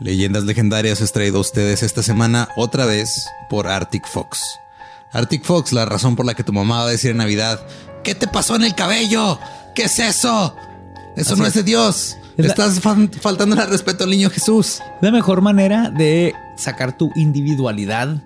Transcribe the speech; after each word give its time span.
Leyendas 0.00 0.42
legendarias 0.42 1.00
es 1.00 1.12
traído 1.12 1.38
a 1.38 1.42
ustedes 1.42 1.84
esta 1.84 2.02
semana 2.02 2.48
otra 2.56 2.84
vez 2.84 3.28
por 3.48 3.68
Arctic 3.68 4.06
Fox. 4.08 4.42
Arctic 5.12 5.44
Fox, 5.44 5.72
la 5.72 5.84
razón 5.84 6.16
por 6.16 6.26
la 6.26 6.34
que 6.34 6.42
tu 6.42 6.52
mamá 6.52 6.78
va 6.78 6.88
a 6.88 6.90
decir 6.90 7.12
en 7.12 7.18
Navidad, 7.18 7.64
¿qué 8.02 8.16
te 8.16 8.26
pasó 8.26 8.56
en 8.56 8.64
el 8.64 8.74
cabello? 8.74 9.38
¿Qué 9.74 9.84
es 9.84 10.00
eso? 10.00 10.56
Eso 11.14 11.36
no 11.36 11.46
es 11.46 11.54
de 11.54 11.62
Dios. 11.62 12.16
Le 12.36 12.48
estás 12.48 12.80
faltando 12.80 13.54
el 13.54 13.68
respeto 13.68 14.02
al 14.02 14.10
niño 14.10 14.30
Jesús. 14.30 14.80
La 15.00 15.12
mejor 15.12 15.40
manera 15.42 15.90
de 15.90 16.34
sacar 16.56 16.98
tu 16.98 17.12
individualidad 17.14 18.20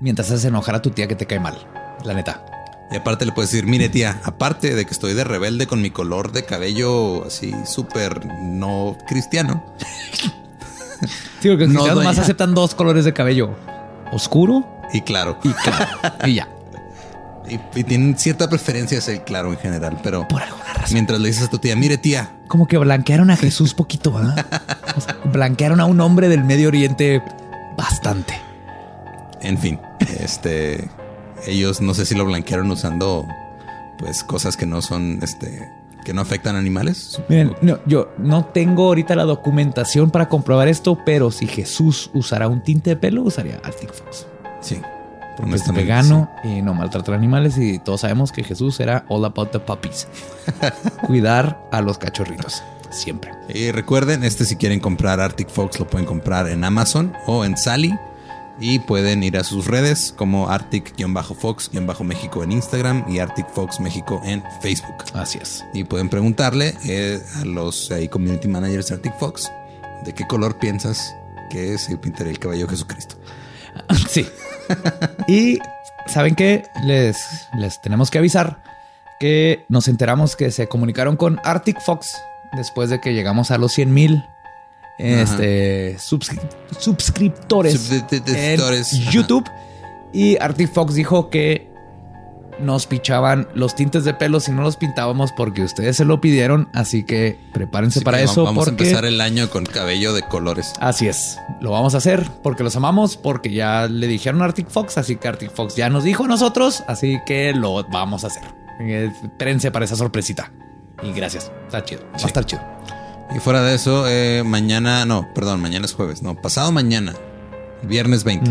mientras 0.00 0.32
haces 0.32 0.46
enojar 0.46 0.74
a 0.74 0.82
tu 0.82 0.90
tía 0.90 1.06
que 1.06 1.14
te 1.14 1.26
cae 1.26 1.38
mal. 1.38 1.56
La 2.04 2.14
neta. 2.14 2.44
Y 2.90 2.96
aparte 2.96 3.24
le 3.24 3.32
puedes 3.32 3.52
decir, 3.52 3.66
mire 3.66 3.88
tía, 3.88 4.20
aparte 4.24 4.74
de 4.74 4.84
que 4.84 4.90
estoy 4.90 5.14
de 5.14 5.22
rebelde 5.22 5.68
con 5.68 5.80
mi 5.80 5.90
color 5.90 6.32
de 6.32 6.44
cabello 6.44 7.24
así 7.24 7.54
súper 7.64 8.26
no 8.26 8.98
cristiano. 9.06 9.64
Sí, 11.40 11.48
porque 11.48 11.66
no 11.66 11.84
más 11.96 12.18
aceptan 12.18 12.54
dos 12.54 12.74
colores 12.74 13.04
de 13.04 13.12
cabello. 13.12 13.50
Oscuro 14.12 14.66
y 14.92 15.00
claro. 15.00 15.38
Y 15.42 15.52
claro. 15.52 15.86
y 16.26 16.34
ya. 16.34 16.48
Y, 17.46 17.84
tienen 17.84 18.16
cierta 18.16 18.48
preferencia 18.48 18.98
hacia 18.98 19.12
el 19.12 19.22
claro 19.22 19.52
en 19.52 19.58
general, 19.58 19.98
pero 20.02 20.26
por 20.26 20.42
alguna 20.42 20.72
razón. 20.72 20.94
Mientras 20.94 21.20
le 21.20 21.28
dices 21.28 21.44
a 21.44 21.50
tu 21.50 21.58
tía, 21.58 21.76
mire 21.76 21.98
tía. 21.98 22.30
Como 22.48 22.66
que 22.66 22.78
blanquearon 22.78 23.30
a 23.30 23.36
Jesús 23.36 23.74
poquito, 23.74 24.16
¿ah? 24.16 24.34
blanquearon 25.24 25.78
a 25.78 25.84
un 25.84 26.00
hombre 26.00 26.30
del 26.30 26.42
Medio 26.42 26.68
Oriente 26.68 27.22
bastante. 27.76 28.40
En 29.42 29.58
fin, 29.58 29.78
este, 30.20 30.88
ellos 31.46 31.82
no 31.82 31.92
sé 31.92 32.06
si 32.06 32.14
lo 32.14 32.24
blanquearon 32.24 32.70
usando 32.70 33.28
pues 33.98 34.24
cosas 34.24 34.56
que 34.56 34.64
no 34.64 34.80
son, 34.80 35.18
este, 35.22 35.70
que 36.04 36.14
no 36.14 36.20
afectan 36.20 36.54
animales. 36.54 37.20
Miren, 37.28 37.54
no, 37.62 37.78
yo 37.86 38.12
no 38.18 38.44
tengo 38.46 38.84
ahorita 38.84 39.16
la 39.16 39.24
documentación 39.24 40.10
para 40.10 40.28
comprobar 40.28 40.68
esto, 40.68 40.98
pero 41.04 41.30
si 41.30 41.46
Jesús 41.46 42.10
usara 42.14 42.46
un 42.46 42.62
tinte 42.62 42.90
de 42.90 42.96
pelo, 42.96 43.22
usaría 43.22 43.60
Arctic 43.64 43.92
Fox. 43.92 44.26
Sí. 44.60 44.80
Porque 45.36 45.56
es 45.56 45.72
vegano 45.72 46.30
y 46.44 46.62
no 46.62 46.74
maltrata 46.74 47.10
a 47.12 47.16
animales 47.16 47.58
y 47.58 47.80
todos 47.80 48.02
sabemos 48.02 48.30
que 48.30 48.44
Jesús 48.44 48.78
era 48.78 49.04
all 49.08 49.24
about 49.24 49.50
the 49.50 49.58
puppies. 49.58 50.06
Cuidar 51.06 51.60
a 51.72 51.80
los 51.80 51.98
cachorritos. 51.98 52.62
Siempre. 52.90 53.32
Y 53.48 53.72
recuerden, 53.72 54.22
este 54.22 54.44
si 54.44 54.54
quieren 54.54 54.78
comprar 54.78 55.18
Arctic 55.18 55.48
Fox 55.48 55.80
lo 55.80 55.88
pueden 55.88 56.06
comprar 56.06 56.48
en 56.48 56.62
Amazon 56.62 57.12
o 57.26 57.44
en 57.44 57.56
Sally. 57.56 57.98
Y 58.60 58.78
pueden 58.78 59.22
ir 59.22 59.36
a 59.36 59.44
sus 59.44 59.66
redes 59.66 60.14
como 60.16 60.48
Arctic-Fox-México 60.48 62.44
en 62.44 62.52
Instagram 62.52 63.04
y 63.08 63.18
Arctic 63.18 63.48
Fox 63.48 63.80
México 63.80 64.20
en 64.24 64.42
Facebook. 64.60 65.04
Así 65.12 65.38
es. 65.42 65.64
Y 65.72 65.84
pueden 65.84 66.08
preguntarle 66.08 66.74
eh, 66.84 67.20
a 67.40 67.44
los 67.44 67.90
community 68.10 68.48
managers 68.48 68.88
de 68.88 68.94
Arctic 68.94 69.18
Fox 69.18 69.50
de 70.04 70.12
qué 70.12 70.26
color 70.26 70.58
piensas 70.58 71.14
que 71.50 71.78
se 71.78 71.96
pintaría 71.96 72.32
el 72.32 72.38
caballo 72.38 72.68
Jesucristo. 72.68 73.16
Sí. 74.08 74.24
y 75.26 75.58
saben 76.06 76.36
que 76.36 76.62
les, 76.84 77.16
les 77.58 77.80
tenemos 77.82 78.08
que 78.10 78.18
avisar 78.18 78.62
que 79.18 79.64
nos 79.68 79.88
enteramos 79.88 80.36
que 80.36 80.52
se 80.52 80.68
comunicaron 80.68 81.16
con 81.16 81.40
Arctic 81.42 81.80
Fox 81.80 82.16
después 82.52 82.90
de 82.90 83.00
que 83.00 83.14
llegamos 83.14 83.50
a 83.50 83.58
los 83.58 83.72
100 83.72 83.92
mil 83.92 84.24
este, 84.98 85.98
suscriptores 85.98 87.90
en 88.26 89.10
YouTube. 89.10 89.44
Y 90.12 90.36
Arctic 90.40 90.72
Fox 90.72 90.94
dijo 90.94 91.28
que 91.28 91.74
nos 92.60 92.86
pichaban 92.86 93.48
los 93.54 93.74
tintes 93.74 94.04
de 94.04 94.14
pelo 94.14 94.38
si 94.40 94.52
no 94.52 94.62
los 94.62 94.76
pintábamos 94.76 95.32
porque 95.32 95.62
ustedes 95.62 95.96
se 95.96 96.04
lo 96.04 96.20
pidieron. 96.20 96.68
Así 96.72 97.04
que 97.04 97.38
prepárense 97.52 98.00
para 98.02 98.20
eso. 98.20 98.44
Vamos 98.44 98.66
a 98.66 98.70
empezar 98.70 99.04
el 99.04 99.20
año 99.20 99.50
con 99.50 99.64
cabello 99.64 100.12
de 100.12 100.22
colores. 100.22 100.72
Así 100.80 101.08
es. 101.08 101.38
Lo 101.60 101.70
vamos 101.72 101.94
a 101.94 101.98
hacer 101.98 102.28
porque 102.42 102.62
los 102.62 102.76
amamos, 102.76 103.16
porque 103.16 103.50
ya 103.50 103.88
le 103.88 104.06
dijeron 104.06 104.42
a 104.42 104.46
Arctic 104.46 104.68
Fox. 104.68 104.98
Así 104.98 105.16
que 105.16 105.28
Arctic 105.28 105.50
Fox 105.50 105.76
ya 105.76 105.88
nos 105.88 106.04
dijo 106.04 106.24
a 106.24 106.28
nosotros. 106.28 106.84
Así 106.86 107.20
que 107.26 107.52
lo 107.52 107.82
vamos 107.88 108.24
a 108.24 108.28
hacer. 108.28 108.44
Eh, 108.80 109.10
espérense 109.22 109.70
para 109.70 109.84
esa 109.84 109.96
sorpresita. 109.96 110.52
Y 111.02 111.12
gracias. 111.12 111.50
Está 111.66 111.84
chido. 111.84 112.02
Va 112.12 112.24
a 112.24 112.26
estar 112.26 112.46
chido. 112.46 112.73
Y 113.34 113.38
fuera 113.40 113.62
de 113.62 113.74
eso, 113.74 114.06
eh, 114.08 114.42
mañana, 114.44 115.04
no, 115.04 115.28
perdón, 115.34 115.60
mañana 115.60 115.86
es 115.86 115.94
jueves, 115.94 116.22
no, 116.22 116.34
pasado 116.34 116.72
mañana, 116.72 117.14
viernes 117.82 118.24
20. 118.24 118.50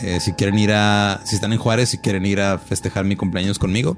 Eh, 0.00 0.20
si 0.20 0.32
quieren 0.32 0.58
ir 0.58 0.72
a, 0.72 1.20
si 1.24 1.34
están 1.34 1.52
en 1.52 1.58
Juárez, 1.58 1.90
si 1.90 1.98
quieren 1.98 2.26
ir 2.26 2.40
a 2.40 2.58
festejar 2.58 3.04
mi 3.04 3.16
cumpleaños 3.16 3.58
conmigo, 3.58 3.96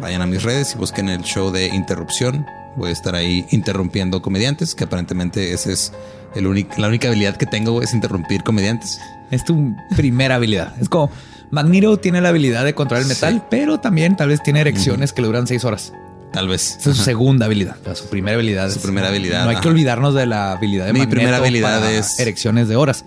vayan 0.00 0.22
a 0.22 0.26
mis 0.26 0.42
redes 0.42 0.74
y 0.74 0.78
busquen 0.78 1.08
el 1.08 1.22
show 1.22 1.50
de 1.50 1.68
interrupción. 1.68 2.46
Voy 2.76 2.90
a 2.90 2.92
estar 2.92 3.14
ahí 3.14 3.46
interrumpiendo 3.50 4.22
comediantes, 4.22 4.74
que 4.74 4.84
aparentemente 4.84 5.52
esa 5.52 5.70
es 5.70 5.92
el 6.34 6.44
la 6.76 6.88
única 6.88 7.08
habilidad 7.08 7.36
que 7.36 7.46
tengo 7.46 7.82
es 7.82 7.94
interrumpir 7.94 8.42
comediantes. 8.42 9.00
Es 9.30 9.44
tu 9.44 9.74
primera 9.96 10.36
habilidad. 10.36 10.74
Es 10.80 10.88
como 10.88 11.10
Magneto 11.50 11.98
tiene 11.98 12.20
la 12.20 12.30
habilidad 12.30 12.64
de 12.64 12.74
controlar 12.74 13.02
el 13.02 13.08
metal, 13.08 13.46
pero 13.48 13.78
también 13.78 14.16
tal 14.16 14.28
vez 14.28 14.42
tiene 14.42 14.60
erecciones 14.60 15.12
que 15.12 15.22
le 15.22 15.28
duran 15.28 15.46
seis 15.46 15.64
horas. 15.64 15.92
Tal 16.34 16.48
vez. 16.48 16.76
es 16.76 16.82
su 16.82 16.94
segunda 16.94 17.46
habilidad. 17.46 17.76
su 17.94 18.08
primera 18.08 18.34
habilidad. 18.34 18.70
Su 18.70 18.80
primera 18.80 19.08
habilidad. 19.08 19.44
No 19.44 19.50
hay 19.50 19.56
que 19.56 19.68
olvidarnos 19.68 20.14
de 20.14 20.26
la 20.26 20.52
habilidad 20.52 20.86
de 20.86 20.92
Mi 20.92 21.06
primera 21.06 21.36
habilidad 21.36 21.90
es 21.90 22.18
erecciones 22.18 22.68
de 22.68 22.76
horas. 22.76 23.04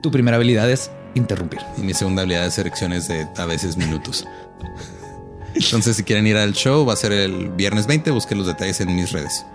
Tu 0.00 0.10
primera 0.10 0.36
habilidad 0.36 0.68
es 0.68 0.90
interrumpir. 1.14 1.60
Y 1.78 1.82
mi 1.82 1.94
segunda 1.94 2.22
habilidad 2.22 2.46
es 2.46 2.58
erecciones 2.58 3.06
de 3.08 3.28
a 3.36 3.46
veces 3.46 3.76
minutos. 3.76 4.26
Entonces, 5.54 5.96
si 5.96 6.02
quieren 6.02 6.26
ir 6.26 6.36
al 6.36 6.52
show, 6.52 6.84
va 6.84 6.94
a 6.94 6.96
ser 6.96 7.12
el 7.12 7.50
viernes 7.50 7.86
20. 7.86 8.10
Busquen 8.10 8.38
los 8.38 8.48
detalles 8.48 8.80
en 8.80 8.94
mis 8.94 9.12
redes. 9.12 9.46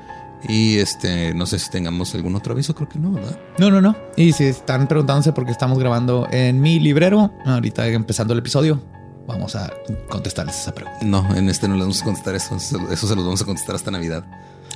Y 0.47 0.77
este, 0.77 1.33
no 1.33 1.45
sé 1.45 1.59
si 1.59 1.69
tengamos 1.69 2.15
algún 2.15 2.33
otro 2.35 2.53
aviso, 2.53 2.73
creo 2.73 2.87
que 2.87 2.97
no, 2.97 3.11
¿verdad? 3.11 3.37
No, 3.57 3.69
no, 3.69 3.81
no. 3.81 3.97
Y 4.15 4.31
si 4.31 4.45
están 4.45 4.87
preguntándose 4.87 5.33
por 5.33 5.45
qué 5.45 5.51
estamos 5.51 5.77
grabando 5.77 6.29
en 6.31 6.61
mi 6.61 6.79
librero, 6.79 7.33
ahorita 7.45 7.85
empezando 7.87 8.31
el 8.31 8.39
episodio, 8.39 8.81
vamos 9.29 9.55
a 9.55 9.71
contestarles 10.09 10.57
esa 10.59 10.73
pregunta. 10.73 10.99
No, 11.05 11.35
en 11.35 11.49
este 11.49 11.67
no 11.67 11.75
les 11.75 11.83
vamos 11.83 12.01
a 12.01 12.05
contestar 12.05 12.35
eso. 12.35 12.57
Eso 12.57 13.07
se 13.07 13.15
los 13.15 13.23
vamos 13.23 13.41
a 13.41 13.45
contestar 13.45 13.75
hasta 13.75 13.91
Navidad. 13.91 14.25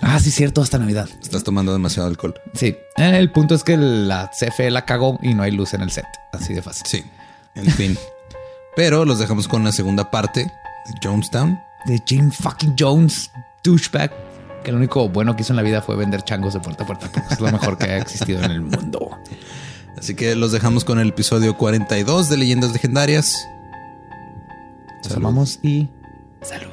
Ah, 0.02 0.20
sí, 0.20 0.32
cierto, 0.32 0.62
hasta 0.62 0.78
Navidad. 0.78 1.08
Estás 1.22 1.44
tomando 1.44 1.72
demasiado 1.72 2.08
alcohol. 2.08 2.36
Sí. 2.54 2.76
El 2.98 3.32
punto 3.32 3.56
es 3.56 3.64
que 3.64 3.78
la 3.78 4.32
CFE 4.32 4.70
la 4.70 4.86
cagó 4.86 5.18
y 5.22 5.34
no 5.34 5.44
hay 5.44 5.52
luz 5.52 5.74
en 5.74 5.82
el 5.82 5.92
set. 5.92 6.06
Así 6.32 6.54
de 6.54 6.62
fácil. 6.62 6.84
Sí. 6.86 7.04
En 7.56 7.66
fin. 7.68 7.98
Pero 8.76 9.06
los 9.06 9.20
dejamos 9.20 9.48
con 9.48 9.64
la 9.64 9.72
segunda 9.72 10.12
parte 10.12 10.42
de 10.42 10.94
Jonestown. 11.02 11.60
De 11.86 12.02
Jim 12.06 12.32
fucking 12.32 12.76
Jones, 12.78 13.32
douchebag. 13.64 14.12
Que 14.64 14.72
lo 14.72 14.78
único 14.78 15.10
bueno 15.10 15.36
que 15.36 15.42
hizo 15.42 15.54
en 15.54 15.58
la 15.58 15.64
vida 15.64 15.82
fue 15.82 15.96
vender 15.96 16.24
changos 16.24 16.54
de 16.54 16.60
puerta 16.60 16.84
a 16.84 16.88
puerta. 16.88 17.12
Es 17.30 17.40
lo 17.40 17.52
mejor 17.52 17.78
que 17.78 17.86
ha 17.86 17.98
existido 17.98 18.42
en 18.44 18.52
el 18.52 18.62
mundo. 18.62 19.18
Así 19.98 20.16
que 20.16 20.36
los 20.36 20.52
dejamos 20.52 20.86
con 20.86 21.00
el 21.00 21.10
episodio 21.10 21.58
42 21.58 22.30
de 22.30 22.38
Leyendas 22.38 22.72
Legendarias. 22.72 23.48
Nos 25.04 25.60
y 25.64 25.90
salud. 26.42 26.73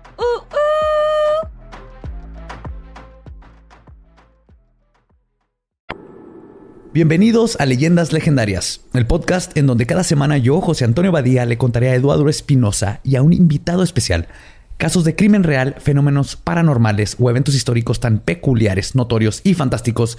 Bienvenidos 6.93 7.55
a 7.61 7.65
Leyendas 7.65 8.11
Legendarias, 8.11 8.81
el 8.93 9.07
podcast 9.07 9.55
en 9.57 9.65
donde 9.65 9.85
cada 9.85 10.03
semana 10.03 10.37
yo, 10.37 10.59
José 10.59 10.83
Antonio 10.83 11.13
Badía, 11.13 11.45
le 11.45 11.57
contaré 11.57 11.89
a 11.89 11.95
Eduardo 11.95 12.27
Espinosa 12.27 12.99
y 13.05 13.15
a 13.15 13.21
un 13.21 13.31
invitado 13.31 13.81
especial 13.81 14.27
casos 14.75 15.05
de 15.05 15.15
crimen 15.15 15.43
real, 15.43 15.75
fenómenos 15.79 16.35
paranormales 16.35 17.15
o 17.17 17.29
eventos 17.29 17.55
históricos 17.55 18.01
tan 18.01 18.19
peculiares, 18.19 18.93
notorios 18.93 19.39
y 19.45 19.53
fantásticos 19.53 20.17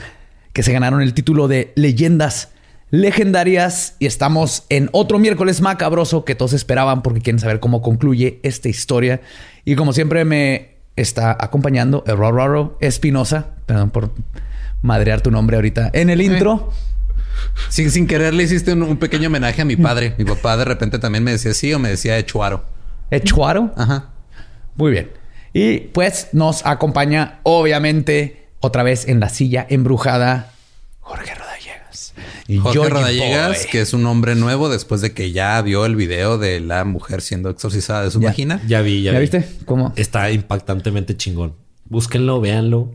que 0.55 0.63
se 0.63 0.73
ganaron 0.73 1.03
el 1.03 1.13
título 1.13 1.47
de 1.47 1.75
Leyendas 1.75 2.53
legendarias 2.91 3.97
y 3.99 4.07
estamos 4.07 4.65
en 4.71 4.89
otro 4.93 5.19
miércoles 5.19 5.61
macabroso 5.61 6.25
que 6.25 6.35
todos 6.35 6.55
esperaban 6.55 7.03
porque 7.03 7.21
quieren 7.21 7.41
saber 7.41 7.61
cómo 7.61 7.83
concluye 7.83 8.41
esta 8.45 8.71
historia. 8.71 9.21
Y 9.67 9.77
como 9.77 9.93
siempre 9.93 10.25
me 10.25 10.77
está 10.97 11.37
acompañando 11.39 12.03
Roro 12.07 12.79
Espinosa, 12.81 13.57
perdón 13.67 13.91
por 13.91 14.11
madrear 14.82 15.20
tu 15.20 15.31
nombre 15.31 15.56
ahorita 15.56 15.90
en 15.93 16.11
el 16.11 16.20
intro. 16.20 16.70
Sin, 17.69 17.90
sin 17.90 18.06
querer 18.06 18.34
le 18.34 18.43
hiciste 18.44 18.73
un, 18.73 18.82
un 18.82 18.96
pequeño 18.99 19.29
homenaje 19.29 19.62
a 19.62 19.64
mi 19.64 19.76
padre. 19.76 20.14
Mi 20.19 20.25
papá 20.25 20.56
de 20.56 20.64
repente 20.64 20.99
también 20.99 21.25
me 21.25 21.32
decía 21.32 21.55
sí 21.55 21.73
o 21.73 21.79
me 21.79 21.88
decía 21.88 22.19
Echuaro. 22.19 22.64
Echuaro. 23.11 23.73
Ajá. 23.76 24.11
Muy 24.76 24.90
bien. 24.93 25.11
Y 25.52 25.79
pues 25.81 26.29
nos 26.32 26.64
acompaña, 26.64 27.40
obviamente, 27.43 28.49
otra 28.61 28.82
vez 28.82 29.06
en 29.08 29.20
la 29.20 29.29
silla 29.29 29.67
embrujada, 29.69 30.52
Jorge 31.00 31.34
Rodallegas. 31.34 32.14
Y 32.49 32.56
Jorge 32.58 32.79
Georgie 32.79 32.94
Rodallegas, 32.94 33.58
Boy. 33.58 33.67
que 33.70 33.81
es 33.82 33.93
un 33.93 34.06
hombre 34.06 34.34
nuevo 34.34 34.69
después 34.70 35.00
de 35.02 35.12
que 35.12 35.32
ya 35.32 35.61
vio 35.61 35.84
el 35.84 35.94
video 35.96 36.38
de 36.38 36.61
la 36.61 36.84
mujer 36.84 37.20
siendo 37.20 37.50
exorcizada 37.50 38.05
de 38.05 38.11
su 38.11 38.20
Ya. 38.20 38.29
vagina. 38.29 38.62
Ya 38.67 38.81
vi, 38.81 39.02
ya, 39.02 39.12
¿Ya 39.12 39.19
vi. 39.19 39.23
viste? 39.25 39.46
¿Cómo? 39.67 39.93
Está 39.96 40.31
impactantemente 40.31 41.17
chingón. 41.17 41.55
Búsquenlo, 41.84 42.40
véanlo. 42.40 42.94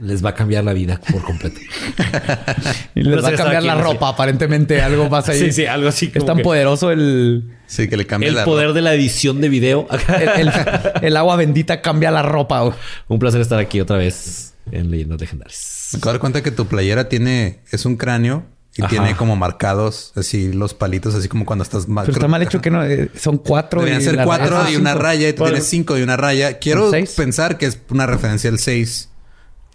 Les 0.00 0.24
va 0.24 0.30
a 0.30 0.34
cambiar 0.34 0.62
la 0.64 0.72
vida 0.72 1.00
por 1.10 1.22
completo. 1.22 1.58
Y 2.94 3.02
les 3.02 3.16
No 3.16 3.22
va 3.22 3.28
a 3.30 3.32
cambiar 3.34 3.62
la 3.64 3.74
ropa, 3.74 4.08
aparentemente 4.08 4.80
algo 4.80 5.08
pasa 5.08 5.32
ahí. 5.32 5.40
Sí, 5.40 5.52
sí, 5.52 5.66
algo 5.66 5.88
así 5.88 6.10
Es 6.14 6.24
tan 6.24 6.36
que- 6.38 6.42
poderoso 6.44 6.90
el, 6.90 7.52
Sí, 7.66 7.88
que 7.88 7.96
le 7.96 8.06
cambia 8.06 8.28
El 8.28 8.36
la 8.36 8.44
poder 8.44 8.72
de 8.72 8.80
la 8.80 8.94
edición 8.94 9.40
de 9.40 9.48
video. 9.48 9.86
el, 10.20 10.48
el- 10.48 10.52
el 11.02 11.16
agua 11.16 11.36
bendita 11.36 11.82
cambia 11.82 12.10
la 12.10 12.22
ropa. 12.22 12.74
Un 13.08 13.18
placer 13.18 13.40
estar 13.40 13.58
aquí 13.58 13.80
otra 13.80 13.96
vez 13.96 14.54
en 14.70 14.90
Leyendas 14.90 15.20
Legendarias. 15.20 15.88
Me 15.92 15.98
acabo 15.98 16.10
de 16.10 16.14
dar 16.14 16.20
cuenta 16.20 16.42
que 16.42 16.50
tu 16.50 16.66
playera 16.66 17.08
tiene... 17.08 17.60
Es 17.70 17.84
un 17.86 17.96
cráneo 17.96 18.44
y 18.76 18.82
Ajá. 18.82 18.90
tiene 18.90 19.16
como 19.16 19.34
marcados 19.34 20.12
así 20.14 20.52
los 20.52 20.74
palitos, 20.74 21.14
así 21.16 21.26
como 21.28 21.44
cuando 21.44 21.62
estás... 21.64 21.88
ma- 21.88 22.02
Pero 22.02 22.12
está 22.12 22.28
mal 22.28 22.42
hecho 22.42 22.60
que 22.60 22.70
no 22.70 22.84
eh, 22.84 23.10
son 23.18 23.38
cuatro. 23.38 23.80
Deberían 23.80 24.02
y 24.02 24.04
ser 24.04 24.22
cuatro 24.24 24.58
raya 24.58 24.70
y 24.70 24.76
una 24.76 24.90
cinco. 24.92 25.02
raya 25.02 25.28
y 25.28 25.32
tú 25.32 25.42
tienes 25.44 25.64
cinco 25.64 25.98
y 25.98 26.02
una 26.02 26.16
raya. 26.16 26.58
Quiero 26.58 26.90
pensar 27.16 27.58
que 27.58 27.66
es 27.66 27.78
una 27.90 28.06
referencia 28.06 28.48
al 28.50 28.58
seis. 28.60 29.08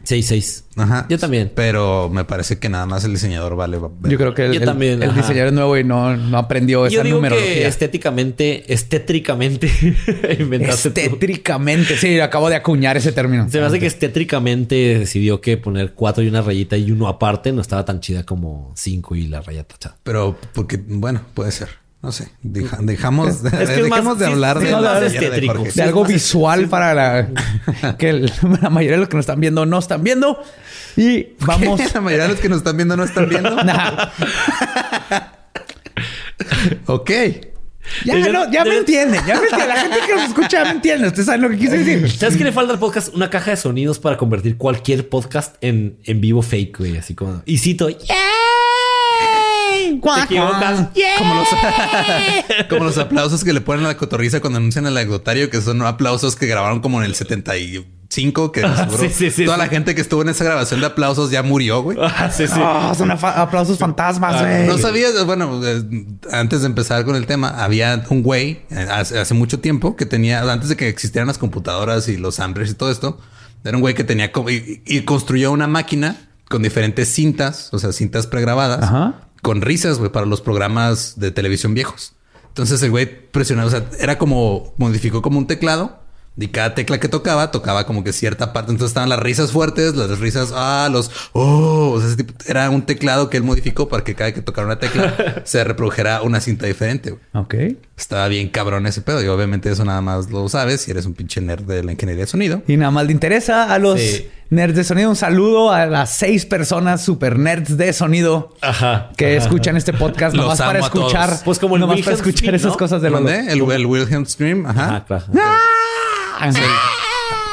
6-6. 0.05 0.63
Ajá. 0.75 1.05
Yo 1.09 1.17
también. 1.17 1.51
Pero 1.55 2.09
me 2.09 2.25
parece 2.25 2.59
que 2.59 2.67
nada 2.67 2.85
más 2.85 3.03
el 3.05 3.11
diseñador 3.13 3.55
vale. 3.55 3.77
Yo 3.77 4.17
creo 4.17 4.33
que 4.33 4.45
el, 4.45 4.53
Yo 4.53 4.59
el- 4.59 4.65
también, 4.65 5.01
el 5.03 5.09
ajá. 5.11 5.21
diseñador 5.21 5.47
es 5.47 5.53
nuevo 5.53 5.77
y 5.77 5.83
no, 5.83 6.17
no 6.17 6.37
aprendió 6.37 6.81
Yo 6.87 6.95
esa 6.99 7.03
digo 7.03 7.21
que 7.21 7.29
numerología. 7.29 7.67
estéticamente, 7.67 8.73
estétricamente 8.73 9.71
inventaste 10.39 10.89
tú. 10.91 10.99
Estétricamente. 10.99 11.97
Sí, 11.97 12.19
acabo 12.19 12.49
de 12.49 12.55
acuñar 12.55 12.97
ese 12.97 13.11
término. 13.11 13.47
Se 13.49 13.59
me 13.59 13.65
hace 13.65 13.79
que 13.79 13.85
estétricamente 13.85 14.75
decidió 14.99 15.39
que 15.41 15.57
poner 15.57 15.93
cuatro 15.93 16.23
y 16.23 16.27
una 16.27 16.41
rayita 16.41 16.75
y 16.77 16.91
uno 16.91 17.07
aparte 17.07 17.51
no 17.53 17.61
estaba 17.61 17.85
tan 17.85 17.99
chida 17.99 18.23
como 18.25 18.73
cinco 18.75 19.15
y 19.15 19.27
la 19.27 19.41
raya 19.41 19.63
tachada. 19.63 19.97
Pero 20.03 20.37
porque, 20.53 20.81
bueno, 20.85 21.21
puede 21.33 21.51
ser. 21.51 21.69
No 22.03 22.11
sé. 22.11 22.27
Deja- 22.43 22.77
dejamos, 22.81 23.29
Es 23.29 23.41
que 23.51 23.63
es 23.63 23.69
dejemos 23.69 24.03
más- 24.03 24.19
de 24.19 24.25
hablar 24.25 24.59
sí, 24.59 24.65
de 24.65 24.71
la 24.73 24.99
de 24.99 25.09
de 25.73 25.81
algo 25.81 26.03
visual 26.03 26.67
para 26.67 26.93
la 26.93 27.29
que 27.97 28.09
el- 28.09 28.31
la 28.61 28.69
mayoría 28.69 28.97
de 28.97 28.99
los 28.99 29.07
que 29.09 29.15
nos 29.15 29.23
están 29.23 29.39
viendo 29.39 29.65
no 29.65 29.79
están 29.79 30.03
viendo. 30.03 30.37
Y 30.97 31.29
vamos. 31.39 31.79
la 31.93 32.01
mayoría 32.01 32.23
de 32.27 32.33
los 32.33 32.39
que 32.41 32.49
nos 32.49 32.57
están 32.59 32.75
viendo 32.75 32.97
no 32.97 33.03
están 33.05 33.29
viendo. 33.29 33.55
Nah. 33.63 34.09
ok. 36.87 37.11
Ya, 38.05 38.15
no, 38.31 38.51
ya 38.51 38.63
me 38.63 38.71
debe- 38.71 38.77
entienden. 38.79 39.21
Ya 39.25 39.35
me 39.35 39.43
entienden. 39.43 39.67
La 39.69 39.75
gente 39.81 39.97
que 40.07 40.15
nos 40.15 40.23
escucha 40.29 40.49
ya 40.49 40.63
me 40.65 40.69
entiende. 40.71 41.07
Ustedes 41.07 41.25
saben 41.25 41.41
lo 41.41 41.49
que 41.49 41.57
quise 41.57 41.77
decir. 41.77 42.09
¿Sabes 42.11 42.37
qué 42.37 42.43
le 42.43 42.51
falta 42.51 42.73
al 42.73 42.79
podcast? 42.79 43.13
Una 43.15 43.29
caja 43.29 43.51
de 43.51 43.57
sonidos 43.57 43.99
para 43.99 44.17
convertir 44.17 44.57
cualquier 44.57 45.07
podcast 45.09 45.55
en, 45.61 45.97
en 46.03 46.19
vivo 46.21 46.41
fake, 46.41 46.77
güey. 46.79 46.97
Así 46.97 47.13
como... 47.15 47.41
Y 47.45 47.57
cito... 47.59 47.89
¡Yay! 47.89 47.97
Te 50.01 50.21
equivocas. 50.21 50.87
Como 51.17 51.35
los, 51.35 51.47
como 52.69 52.83
los 52.85 52.97
aplausos 52.97 53.43
que 53.43 53.53
le 53.53 53.61
ponen 53.61 53.85
a 53.85 53.89
la 53.89 53.97
cotorriza 53.97 54.39
cuando 54.39 54.57
anuncian 54.57 54.85
el 54.85 54.97
anecdotario, 54.97 55.49
que 55.49 55.61
son 55.61 55.81
aplausos 55.81 56.35
que 56.35 56.47
grabaron 56.47 56.81
como 56.81 56.99
en 56.99 57.05
el 57.05 57.15
75, 57.15 58.51
que 58.51 58.61
seguro 58.77 58.97
sí, 58.97 59.09
sí, 59.09 59.31
sí, 59.31 59.45
toda 59.45 59.57
sí. 59.57 59.63
la 59.63 59.69
gente 59.69 59.95
que 59.95 60.01
estuvo 60.01 60.21
en 60.21 60.29
esa 60.29 60.43
grabación 60.43 60.79
de 60.79 60.87
aplausos 60.87 61.31
ya 61.31 61.43
murió, 61.43 61.81
güey. 61.81 61.97
Ah, 62.03 62.29
sí, 62.31 62.47
sí. 62.47 62.53
Ah, 62.57 62.93
son 62.97 63.11
aplausos 63.11 63.77
fantasmas, 63.77 64.41
güey. 64.41 64.67
No 64.67 64.77
sabías, 64.77 65.25
bueno, 65.25 65.59
eh, 65.65 65.83
antes 66.31 66.61
de 66.61 66.67
empezar 66.67 67.03
con 67.05 67.15
el 67.15 67.25
tema, 67.25 67.63
había 67.63 68.03
un 68.09 68.23
güey 68.23 68.61
eh, 68.69 68.87
hace, 68.91 69.19
hace 69.19 69.33
mucho 69.33 69.59
tiempo 69.59 69.95
que 69.95 70.05
tenía, 70.05 70.41
antes 70.51 70.69
de 70.69 70.77
que 70.77 70.87
existieran 70.89 71.27
las 71.27 71.37
computadoras 71.37 72.07
y 72.07 72.17
los 72.17 72.39
Ambres 72.39 72.71
y 72.71 72.73
todo 72.75 72.91
esto, 72.91 73.19
era 73.63 73.77
un 73.77 73.81
güey 73.81 73.95
que 73.95 74.03
tenía 74.03 74.31
y 74.85 75.01
construyó 75.01 75.51
una 75.51 75.67
máquina 75.67 76.17
con 76.53 76.61
diferentes 76.61 77.09
cintas, 77.09 77.69
o 77.71 77.79
sea, 77.79 77.91
cintas 77.91 78.27
pregrabadas, 78.27 78.83
Ajá. 78.83 79.21
Con 79.43 79.61
risas, 79.61 79.99
güey, 79.99 80.11
para 80.11 80.25
los 80.25 80.41
programas 80.41 81.19
de 81.19 81.29
televisión 81.29 81.75
viejos. 81.75 82.13
Entonces 82.47 82.81
el 82.81 82.89
güey 82.89 83.29
presionaba, 83.29 83.67
o 83.67 83.71
sea, 83.71 83.85
era 83.99 84.17
como, 84.17 84.73
modificó 84.77 85.21
como 85.21 85.37
un 85.37 85.45
teclado. 85.45 86.02
Y 86.35 86.47
cada 86.47 86.73
tecla 86.73 86.99
que 86.99 87.07
tocaba, 87.09 87.51
tocaba 87.51 87.85
como 87.85 88.03
que 88.03 88.11
cierta 88.11 88.53
parte. 88.53 88.71
Entonces 88.71 88.89
estaban 88.91 89.07
las 89.09 89.19
risas 89.19 89.51
fuertes, 89.51 89.93
las 89.95 90.17
risas, 90.19 90.51
ah, 90.55 90.89
los, 90.91 91.11
oh, 91.33 91.91
o 91.91 91.99
sea, 91.99 92.07
ese 92.07 92.17
tipo- 92.17 92.33
era 92.47 92.69
un 92.71 92.81
teclado 92.81 93.29
que 93.29 93.37
él 93.37 93.43
modificó 93.43 93.87
para 93.87 94.03
que 94.03 94.15
cada 94.15 94.29
vez 94.29 94.33
que 94.33 94.41
tocara 94.41 94.65
una 94.65 94.79
tecla 94.79 95.13
se 95.45 95.63
reprodujera 95.63 96.23
una 96.23 96.41
cinta 96.41 96.65
diferente. 96.65 97.15
Ok. 97.33 97.53
Estaba 97.95 98.27
bien 98.29 98.49
cabrón 98.49 98.87
ese 98.87 99.01
pedo. 99.01 99.23
Y 99.23 99.27
obviamente 99.27 99.69
eso 99.71 99.85
nada 99.85 100.01
más 100.01 100.31
lo 100.31 100.49
sabes 100.49 100.81
si 100.81 100.89
eres 100.89 101.05
un 101.05 101.13
pinche 101.13 101.39
nerd 101.39 101.63
de 101.65 101.83
la 101.83 101.91
ingeniería 101.91 102.23
de 102.25 102.31
sonido. 102.31 102.63
Y 102.67 102.77
nada 102.77 102.89
más 102.89 103.05
le 103.05 103.11
interesa 103.11 103.71
a 103.71 103.77
los 103.77 103.99
Sí. 103.99 104.27
nerds 104.49 104.75
de 104.75 104.83
sonido. 104.83 105.11
Un 105.11 105.15
saludo 105.15 105.71
a 105.71 105.85
las 105.85 106.15
seis 106.15 106.47
personas 106.47 107.03
super 107.03 107.37
nerds 107.37 107.77
de 107.77 107.93
sonido 107.93 108.55
Ajá. 108.61 109.11
que 109.17 109.37
Ajá. 109.37 109.45
escuchan 109.45 109.77
este 109.77 109.93
podcast 109.93 110.35
Los 110.35 110.45
nomás 110.45 110.59
para 110.59 110.79
escuchar. 110.79 111.29
Pues 111.45 111.59
como 111.59 111.75
el 111.75 111.81
nomás 111.81 111.97
para 111.99 112.15
Wilhelm 112.15 112.15
escuchar 112.27 112.37
Scream, 112.39 112.55
esas 112.55 112.71
¿no? 112.71 112.77
cosas 112.77 113.01
de 113.03 113.11
los. 113.11 113.19
¿Dónde? 113.23 113.39
El, 113.53 113.61
el 113.71 113.85
Wilhelm 113.85 114.25
Scream. 114.25 114.65
Ajá. 114.65 115.05
Ah, 115.07 115.25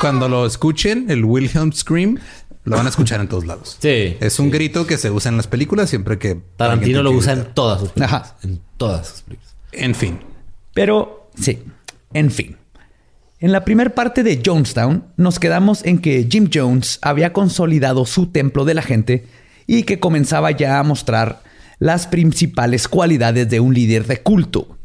Cuando 0.00 0.28
lo 0.28 0.46
escuchen, 0.46 1.06
el 1.10 1.24
Wilhelm 1.24 1.72
Scream, 1.72 2.18
lo 2.64 2.76
van 2.76 2.86
a 2.86 2.88
escuchar 2.90 3.20
en 3.20 3.28
todos 3.28 3.46
lados. 3.46 3.76
Sí. 3.80 4.16
Es 4.20 4.38
un 4.38 4.50
grito 4.50 4.86
que 4.86 4.96
se 4.96 5.10
usa 5.10 5.30
en 5.30 5.36
las 5.36 5.46
películas 5.46 5.90
siempre 5.90 6.18
que... 6.18 6.40
Tarantino 6.56 7.02
lo 7.02 7.10
usa 7.10 7.32
en 7.32 7.54
todas 7.54 7.80
sus 7.80 7.90
películas. 7.90 8.22
Ajá. 8.22 8.36
En 8.42 8.60
todas 8.76 9.08
sus 9.08 9.22
películas. 9.22 9.54
En 9.72 9.94
fin. 9.94 10.20
Pero 10.74 11.30
sí, 11.34 11.62
en 12.12 12.30
fin. 12.30 12.56
En 13.40 13.52
la 13.52 13.64
primera 13.64 13.94
parte 13.94 14.22
de 14.22 14.42
Jonestown 14.44 15.04
nos 15.16 15.38
quedamos 15.38 15.84
en 15.84 15.98
que 15.98 16.26
Jim 16.30 16.50
Jones 16.52 16.98
había 17.00 17.32
consolidado 17.32 18.04
su 18.04 18.26
templo 18.26 18.64
de 18.64 18.74
la 18.74 18.82
gente 18.82 19.26
y 19.66 19.84
que 19.84 19.98
comenzaba 19.98 20.50
ya 20.50 20.78
a 20.78 20.82
mostrar 20.82 21.42
las 21.78 22.06
principales 22.06 22.86
cualidades 22.86 23.48
de 23.48 23.60
un 23.60 23.72
líder 23.72 24.06
de 24.06 24.20
culto. 24.22 24.76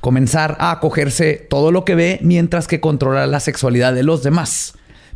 Comenzar 0.00 0.56
a 0.60 0.70
acogerse 0.70 1.34
todo 1.34 1.72
lo 1.72 1.84
que 1.84 1.94
ve 1.94 2.18
mientras 2.22 2.66
que 2.66 2.80
controla 2.80 3.26
la 3.26 3.40
sexualidad 3.40 3.94
de 3.94 4.02
los 4.02 4.22
demás. 4.22 4.74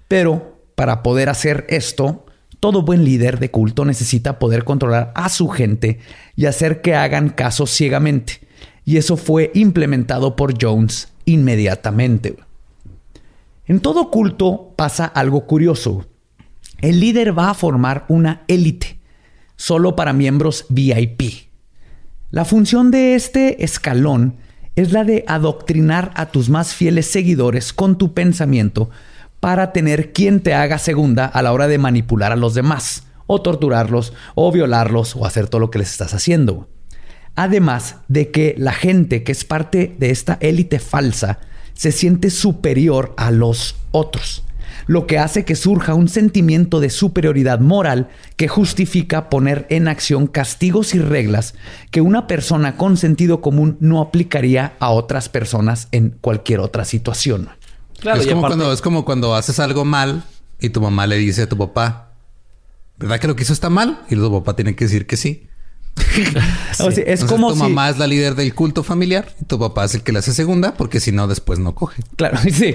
Pero 0.08 0.58
para 0.74 1.02
poder 1.02 1.28
hacer 1.28 1.66
esto, 1.68 2.26
todo 2.60 2.82
buen 2.82 3.04
líder 3.04 3.38
de 3.40 3.50
culto 3.50 3.84
necesita 3.84 4.38
poder 4.38 4.64
controlar 4.64 5.12
a 5.14 5.28
su 5.28 5.48
gente 5.48 6.00
y 6.36 6.46
hacer 6.46 6.80
que 6.80 6.94
hagan 6.94 7.30
caso 7.30 7.66
ciegamente. 7.66 8.40
Y 8.84 8.96
eso 8.98 9.16
fue 9.16 9.50
implementado 9.54 10.36
por 10.36 10.54
Jones 10.62 11.08
inmediatamente. 11.24 12.36
En 13.66 13.80
todo 13.80 14.10
culto 14.10 14.72
pasa 14.76 15.06
algo 15.06 15.46
curioso. 15.46 16.04
El 16.80 17.00
líder 17.00 17.38
va 17.38 17.50
a 17.50 17.54
formar 17.54 18.04
una 18.08 18.44
élite, 18.46 18.98
solo 19.56 19.96
para 19.96 20.12
miembros 20.12 20.66
VIP. 20.68 21.48
La 22.30 22.44
función 22.44 22.90
de 22.90 23.14
este 23.14 23.64
escalón 23.64 24.36
es 24.76 24.92
la 24.92 25.04
de 25.04 25.24
adoctrinar 25.28 26.10
a 26.14 26.26
tus 26.26 26.48
más 26.48 26.74
fieles 26.74 27.10
seguidores 27.10 27.72
con 27.72 27.96
tu 27.96 28.12
pensamiento 28.12 28.90
para 29.40 29.72
tener 29.72 30.12
quien 30.12 30.40
te 30.40 30.54
haga 30.54 30.78
segunda 30.78 31.26
a 31.26 31.42
la 31.42 31.52
hora 31.52 31.68
de 31.68 31.78
manipular 31.78 32.32
a 32.32 32.36
los 32.36 32.54
demás, 32.54 33.04
o 33.26 33.42
torturarlos, 33.42 34.12
o 34.34 34.50
violarlos, 34.50 35.16
o 35.16 35.26
hacer 35.26 35.48
todo 35.48 35.60
lo 35.60 35.70
que 35.70 35.78
les 35.78 35.90
estás 35.90 36.14
haciendo. 36.14 36.68
Además 37.36 37.96
de 38.08 38.30
que 38.30 38.54
la 38.58 38.72
gente 38.72 39.22
que 39.22 39.32
es 39.32 39.44
parte 39.44 39.94
de 39.98 40.10
esta 40.10 40.38
élite 40.40 40.78
falsa 40.78 41.40
se 41.74 41.92
siente 41.92 42.30
superior 42.30 43.12
a 43.16 43.30
los 43.30 43.76
otros, 43.90 44.44
lo 44.86 45.06
que 45.06 45.18
hace 45.18 45.44
que 45.44 45.56
surja 45.56 45.94
un 45.94 46.08
sentimiento 46.08 46.80
de 46.80 46.90
superioridad 46.90 47.60
moral 47.60 48.08
que 48.36 48.48
justifica 48.48 49.28
poner 49.30 49.66
en 49.70 49.88
acción 49.88 50.26
castigos 50.26 50.94
y 50.94 50.98
reglas 50.98 51.54
que 51.90 52.00
una 52.00 52.26
persona 52.26 52.76
con 52.76 52.96
sentido 52.96 53.40
común 53.40 53.76
no 53.80 54.00
aplicaría 54.00 54.74
a 54.78 54.90
otras 54.90 55.28
personas 55.28 55.88
en 55.92 56.10
cualquier 56.20 56.60
otra 56.60 56.84
situación. 56.84 57.48
Claro, 58.00 58.20
es, 58.20 58.26
como 58.26 58.40
aparte- 58.40 58.56
cuando, 58.56 58.72
es 58.72 58.80
como 58.82 59.04
cuando 59.04 59.34
haces 59.34 59.58
algo 59.60 59.84
mal 59.84 60.24
y 60.60 60.68
tu 60.70 60.80
mamá 60.80 61.06
le 61.06 61.16
dice 61.16 61.42
a 61.42 61.48
tu 61.48 61.56
papá, 61.56 62.12
¿verdad 62.98 63.18
que 63.20 63.26
lo 63.26 63.36
que 63.36 63.42
hizo 63.42 63.52
está 63.52 63.70
mal? 63.70 64.02
Y 64.10 64.14
tu 64.16 64.30
papá 64.32 64.54
tiene 64.56 64.74
que 64.76 64.84
decir 64.84 65.06
que 65.06 65.16
sí. 65.16 65.48
O 66.72 66.74
sea, 66.74 66.88
es 66.88 66.98
Entonces, 66.98 67.24
como 67.24 67.50
tu 67.50 67.56
si... 67.56 67.62
mamá 67.62 67.88
es 67.88 67.98
la 67.98 68.06
líder 68.06 68.34
del 68.34 68.54
culto 68.54 68.82
familiar 68.82 69.28
y 69.40 69.44
tu 69.44 69.58
papá 69.58 69.84
es 69.84 69.94
el 69.94 70.02
que 70.02 70.12
le 70.12 70.18
hace 70.18 70.32
segunda 70.32 70.74
porque 70.74 71.00
si 71.00 71.12
no 71.12 71.28
después 71.28 71.58
no 71.58 71.74
coge. 71.74 72.02
Claro, 72.16 72.38
sí. 72.50 72.74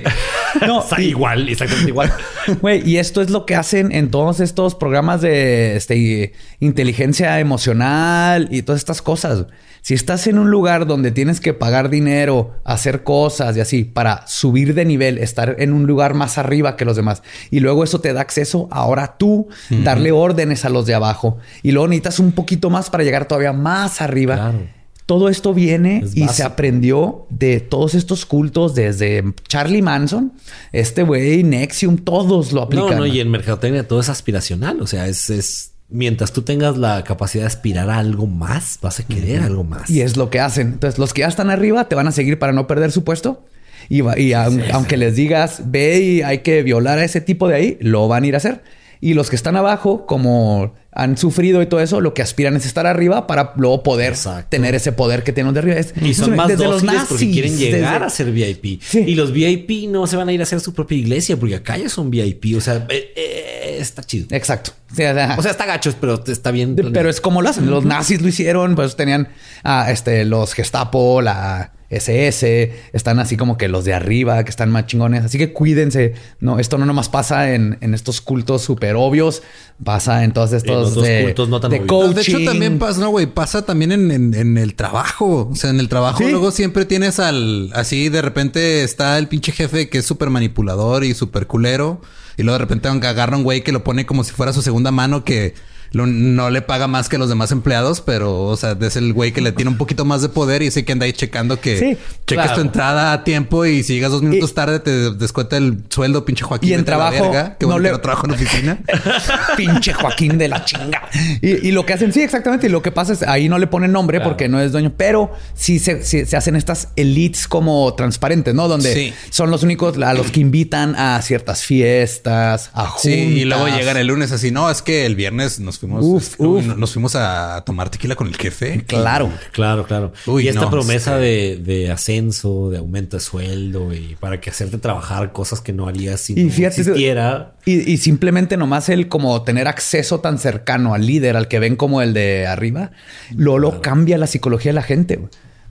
No, 0.66 0.84
igual, 0.98 1.50
exactamente 1.50 1.90
igual. 1.90 2.14
Güey, 2.62 2.88
y 2.90 2.98
esto 2.98 3.22
es 3.22 3.30
lo 3.30 3.46
que 3.46 3.56
hacen 3.56 3.92
en 3.92 4.10
todos 4.10 4.40
estos 4.40 4.76
programas 4.76 5.22
de 5.22 5.76
este, 5.76 6.34
inteligencia 6.60 7.40
emocional 7.40 8.48
y 8.52 8.62
todas 8.62 8.80
estas 8.80 9.02
cosas. 9.02 9.46
Si 9.82 9.94
estás 9.94 10.28
en 10.28 10.38
un 10.38 10.52
lugar 10.52 10.86
donde 10.86 11.12
tienes 11.12 11.40
que 11.40 11.54
pagar 11.54 11.90
dinero, 11.90 12.56
hacer 12.64 13.04
cosas 13.04 13.56
y 13.58 13.60
así 13.60 13.84
para 13.84 14.28
subir 14.28 14.74
de 14.74 14.86
nivel, 14.86 15.18
estar 15.18 15.56
en 15.60 15.74
un 15.74 15.88
lugar 15.88 16.14
más 16.14 16.38
arriba 16.38 16.76
que 16.76 16.86
los 16.86 16.96
demás, 16.96 17.24
y 17.50 17.60
luego 17.60 17.84
eso 17.84 18.02
te 18.02 18.14
da 18.14 18.22
acceso 18.22 18.68
ahora 18.72 19.18
tú 19.18 19.48
darle 19.70 20.12
órdenes 20.12 20.66
a 20.66 20.70
los 20.70 20.86
de 20.86 20.94
abajo, 20.94 21.38
y 21.64 21.72
luego 21.72 21.88
necesitas 21.88 22.20
un 22.20 22.32
poquito 22.32 22.70
más 22.70 22.90
para 22.90 23.04
llegar 23.04 23.28
todavía 23.28 23.54
más 23.54 24.02
arriba. 24.02 24.36
Claro. 24.36 24.80
Todo 25.06 25.28
esto 25.28 25.56
viene 25.56 26.04
Es 26.06 26.16
y 26.16 26.28
se 26.28 26.44
aprendió 26.44 27.26
de 27.32 27.62
todos 27.62 27.96
estos 27.96 28.28
cultos 28.28 28.76
desde 28.76 29.24
Charlie 29.48 29.82
Manson, 29.82 30.34
este 30.72 31.02
güey, 31.02 31.42
Nexium, 31.42 31.98
todos 31.98 32.52
lo 32.52 32.62
aplican. 32.62 32.92
No, 32.92 32.98
no, 32.98 33.06
y 33.08 33.20
en 33.20 33.32
mercadotecnia 33.32 33.88
todo 33.88 34.02
es 34.02 34.10
aspiracional. 34.10 34.80
O 34.82 34.86
sea, 34.86 35.08
es, 35.08 35.32
es 35.32 35.72
mientras 35.90 36.32
tú 36.34 36.42
tengas 36.44 36.78
la 36.78 37.04
capacidad 37.04 37.44
de 37.44 37.48
aspirar 37.48 37.90
a 37.90 37.98
algo 37.98 38.28
más, 38.28 38.80
vas 38.82 39.00
a 39.00 39.04
querer 39.08 39.42
algo 39.42 39.64
más. 39.64 39.90
Y 39.90 40.02
es 40.02 40.18
lo 40.18 40.30
que 40.30 40.40
hacen. 40.40 40.68
Entonces, 40.74 41.00
los 41.00 41.14
que 41.14 41.22
ya 41.22 41.28
están 41.28 41.50
arriba 41.50 41.88
te 41.90 41.96
van 41.96 42.08
a 42.08 42.12
seguir 42.12 42.38
para 42.40 42.54
no 42.54 42.68
perder 42.68 42.92
su 42.92 43.04
puesto. 43.04 43.44
Y, 43.90 44.02
va- 44.02 44.20
y 44.20 44.34
aun- 44.34 44.64
aunque 44.72 44.98
les 44.98 45.16
digas, 45.16 45.64
ve 45.66 46.00
y 46.00 46.22
hay 46.22 46.40
que 46.40 46.62
violar 46.64 47.00
a 47.00 47.04
ese 47.06 47.22
tipo 47.22 47.48
de 47.48 47.56
ahí, 47.56 47.78
lo 47.82 48.08
van 48.08 48.24
a 48.24 48.28
ir 48.28 48.36
a 48.36 48.38
hacer. 48.38 48.62
Y 49.02 49.14
los 49.14 49.30
que 49.30 49.38
están 49.38 49.56
abajo, 49.56 50.06
como 50.06 50.76
han 50.92 51.16
sufrido 51.18 51.62
y 51.62 51.68
todo 51.68 51.80
eso, 51.80 52.02
lo 52.02 52.14
que 52.14 52.22
aspiran 52.22 52.58
es 52.58 52.66
estar 52.66 52.86
arriba 52.86 53.28
para 53.28 53.54
luego 53.56 53.82
poder 53.82 54.10
Exacto. 54.14 54.48
tener 54.50 54.76
ese 54.76 54.92
poder 54.92 55.24
que 55.24 55.32
tienen 55.32 55.54
de 55.54 55.60
arriba. 55.62 55.78
Es- 55.78 55.94
Y 56.02 56.14
son 56.14 56.32
es- 56.32 56.36
más 56.38 56.50
desde 56.50 56.66
los 56.66 56.82
dóciles 56.82 57.04
porque 57.08 57.14
nazis, 57.26 57.34
quieren 57.34 57.58
llegar 57.58 57.94
desde- 58.02 58.06
a 58.06 58.10
ser 58.10 58.32
VIP. 58.34 58.80
Sí. 58.84 59.00
Y 59.08 59.16
los 59.16 59.32
VIP 59.32 59.88
no 59.88 60.06
se 60.06 60.18
van 60.18 60.28
a 60.28 60.34
ir 60.34 60.42
a 60.42 60.44
hacer 60.44 60.60
su 60.60 60.74
propia 60.74 60.98
iglesia 60.98 61.38
porque 61.38 61.56
acá 61.56 61.78
ya 61.78 61.88
son 61.88 62.12
VIP. 62.12 62.56
O 62.58 62.62
sea, 62.62 62.86
eh, 62.90 63.14
eh, 63.16 63.39
está 63.82 64.04
chido. 64.04 64.28
Exacto. 64.32 64.72
Sí, 64.96 65.04
o 65.04 65.14
sea, 65.14 65.36
O 65.38 65.42
sea, 65.42 65.52
está 65.52 65.66
gachos, 65.66 65.96
pero 66.00 66.24
está 66.28 66.52
bien. 66.52 66.76
De- 66.76 66.84
Pero 66.86 67.10
es 67.10 67.22
como 67.22 67.42
lo 67.42 67.50
hacen. 67.50 67.70
Los 67.70 67.86
nazis 67.86 68.22
lo 68.22 68.28
hicieron, 68.28 68.76
pues 68.76 68.96
tenían 68.96 69.30
a 69.64 69.92
este, 69.92 70.26
los 70.26 70.54
Gestapo, 70.54 71.22
la 71.22 71.74
SS, 71.92 72.72
están 72.94 73.18
así 73.20 73.36
como 73.36 73.58
que 73.58 73.68
los 73.68 73.84
de 73.84 73.94
arriba, 73.96 74.44
que 74.44 74.50
están 74.52 74.70
más 74.72 74.86
chingones. 74.86 75.26
Así 75.26 75.38
que 75.40 75.54
cuídense. 75.54 76.14
No, 76.40 76.60
esto 76.60 76.78
no 76.78 76.86
nomás 76.86 77.10
pasa 77.10 77.54
en, 77.54 77.78
en 77.82 77.94
estos 77.96 78.22
cultos 78.22 78.62
súper 78.62 78.96
obvios, 78.96 79.42
pasa 79.84 80.24
en 80.24 80.32
todos 80.32 80.54
estos 80.54 80.90
otros 80.90 81.04
de, 81.04 81.24
cultos 81.24 81.50
no 81.50 81.60
tan 81.60 81.72
de 81.72 81.78
obvios. 81.78 81.90
coaching. 81.90 82.16
De 82.16 82.22
hecho, 82.22 82.52
también 82.52 82.78
pasa, 82.80 83.00
no, 83.00 83.10
güey, 83.10 83.26
pasa 83.28 83.66
también 83.66 83.92
en, 83.92 84.12
en- 84.12 84.34
en 84.36 84.58
el 84.60 84.76
trabajo. 84.76 85.50
O 85.52 85.56
sea, 85.56 85.70
en 85.72 85.80
el 85.80 85.90
trabajo 85.90 86.20
Sí. 86.20 86.30
luego 86.30 86.52
siempre 86.52 86.86
tienes 86.86 87.20
al, 87.20 87.72
así 87.74 88.10
de 88.10 88.22
repente 88.22 88.84
está 88.84 89.18
el 89.18 89.28
pinche 89.28 89.52
jefe 89.52 89.90
que 89.90 90.00
es 90.00 90.06
súper 90.06 90.30
manipulador 90.30 91.04
y 91.04 91.14
súper 91.16 91.48
culero. 91.48 92.02
Y 92.40 92.44
luego 92.44 92.58
de 92.58 92.64
repente 92.64 92.88
agarra 92.88 93.36
un 93.36 93.44
güey 93.44 93.66
que 93.66 93.74
lo 93.74 93.84
pone 93.84 94.06
como 94.06 94.24
si 94.24 94.32
fuera 94.32 94.54
su 94.54 94.62
segunda 94.62 94.92
mano 94.92 95.26
que 95.26 95.56
lo- 95.92 96.06
no 96.08 96.50
le 96.50 96.62
paga 96.62 96.88
más 96.88 97.10
que 97.10 97.18
los 97.18 97.30
demás 97.30 97.52
empleados, 97.52 98.02
pero, 98.02 98.42
o 98.44 98.58
sea, 98.58 98.78
es 98.80 98.96
el 98.96 99.14
güey 99.14 99.32
que 99.32 99.42
le 99.42 99.52
tiene 99.52 99.72
un 99.72 99.78
poquito 99.78 100.06
más 100.06 100.22
de 100.22 100.30
poder 100.30 100.62
y 100.62 100.68
ese 100.68 100.86
que 100.86 100.92
anda 100.92 101.06
ahí 101.06 101.14
checando 101.14 101.60
que 101.60 101.78
Sí, 101.80 101.86
cheques 102.28 102.46
claro. 102.46 102.56
tu 102.56 102.62
entrada 102.62 103.14
a 103.14 103.24
tiempo 103.24 103.66
y 103.66 103.84
si 103.84 103.94
llegas 103.96 104.12
dos 104.12 104.22
minutos 104.22 104.52
Y- 104.52 104.54
tarde 104.54 104.80
te 104.80 105.12
descuenta 105.12 105.58
el 105.58 105.84
sueldo, 105.90 106.26
pinche 106.26 106.44
Joaquín. 106.44 106.70
Y 106.70 106.74
en 106.74 106.86
trabajo 106.86 107.24
verga. 107.32 107.58
Qué 107.60 107.66
no 107.66 107.74
bueno 107.74 107.84
que 107.90 107.92
le- 107.94 108.00
trabajo 108.00 108.28
en 108.28 108.34
oficina. 108.34 108.80
Pinche 109.58 109.94
Joaquín 109.94 110.38
de 110.38 110.48
la 110.48 110.64
chinga. 110.66 111.10
Y, 111.42 111.68
y 111.68 111.72
lo 111.72 111.86
que 111.86 111.94
hacen, 111.94 112.14
sí, 112.14 112.22
exactamente. 112.22 112.68
Y 112.68 112.70
lo 112.70 112.82
que 112.82 112.92
pasa 112.92 113.14
es 113.14 113.24
ahí 113.24 113.50
no 113.50 113.58
le 113.58 113.68
ponen 113.68 113.92
nombre 113.92 114.22
porque 114.22 114.48
no 114.48 114.60
es 114.60 114.72
dueño, 114.72 114.94
pero 114.96 115.32
sí 115.54 115.80
se, 115.80 116.04
sí 116.04 116.26
se 116.26 116.38
hacen 116.38 116.56
estas 116.56 116.90
elites 116.96 117.48
como 117.48 117.94
transparentes, 117.96 118.54
¿no? 118.54 118.68
Donde 118.68 118.94
Sí. 118.94 119.14
son 119.30 119.52
los 119.52 119.64
únicos 119.64 119.98
a 120.02 120.14
los 120.14 120.32
que 120.32 120.40
invitan 120.40 120.96
a 120.96 121.22
ciertas 121.22 121.64
fiestas, 121.64 122.70
a 122.74 122.86
juntas. 122.88 123.02
Sí, 123.02 123.12
y 123.12 123.46
luego 123.46 123.68
llegan 123.68 123.98
el 123.98 124.08
lunes 124.08 124.32
así, 124.32 124.52
no, 124.52 124.70
es 124.70 124.82
que 124.82 125.06
el 125.06 125.16
viernes 125.16 125.60
nos 125.60 125.79
fuimos, 125.80 126.04
Uf, 126.06 126.36
uy, 126.40 126.60
uf. 126.60 126.66
no- 126.66 126.76
nos 126.76 126.94
fuimos 126.94 127.16
a 127.16 127.64
tomar 127.66 127.90
tequila 127.90 128.16
con 128.16 128.28
el 128.28 128.36
jefe. 128.38 128.84
Claro. 128.86 129.30
Claro, 129.52 129.86
claro. 129.86 130.14
Uy, 130.28 130.46
y 130.46 130.48
esta 130.48 130.62
no, 130.62 130.70
promesa 130.70 131.18
de, 131.18 131.60
de 131.64 131.92
ascenso, 131.92 132.70
de 132.70 132.78
aumento 132.80 133.18
de 133.18 133.22
sueldo 133.22 133.94
y 133.94 134.16
para 134.20 134.40
que 134.42 134.50
hacerte 134.50 134.78
trabajar 134.78 135.32
cosas 135.32 135.62
que 135.62 135.74
no 135.74 135.88
harías 135.88 136.20
si 136.22 136.34
Y 136.40 136.44
no 136.46 136.52
fíjate, 136.52 136.82
existiera. 136.82 137.54
Y, 137.66 137.92
y 137.92 137.98
simplemente 137.98 138.58
nomás 138.58 138.90
el 138.90 139.08
como 139.08 139.42
tener 139.44 139.68
acceso 139.68 140.20
tan 140.20 140.38
cercano 140.40 140.94
al 140.94 141.06
líder, 141.06 141.36
al 141.38 141.48
que 141.48 141.60
ven 141.60 141.76
como 141.76 142.02
el 142.02 142.14
de 142.14 142.46
arriba, 142.48 142.92
lo, 143.36 143.58
lo 143.60 143.82
cambia 143.82 144.18
la 144.18 144.28
psicología 144.28 144.70
de 144.70 144.76
la 144.76 144.84
gente. 144.84 145.16
güey. 145.18 145.30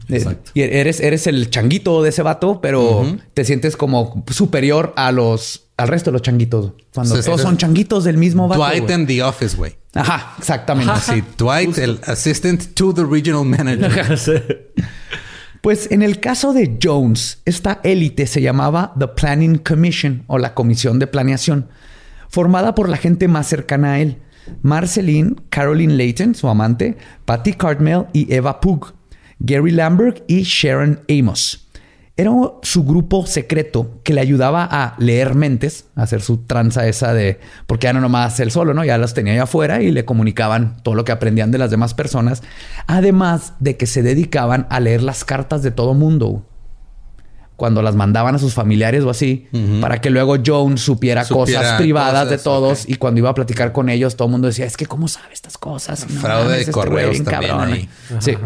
Exacto. 0.08 0.50
Y 0.54 0.62
eres, 0.62 1.00
eres 1.00 1.26
el 1.26 1.50
changuito 1.50 2.02
de 2.02 2.10
ese 2.10 2.22
vato, 2.22 2.60
pero 2.60 3.18
te 3.34 3.44
sientes 3.44 3.76
como 3.76 4.24
superior 4.30 4.92
a 4.96 5.12
los 5.12 5.68
al 5.76 5.88
resto 5.88 6.10
de 6.10 6.12
los 6.12 6.22
changuitos. 6.22 6.72
Cuando 6.92 7.22
todos 7.22 7.40
son 7.40 7.56
changuitos 7.56 8.04
del 8.04 8.16
mismo 8.16 8.48
vato. 8.48 8.60
Dwight 8.60 8.82
güey. 8.82 8.94
en 8.94 9.06
The 9.06 9.22
Office, 9.22 9.56
güey. 9.56 9.76
Ajá, 9.94 10.34
exactamente. 10.38 10.92
Sí, 11.00 11.22
Dwight, 11.36 11.78
el 11.78 12.00
assistant 12.06 12.74
to 12.74 12.92
the 12.92 13.04
regional 13.04 13.44
manager. 13.44 14.72
Pues 15.60 15.90
en 15.90 16.02
el 16.02 16.20
caso 16.20 16.52
de 16.52 16.78
Jones, 16.80 17.42
esta 17.44 17.80
élite 17.82 18.26
se 18.26 18.40
llamaba 18.40 18.92
The 18.98 19.08
Planning 19.08 19.58
Commission 19.58 20.22
o 20.28 20.38
la 20.38 20.54
Comisión 20.54 21.00
de 21.00 21.08
Planeación, 21.08 21.68
formada 22.28 22.74
por 22.76 22.88
la 22.88 22.96
gente 22.96 23.26
más 23.26 23.48
cercana 23.48 23.94
a 23.94 24.00
él. 24.00 24.18
Marceline, 24.62 25.36
Caroline 25.50 25.94
Layton, 25.94 26.34
su 26.34 26.48
amante, 26.48 26.96
Patty 27.24 27.54
Cartmel 27.54 28.06
y 28.12 28.32
Eva 28.32 28.60
Pug, 28.60 28.94
Gary 29.40 29.70
Lambert 29.70 30.22
y 30.26 30.42
Sharon 30.42 31.00
Amos. 31.08 31.68
Era 32.16 32.32
su 32.62 32.82
grupo 32.82 33.26
secreto 33.26 34.00
que 34.02 34.12
le 34.12 34.20
ayudaba 34.20 34.68
a 34.68 34.96
leer 34.98 35.36
mentes, 35.36 35.84
a 35.94 36.02
hacer 36.02 36.20
su 36.20 36.38
tranza 36.38 36.88
esa 36.88 37.14
de... 37.14 37.38
Porque 37.68 37.84
ya 37.84 37.92
no 37.92 38.00
nomás 38.00 38.40
él 38.40 38.50
solo, 38.50 38.74
¿no? 38.74 38.84
Ya 38.84 38.98
las 38.98 39.14
tenía 39.14 39.34
allá 39.34 39.44
afuera 39.44 39.82
y 39.82 39.92
le 39.92 40.04
comunicaban 40.04 40.82
todo 40.82 40.96
lo 40.96 41.04
que 41.04 41.12
aprendían 41.12 41.52
de 41.52 41.58
las 41.58 41.70
demás 41.70 41.94
personas. 41.94 42.42
Además 42.88 43.52
de 43.60 43.76
que 43.76 43.86
se 43.86 44.02
dedicaban 44.02 44.66
a 44.68 44.80
leer 44.80 45.00
las 45.00 45.24
cartas 45.24 45.62
de 45.62 45.70
todo 45.70 45.94
mundo. 45.94 46.44
Cuando 47.54 47.82
las 47.82 47.94
mandaban 47.94 48.34
a 48.34 48.38
sus 48.40 48.52
familiares 48.52 49.04
o 49.04 49.10
así, 49.10 49.46
para 49.80 50.00
que 50.00 50.10
luego 50.10 50.38
Jones 50.44 50.80
supiera, 50.80 51.24
Supiera 51.24 51.60
cosas 51.60 51.80
privadas 51.80 52.30
de 52.30 52.38
todos. 52.38 52.88
Y 52.88 52.96
cuando 52.96 53.18
iba 53.18 53.30
a 53.30 53.34
platicar 53.34 53.70
con 53.72 53.88
ellos, 53.88 54.16
todo 54.16 54.26
el 54.26 54.32
mundo 54.32 54.48
decía, 54.48 54.64
es 54.64 54.76
que 54.76 54.86
¿cómo 54.86 55.06
sabe 55.06 55.34
estas 55.34 55.56
cosas? 55.56 56.04
No 56.10 56.20
Fraude 56.20 56.44
mames, 56.44 56.56
de 56.56 56.60
este 56.62 56.72
correos 56.72 57.10
bien 57.12 57.24
también 57.24 57.52
cabrón". 57.52 57.72
ahí. 57.74 57.88
Sí. 58.18 58.36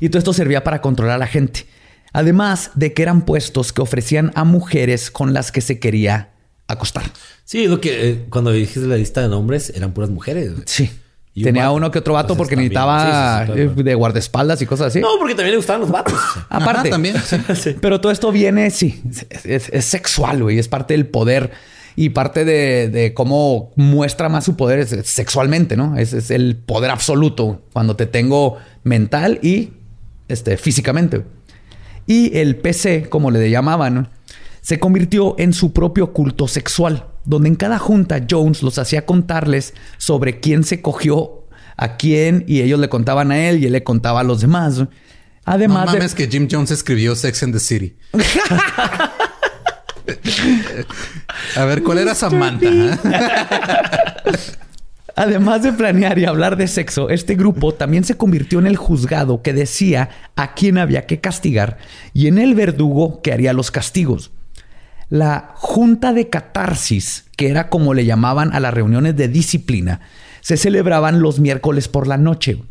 Y 0.00 0.08
todo 0.08 0.18
esto 0.18 0.32
servía 0.32 0.64
para 0.64 0.80
controlar 0.80 1.16
a 1.16 1.18
la 1.18 1.26
gente. 1.26 1.66
Además 2.12 2.72
de 2.74 2.92
que 2.92 3.02
eran 3.02 3.22
puestos 3.22 3.72
que 3.72 3.82
ofrecían 3.82 4.32
a 4.34 4.44
mujeres 4.44 5.10
con 5.10 5.32
las 5.32 5.52
que 5.52 5.60
se 5.60 5.78
quería 5.78 6.30
acostar. 6.66 7.04
Sí, 7.44 7.66
lo 7.68 7.80
que 7.80 8.10
eh, 8.10 8.24
cuando 8.30 8.50
dijiste 8.52 8.80
la 8.80 8.96
lista 8.96 9.20
de 9.22 9.28
nombres 9.28 9.72
eran 9.74 9.92
puras 9.92 10.10
mujeres. 10.10 10.52
Sí. 10.66 10.90
Y 11.32 11.44
Tenía 11.44 11.70
uno 11.70 11.92
que 11.92 12.00
otro 12.00 12.14
vato 12.14 12.32
Entonces, 12.32 12.38
porque 12.38 12.56
también. 12.56 12.72
necesitaba 12.72 13.46
Sí, 13.46 13.52
sí, 13.52 13.52
sí, 13.52 13.64
claro. 13.66 13.80
eh, 13.80 13.84
de 13.84 13.94
guardaespaldas 13.94 14.62
y 14.62 14.66
cosas 14.66 14.88
así. 14.88 15.00
No, 15.00 15.08
porque 15.18 15.34
también 15.36 15.52
le 15.52 15.56
gustaban 15.58 15.80
los 15.82 15.90
vatos. 15.90 16.18
Aparte. 16.48 16.80
Ajá, 16.80 16.90
también, 16.90 17.14
sí. 17.54 17.76
Pero 17.80 18.00
todo 18.00 18.10
esto 18.10 18.32
viene, 18.32 18.70
sí, 18.70 19.00
es, 19.30 19.44
es- 19.44 19.68
es 19.72 19.84
sexual, 19.84 20.42
güey. 20.42 20.58
Es 20.58 20.66
parte 20.66 20.94
del 20.94 21.06
poder 21.06 21.52
y 21.94 22.08
parte 22.10 22.44
de, 22.44 22.88
de 22.88 23.14
cómo 23.14 23.70
muestra 23.76 24.28
más 24.28 24.44
su 24.44 24.56
poder 24.56 24.80
es 24.80 24.90
sexualmente, 25.04 25.76
¿no? 25.76 25.96
Es, 25.96 26.12
es 26.12 26.30
el 26.32 26.56
poder 26.56 26.90
absoluto 26.90 27.62
cuando 27.72 27.94
te 27.94 28.06
tengo 28.06 28.58
mental 28.82 29.38
y 29.42 29.70
este, 30.30 30.56
físicamente. 30.56 31.24
Y 32.06 32.36
el 32.38 32.56
PC, 32.56 33.08
como 33.08 33.30
le 33.30 33.50
llamaban, 33.50 34.10
se 34.60 34.78
convirtió 34.78 35.34
en 35.38 35.52
su 35.52 35.72
propio 35.72 36.12
culto 36.12 36.48
sexual, 36.48 37.06
donde 37.24 37.48
en 37.48 37.56
cada 37.56 37.78
junta 37.78 38.26
Jones 38.28 38.62
los 38.62 38.78
hacía 38.78 39.06
contarles 39.06 39.74
sobre 39.98 40.40
quién 40.40 40.64
se 40.64 40.82
cogió 40.82 41.44
a 41.76 41.96
quién 41.96 42.44
y 42.46 42.60
ellos 42.60 42.78
le 42.78 42.88
contaban 42.88 43.30
a 43.32 43.48
él 43.48 43.62
y 43.62 43.66
él 43.66 43.72
le 43.72 43.82
contaba 43.82 44.20
a 44.20 44.24
los 44.24 44.40
demás. 44.40 44.78
No 44.78 44.88
Además 45.44 45.92
de... 45.92 45.98
mames 45.98 46.14
que 46.14 46.28
Jim 46.28 46.46
Jones 46.50 46.70
escribió 46.70 47.14
Sex 47.14 47.42
and 47.42 47.54
the 47.54 47.60
City. 47.60 47.96
A 51.56 51.64
ver, 51.64 51.82
¿cuál 51.82 51.98
era 51.98 52.14
Samantha? 52.14 52.68
Además 55.20 55.62
de 55.62 55.74
planear 55.74 56.18
y 56.18 56.24
hablar 56.24 56.56
de 56.56 56.66
sexo, 56.66 57.10
este 57.10 57.34
grupo 57.34 57.74
también 57.74 58.04
se 58.04 58.16
convirtió 58.16 58.58
en 58.58 58.66
el 58.66 58.78
juzgado 58.78 59.42
que 59.42 59.52
decía 59.52 60.08
a 60.34 60.54
quién 60.54 60.78
había 60.78 61.04
que 61.04 61.20
castigar 61.20 61.76
y 62.14 62.26
en 62.28 62.38
el 62.38 62.54
verdugo 62.54 63.20
que 63.20 63.30
haría 63.30 63.52
los 63.52 63.70
castigos. 63.70 64.30
La 65.10 65.52
junta 65.56 66.14
de 66.14 66.30
catarsis, 66.30 67.26
que 67.36 67.50
era 67.50 67.68
como 67.68 67.92
le 67.92 68.06
llamaban 68.06 68.54
a 68.54 68.60
las 68.60 68.72
reuniones 68.72 69.14
de 69.14 69.28
disciplina, 69.28 70.00
se 70.40 70.56
celebraban 70.56 71.20
los 71.20 71.38
miércoles 71.38 71.86
por 71.88 72.06
la 72.06 72.16
noche. 72.16 72.62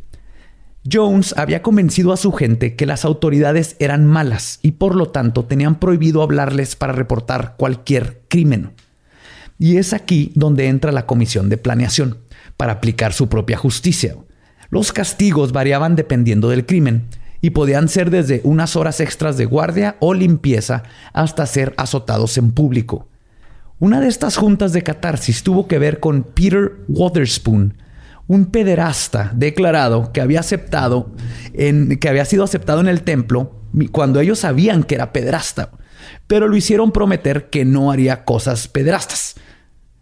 Jones 0.92 1.36
había 1.38 1.62
convencido 1.62 2.14
a 2.14 2.18
su 2.18 2.32
gente 2.32 2.76
que 2.76 2.88
las 2.88 3.06
autoridades 3.06 3.76
eran 3.78 4.08
malas 4.08 4.58
y 4.64 4.72
por 4.72 4.96
lo 4.96 5.10
tanto 5.10 5.46
tenían 5.46 5.80
prohibido 5.80 6.24
hablarles 6.24 6.76
para 6.76 6.94
reportar 6.94 7.54
cualquier 7.60 8.24
crimen. 8.28 8.72
Y 9.60 9.78
es 9.78 9.94
aquí 9.94 10.32
donde 10.36 10.68
entra 10.68 10.92
la 10.92 11.06
comisión 11.06 11.50
de 11.50 11.58
planeación 11.58 12.18
para 12.58 12.74
aplicar 12.74 13.14
su 13.14 13.30
propia 13.30 13.58
justicia. 13.58 14.16
Los 14.70 14.94
castigos 14.94 15.52
variaban 15.52 15.96
dependiendo 15.96 16.50
del 16.50 16.66
crimen 16.66 17.08
y 17.42 17.52
podían 17.52 17.90
ser 17.90 18.10
desde 18.10 18.42
unas 18.44 18.76
horas 18.76 19.00
extras 19.00 19.38
de 19.38 19.46
guardia 19.46 19.98
o 20.00 20.14
limpieza 20.14 20.84
hasta 21.14 21.46
ser 21.46 21.74
azotados 21.78 22.38
en 22.38 22.52
público. 22.52 23.08
Una 23.80 24.02
de 24.02 24.08
estas 24.08 24.36
juntas 24.36 24.74
de 24.74 24.84
catarsis 24.84 25.44
tuvo 25.44 25.68
que 25.68 25.80
ver 25.80 26.00
con 26.00 26.24
Peter 26.24 26.74
Waterspoon, 26.88 27.76
un 28.28 28.46
pederasta 28.46 29.32
declarado 29.34 30.12
que 30.12 30.22
había 30.22 30.42
aceptado 30.42 31.12
en, 31.54 31.98
que 31.98 32.10
había 32.10 32.26
sido 32.26 32.44
aceptado 32.44 32.82
en 32.82 32.88
el 32.88 33.02
templo 33.02 33.56
cuando 33.92 34.20
ellos 34.20 34.40
sabían 34.40 34.84
que 34.84 34.96
era 34.96 35.14
pederasta, 35.14 35.72
pero 36.28 36.48
lo 36.48 36.56
hicieron 36.56 36.92
prometer 36.92 37.50
que 37.50 37.66
no 37.66 37.92
haría 37.92 38.26
cosas 38.26 38.68
pederastas. 38.68 39.36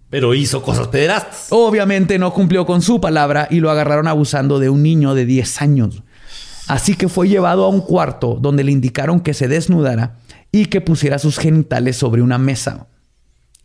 Pero 0.10 0.34
hizo 0.34 0.62
cosas 0.62 0.88
pederastas. 0.88 1.48
Obviamente 1.50 2.18
no 2.18 2.34
cumplió 2.34 2.66
con 2.66 2.82
su 2.82 3.02
palabra 3.02 3.48
y 3.52 3.60
lo 3.60 3.70
agarraron 3.70 4.08
abusando 4.08 4.60
de 4.60 4.70
un 4.70 4.82
niño 4.84 5.16
de 5.16 5.26
10 5.26 5.62
años. 5.62 6.04
Así 6.68 6.96
que 6.96 7.10
fue 7.10 7.28
llevado 7.30 7.66
a 7.66 7.70
un 7.70 7.82
cuarto 7.82 8.38
donde 8.40 8.64
le 8.64 8.72
indicaron 8.72 9.20
que 9.20 9.34
se 9.34 9.48
desnudara 9.48 10.18
y 10.52 10.66
que 10.68 10.82
pusiera 10.82 11.20
sus 11.20 11.38
genitales 11.38 11.98
sobre 11.98 12.22
una 12.22 12.38
mesa. 12.38 12.88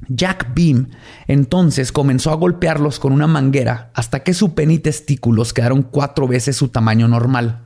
Jack 0.08 0.52
Beam 0.54 0.90
entonces 1.28 1.92
comenzó 1.92 2.32
a 2.32 2.34
golpearlos 2.34 2.98
con 2.98 3.12
una 3.12 3.28
manguera 3.28 3.90
hasta 3.94 4.20
que 4.20 4.34
su 4.34 4.54
pene 4.54 4.74
y 4.74 4.78
testículos 4.78 5.52
quedaron 5.52 5.82
cuatro 5.82 6.26
veces 6.26 6.56
su 6.56 6.68
tamaño 6.68 7.06
normal. 7.08 7.62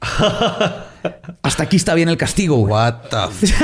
Hasta 1.42 1.62
aquí 1.62 1.76
está 1.76 1.94
bien 1.94 2.08
el 2.08 2.16
castigo. 2.16 2.56
güey. 2.56 2.72
What 2.72 2.94
the 3.10 3.46
fuck? 3.46 3.56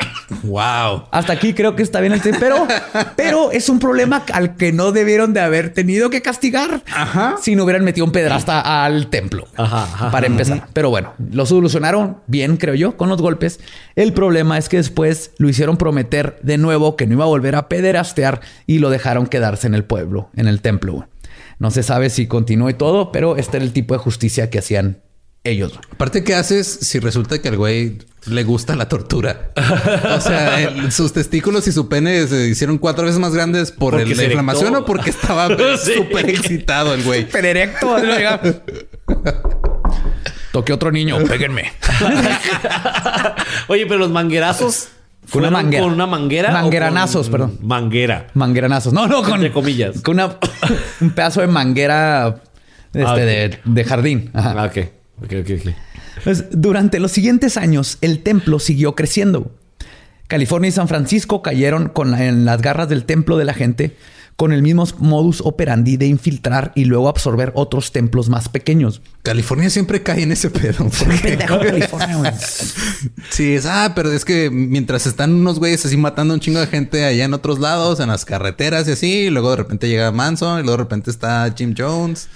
wow. 0.42 1.04
Hasta 1.10 1.32
aquí 1.32 1.54
creo 1.54 1.76
que 1.76 1.82
está 1.82 2.00
bien 2.00 2.12
el 2.12 2.20
tema, 2.20 2.38
pero, 2.40 2.66
pero 3.16 3.50
es 3.52 3.68
un 3.68 3.78
problema 3.78 4.24
al 4.32 4.56
que 4.56 4.72
no 4.72 4.92
debieron 4.92 5.32
de 5.32 5.40
haber 5.40 5.72
tenido 5.72 6.10
que 6.10 6.22
castigar 6.22 6.82
si 7.40 7.56
no 7.56 7.64
hubieran 7.64 7.84
metido 7.84 8.06
un 8.06 8.12
pedrasta 8.12 8.84
al 8.84 9.08
templo. 9.08 9.46
Ajá, 9.56 9.84
ajá, 9.84 10.10
para 10.10 10.26
empezar. 10.26 10.68
Pero 10.72 10.90
bueno, 10.90 11.14
lo 11.30 11.46
solucionaron 11.46 12.18
bien, 12.26 12.56
creo 12.56 12.74
yo, 12.74 12.96
con 12.96 13.08
los 13.08 13.20
golpes. 13.20 13.60
El 13.94 14.12
problema 14.12 14.58
es 14.58 14.68
que 14.68 14.78
después 14.78 15.32
lo 15.38 15.48
hicieron 15.48 15.76
prometer 15.76 16.38
de 16.42 16.58
nuevo 16.58 16.96
que 16.96 17.06
no 17.06 17.14
iba 17.14 17.24
a 17.24 17.28
volver 17.28 17.54
a 17.56 17.68
pederastear 17.68 18.40
y 18.66 18.78
lo 18.78 18.90
dejaron 18.90 19.26
quedarse 19.26 19.66
en 19.66 19.74
el 19.74 19.84
pueblo, 19.84 20.30
en 20.36 20.48
el 20.48 20.60
templo. 20.60 21.08
No 21.58 21.70
se 21.70 21.82
sabe 21.82 22.10
si 22.10 22.26
continuó 22.26 22.68
y 22.68 22.74
todo, 22.74 23.12
pero 23.12 23.36
este 23.36 23.56
era 23.56 23.64
el 23.64 23.72
tipo 23.72 23.94
de 23.94 23.98
justicia 23.98 24.50
que 24.50 24.58
hacían 24.58 25.02
ellos. 25.44 25.78
Aparte, 25.90 26.22
¿qué 26.24 26.34
haces 26.34 26.66
si 26.66 26.98
resulta 26.98 27.40
que 27.40 27.48
al 27.48 27.56
güey 27.56 27.98
le 28.28 28.42
gusta 28.44 28.74
la 28.76 28.88
tortura? 28.88 29.50
O 30.16 30.20
sea, 30.20 30.60
el- 30.60 30.92
sus 30.92 31.12
testículos 31.12 31.66
y 31.68 31.72
su 31.72 31.88
pene 31.88 32.26
se 32.26 32.48
hicieron 32.48 32.78
cuatro 32.78 33.04
veces 33.04 33.18
más 33.20 33.32
grandes 33.34 33.72
por 33.72 33.92
Porque 33.94 34.10
el- 34.12 34.16
la 34.16 34.24
inflamación 34.24 34.66
erectó. 34.74 34.82
o 34.82 34.86
porque 34.86 35.10
estaba 35.10 35.48
Sí. 35.82 35.92
súper 35.96 36.28
excitado 36.30 36.94
el 36.94 37.02
güey. 37.02 37.22
Super 37.26 37.44
erecto. 37.46 37.96
Toqué 40.52 40.72
otro 40.72 40.90
niño, 40.90 41.18
péguenme. 41.24 41.72
Oye, 43.68 43.86
pero 43.86 43.98
los 43.98 44.10
manguerazos. 44.10 44.88
Con 45.30 45.40
una 45.40 45.48
¿fueron 45.48 45.52
manguera. 45.64 45.82
Con 45.84 45.92
una 45.92 46.06
manguera. 46.06 46.48
o 46.50 46.52
Mangueranazos, 46.52 47.22
con 47.28 47.32
perdón. 47.32 47.58
Manguera. 47.62 48.28
Mangueranazos. 48.34 48.92
No, 48.92 49.08
no, 49.08 49.22
con, 49.24 49.34
Entre 49.34 49.50
comillas. 49.52 50.00
Con 50.00 50.14
una- 50.14 50.36
un 51.00 51.10
pedazo 51.10 51.40
de 51.40 51.48
manguera 51.48 52.42
este, 52.94 53.04
Ah, 53.04 53.16
de, 53.16 53.58
de 53.64 53.84
jardín. 53.84 54.30
Ajá. 54.34 54.54
Ah, 54.56 54.64
ok. 54.66 54.78
Ok, 55.24 55.32
ok, 55.40 55.50
ok. 55.66 55.74
Pues, 56.26 56.46
durante 56.50 56.98
los 56.98 57.12
siguientes 57.12 57.56
años, 57.56 57.98
el 58.00 58.24
templo 58.24 58.58
siguió 58.58 58.96
creciendo. 58.96 59.52
California 60.26 60.70
y 60.70 60.72
San 60.72 60.88
Francisco 60.88 61.40
cayeron 61.40 61.88
con 61.88 62.10
la- 62.10 62.24
en 62.26 62.44
las 62.44 62.60
garras 62.60 62.88
del 62.88 63.04
templo 63.04 63.36
de 63.36 63.44
la 63.44 63.54
gente 63.54 63.96
con 64.34 64.52
el 64.52 64.60
mismo 64.60 64.84
modus 64.98 65.40
operandi 65.40 65.96
de 65.96 66.08
infiltrar 66.08 66.72
y 66.74 66.86
luego 66.86 67.08
absorber 67.08 67.52
otros 67.54 67.92
templos 67.92 68.28
más 68.28 68.48
pequeños. 68.48 69.02
California 69.22 69.70
siempre 69.70 70.02
cae 70.02 70.24
en 70.24 70.32
ese 70.32 70.50
pedo. 70.50 70.90
Pendejo 71.22 71.60
California, 71.60 72.16
güey. 72.16 72.32
Sí, 73.30 73.54
es, 73.54 73.64
ah, 73.66 73.92
pero 73.94 74.10
es 74.10 74.24
que 74.24 74.50
mientras 74.50 75.06
están 75.06 75.32
unos 75.32 75.60
güeyes 75.60 75.86
así 75.86 75.96
matando 75.96 76.34
a 76.34 76.38
un 76.38 76.40
chingo 76.40 76.58
de 76.58 76.66
gente 76.66 77.04
allá 77.04 77.24
en 77.24 77.34
otros 77.34 77.60
lados, 77.60 78.00
en 78.00 78.08
las 78.08 78.24
carreteras 78.24 78.88
y 78.88 78.90
así, 78.90 79.12
y 79.12 79.30
luego 79.30 79.50
de 79.50 79.56
repente 79.58 79.88
llega 79.88 80.10
Manson 80.10 80.58
y 80.58 80.62
luego 80.64 80.78
de 80.78 80.82
repente 80.82 81.10
está 81.12 81.54
Jim 81.56 81.72
Jones. 81.78 82.28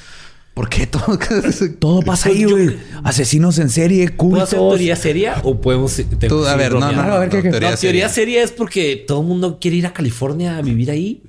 ¿Por 0.54 0.68
qué 0.68 0.86
todo? 0.86 1.18
Todo 1.78 2.02
pasa 2.02 2.28
ahí, 2.28 2.44
güey. 2.44 2.76
Asesinos 3.04 3.58
en 3.58 3.70
serie, 3.70 4.06
¿Puedo 4.10 4.16
cultos. 4.18 4.42
hacer 4.42 4.58
teoría 4.58 4.96
seria 4.96 5.36
o 5.44 5.60
podemos... 5.60 5.94
te- 5.94 6.04
Tú, 6.28 6.44
a 6.44 6.50
seguir 6.52 6.58
ver, 6.58 6.72
no, 6.74 6.92
no, 6.92 7.00
A 7.02 7.18
ver, 7.20 7.28
¿qué- 7.30 7.36
no, 7.38 7.42
qué? 7.44 7.50
teoría 7.50 7.70
No, 7.70 7.76
teoría 7.76 8.08
seria. 8.08 8.08
seria 8.08 8.42
es 8.42 8.50
porque 8.52 9.02
todo 9.06 9.20
el 9.22 9.26
mundo 9.26 9.58
quiere 9.60 9.76
ir 9.78 9.86
a 9.86 9.92
California 9.92 10.58
a 10.58 10.62
vivir 10.62 10.90
ahí. 10.90 11.22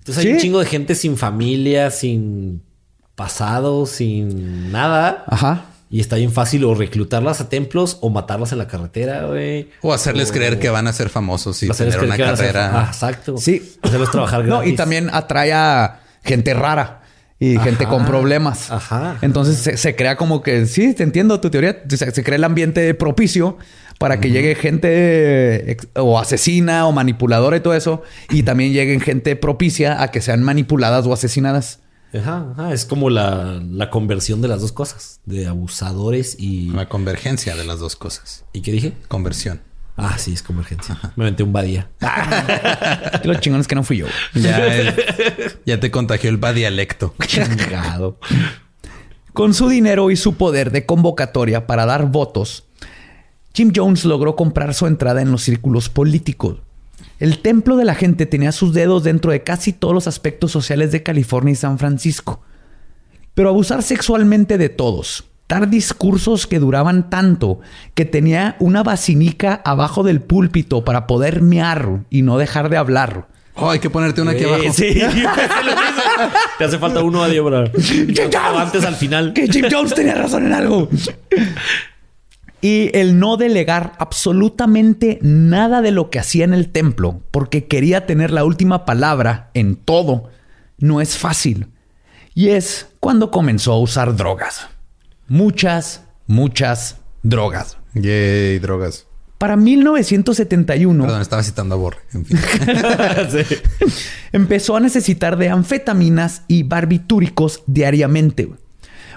Entonces 0.00 0.18
hay 0.24 0.30
Sí. 0.30 0.32
un 0.34 0.38
chingo 0.40 0.58
de 0.60 0.66
gente 0.66 0.94
sin 0.94 1.16
familia, 1.16 1.90
sin 1.90 2.62
pasado, 3.14 3.86
sin 3.86 4.70
nada. 4.70 5.24
Ajá. 5.26 5.64
Y 5.90 6.00
está 6.00 6.16
bien 6.16 6.30
fácil 6.30 6.64
o 6.64 6.74
reclutarlas 6.74 7.40
a 7.40 7.48
templos 7.48 7.96
o 8.02 8.10
matarlas 8.10 8.52
en 8.52 8.58
la 8.58 8.68
carretera, 8.68 9.24
güey. 9.26 9.70
O 9.80 9.92
hacerles 9.94 10.30
creer 10.30 10.58
que 10.58 10.68
van 10.68 10.86
a 10.86 10.92
ser 10.92 11.08
famosos 11.08 11.62
y 11.62 11.68
tener 11.70 11.98
una 11.98 12.14
creer 12.14 12.16
que 12.16 12.22
van 12.22 12.34
a 12.34 12.36
ser- 12.36 12.46
carrera. 12.52 12.80
Ah, 12.82 12.84
exacto. 12.92 13.38
Sí. 13.38 13.76
Hacerlos 13.82 14.10
trabajar 14.10 14.40
No, 14.44 14.56
y 14.56 14.58
gratis. 14.58 14.76
también 14.76 15.08
atrae 15.12 15.52
a 15.54 16.00
gente 16.22 16.52
rara 16.52 17.02
y 17.40 17.56
Ajá. 17.56 17.64
gente 17.64 17.86
con 17.86 18.04
problemas. 18.04 18.70
Ajá. 18.70 19.18
Entonces 19.22 19.56
se, 19.58 19.76
se 19.76 19.94
crea 19.94 20.16
como 20.16 20.42
que, 20.42 20.66
sí, 20.66 20.94
te 20.94 21.02
entiendo 21.02 21.40
tu 21.40 21.50
teoría, 21.50 21.82
se, 21.88 22.10
se 22.10 22.24
crea 22.24 22.36
el 22.36 22.44
ambiente 22.44 22.92
propicio 22.94 23.58
para 23.98 24.20
que 24.20 24.30
llegue 24.30 24.54
gente 24.54 25.72
ex- 25.72 25.88
o 25.94 26.18
asesina 26.18 26.86
o 26.86 26.92
manipuladora 26.92 27.56
y 27.56 27.60
todo 27.60 27.74
eso, 27.74 28.02
y 28.30 28.42
también 28.44 28.72
lleguen 28.72 29.00
gente 29.00 29.34
propicia 29.36 30.02
a 30.02 30.10
que 30.10 30.20
sean 30.20 30.42
manipuladas 30.42 31.06
o 31.06 31.12
asesinadas. 31.12 31.80
Ajá, 32.14 32.46
ajá. 32.52 32.72
Es 32.72 32.84
como 32.86 33.10
la, 33.10 33.60
la 33.70 33.90
conversión 33.90 34.40
de 34.40 34.48
las 34.48 34.60
dos 34.62 34.72
cosas. 34.72 35.20
De 35.26 35.46
abusadores 35.46 36.36
y... 36.38 36.70
La 36.70 36.88
convergencia 36.88 37.54
de 37.54 37.64
las 37.64 37.80
dos 37.80 37.96
cosas. 37.96 38.44
¿Y 38.54 38.62
qué 38.62 38.72
dije? 38.72 38.92
Conversión. 39.08 39.60
Ah, 40.00 40.16
sí, 40.16 40.32
es 40.32 40.44
convergencia. 40.44 40.96
Me 41.16 41.24
aventé 41.24 41.42
un 41.42 41.52
badía. 41.52 41.90
Lo 43.24 43.34
chingón 43.34 43.60
es 43.60 43.66
que 43.66 43.74
no 43.74 43.82
fui 43.82 43.98
yo. 43.98 44.06
Ya, 45.66 45.80
te 45.80 45.90
contagió 45.90 46.30
el 46.30 46.40
dialecto. 46.54 47.14
Chingado. 47.26 48.18
Con 49.32 49.54
su 49.54 49.68
dinero 49.68 50.10
y 50.12 50.16
su 50.16 50.36
poder 50.36 50.70
de 50.70 50.86
convocatoria 50.86 51.66
para 51.66 51.84
dar 51.84 52.06
votos, 52.06 52.64
Jim 53.52 53.72
Jones 53.74 54.04
logró 54.04 54.36
comprar 54.36 54.72
su 54.72 54.86
entrada 54.86 55.20
en 55.20 55.32
los 55.32 55.42
círculos 55.42 55.88
políticos. 55.88 56.58
El 57.18 57.40
templo 57.40 57.76
de 57.76 57.84
la 57.84 57.96
gente 57.96 58.24
tenía 58.26 58.52
sus 58.52 58.72
dedos 58.72 59.02
dentro 59.02 59.32
de 59.32 59.42
casi 59.42 59.72
todos 59.72 59.94
los 59.94 60.06
aspectos 60.06 60.52
sociales 60.52 60.92
de 60.92 61.02
California 61.02 61.52
y 61.52 61.56
San 61.56 61.78
Francisco. 61.78 62.40
Pero 63.34 63.48
abusar 63.48 63.82
sexualmente 63.82 64.58
de 64.58 64.68
todos, 64.68 65.24
dar 65.48 65.68
discursos 65.70 66.46
que 66.46 66.58
duraban 66.58 67.08
tanto 67.10 67.60
que 67.94 68.04
tenía 68.04 68.56
una 68.58 68.82
basinica 68.82 69.62
abajo 69.64 70.02
del 70.02 70.20
púlpito 70.20 70.84
para 70.84 71.06
poder 71.06 71.40
mear 71.42 72.00
y 72.10 72.22
no 72.22 72.38
dejar 72.38 72.68
de 72.68 72.76
hablar. 72.76 73.28
Oh, 73.54 73.70
hay 73.70 73.80
que 73.80 73.90
ponerte 73.90 74.22
una 74.22 74.32
aquí 74.32 74.44
Eh, 74.44 74.46
abajo. 74.46 74.72
Sí. 74.72 74.94
Te 76.58 76.64
hace 76.64 76.78
falta 76.78 77.02
uno 77.02 77.24
a 77.24 77.28
para 77.28 77.70
antes 78.62 78.84
al 78.84 78.94
final. 78.94 79.32
que 79.32 79.48
Jim 79.48 79.66
Jones 79.70 79.94
tenía 79.94 80.14
razón 80.14 80.46
en 80.46 80.52
algo. 80.52 80.88
Y 82.60 82.96
el 82.96 83.18
no 83.18 83.36
delegar 83.36 83.92
absolutamente 83.98 85.18
nada 85.22 85.80
de 85.80 85.92
lo 85.92 86.10
que 86.10 86.18
hacía 86.18 86.44
en 86.44 86.54
el 86.54 86.70
templo, 86.70 87.20
porque 87.30 87.66
quería 87.66 88.04
tener 88.06 88.32
la 88.32 88.44
última 88.44 88.84
palabra 88.84 89.50
en 89.54 89.76
todo, 89.76 90.24
no 90.78 91.00
es 91.00 91.16
fácil. 91.18 91.68
Y 92.34 92.50
es 92.50 92.88
cuando 93.00 93.30
comenzó 93.30 93.72
a 93.72 93.80
usar 93.80 94.16
drogas. 94.16 94.68
Muchas, 95.28 96.02
muchas 96.26 96.96
drogas. 97.22 97.76
Yay, 97.94 98.58
drogas. 98.58 99.06
Para 99.38 99.56
1971 99.56 101.04
Perdón, 101.04 101.20
estaba 101.22 101.42
citando 101.44 101.76
a 101.76 101.78
Borre. 101.78 101.98
En 102.12 102.24
fin. 102.24 102.38
empezó 104.32 104.76
a 104.76 104.80
necesitar 104.80 105.36
de 105.36 105.48
anfetaminas 105.48 106.42
y 106.48 106.64
barbitúricos 106.64 107.62
diariamente. 107.66 108.50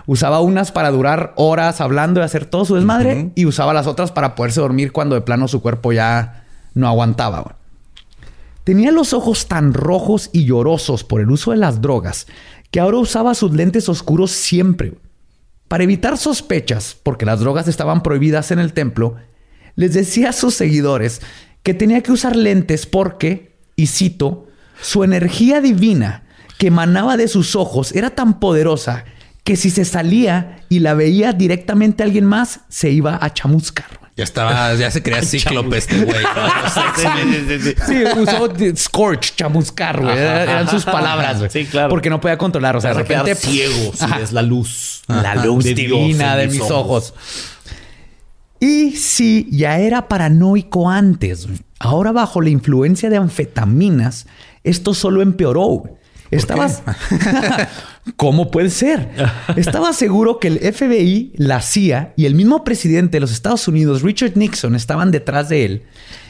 Usaba 0.06 0.42
unas 0.42 0.72
para 0.72 0.92
durar 0.92 1.34
horas 1.38 1.82
hablando 1.82 2.20
y 2.20 2.24
hacer 2.24 2.46
todo 2.46 2.66
su 2.66 2.76
desmadre 2.76 3.32
y 3.36 3.46
usaba 3.46 3.74
las 3.74 3.88
otras 3.88 4.12
para 4.12 4.36
poderse 4.36 4.60
dormir 4.62 4.92
cuando 4.92 5.16
de 5.16 5.22
plano 5.22 5.48
su 5.48 5.62
cuerpo 5.62 5.92
ya 5.92 6.46
no 6.76 6.88
aguantaba. 6.88 7.42
güey. 7.42 7.56
Tenía 8.64 8.92
los 8.92 9.14
ojos 9.14 9.48
tan 9.48 9.74
rojos 9.74 10.30
y 10.34 10.46
llorosos 10.46 11.04
por 11.04 11.22
el 11.22 11.32
uso 11.32 11.52
de 11.52 11.58
las 11.58 11.82
drogas 11.82 12.28
que 12.70 12.80
ahora 12.80 12.98
usaba 12.98 13.34
sus 13.34 13.54
lentes 13.54 13.90
oscuros 13.90 14.32
siempre. 14.32 14.90
güey. 14.90 15.11
Para 15.72 15.86
evitar 15.86 16.18
sospechas, 16.18 16.98
porque 17.02 17.26
las 17.26 17.40
drogas 17.40 17.70
estaban 17.70 18.04
prohibidas 18.04 18.52
en 18.52 18.60
el 18.60 18.74
templo, 18.74 19.16
les 19.78 19.94
decía 19.94 20.32
a 20.32 20.34
sus 20.34 20.54
seguidores 20.54 21.22
que 21.64 21.74
tenía 21.74 22.04
que 22.04 22.12
usar 22.12 22.36
lentes 22.36 22.86
porque, 22.86 23.56
y 23.78 23.88
cito, 23.88 24.48
su 24.82 25.06
energía 25.06 25.62
divina 25.62 26.26
que 26.58 26.68
emanaba 26.68 27.16
de 27.16 27.30
sus 27.30 27.56
ojos 27.56 27.94
era 27.94 28.10
tan 28.10 28.42
poderosa 28.42 29.06
que 29.46 29.56
si 29.56 29.70
se 29.70 29.86
salía 29.86 30.58
y 30.68 30.80
la 30.80 30.94
veía 30.94 31.32
directamente 31.32 32.04
a 32.04 32.06
alguien 32.06 32.26
más, 32.26 32.60
se 32.68 32.92
iba 32.92 33.18
a 33.22 33.34
chamuscar. 33.34 34.01
Ya 34.22 34.26
estaba, 34.26 34.76
ya 34.76 34.92
se 34.92 35.02
creía 35.02 35.24
cíclope 35.24 35.80
este 35.80 35.98
güey. 36.06 36.24
Sí, 37.88 38.04
usó 38.20 38.54
scorch, 38.78 39.36
chamuscar, 39.36 40.00
güey. 40.00 40.16
Eran 40.16 40.70
sus 40.70 40.86
palabras, 40.86 41.40
güey. 41.40 41.50
Sí, 41.50 41.66
claro. 41.66 41.90
Porque 41.90 42.12
no 42.12 42.22
podía 42.22 42.38
controlar. 42.38 42.76
O 42.76 42.82
sea, 42.82 42.92
de 42.92 42.98
repente 43.00 43.34
ciego 43.34 43.92
si 43.96 44.06
Ajá. 44.06 44.20
ves 44.20 44.32
la 44.32 44.44
luz. 44.44 45.02
la 45.08 45.44
luz 45.44 45.64
divina 45.64 46.36
de 46.36 46.50
mis 46.50 46.62
ojos. 46.62 47.16
Y 48.60 48.92
si 48.92 49.48
ya 49.50 49.80
era 49.80 50.08
paranoico 50.08 50.88
antes, 50.88 51.48
ahora 51.80 52.12
bajo 52.12 52.42
la 52.42 52.52
influencia 52.52 53.10
de 53.10 53.18
anfetaminas, 53.18 54.28
esto 54.64 54.94
solo 54.94 55.24
empeoró. 55.24 55.98
Estabas. 56.30 56.84
¿Cómo 58.16 58.50
puede 58.52 58.70
ser? 58.70 59.10
Estaba 59.56 59.94
seguro 59.94 60.40
que 60.40 60.48
el 60.48 60.60
FBI, 60.60 61.34
la 61.36 61.62
CIA 61.62 62.14
y 62.16 62.26
el 62.26 62.36
mismo 62.36 62.64
presidente 62.64 63.18
de 63.18 63.22
los 63.22 63.32
Estados 63.32 63.68
Unidos, 63.68 64.02
Richard 64.02 64.36
Nixon, 64.36 64.76
estaban 64.76 65.12
detrás 65.12 65.50
de 65.50 65.66
él. 65.66 65.84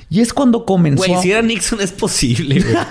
Y 0.10 0.20
es 0.20 0.34
cuando 0.34 0.66
comenzó. 0.66 1.06
Güey, 1.06 1.22
si 1.22 1.32
era 1.32 1.42
Nixon 1.42 1.80
es 1.82 1.92
posible, 1.92 2.60
güey. 2.62 2.76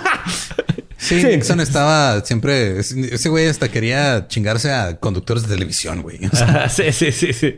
Sí, 1.01 1.15
Nixon 1.15 1.59
estaba 1.59 2.23
siempre. 2.23 2.79
Ese 2.79 3.27
güey 3.29 3.47
hasta 3.47 3.69
quería 3.69 4.27
chingarse 4.27 4.71
a 4.71 4.99
conductores 4.99 5.43
de 5.43 5.49
televisión, 5.49 6.03
güey. 6.03 6.23
O 6.27 6.29
sea, 6.35 6.69
sí, 6.69 6.91
sí, 6.91 7.11
sí, 7.11 7.33
sí. 7.33 7.55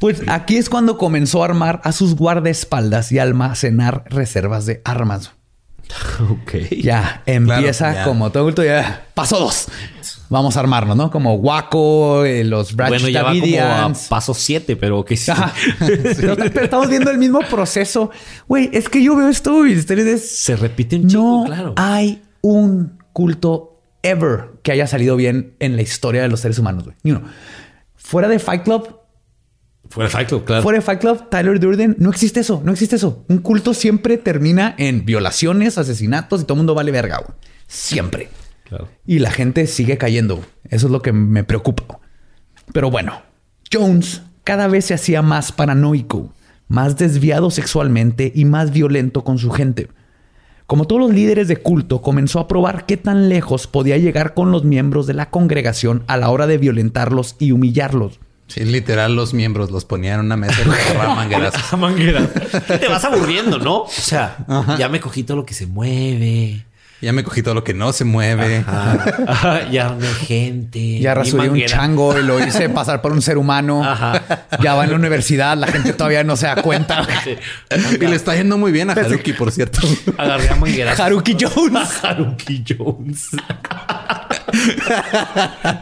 Pues 0.00 0.22
aquí 0.26 0.56
es 0.56 0.68
cuando 0.68 0.98
comenzó 0.98 1.42
a 1.42 1.46
armar 1.46 1.80
a 1.84 1.92
sus 1.92 2.16
guardaespaldas 2.16 3.12
y 3.12 3.20
almacenar 3.20 4.04
reservas 4.08 4.66
de 4.66 4.82
armas. 4.84 5.32
Ok. 6.30 6.54
Ya 6.82 7.22
empieza 7.26 7.94
ya. 7.94 8.04
como 8.04 8.30
todo 8.30 8.42
adulto, 8.42 8.64
ya 8.64 9.06
paso 9.14 9.38
dos. 9.38 9.68
Vamos 10.30 10.56
a 10.56 10.60
armarnos, 10.60 10.96
¿no? 10.96 11.10
Como 11.10 11.34
Waco, 11.36 12.24
eh, 12.24 12.44
los 12.44 12.74
Branch 12.76 12.90
Bueno, 12.90 13.08
ya 13.08 13.22
va 13.22 13.32
como 13.32 13.56
a 13.58 13.92
paso 14.10 14.34
7, 14.34 14.76
pero 14.76 15.04
que 15.04 15.16
sí. 15.16 15.30
Ajá. 15.30 15.52
Pero, 15.78 16.36
pero 16.36 16.64
estamos 16.64 16.88
viendo 16.90 17.10
el 17.10 17.16
mismo 17.18 17.40
proceso. 17.50 18.10
Güey, 18.46 18.68
es 18.72 18.88
que 18.88 19.02
yo 19.02 19.16
veo 19.16 19.28
esto 19.28 19.66
y 19.66 19.76
ustedes 19.76 20.06
es- 20.06 20.38
Se 20.40 20.56
repite 20.56 20.96
un 20.96 21.08
chingo, 21.08 21.40
no 21.40 21.44
claro. 21.46 21.74
hay 21.76 22.22
un 22.42 22.98
culto 23.12 23.80
ever 24.02 24.50
que 24.62 24.72
haya 24.72 24.86
salido 24.86 25.16
bien 25.16 25.54
en 25.60 25.76
la 25.76 25.82
historia 25.82 26.22
de 26.22 26.28
los 26.28 26.40
seres 26.40 26.58
humanos. 26.58 26.84
güey. 26.84 26.96
Ni 27.02 27.12
uno. 27.12 27.22
Fuera 27.96 28.28
de 28.28 28.38
Fight 28.38 28.62
Club, 28.64 28.96
Fuera 29.90 30.08
de 30.08 30.12
Fight 30.12 30.28
Club, 30.28 30.44
claro. 30.44 30.62
Fuera 30.62 30.78
de 30.78 30.82
Fight 30.84 31.00
Club, 31.00 31.30
Tyler 31.30 31.58
Durden, 31.58 31.96
no 31.98 32.10
existe 32.10 32.40
eso, 32.40 32.60
no 32.62 32.72
existe 32.72 32.96
eso. 32.96 33.24
Un 33.28 33.38
culto 33.38 33.72
siempre 33.72 34.18
termina 34.18 34.74
en 34.76 35.06
violaciones, 35.06 35.78
asesinatos 35.78 36.42
y 36.42 36.44
todo 36.44 36.54
el 36.54 36.58
mundo 36.58 36.74
vale 36.74 36.90
verga. 36.90 37.16
güey. 37.26 37.38
Siempre. 37.66 38.28
Claro. 38.68 38.88
Y 39.06 39.18
la 39.18 39.30
gente 39.30 39.66
sigue 39.66 39.98
cayendo. 39.98 40.42
Eso 40.68 40.86
es 40.86 40.92
lo 40.92 41.02
que 41.02 41.12
me 41.12 41.44
preocupa. 41.44 42.00
Pero 42.72 42.90
bueno, 42.90 43.22
Jones 43.72 44.22
cada 44.44 44.66
vez 44.66 44.86
se 44.86 44.94
hacía 44.94 45.20
más 45.22 45.52
paranoico, 45.52 46.32
más 46.68 46.96
desviado 46.96 47.50
sexualmente 47.50 48.32
y 48.34 48.44
más 48.44 48.72
violento 48.72 49.24
con 49.24 49.38
su 49.38 49.50
gente. 49.50 49.88
Como 50.66 50.86
todos 50.86 51.00
los 51.00 51.12
líderes 51.12 51.48
de 51.48 51.56
culto, 51.56 52.02
comenzó 52.02 52.40
a 52.40 52.48
probar 52.48 52.84
qué 52.84 52.98
tan 52.98 53.30
lejos 53.30 53.66
podía 53.66 53.96
llegar 53.96 54.34
con 54.34 54.50
los 54.50 54.64
miembros 54.64 55.06
de 55.06 55.14
la 55.14 55.30
congregación 55.30 56.02
a 56.06 56.18
la 56.18 56.28
hora 56.28 56.46
de 56.46 56.58
violentarlos 56.58 57.36
y 57.38 57.52
humillarlos. 57.52 58.20
sí, 58.48 58.64
literal, 58.64 59.16
los 59.16 59.32
miembros 59.32 59.70
los 59.70 59.86
ponían 59.86 60.20
en 60.20 60.26
una 60.26 60.36
mesa 60.36 60.60
y 60.60 60.64
los 60.66 60.74
agarraban 60.74 61.16
manguerazos. 61.16 61.72
A 61.72 61.76
manguera. 61.76 62.26
Te 62.26 62.88
vas 62.88 63.04
aburriendo, 63.04 63.58
¿no? 63.58 63.82
O 63.82 63.90
sea, 63.90 64.46
ya 64.78 64.88
me 64.90 65.00
cogí 65.00 65.22
todo 65.22 65.38
lo 65.38 65.46
que 65.46 65.54
se 65.54 65.66
mueve. 65.66 66.64
Ya 67.00 67.12
me 67.12 67.22
cogí 67.22 67.42
todo 67.42 67.54
lo 67.54 67.62
que 67.62 67.74
no 67.74 67.92
se 67.92 68.04
mueve. 68.04 68.64
Ajá, 68.66 69.68
ya 69.70 69.90
no 69.90 70.06
gente. 70.26 70.98
Ya 70.98 71.14
rasuré 71.14 71.44
un 71.44 71.48
manguera. 71.50 71.68
chango 71.68 72.18
y 72.18 72.22
lo 72.24 72.44
hice 72.44 72.68
pasar 72.70 73.00
por 73.02 73.12
un 73.12 73.22
ser 73.22 73.38
humano. 73.38 73.84
Ajá. 73.84 74.46
Ya 74.60 74.74
va 74.74 74.82
en 74.84 74.90
la 74.90 74.96
universidad, 74.96 75.56
la 75.56 75.68
gente 75.68 75.92
todavía 75.92 76.24
no 76.24 76.36
se 76.36 76.46
da 76.46 76.56
cuenta. 76.62 77.06
Sí. 77.24 77.36
Y 78.00 78.06
le 78.06 78.16
está 78.16 78.34
yendo 78.34 78.58
muy 78.58 78.72
bien 78.72 78.90
a 78.90 78.94
Haruki, 78.94 79.32
por 79.32 79.52
cierto. 79.52 79.80
Agarré 80.16 80.48
a 80.50 80.56
mangueras. 80.56 80.98
Haruki 80.98 81.36
Jones. 81.40 81.88
Haruki 82.04 82.64
Jones. 82.66 83.28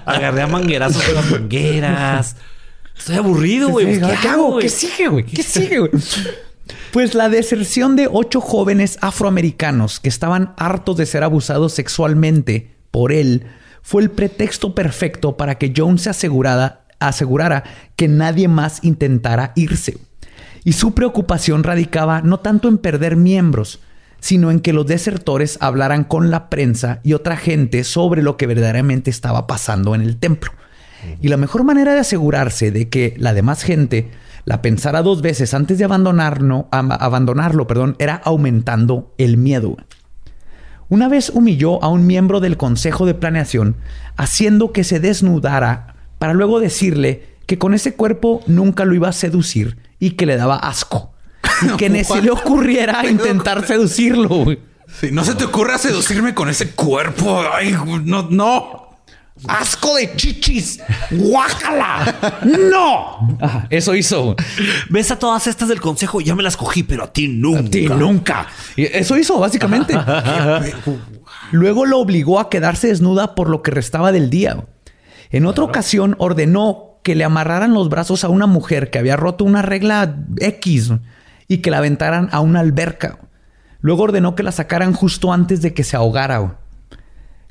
Agarré 0.05 0.43
a 0.43 0.47
manguerazos 0.47 1.03
con 1.03 1.15
las 1.15 1.31
mangueras. 1.31 2.37
Estoy 2.97 3.17
aburrido, 3.17 3.69
güey. 3.69 3.95
Sí, 3.95 4.01
Pues, 4.01 4.21
¿Qué 4.21 4.29
hago? 4.29 4.59
¿Qué 4.59 4.69
sigue, 4.69 5.09
güey? 5.09 5.25
¿Qué 5.25 5.43
sigue, 5.43 5.79
güey? 5.79 5.91
Pues 6.97 7.15
la 7.15 7.29
deserción 7.29 7.95
de 7.95 8.09
ocho 8.11 8.41
jóvenes 8.41 8.97
afroamericanos 9.03 10.01
que 10.01 10.09
estaban 10.09 10.55
hartos 10.57 10.97
de 10.97 11.05
ser 11.05 11.25
abusados 11.25 11.75
sexualmente 11.75 12.75
por 12.91 13.13
él 13.13 13.45
fue 13.83 14.01
el 14.01 14.11
pretexto 14.11 14.75
perfecto 14.75 15.37
para 15.37 15.57
que 15.57 15.75
Jones 15.77 16.01
se 16.01 16.09
asegurara, 16.09 16.87
asegurara 16.99 17.65
que 17.97 18.09
nadie 18.09 18.49
más 18.49 18.83
intentara 18.83 19.53
irse. 19.57 19.99
Y 20.65 20.73
su 20.73 20.95
preocupación 20.95 21.65
radicaba 21.65 22.23
no 22.23 22.41
tanto 22.41 22.67
en 22.67 22.79
perder 22.79 23.17
miembros, 23.17 23.81
sino 24.19 24.51
en 24.51 24.61
que 24.61 24.73
los 24.73 24.87
desertores 24.87 25.59
hablaran 25.61 26.03
con 26.03 26.31
la 26.31 26.49
prensa 26.49 27.01
y 27.03 27.13
otra 27.13 27.37
gente 27.37 27.85
sobre 27.85 28.23
lo 28.23 28.39
que 28.39 28.47
verdaderamente 28.47 29.11
estaba 29.11 29.47
pasando 29.47 29.95
en 29.95 30.01
el 30.01 30.17
templo. 30.17 30.51
Y 31.21 31.29
la 31.29 31.37
mejor 31.37 31.63
manera 31.63 31.93
de 31.93 32.01
asegurarse 32.01 32.71
de 32.71 32.89
que 32.89 33.13
la 33.19 33.35
demás 33.35 33.65
gente 33.65 34.09
la 34.47 34.63
pensara 34.63 35.03
dos 35.03 35.21
veces 35.23 35.53
antes 35.55 35.77
de 35.77 35.85
abandonarlo, 35.85 37.67
perdón, 37.67 37.97
era 37.99 38.15
aumentando 38.15 39.13
el 39.19 39.37
miedo. 39.37 39.77
Una 40.89 41.09
vez 41.09 41.31
humilló 41.31 41.83
a 41.83 41.89
un 41.89 42.07
miembro 42.07 42.39
del 42.39 42.57
Consejo 42.57 43.07
de 43.07 43.15
Planeación, 43.15 43.75
haciendo 44.17 44.73
que 44.73 44.85
se 44.85 45.01
desnudara 45.01 45.97
para 46.21 46.33
luego 46.33 46.61
decirle 46.61 47.27
que 47.47 47.59
con 47.59 47.75
ese 47.75 47.95
cuerpo 47.95 48.41
nunca 48.47 48.85
lo 48.85 48.95
iba 48.95 49.09
a 49.09 49.13
seducir 49.13 49.79
y 49.99 50.11
que 50.11 50.27
le 50.27 50.37
daba 50.37 50.57
asco. 50.57 51.13
Y 51.63 51.77
que 51.77 51.91
ni 51.91 52.05
se 52.05 52.23
le 52.23 52.31
ocurriera 52.31 53.05
intentar 53.05 53.67
seducirlo. 53.67 54.45
Sí, 55.01 55.11
no 55.11 55.25
se 55.25 55.35
te 55.35 55.45
ocurra 55.45 55.77
seducirme 55.77 56.35
con 56.35 56.49
ese 56.49 56.71
cuerpo. 56.71 57.43
Ay, 57.53 57.77
no, 58.05 58.29
no. 58.31 58.86
¡Asco 59.47 59.97
de 59.97 60.17
chichis! 60.17 60.81
¡Guácala! 61.11 62.41
¡No! 62.71 63.37
Ajá, 63.41 63.67
eso 63.71 63.95
hizo. 63.95 64.35
Ves 64.89 65.11
a 65.11 65.19
todas 65.19 65.47
estas 65.47 65.69
del 65.69 65.81
consejo, 65.81 66.21
ya 66.21 66.35
me 66.35 66.43
las 66.43 66.57
cogí, 66.57 66.83
pero 66.83 67.05
a 67.05 67.13
ti 67.13 67.29
nunca. 67.29 67.61
A 67.61 67.71
ti 67.71 67.89
nunca. 67.89 68.47
Y 68.77 68.85
Eso 68.85 69.17
hizo, 69.19 69.39
básicamente. 69.39 69.95
Luego 71.53 71.85
lo 71.85 71.99
obligó 71.99 72.41
a 72.41 72.49
quedarse 72.49 72.89
desnuda 72.89 73.35
por 73.35 73.49
lo 73.49 73.63
que 73.63 73.71
restaba 73.71 74.11
del 74.11 74.31
día. 74.31 74.65
En 75.31 75.47
otra 75.47 75.65
ocasión 75.65 76.17
ordenó 76.19 77.01
que 77.03 77.15
le 77.15 77.25
amarraran 77.25 77.75
los 77.75 77.89
brazos 77.89 78.25
a 78.25 78.29
una 78.29 78.47
mujer 78.47 78.91
que 78.91 78.99
había 78.99 79.17
roto 79.17 79.45
una 79.45 79.63
regla 79.63 80.17
X 80.39 80.93
y 81.47 81.59
que 81.59 81.71
la 81.71 81.79
aventaran 81.79 82.29
a 82.33 82.41
una 82.41 82.61
alberca. 82.61 83.19
Luego 83.81 84.05
ordenó 84.05 84.35
que 84.35 84.43
la 84.43 84.51
sacaran 84.51 84.93
justo 84.93 85.33
antes 85.33 85.63
de 85.63 85.75
que 85.75 85.85
se 85.85 85.97
ahogara. 85.97 86.59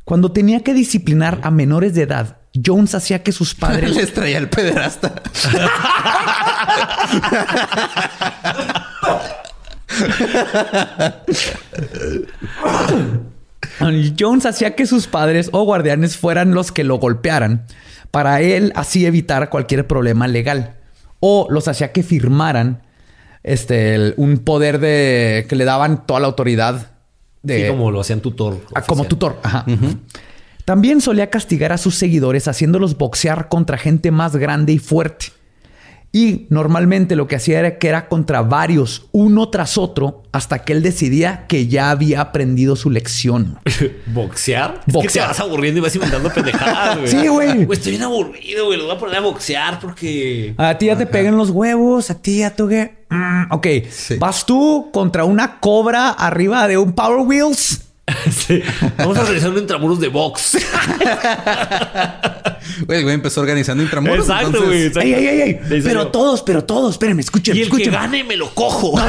Cuando 0.06 0.32
tenía 0.32 0.62
que 0.64 0.74
disciplinar 0.74 1.40
a 1.44 1.52
menores 1.52 1.94
de 1.96 2.04
edad, 2.04 2.38
Jones 2.64 2.94
hacía 2.96 3.24
que 3.24 3.32
sus 3.32 3.56
padres 3.56 3.96
Les 3.96 4.14
traía 4.14 4.38
el 4.38 4.50
pederasta. 4.50 5.22
Jones 14.20 14.46
hacía 14.46 14.76
que 14.76 14.86
sus 14.86 15.08
padres 15.08 15.50
o 15.52 15.64
guardianes 15.64 16.18
fueran 16.18 16.54
los 16.54 16.72
que 16.72 16.84
lo 16.84 16.98
golpearan 16.98 17.66
para 18.12 18.42
él 18.42 18.72
así 18.76 19.06
evitar 19.06 19.50
cualquier 19.50 19.88
problema 19.88 20.28
legal. 20.28 20.76
O 21.20 21.48
los 21.50 21.68
hacía 21.68 21.92
que 21.92 22.04
firmaran 22.04 22.82
este, 23.44 23.96
el- 23.96 24.14
un 24.18 24.40
poder 24.40 24.80
de 24.80 25.46
que 25.50 25.56
le 25.56 25.66
daban 25.66 26.06
toda 26.06 26.20
la 26.20 26.28
autoridad 26.28 26.92
de, 27.46 27.62
Sí, 27.62 27.68
como 27.68 27.92
lo 27.92 28.02
hacían 28.02 28.22
tutor. 28.22 28.60
Ah, 28.74 28.82
como 28.82 29.06
tutor. 29.06 29.40
Ajá. 29.44 29.66
También 30.66 31.00
solía 31.00 31.30
castigar 31.30 31.72
a 31.72 31.78
sus 31.78 31.96
seguidores 31.96 32.48
haciéndolos 32.48 32.98
boxear 32.98 33.50
contra 33.50 33.78
gente 33.78 34.10
más 34.10 34.36
grande 34.36 34.74
y 34.74 34.80
fuerte. 34.80 35.28
Y 36.16 36.48
normalmente 36.50 37.18
lo 37.18 37.28
que 37.28 37.36
hacía 37.36 37.60
era 37.60 37.78
que 37.78 37.90
era 37.90 38.08
contra 38.08 38.42
varios, 38.42 39.08
uno 39.12 39.50
tras 39.50 39.78
otro, 39.78 40.24
hasta 40.32 40.60
que 40.60 40.72
él 40.72 40.82
decidía 40.82 41.46
que 41.48 41.68
ya 41.68 41.92
había 41.92 42.22
aprendido 42.22 42.78
su 42.78 42.90
lección. 42.90 43.60
¿Boxear? 44.06 44.76
Es 44.76 44.86
que 44.86 44.92
te 44.94 44.98
Boxear. 44.98 45.28
vas 45.28 45.40
aburriendo 45.42 45.80
y 45.80 45.82
vas 45.84 45.94
inventando 45.94 46.30
pendejadas, 46.32 47.00
güey. 47.00 47.08
Sí, 47.10 47.28
güey. 47.28 47.66
Güey, 47.66 47.78
estoy 47.78 47.92
bien 47.92 48.04
aburrido, 48.04 48.66
güey. 48.68 48.78
Lo 48.78 48.86
voy 48.86 48.96
a 48.96 48.98
poner 48.98 49.18
a 49.18 49.20
boxear 49.20 49.78
porque... 49.82 50.54
A 50.58 50.78
ti 50.78 50.86
ya 50.86 50.98
te 50.98 51.06
pegan 51.06 51.36
los 51.36 51.50
huevos, 51.50 52.10
a 52.10 52.16
ti 52.22 52.38
ya 52.40 52.56
tú 52.56 52.70
qué. 52.70 53.04
Mm, 53.10 53.52
ok, 53.52 53.68
Sí. 53.90 54.16
vas 54.18 54.46
tú 54.46 54.90
contra 54.94 55.26
una 55.26 55.60
cobra 55.60 56.12
arriba 56.12 56.66
de 56.70 56.78
un 56.78 56.94
Power 56.94 57.28
Wheels. 57.28 57.82
Sí. 58.32 58.62
Vamos 58.98 59.18
a 59.18 59.24
realizar 59.24 59.50
un 59.50 59.58
intramuros 59.58 60.00
de 60.00 60.08
box. 60.10 60.58
Güey, 62.88 62.98
el 63.00 63.04
güey 63.06 63.16
empezó 63.16 63.42
organizando 63.42 63.84
intramuros. 63.84 64.20
Exacto, 64.28 64.48
entonces- 64.48 64.68
güey. 64.70 64.84
exacto. 64.86 65.08
Ey, 65.08 65.14
ey, 65.14 65.28
ey, 65.28 65.42
ey. 65.42 65.50
¿En 65.62 65.68
serio? 65.70 65.84
Pero 65.86 66.08
todos, 66.08 66.42
pero 66.42 66.64
todos, 66.64 66.94
espérenme, 66.94 67.22
escúchenme, 67.22 67.60
Y 67.60 67.64
el 67.64 67.70
que 67.70 67.90
gane 67.90 68.24
me 68.24 68.36
lo 68.36 68.50
cojo. 68.54 69.00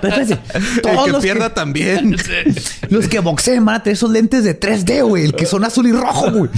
Pero 0.00 0.16
espérense, 0.16 0.38
El 0.54 0.80
todos 0.82 1.04
que 1.06 1.12
los 1.12 1.22
pierda 1.22 1.54
también. 1.54 2.16
Los 2.88 3.08
que 3.08 3.20
boxeen 3.20 3.64
van 3.64 3.76
a 3.76 3.82
tener 3.82 3.94
esos 3.96 4.10
lentes 4.10 4.42
de 4.42 4.58
3D, 4.58 5.02
güey. 5.06 5.24
El 5.24 5.34
que 5.34 5.46
son 5.46 5.64
azul 5.64 5.86
y 5.86 5.92
rojo, 5.92 6.30
güey. 6.30 6.50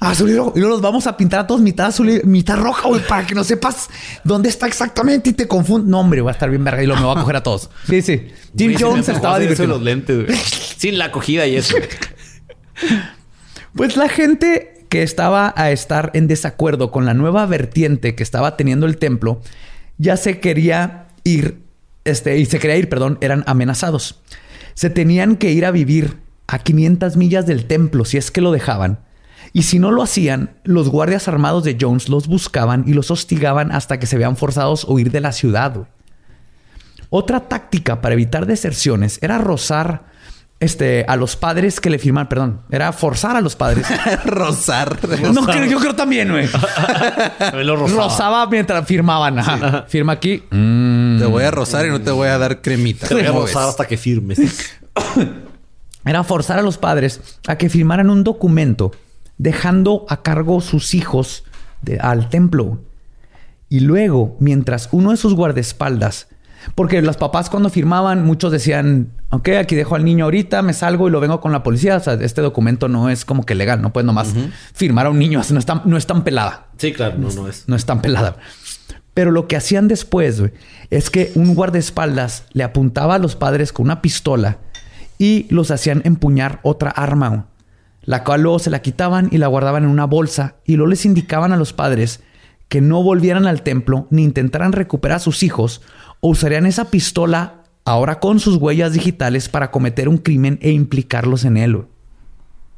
Azul 0.00 0.30
y 0.30 0.36
rojo. 0.36 0.52
Y 0.56 0.60
luego 0.60 0.74
los 0.74 0.82
vamos 0.82 1.06
a 1.06 1.16
pintar 1.16 1.40
a 1.40 1.46
todos 1.46 1.60
mitad 1.60 1.86
azul 1.88 2.08
y 2.08 2.20
mitad 2.24 2.56
roja, 2.56 2.88
güey, 2.88 3.06
para 3.06 3.26
que 3.26 3.34
no 3.34 3.44
sepas 3.44 3.90
dónde 4.24 4.48
está 4.48 4.66
exactamente 4.66 5.30
y 5.30 5.32
te 5.34 5.46
confundas. 5.46 5.88
No, 5.88 6.00
hombre, 6.00 6.22
va 6.22 6.30
a 6.30 6.32
estar 6.32 6.48
bien 6.48 6.64
verga 6.64 6.82
y 6.82 6.86
lo 6.86 6.96
me 6.96 7.04
va 7.04 7.12
a 7.12 7.20
coger 7.20 7.36
a 7.36 7.42
todos. 7.42 7.70
Sí, 7.86 8.00
sí. 8.00 8.28
Jim 8.56 8.72
Güey, 8.72 8.82
Jones 8.82 9.08
estaba 9.08 9.38
divirtiendo. 9.38 9.74
los 9.74 9.84
lentes, 9.84 10.24
güey. 10.26 10.38
Sin 10.78 10.98
la 10.98 11.06
acogida 11.06 11.46
y 11.46 11.56
eso. 11.56 11.76
Pues 13.74 13.96
la 13.96 14.08
gente 14.08 14.86
que 14.88 15.02
estaba 15.02 15.52
a 15.56 15.70
estar 15.70 16.10
en 16.14 16.26
desacuerdo 16.26 16.90
con 16.90 17.04
la 17.06 17.14
nueva 17.14 17.46
vertiente 17.46 18.14
que 18.14 18.22
estaba 18.22 18.56
teniendo 18.56 18.86
el 18.86 18.96
templo 18.96 19.40
ya 19.98 20.16
se 20.16 20.40
quería 20.40 21.06
ir, 21.24 21.58
este, 22.04 22.38
y 22.38 22.46
se 22.46 22.58
quería 22.58 22.76
ir, 22.76 22.88
perdón, 22.88 23.18
eran 23.20 23.44
amenazados. 23.46 24.20
Se 24.74 24.88
tenían 24.88 25.36
que 25.36 25.52
ir 25.52 25.66
a 25.66 25.70
vivir 25.70 26.16
a 26.46 26.58
500 26.58 27.16
millas 27.16 27.46
del 27.46 27.66
templo 27.66 28.04
si 28.04 28.16
es 28.16 28.30
que 28.30 28.40
lo 28.40 28.50
dejaban. 28.50 28.98
Y 29.52 29.62
si 29.62 29.78
no 29.78 29.90
lo 29.90 30.02
hacían, 30.02 30.50
los 30.64 30.88
guardias 30.88 31.26
armados 31.28 31.64
de 31.64 31.76
Jones 31.80 32.08
los 32.08 32.28
buscaban 32.28 32.84
y 32.86 32.92
los 32.94 33.10
hostigaban 33.10 33.72
hasta 33.72 33.98
que 33.98 34.06
se 34.06 34.16
vean 34.18 34.36
forzados 34.36 34.84
a 34.84 34.92
huir 34.92 35.10
de 35.10 35.20
la 35.20 35.32
ciudad. 35.32 35.88
Otra 37.08 37.40
táctica 37.48 38.00
para 38.00 38.14
evitar 38.14 38.46
deserciones 38.46 39.18
era 39.22 39.38
rozar 39.38 40.04
este, 40.60 41.04
a 41.08 41.16
los 41.16 41.34
padres 41.34 41.80
que 41.80 41.90
le 41.90 41.98
firman, 41.98 42.28
perdón, 42.28 42.60
era 42.70 42.92
forzar 42.92 43.34
a 43.34 43.40
los 43.40 43.56
padres. 43.56 43.86
Rosar. 44.24 44.96
no, 45.32 45.44
creo- 45.44 45.64
yo 45.64 45.80
creo 45.80 45.96
también, 45.96 46.30
güey. 46.30 46.46
Rozaba. 47.66 47.88
Rozaba 48.04 48.46
mientras 48.46 48.86
firmaban. 48.86 49.38
Ajá. 49.40 49.84
Firma 49.88 50.12
aquí. 50.12 50.44
Mm. 50.50 51.18
Te 51.18 51.24
voy 51.24 51.42
a 51.42 51.50
rozar 51.50 51.86
y 51.86 51.88
no 51.88 52.00
te 52.00 52.10
voy 52.12 52.28
a 52.28 52.38
dar 52.38 52.60
cremita. 52.62 53.08
Te 53.08 53.14
voy 53.14 53.24
a 53.24 53.28
¿Cómo 53.28 53.40
rozar 53.40 53.62
ves? 53.62 53.70
hasta 53.70 53.86
que 53.86 53.96
firmes. 53.96 54.38
Era 56.04 56.22
forzar 56.24 56.58
a 56.58 56.62
los 56.62 56.78
padres 56.78 57.20
a 57.46 57.56
que 57.56 57.68
firmaran 57.68 58.08
un 58.10 58.22
documento 58.24 58.92
dejando 59.42 60.04
a 60.10 60.22
cargo 60.22 60.60
sus 60.60 60.94
hijos 60.94 61.44
de- 61.82 61.98
al 61.98 62.28
templo. 62.28 62.80
Y 63.70 63.80
luego, 63.80 64.36
mientras 64.38 64.88
uno 64.92 65.12
de 65.12 65.16
sus 65.16 65.34
guardaespaldas, 65.34 66.28
porque 66.74 67.00
los 67.00 67.16
papás 67.16 67.48
cuando 67.48 67.70
firmaban, 67.70 68.22
muchos 68.26 68.52
decían, 68.52 69.12
ok, 69.30 69.48
aquí 69.60 69.74
dejo 69.76 69.94
al 69.94 70.04
niño 70.04 70.26
ahorita, 70.26 70.60
me 70.60 70.74
salgo 70.74 71.08
y 71.08 71.10
lo 71.10 71.18
vengo 71.20 71.40
con 71.40 71.52
la 71.52 71.62
policía. 71.62 71.96
O 71.96 72.00
sea, 72.00 72.14
este 72.14 72.42
documento 72.42 72.86
no 72.88 73.08
es 73.08 73.24
como 73.24 73.46
que 73.46 73.54
legal, 73.54 73.80
no 73.80 73.94
puedes 73.94 74.04
nomás 74.04 74.34
firmar 74.74 75.06
a 75.06 75.10
un 75.10 75.18
niño, 75.18 75.40
no 75.50 75.58
es 75.58 75.64
tan, 75.64 75.82
no 75.86 75.96
es 75.96 76.06
tan 76.06 76.22
pelada. 76.22 76.66
Sí, 76.76 76.92
claro, 76.92 77.16
no, 77.16 77.30
no 77.30 77.48
es. 77.48 77.64
No 77.66 77.76
es 77.76 77.86
tan 77.86 78.02
pelada. 78.02 78.36
Pero 79.14 79.30
lo 79.30 79.48
que 79.48 79.56
hacían 79.56 79.88
después 79.88 80.42
es 80.90 81.08
que 81.08 81.32
un 81.34 81.54
guardaespaldas 81.54 82.44
le 82.52 82.62
apuntaba 82.64 83.14
a 83.14 83.18
los 83.18 83.36
padres 83.36 83.72
con 83.72 83.84
una 83.84 84.02
pistola 84.02 84.58
y 85.16 85.46
los 85.48 85.70
hacían 85.70 86.02
empuñar 86.04 86.60
otra 86.62 86.90
arma, 86.90 87.46
la 88.02 88.24
cual 88.24 88.42
luego 88.42 88.58
se 88.58 88.70
la 88.70 88.82
quitaban 88.82 89.28
y 89.30 89.38
la 89.38 89.46
guardaban 89.46 89.84
en 89.84 89.90
una 89.90 90.06
bolsa 90.06 90.56
y 90.64 90.76
luego 90.76 90.90
les 90.90 91.04
indicaban 91.04 91.52
a 91.52 91.56
los 91.56 91.72
padres 91.72 92.20
que 92.68 92.80
no 92.80 93.02
volvieran 93.02 93.46
al 93.46 93.62
templo 93.62 94.06
ni 94.10 94.22
intentaran 94.22 94.72
recuperar 94.72 95.16
a 95.16 95.20
sus 95.20 95.42
hijos 95.42 95.82
o 96.20 96.28
usarían 96.28 96.66
esa 96.66 96.90
pistola 96.90 97.64
ahora 97.84 98.20
con 98.20 98.38
sus 98.38 98.56
huellas 98.56 98.92
digitales 98.92 99.48
para 99.48 99.70
cometer 99.70 100.08
un 100.08 100.18
crimen 100.18 100.58
e 100.62 100.70
implicarlos 100.70 101.44
en 101.44 101.56
él. 101.56 101.74
O 101.76 101.86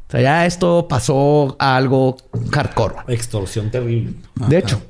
sea, 0.08 0.20
ya 0.20 0.46
esto 0.46 0.88
pasó 0.88 1.56
a 1.58 1.76
algo 1.76 2.16
hardcore. 2.50 2.96
Extorsión 3.08 3.70
terrible. 3.70 4.14
De 4.48 4.58
hecho. 4.58 4.82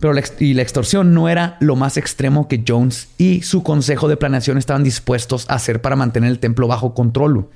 Pero 0.00 0.14
la, 0.14 0.22
y 0.40 0.54
la 0.54 0.62
extorsión 0.62 1.14
no 1.14 1.28
era 1.28 1.56
lo 1.60 1.76
más 1.76 1.96
extremo 1.96 2.48
que 2.48 2.64
Jones 2.66 3.08
y 3.18 3.42
su 3.42 3.62
consejo 3.62 4.08
de 4.08 4.16
planeación 4.16 4.58
estaban 4.58 4.82
dispuestos 4.82 5.48
a 5.48 5.54
hacer 5.54 5.80
para 5.80 5.96
mantener 5.96 6.30
el 6.30 6.38
templo 6.38 6.66
bajo 6.66 6.94
control. 6.94 7.48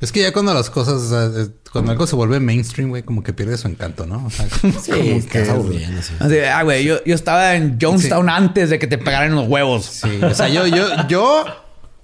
Es 0.00 0.12
que 0.12 0.20
ya 0.22 0.32
cuando 0.32 0.54
las 0.54 0.70
cosas, 0.70 0.94
o 0.94 1.08
sea, 1.08 1.42
es- 1.42 1.50
cuando 1.72 1.92
algo 1.92 2.06
se 2.06 2.16
vuelve 2.16 2.40
mainstream, 2.40 2.88
güey, 2.90 3.02
como 3.02 3.22
que 3.22 3.32
pierde 3.32 3.56
su 3.58 3.68
encanto, 3.68 4.06
¿no? 4.06 4.26
O 4.26 4.30
sea, 4.30 4.46
como, 4.60 4.80
Sí, 4.80 4.90
como 4.90 5.02
estás 5.04 5.48
que-. 5.48 5.88
Así, 6.18 6.38
ah, 6.40 6.62
güey, 6.62 6.84
yo, 6.84 7.04
yo 7.04 7.14
estaba 7.14 7.54
en 7.54 7.78
Jonestown 7.80 8.28
antes 8.28 8.70
de 8.70 8.78
que 8.78 8.86
te 8.86 8.98
pegaran 8.98 9.34
los 9.34 9.46
huevos. 9.46 9.84
Sí, 9.84 10.18
o 10.22 10.34
sea, 10.34 10.48
yo, 10.48 10.66
yo, 10.66 10.86
yo, 11.08 11.44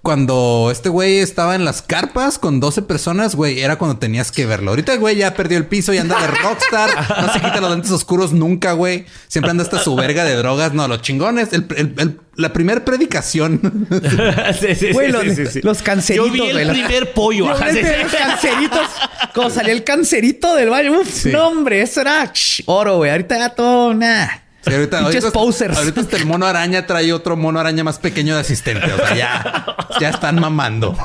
cuando 0.07 0.69
este 0.71 0.89
güey 0.89 1.19
estaba 1.19 1.57
en 1.57 1.65
las 1.65 1.83
carpas 1.83 2.39
con 2.39 2.61
12 2.61 2.83
personas, 2.83 3.35
güey, 3.35 3.59
era 3.59 3.75
cuando 3.77 3.99
tenías 3.99 4.31
que 4.31 4.47
verlo. 4.47 4.71
Ahorita 4.71 4.93
el 4.93 5.01
güey 5.01 5.17
ya 5.17 5.35
perdió 5.35 5.59
el 5.59 5.67
piso 5.67 5.93
y 5.93 5.99
anda 5.99 6.17
de 6.21 6.29
rockstar. 6.29 6.91
No 7.21 7.33
se 7.33 7.41
quita 7.41 7.61
los 7.61 7.73
lentes 7.73 7.91
oscuros 7.91 8.33
nunca, 8.33 8.71
güey. 8.75 9.05
Siempre 9.27 9.51
anda 9.51 9.65
hasta 9.65 9.81
su 9.81 9.97
verga 9.97 10.23
de 10.25 10.37
drogas. 10.37 10.75
No, 10.75 10.87
los 10.87 11.03
chingones. 11.03 11.53
El, 11.53 11.67
el- 11.77 11.95
el- 11.99 12.21
la 12.37 12.53
primera 12.53 12.85
predicación. 12.85 13.89
sí, 14.61 14.75
sí, 14.77 14.93
Güey, 14.93 15.07
sí, 15.09 15.13
los, 15.13 15.23
sí, 15.35 15.47
sí. 15.47 15.61
los 15.65 15.83
canceritos. 15.83 16.29
Yo 16.29 16.33
vi 16.33 16.39
güey, 16.39 16.57
el 16.63 16.69
los- 16.69 16.77
primer 16.77 17.13
pollo. 17.13 17.47
Yo 17.47 17.51
ajá, 17.51 17.73
los 17.73 18.13
canceritos. 18.15 18.87
Cuando 19.35 19.53
salió 19.53 19.73
el 19.73 19.83
cancerito 19.83 20.55
del 20.55 20.71
baño. 20.71 21.01
Uf, 21.01 21.09
Sí. 21.11 21.31
no, 21.33 21.49
hombre, 21.49 21.81
eso 21.83 22.01
era 22.03 22.33
oro, 22.67 22.99
güey. 22.99 23.11
Ahorita 23.11 23.39
ya 23.39 23.49
todo, 23.49 23.93
nah. 23.93 24.29
Sí, 24.67 24.75
ahorita, 24.75 24.99
ahorita, 24.99 25.31
posers. 25.31 25.79
ahorita 25.79 26.01
hasta 26.01 26.17
el 26.17 26.27
mono 26.27 26.45
araña 26.45 26.87
trae 26.87 27.13
otro 27.13 27.37
mono 27.37 27.61
araña 27.61 27.85
más 27.85 27.99
pequeño 27.99 28.35
de 28.35 28.41
asistente. 28.41 28.93
O 28.93 28.97
sea, 28.97 29.15
ya, 29.15 29.77
ya 30.01 30.09
están 30.09 30.41
mamando. 30.41 30.97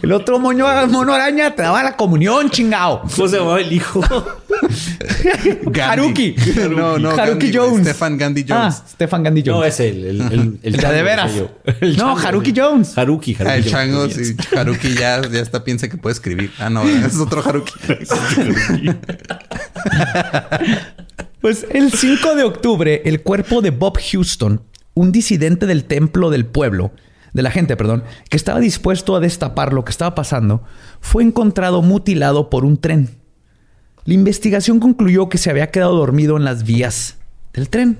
El 0.00 0.12
otro 0.12 0.38
moño, 0.38 0.66
mono 0.88 1.12
araña 1.12 1.54
te 1.54 1.62
daba 1.62 1.82
la 1.82 1.96
comunión, 1.96 2.48
chingao. 2.50 3.02
¿Cómo 3.14 3.28
se 3.28 3.36
llamaba 3.36 3.60
el 3.60 3.70
hijo? 3.72 4.00
Gandhi. 5.64 5.80
Haruki. 5.80 6.34
No, 6.70 6.98
no. 6.98 7.10
Haruki 7.10 7.50
Gandhi. 7.50 7.58
Jones. 7.58 7.82
Stefan 7.86 8.16
Gandhi 8.16 8.44
Jones. 8.48 8.74
Ah, 8.78 8.84
Stefan 8.90 9.22
Gandhi 9.22 9.42
Jones. 9.44 9.58
No, 9.60 9.64
es 9.64 9.80
el. 9.80 10.04
El, 10.06 10.20
el, 10.20 10.58
el, 10.62 10.72
de 10.72 10.78
chango, 10.78 10.94
de 10.94 11.02
veras. 11.02 11.32
El 11.80 11.96
No, 11.96 12.14
chango, 12.14 12.28
Haruki. 12.28 12.52
Jones. 12.56 12.96
Haruki, 12.96 13.34
Haruki. 13.34 13.50
Ah, 13.50 13.56
el 13.56 13.62
Jones. 13.64 13.72
chango, 13.72 14.08
sí. 14.08 14.36
Haruki 14.56 14.94
ya, 14.94 15.20
ya 15.28 15.40
está 15.40 15.64
piensa 15.64 15.88
que 15.88 15.98
puede 15.98 16.14
escribir. 16.14 16.50
Ah, 16.58 16.70
no, 16.70 16.82
es 16.84 17.18
otro 17.18 17.42
Haruki. 17.46 17.72
Pues 21.42 21.66
el 21.70 21.90
5 21.92 22.36
de 22.36 22.44
octubre, 22.44 23.02
el 23.04 23.22
cuerpo 23.22 23.62
de 23.62 23.70
Bob 23.70 23.98
Houston, 23.98 24.62
un 24.94 25.10
disidente 25.10 25.66
del 25.66 25.84
templo 25.84 26.30
del 26.30 26.46
pueblo, 26.46 26.92
de 27.32 27.42
la 27.42 27.50
gente, 27.50 27.76
perdón, 27.76 28.04
que 28.30 28.36
estaba 28.36 28.60
dispuesto 28.60 29.16
a 29.16 29.20
destapar 29.20 29.72
lo 29.72 29.84
que 29.84 29.90
estaba 29.90 30.14
pasando, 30.14 30.62
fue 31.00 31.24
encontrado 31.24 31.82
mutilado 31.82 32.48
por 32.48 32.64
un 32.64 32.76
tren. 32.76 33.10
La 34.04 34.14
investigación 34.14 34.78
concluyó 34.78 35.28
que 35.28 35.36
se 35.36 35.50
había 35.50 35.72
quedado 35.72 35.96
dormido 35.96 36.36
en 36.36 36.44
las 36.44 36.62
vías 36.62 37.16
del 37.52 37.68
tren. 37.68 37.98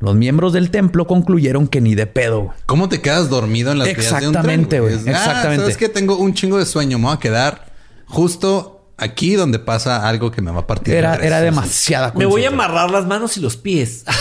Los 0.00 0.14
miembros 0.14 0.54
del 0.54 0.70
templo 0.70 1.06
concluyeron 1.06 1.68
que 1.68 1.82
ni 1.82 1.94
de 1.94 2.06
pedo. 2.06 2.54
¿Cómo 2.64 2.88
te 2.88 3.02
quedas 3.02 3.28
dormido 3.28 3.70
en 3.70 3.80
las 3.80 3.88
vías 3.88 3.98
de 4.20 4.28
un 4.28 4.32
tren? 4.32 4.60
Exactamente, 4.60 4.80
güey. 4.80 4.94
Es, 4.94 5.06
Exactamente. 5.06 5.56
Ah, 5.56 5.64
sabes 5.64 5.76
que 5.76 5.90
tengo 5.90 6.16
un 6.16 6.32
chingo 6.32 6.56
de 6.56 6.64
sueño. 6.64 6.98
Me 6.98 7.04
voy 7.04 7.14
a 7.16 7.18
quedar 7.18 7.70
justo 8.06 8.77
aquí 8.98 9.34
donde 9.34 9.58
pasa 9.58 10.06
algo 10.06 10.30
que 10.30 10.42
me 10.42 10.50
va 10.50 10.60
a 10.60 10.66
partir. 10.66 10.94
Era, 10.94 11.10
madres. 11.10 11.26
era 11.26 11.40
demasiada 11.40 12.12
Me 12.14 12.26
voy 12.26 12.44
a 12.44 12.48
amarrar 12.48 12.90
las 12.90 13.06
manos 13.06 13.36
y 13.36 13.40
los 13.40 13.56
pies. 13.56 14.04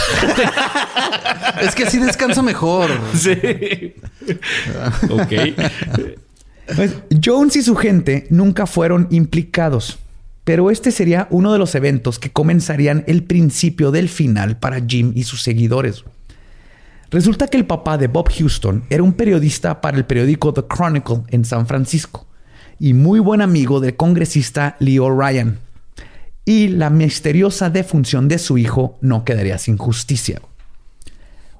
Es 1.62 1.74
que 1.74 1.86
así 1.86 1.98
descanso 1.98 2.44
mejor. 2.44 2.90
sí. 3.16 3.32
ok. 5.10 5.34
Pues, 6.76 6.96
Jones 7.24 7.56
y 7.56 7.64
su 7.64 7.76
gente 7.76 8.28
nunca 8.30 8.68
fueron 8.68 9.08
implicados, 9.10 9.98
pero 10.44 10.70
este 10.70 10.92
sería 10.92 11.28
uno 11.32 11.52
de 11.54 11.58
los 11.58 11.74
eventos 11.74 12.20
que 12.20 12.32
comenzarían 12.32 13.04
el 13.08 13.24
principio 13.24 13.90
del 13.90 14.08
final 14.08 14.58
para 14.58 14.82
Jim 14.86 15.14
y 15.16 15.24
sus 15.24 15.42
seguidores. 15.42 16.04
Resulta 17.10 17.48
que 17.48 17.58
el 17.58 17.66
papá 17.66 17.98
de 17.98 18.08
Bob 18.08 18.30
Houston 18.38 18.84
era 18.90 19.02
un 19.02 19.14
periodista 19.14 19.82
para 19.82 19.98
el 19.98 20.06
periódico 20.06 20.54
The 20.54 20.66
Chronicle 20.68 21.24
en 21.30 21.44
San 21.44 21.66
Francisco 21.66 22.27
y 22.80 22.94
muy 22.94 23.20
buen 23.20 23.42
amigo 23.42 23.80
del 23.80 23.96
congresista 23.96 24.76
Leo 24.80 25.10
Ryan. 25.10 25.60
Y 26.46 26.70
la 26.70 26.90
misteriosa 26.90 27.70
defunción 27.70 28.28
de 28.28 28.38
su 28.40 28.58
hijo 28.58 28.98
no 29.02 29.26
quedaría 29.26 29.58
sin 29.58 29.78
justicia. 29.78 30.42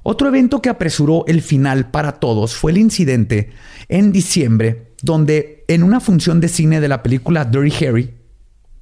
Otro 0.04 0.30
evento 0.30 0.62
que 0.62 0.70
apresuró 0.70 1.26
el 1.28 1.42
final 1.42 1.90
para 1.92 2.14
todos 2.14 2.56
fue 2.56 2.72
el 2.72 2.78
incidente 2.78 3.50
en 3.90 4.12
diciembre, 4.14 4.94
donde 5.02 5.66
en 5.68 5.84
una 5.84 6.00
función 6.00 6.40
de 6.40 6.48
cine 6.48 6.80
de 6.80 6.88
la 6.88 7.04
película 7.04 7.44
Dirty 7.44 7.86
Harry, 7.86 8.14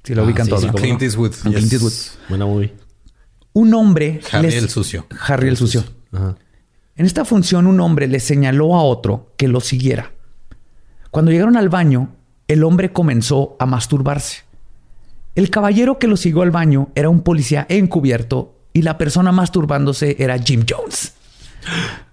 si 0.04 0.14
lo 0.14 0.22
Ah, 0.22 0.24
ubican 0.26 0.44
sí, 0.46 0.50
todos, 0.50 0.62
sí, 0.62 0.70
Clint 0.70 1.02
Eastwood. 1.02 1.34
Con 1.42 1.52
Clint 1.52 1.72
Eastwood. 1.72 1.92
Buena 2.28 2.46
movie. 2.46 2.72
un 3.54 3.74
hombre... 3.74 4.20
Harry 4.30 4.48
les- 4.50 4.62
el 4.62 4.68
sucio. 4.68 5.06
Harry 5.26 5.48
el 5.48 5.56
sucio. 5.56 5.82
Ajá. 6.12 6.36
En 6.94 7.04
esta 7.06 7.24
función 7.24 7.66
un 7.66 7.80
hombre 7.80 8.06
le 8.06 8.20
señaló 8.20 8.74
a 8.76 8.82
otro 8.82 9.32
que 9.36 9.48
lo 9.48 9.60
siguiera. 9.60 10.12
Cuando 11.10 11.30
llegaron 11.32 11.56
al 11.56 11.68
baño, 11.68 12.14
el 12.48 12.64
hombre 12.64 12.92
comenzó 12.92 13.56
a 13.58 13.66
masturbarse. 13.66 14.44
El 15.34 15.50
caballero 15.50 15.98
que 15.98 16.06
lo 16.06 16.16
siguió 16.16 16.42
al 16.42 16.50
baño 16.50 16.88
era 16.94 17.10
un 17.10 17.22
policía 17.22 17.66
encubierto 17.68 18.54
y 18.72 18.82
la 18.82 18.98
persona 18.98 19.32
masturbándose 19.32 20.16
era 20.18 20.38
Jim 20.38 20.64
Jones. 20.68 21.12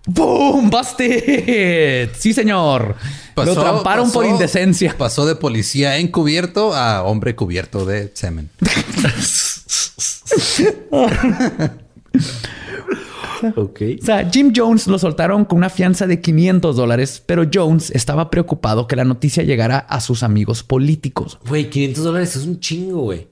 ¡Boom! 0.05 0.69
¡Busted! 0.69 2.09
Sí, 2.17 2.33
señor. 2.33 2.95
lo 3.35 3.55
tramparon 3.55 4.11
por 4.11 4.25
indecencia. 4.25 4.95
Pasó 4.97 5.25
de 5.25 5.35
policía 5.35 5.97
encubierto 5.97 6.73
a 6.73 7.03
hombre 7.03 7.35
cubierto 7.35 7.85
de 7.85 8.11
semen. 8.13 8.49
Ok. 13.56 13.82
O 14.01 14.06
sea, 14.06 14.29
Jim 14.29 14.53
Jones 14.56 14.88
lo 14.88 14.97
soltaron 14.99 15.45
con 15.45 15.58
una 15.58 15.69
fianza 15.69 16.08
de 16.08 16.21
500 16.21 16.75
dólares, 16.75 17.23
pero 17.25 17.49
Jones 17.51 17.91
estaba 17.91 18.29
preocupado 18.29 18.88
que 18.88 18.95
la 18.95 19.03
noticia 19.03 19.43
llegara 19.43 19.79
a 19.79 19.99
sus 20.01 20.23
amigos 20.23 20.63
políticos. 20.63 21.39
Güey, 21.47 21.69
500 21.69 22.03
dólares 22.03 22.36
es 22.36 22.45
un 22.45 22.60
chingo, 22.60 23.01
güey. 23.01 23.27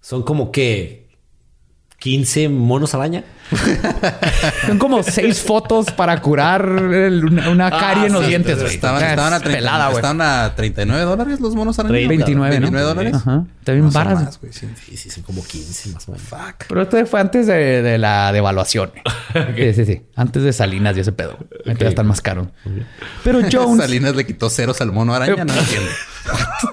Son 0.00 0.22
como 0.22 0.50
que 0.50 1.03
15 2.04 2.50
monos 2.50 2.94
araña. 2.94 3.24
Son 4.66 4.78
como 4.78 5.02
seis 5.02 5.40
fotos 5.40 5.90
para 5.90 6.20
curar 6.20 6.62
el- 6.92 7.24
una, 7.24 7.48
una 7.48 7.70
carie 7.70 8.08
en 8.08 8.12
los 8.12 8.24
sí, 8.24 8.28
dientes, 8.28 8.60
güey. 8.60 8.74
Estaban, 8.74 9.02
Es 9.02 9.08
estaban 9.10 9.32
a 9.32 9.40
30, 9.40 9.58
pelada, 9.58 9.84
güey. 9.86 9.96
estaban 9.96 10.20
a 10.20 10.54
39 10.54 11.02
dólares 11.02 11.40
los 11.40 11.54
monos 11.54 11.78
araña. 11.78 12.06
29, 12.06 12.34
¿no? 12.34 12.60
29 12.60 12.86
dólares. 12.86 13.14
Ajá. 13.14 13.44
Está 13.58 13.72
bien 13.72 13.86
No 13.86 13.90
más, 13.90 14.38
güey, 14.38 14.52
sí. 14.52 14.68
Sí, 14.86 14.98
sí, 14.98 15.08
son 15.08 15.22
como 15.22 15.42
15 15.42 15.88
más 15.94 16.06
o 16.06 16.12
menos. 16.12 16.26
Pero 16.68 16.82
esto 16.82 17.06
fue 17.06 17.20
antes 17.20 17.46
de, 17.46 17.80
de 17.80 17.96
la 17.96 18.32
devaluación. 18.32 18.92
Sí, 19.56 19.72
sí, 19.74 19.84
sí. 19.84 20.02
Antes 20.14 20.42
de 20.44 20.52
Salinas 20.52 20.96
y 20.96 21.00
ese 21.00 21.10
pedo. 21.10 21.36
Ahorita 21.66 21.84
ya 21.84 21.88
están 21.88 22.06
más 22.06 22.20
caros. 22.20 22.48
Pero 23.24 23.40
Jones... 23.52 23.78
Salinas 23.84 24.14
le 24.14 24.24
quitó 24.26 24.48
ceros 24.48 24.80
al 24.80 24.92
mono 24.92 25.12
araña, 25.14 25.44
no 25.44 25.54
entiendo. 25.54 25.88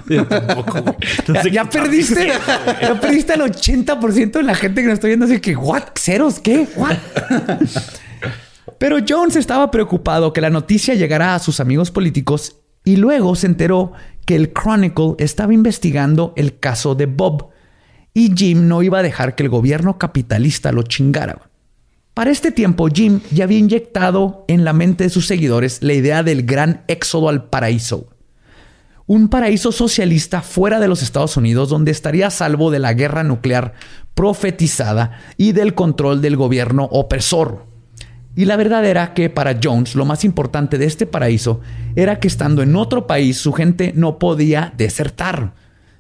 Yo 0.07 0.25
tampoco, 0.27 0.81
güey. 0.81 0.95
No 1.27 1.33
Ya, 1.43 1.49
ya 1.49 1.69
perdiste, 1.69 2.27
ya 2.81 2.99
perdiste 3.01 3.33
al 3.33 3.41
80% 3.41 4.31
de 4.31 4.43
la 4.43 4.53
gente 4.55 4.81
que 4.81 4.87
nos 4.87 4.93
está 4.95 5.07
viendo 5.21 5.35
así 5.35 5.41
que, 5.41 5.55
¿what? 5.55 5.83
¿Ceros? 5.97 6.39
¿Qué? 6.39 6.67
¿What? 6.75 6.97
Pero 8.77 8.97
Jones 9.07 9.35
estaba 9.35 9.69
preocupado 9.69 10.33
que 10.33 10.41
la 10.41 10.49
noticia 10.49 10.95
llegara 10.95 11.35
a 11.35 11.39
sus 11.39 11.59
amigos 11.59 11.91
políticos 11.91 12.57
y 12.83 12.95
luego 12.95 13.35
se 13.35 13.47
enteró 13.47 13.93
que 14.25 14.35
el 14.35 14.53
Chronicle 14.53 15.15
estaba 15.19 15.53
investigando 15.53 16.33
el 16.35 16.59
caso 16.59 16.95
de 16.95 17.05
Bob 17.05 17.49
y 18.13 18.33
Jim 18.35 18.67
no 18.67 18.81
iba 18.81 18.99
a 18.99 19.03
dejar 19.03 19.35
que 19.35 19.43
el 19.43 19.49
gobierno 19.49 19.97
capitalista 19.97 20.71
lo 20.71 20.83
chingara. 20.83 21.49
Para 22.13 22.31
este 22.31 22.51
tiempo, 22.51 22.87
Jim 22.87 23.21
ya 23.31 23.45
había 23.45 23.59
inyectado 23.59 24.45
en 24.47 24.65
la 24.65 24.73
mente 24.73 25.05
de 25.05 25.09
sus 25.09 25.27
seguidores 25.27 25.81
la 25.81 25.93
idea 25.93 26.23
del 26.23 26.43
gran 26.43 26.83
éxodo 26.87 27.29
al 27.29 27.45
paraíso 27.49 28.09
un 29.05 29.27
paraíso 29.27 29.71
socialista 29.71 30.41
fuera 30.41 30.79
de 30.79 30.87
los 30.87 31.01
Estados 31.01 31.35
Unidos 31.37 31.69
donde 31.69 31.91
estaría 31.91 32.27
a 32.27 32.31
salvo 32.31 32.71
de 32.71 32.79
la 32.79 32.93
guerra 32.93 33.23
nuclear 33.23 33.73
profetizada 34.13 35.19
y 35.37 35.51
del 35.51 35.73
control 35.73 36.21
del 36.21 36.35
gobierno 36.35 36.87
opresor. 36.91 37.65
Y 38.35 38.45
la 38.45 38.55
verdad 38.55 38.85
era 38.85 39.13
que 39.13 39.29
para 39.29 39.59
Jones 39.61 39.95
lo 39.95 40.05
más 40.05 40.23
importante 40.23 40.77
de 40.77 40.85
este 40.85 41.05
paraíso 41.05 41.59
era 41.95 42.19
que 42.19 42.27
estando 42.27 42.61
en 42.61 42.75
otro 42.75 43.07
país 43.07 43.37
su 43.37 43.51
gente 43.51 43.91
no 43.95 44.19
podía 44.19 44.73
desertar. 44.77 45.53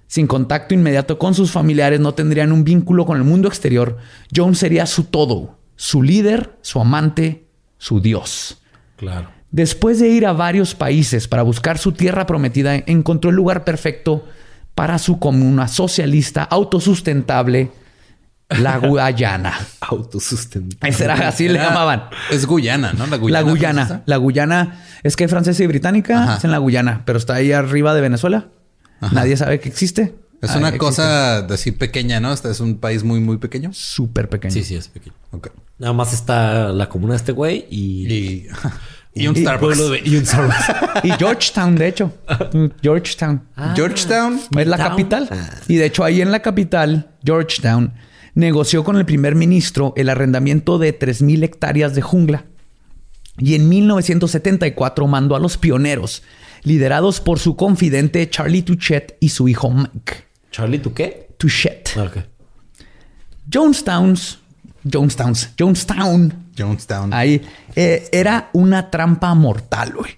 Sin 0.07 0.27
contacto 0.27 0.73
inmediato 0.73 1.17
con 1.17 1.33
sus 1.33 1.51
familiares 1.51 1.99
no 1.99 2.13
tendrían 2.13 2.51
un 2.51 2.63
vínculo 2.63 3.05
con 3.05 3.17
el 3.17 3.23
mundo 3.23 3.47
exterior. 3.47 3.97
Jones 4.33 4.59
sería 4.59 4.85
su 4.85 5.05
todo, 5.05 5.57
su 5.75 6.03
líder, 6.03 6.57
su 6.61 6.79
amante, 6.79 7.47
su 7.77 8.01
Dios. 8.01 8.61
Claro. 8.97 9.40
Después 9.51 9.99
de 9.99 10.07
ir 10.09 10.25
a 10.25 10.33
varios 10.33 10.75
países 10.75 11.27
para 11.27 11.43
buscar 11.43 11.77
su 11.77 11.91
tierra 11.91 12.25
prometida, 12.25 12.75
encontró 12.75 13.29
el 13.29 13.35
lugar 13.35 13.63
perfecto 13.65 14.25
para 14.75 14.97
su 14.97 15.19
comuna 15.19 15.67
socialista 15.67 16.43
autosustentable, 16.43 17.69
la 18.49 18.77
Guyana. 18.77 19.53
Autosustentable. 19.81 20.89
Esa 20.89 21.03
era- 21.05 21.27
así 21.27 21.47
le 21.49 21.59
llamaban. 21.59 22.03
Es 22.29 22.45
Guyana, 22.45 22.93
¿no? 22.93 23.05
La 23.07 23.11
La 23.11 23.17
Guyana. 23.17 23.41
Guyana. 23.49 23.85
francesa. 23.85 24.03
La 24.05 24.17
Guyana 24.17 24.83
es 25.03 25.15
que 25.15 25.25
es 25.25 25.31
francesa 25.31 25.63
y 25.63 25.67
británica, 25.67 26.23
Ajá. 26.23 26.37
es 26.37 26.43
en 26.45 26.51
la 26.51 26.57
Guyana, 26.57 27.03
pero 27.05 27.17
está 27.17 27.35
ahí 27.35 27.51
arriba 27.51 27.93
de 27.93 28.01
Venezuela. 28.01 28.47
Nadie 29.11 29.35
sabe 29.35 29.59
que 29.59 29.67
existe. 29.69 30.15
Es 30.41 30.51
Ah, 30.51 30.57
una 30.57 30.67
existe. 30.69 30.77
cosa 30.85 31.41
de 31.43 31.53
así 31.53 31.71
pequeña, 31.71 32.19
¿no? 32.19 32.31
Este 32.33 32.49
es 32.51 32.59
un 32.61 32.77
país 32.77 33.03
muy, 33.03 33.19
muy 33.19 33.37
pequeño. 33.37 33.71
súper 33.73 34.27
pequeño. 34.29 34.51
Sí, 34.53 34.63
sí, 34.63 34.75
es 34.75 34.87
pequeño. 34.87 35.15
Ok. 35.31 35.49
Nada 35.77 35.93
más 35.93 36.13
está 36.13 36.69
la 36.71 36.87
comuna 36.89 37.13
de 37.13 37.17
este 37.17 37.31
güey 37.31 37.65
y... 37.69 38.11
Y, 38.13 38.47
y 39.13 39.27
un 39.27 39.37
y 39.37 39.41
Starbucks. 39.41 39.79
un 39.79 40.25
Starbucks. 40.25 41.03
Y 41.03 41.11
Georgetown, 41.11 41.75
de 41.75 41.87
hecho. 41.87 42.13
Georgetown. 42.81 43.41
Georgetown. 43.75 44.39
Es 44.57 44.67
la 44.67 44.77
capital. 44.77 45.29
Y 45.67 45.75
de 45.75 45.85
hecho, 45.85 46.03
ahí 46.03 46.21
en 46.21 46.31
la 46.31 46.41
capital, 46.41 47.11
Georgetown, 47.23 47.93
negoció 48.35 48.83
con 48.83 48.97
el 48.97 49.05
primer 49.05 49.35
ministro 49.35 49.93
el 49.97 50.09
arrendamiento 50.09 50.77
de 50.77 50.97
3.000 50.97 51.43
hectáreas 51.43 51.95
de 51.95 52.01
jungla. 52.01 52.45
Y 53.37 53.55
en 53.55 53.67
1974 53.69 55.07
mandó 55.07 55.35
a 55.35 55.39
los 55.39 55.57
pioneros, 55.57 56.23
liderados 56.63 57.19
por 57.21 57.39
su 57.39 57.55
confidente 57.55 58.29
Charlie 58.29 58.61
Touchet 58.61 59.17
y 59.19 59.29
su 59.29 59.47
hijo 59.47 59.71
Mike. 59.71 60.25
Charlie, 60.51 60.79
¿tú 60.79 60.93
qué? 60.93 61.29
Touchet. 61.37 61.91
Ah, 61.97 62.03
ok. 62.03 62.17
Jonestowns, 63.51 64.39
Jonestowns, 64.83 65.51
Jonestown, 65.57 66.33
Jonestown. 66.57 67.13
Ahí 67.13 67.41
eh, 67.75 68.07
era 68.11 68.49
una 68.53 68.89
trampa 68.89 69.33
mortal, 69.35 69.93
güey. 69.93 70.11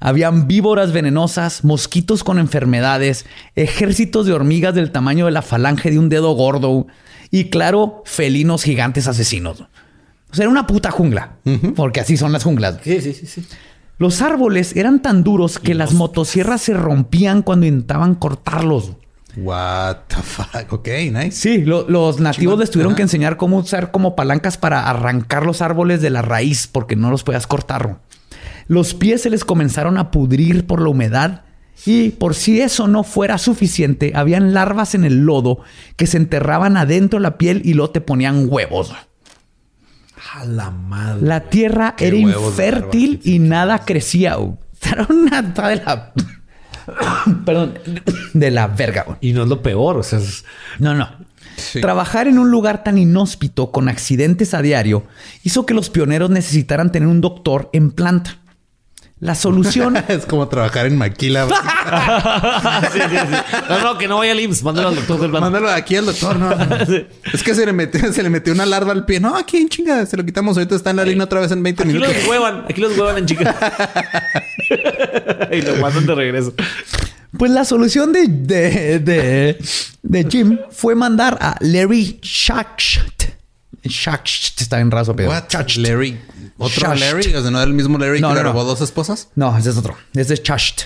Habían 0.00 0.48
víboras 0.48 0.92
venenosas, 0.92 1.62
mosquitos 1.62 2.24
con 2.24 2.38
enfermedades, 2.38 3.26
ejércitos 3.54 4.24
de 4.24 4.32
hormigas 4.32 4.74
del 4.74 4.92
tamaño 4.92 5.26
de 5.26 5.32
la 5.32 5.42
falange 5.42 5.90
de 5.90 5.98
un 5.98 6.08
dedo 6.08 6.32
gordo 6.32 6.86
y, 7.30 7.50
claro, 7.50 8.02
felinos 8.06 8.62
gigantes 8.62 9.06
asesinos. 9.06 9.60
O 9.60 10.34
sea, 10.34 10.44
era 10.44 10.50
una 10.50 10.66
puta 10.66 10.90
jungla, 10.90 11.36
porque 11.76 12.00
así 12.00 12.16
son 12.16 12.32
las 12.32 12.44
junglas. 12.44 12.78
Sí, 12.82 13.00
sí, 13.02 13.12
sí, 13.12 13.26
sí. 13.26 13.44
Los 13.98 14.22
árboles 14.22 14.74
eran 14.76 15.02
tan 15.02 15.22
duros 15.22 15.58
que 15.58 15.74
las 15.74 15.92
motosierras 15.92 16.62
se 16.62 16.72
rompían 16.72 17.42
cuando 17.42 17.66
intentaban 17.66 18.14
cortarlos. 18.14 18.92
What 19.36 19.96
the 20.08 20.16
fuck. 20.16 20.72
Ok, 20.72 20.88
nice. 21.12 21.32
Sí, 21.32 21.58
lo- 21.58 21.88
los 21.88 22.20
nativos 22.20 22.58
les 22.58 22.70
tuvieron 22.70 22.92
Ajá. 22.92 22.96
que 22.96 23.02
enseñar 23.02 23.36
cómo 23.36 23.58
usar 23.58 23.90
como 23.90 24.16
palancas 24.16 24.58
para 24.58 24.88
arrancar 24.88 25.46
los 25.46 25.62
árboles 25.62 26.02
de 26.02 26.10
la 26.10 26.22
raíz 26.22 26.66
porque 26.66 26.96
no 26.96 27.10
los 27.10 27.22
podías 27.22 27.46
cortar. 27.46 28.00
Los 28.66 28.94
pies 28.94 29.22
se 29.22 29.30
les 29.30 29.44
comenzaron 29.44 29.98
a 29.98 30.10
pudrir 30.10 30.66
por 30.66 30.80
la 30.82 30.88
humedad 30.90 31.44
y 31.86 32.10
por 32.10 32.34
si 32.34 32.60
eso 32.60 32.88
no 32.88 33.04
fuera 33.04 33.38
suficiente, 33.38 34.12
habían 34.14 34.52
larvas 34.52 34.94
en 34.94 35.04
el 35.04 35.24
lodo 35.24 35.60
que 35.96 36.06
se 36.06 36.16
enterraban 36.18 36.76
adentro 36.76 37.18
de 37.18 37.22
la 37.22 37.38
piel 37.38 37.62
y 37.64 37.74
luego 37.74 37.90
te 37.92 38.00
ponían 38.00 38.46
huevos. 38.48 38.92
A 40.34 40.44
la 40.44 40.70
madre. 40.70 41.26
La 41.26 41.40
tierra 41.48 41.94
Qué 41.96 42.08
era 42.08 42.16
infértil 42.16 43.20
y 43.24 43.38
nada 43.38 43.84
crecía. 43.84 44.36
Era 44.82 45.06
una 45.10 45.42
de 45.42 45.76
la... 45.76 46.12
Perdón, 47.44 47.78
de 48.34 48.50
la 48.50 48.66
verga. 48.68 49.04
güey. 49.06 49.18
Y 49.20 49.32
no 49.32 49.42
es 49.44 49.48
lo 49.48 49.62
peor, 49.62 49.96
o 49.98 50.02
sea, 50.02 50.18
es- 50.18 50.44
No, 50.78 50.94
no. 50.94 51.08
Sí. 51.56 51.80
Trabajar 51.80 52.26
en 52.26 52.38
un 52.38 52.50
lugar 52.50 52.84
tan 52.84 52.96
inhóspito 52.96 53.70
con 53.70 53.88
accidentes 53.88 54.54
a 54.54 54.62
diario 54.62 55.02
hizo 55.42 55.66
que 55.66 55.74
los 55.74 55.90
pioneros 55.90 56.30
necesitaran 56.30 56.90
tener 56.90 57.08
un 57.08 57.20
doctor 57.20 57.68
en 57.74 57.90
planta. 57.90 58.38
La 59.20 59.34
solución 59.34 59.96
es 60.08 60.24
como 60.26 60.48
trabajar 60.48 60.86
en 60.86 60.96
Maquila. 60.96 61.46
Sí, 62.92 62.98
sí, 63.00 63.16
sí. 63.16 63.36
No, 63.68 63.80
no, 63.80 63.98
que 63.98 64.06
no 64.08 64.18
vaya 64.18 64.32
al 64.32 64.40
IMSS. 64.40 64.62
Mándalo 64.62 64.88
al 64.88 64.94
doctor 64.96 65.20
del. 65.20 65.30
Mándalo 65.30 65.68
aquí 65.70 65.96
al 65.96 66.06
doctor, 66.06 66.36
no. 66.36 66.50
Es 67.32 67.42
que 67.42 67.54
se 67.54 67.66
le 67.66 67.72
metió, 67.72 68.12
se 68.12 68.22
le 68.22 68.30
metió 68.30 68.52
una 68.52 68.64
larva 68.66 68.92
al 68.92 69.04
pie. 69.04 69.18
No, 69.20 69.36
aquí 69.36 69.56
en 69.58 69.68
chinga, 69.68 70.04
se 70.06 70.16
lo 70.16 70.24
quitamos. 70.24 70.56
Ahorita 70.56 70.74
está 70.76 70.90
en 70.90 70.96
la 70.96 71.04
línea 71.04 71.24
otra 71.24 71.40
vez 71.40 71.50
en 71.52 71.62
20 71.62 71.82
Aquí 71.82 71.92
minutos. 71.92 72.14
los 72.14 72.26
huevan, 72.28 72.64
aquí 72.68 72.80
los 72.80 72.96
huevan 72.96 73.18
en 73.18 73.26
chica. 73.26 73.56
y 75.52 75.62
lo 75.62 75.76
mandan 75.76 76.06
de 76.06 76.14
regreso. 76.14 76.54
Pues 77.36 77.50
la 77.50 77.64
solución 77.64 78.12
de, 78.12 78.26
de, 78.28 78.98
de, 78.98 79.58
de 80.02 80.26
Jim 80.30 80.58
fue 80.70 80.94
mandar 80.94 81.38
a 81.40 81.56
Larry 81.60 82.18
Schacht. 82.22 83.19
Schacht 83.84 84.60
está 84.60 84.80
en 84.80 84.90
raso, 84.90 85.14
pero. 85.16 85.30
What? 85.30 85.44
Larry. 85.76 86.20
¿Otro 86.58 86.88
Shasht. 86.88 87.00
Larry? 87.00 87.34
O 87.34 87.42
sea, 87.42 87.50
¿no 87.50 87.58
era 87.58 87.66
el 87.66 87.74
mismo 87.74 87.98
Larry 87.98 88.20
No, 88.20 88.28
que 88.28 88.34
no, 88.34 88.40
le 88.40 88.44
no. 88.44 88.52
robó 88.52 88.64
dos 88.64 88.80
esposas? 88.80 89.28
No, 89.34 89.56
ese 89.56 89.70
es 89.70 89.76
otro. 89.76 89.96
Ese 90.14 90.34
es 90.34 90.42
Schacht. 90.42 90.82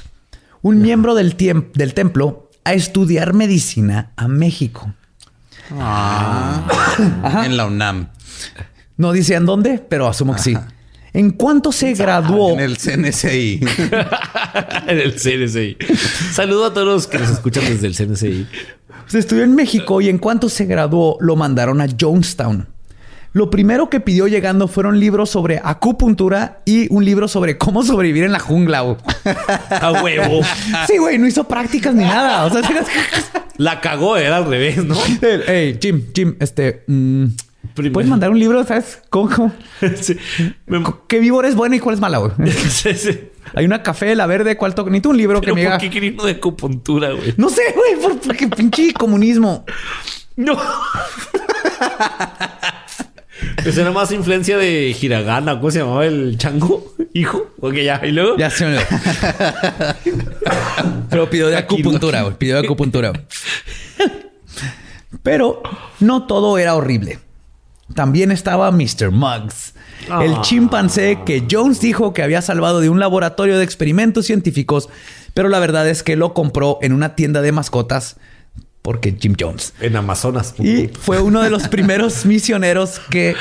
Un 0.62 0.80
miembro 0.80 1.14
del, 1.14 1.36
templo 1.36 2.50
a 2.64 2.72
estudiar 2.72 3.34
medicina 3.34 4.12
a 4.16 4.28
México. 4.28 4.94
En 5.70 7.56
la 7.56 7.66
UNAM. 7.66 8.08
No 8.96 9.12
dice 9.12 9.34
en 9.34 9.44
dónde, 9.44 9.84
pero 9.86 10.08
asumo 10.08 10.34
que 10.34 10.40
sí. 10.40 10.56
En 11.12 11.30
cuanto 11.30 11.70
se 11.70 11.94
graduó. 11.94 12.52
En 12.52 12.60
el 12.60 12.78
CNCI. 12.78 13.60
En 14.86 14.98
el 14.98 15.14
CNCI. 15.14 15.76
Saludo 16.32 16.66
a 16.66 16.74
todos 16.74 16.86
los 16.86 17.06
que 17.06 17.18
nos 17.18 17.30
escuchan 17.30 17.64
desde 17.64 17.86
el 17.86 17.94
CNCI. 17.96 18.46
Se 19.06 19.18
estudió 19.18 19.42
en 19.44 19.54
México 19.54 20.00
y 20.00 20.08
en 20.08 20.18
cuanto 20.18 20.48
se 20.48 20.64
graduó 20.64 21.16
lo 21.20 21.36
mandaron 21.36 21.80
a 21.80 21.86
Jonestown. 22.00 22.68
Lo 23.34 23.50
primero 23.50 23.90
que 23.90 23.98
pidió 24.00 24.28
llegando 24.28 24.68
fueron 24.68 25.00
libros 25.00 25.28
sobre 25.28 25.60
acupuntura 25.62 26.60
y 26.64 26.86
un 26.94 27.04
libro 27.04 27.26
sobre 27.28 27.58
cómo 27.58 27.82
sobrevivir 27.82 28.22
en 28.24 28.30
la 28.32 28.38
jungla. 28.38 28.80
güey. 28.82 28.96
A 29.70 29.90
huevo. 30.02 30.40
Sí, 30.86 30.98
güey, 30.98 31.18
no 31.18 31.26
hizo 31.26 31.42
prácticas 31.44 31.94
ni 31.96 32.04
nada. 32.04 32.44
O 32.46 32.50
sea, 32.50 32.62
La 33.56 33.80
cagó, 33.80 34.16
era 34.16 34.36
al 34.36 34.46
revés, 34.46 34.84
¿no? 34.84 34.94
hey, 35.48 35.76
Jim, 35.82 36.04
Jim, 36.14 36.36
este, 36.38 36.84
mm, 36.86 37.24
puedes 37.92 38.08
mandar 38.08 38.30
un 38.30 38.38
libro, 38.38 38.62
¿sabes? 38.64 39.02
¿Cómo, 39.10 39.28
cómo? 39.34 39.52
Sí. 40.00 40.16
¿Qué 41.08 41.18
víbora 41.18 41.48
es 41.48 41.56
buena 41.56 41.74
y 41.74 41.80
cuál 41.80 41.96
es 41.96 42.00
mala, 42.00 42.18
güey? 42.18 42.32
Sí, 42.52 42.94
sí. 42.94 43.18
Hay 43.56 43.64
una 43.64 43.82
café, 43.82 44.14
la 44.14 44.26
verde, 44.26 44.56
¿cuál 44.56 44.76
toca? 44.76 44.90
Necesito 44.90 45.10
un 45.10 45.16
libro 45.16 45.40
que 45.40 45.48
me 45.48 45.52
¿por 45.54 45.58
diga. 45.60 45.78
qué 45.78 45.90
quería 45.90 46.12
uno 46.12 46.24
de 46.24 46.32
acupuntura, 46.32 47.10
güey? 47.10 47.34
No 47.36 47.48
sé, 47.50 47.62
güey, 47.74 48.00
por- 48.00 48.20
porque 48.20 48.46
pinche 48.46 48.92
comunismo. 48.94 49.64
No. 50.36 50.56
Esa 53.64 53.82
era 53.82 53.90
más 53.90 54.12
influencia 54.12 54.58
de 54.58 54.96
Hiragana. 55.00 55.58
¿Cómo 55.58 55.70
se 55.70 55.80
llamaba 55.80 56.06
el 56.06 56.36
chango? 56.38 56.94
Hijo. 57.12 57.50
Ok, 57.60 57.74
ya. 57.74 58.00
Y 58.04 58.12
luego. 58.12 58.36
Ya 58.36 58.50
se 58.50 58.66
me 58.66 58.78
olvidó. 58.78 58.88
Pero 61.10 61.30
pidió 61.30 61.48
de 61.48 61.56
acupuntura, 61.56 62.22
güey. 62.22 62.34
Pidió 62.36 62.60
de 62.60 62.66
acupuntura. 62.66 63.12
Pero 65.22 65.62
no 66.00 66.26
todo 66.26 66.58
era 66.58 66.74
horrible. 66.74 67.18
También 67.94 68.32
estaba 68.32 68.70
Mr. 68.70 69.10
Muggs, 69.10 69.74
el 70.22 70.40
chimpancé 70.40 71.20
que 71.24 71.46
Jones 71.50 71.80
dijo 71.80 72.14
que 72.14 72.22
había 72.22 72.40
salvado 72.40 72.80
de 72.80 72.88
un 72.88 72.98
laboratorio 72.98 73.58
de 73.58 73.64
experimentos 73.64 74.26
científicos, 74.26 74.88
pero 75.34 75.48
la 75.48 75.58
verdad 75.58 75.88
es 75.88 76.02
que 76.02 76.16
lo 76.16 76.32
compró 76.32 76.78
en 76.80 76.92
una 76.92 77.14
tienda 77.14 77.42
de 77.42 77.52
mascotas 77.52 78.16
porque 78.84 79.16
Jim 79.18 79.34
Jones. 79.40 79.72
En 79.80 79.96
Amazonas. 79.96 80.54
Y 80.58 80.88
fue 80.88 81.18
uno 81.18 81.42
de 81.42 81.48
los 81.48 81.68
primeros 81.68 82.26
misioneros 82.26 83.00
que 83.08 83.34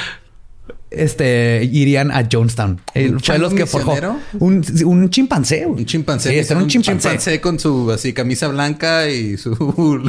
este, 0.90 1.70
irían 1.70 2.12
a 2.12 2.26
Jonestown. 2.32 2.80
Él 2.94 3.20
fue 3.20 3.40
los 3.40 3.54
que 3.54 3.66
forjó. 3.66 3.94
Un, 4.40 4.66
un 4.86 5.10
chimpancé. 5.10 5.66
Un 5.66 5.86
chimpancé. 5.86 6.30
Sí, 6.30 6.40
este 6.40 6.54
era 6.54 6.64
un 6.64 6.70
chimpancé. 6.70 7.42
con 7.42 7.60
su 7.60 7.92
así 7.92 8.14
camisa 8.14 8.48
blanca 8.48 9.10
y 9.10 9.36
su 9.36 9.54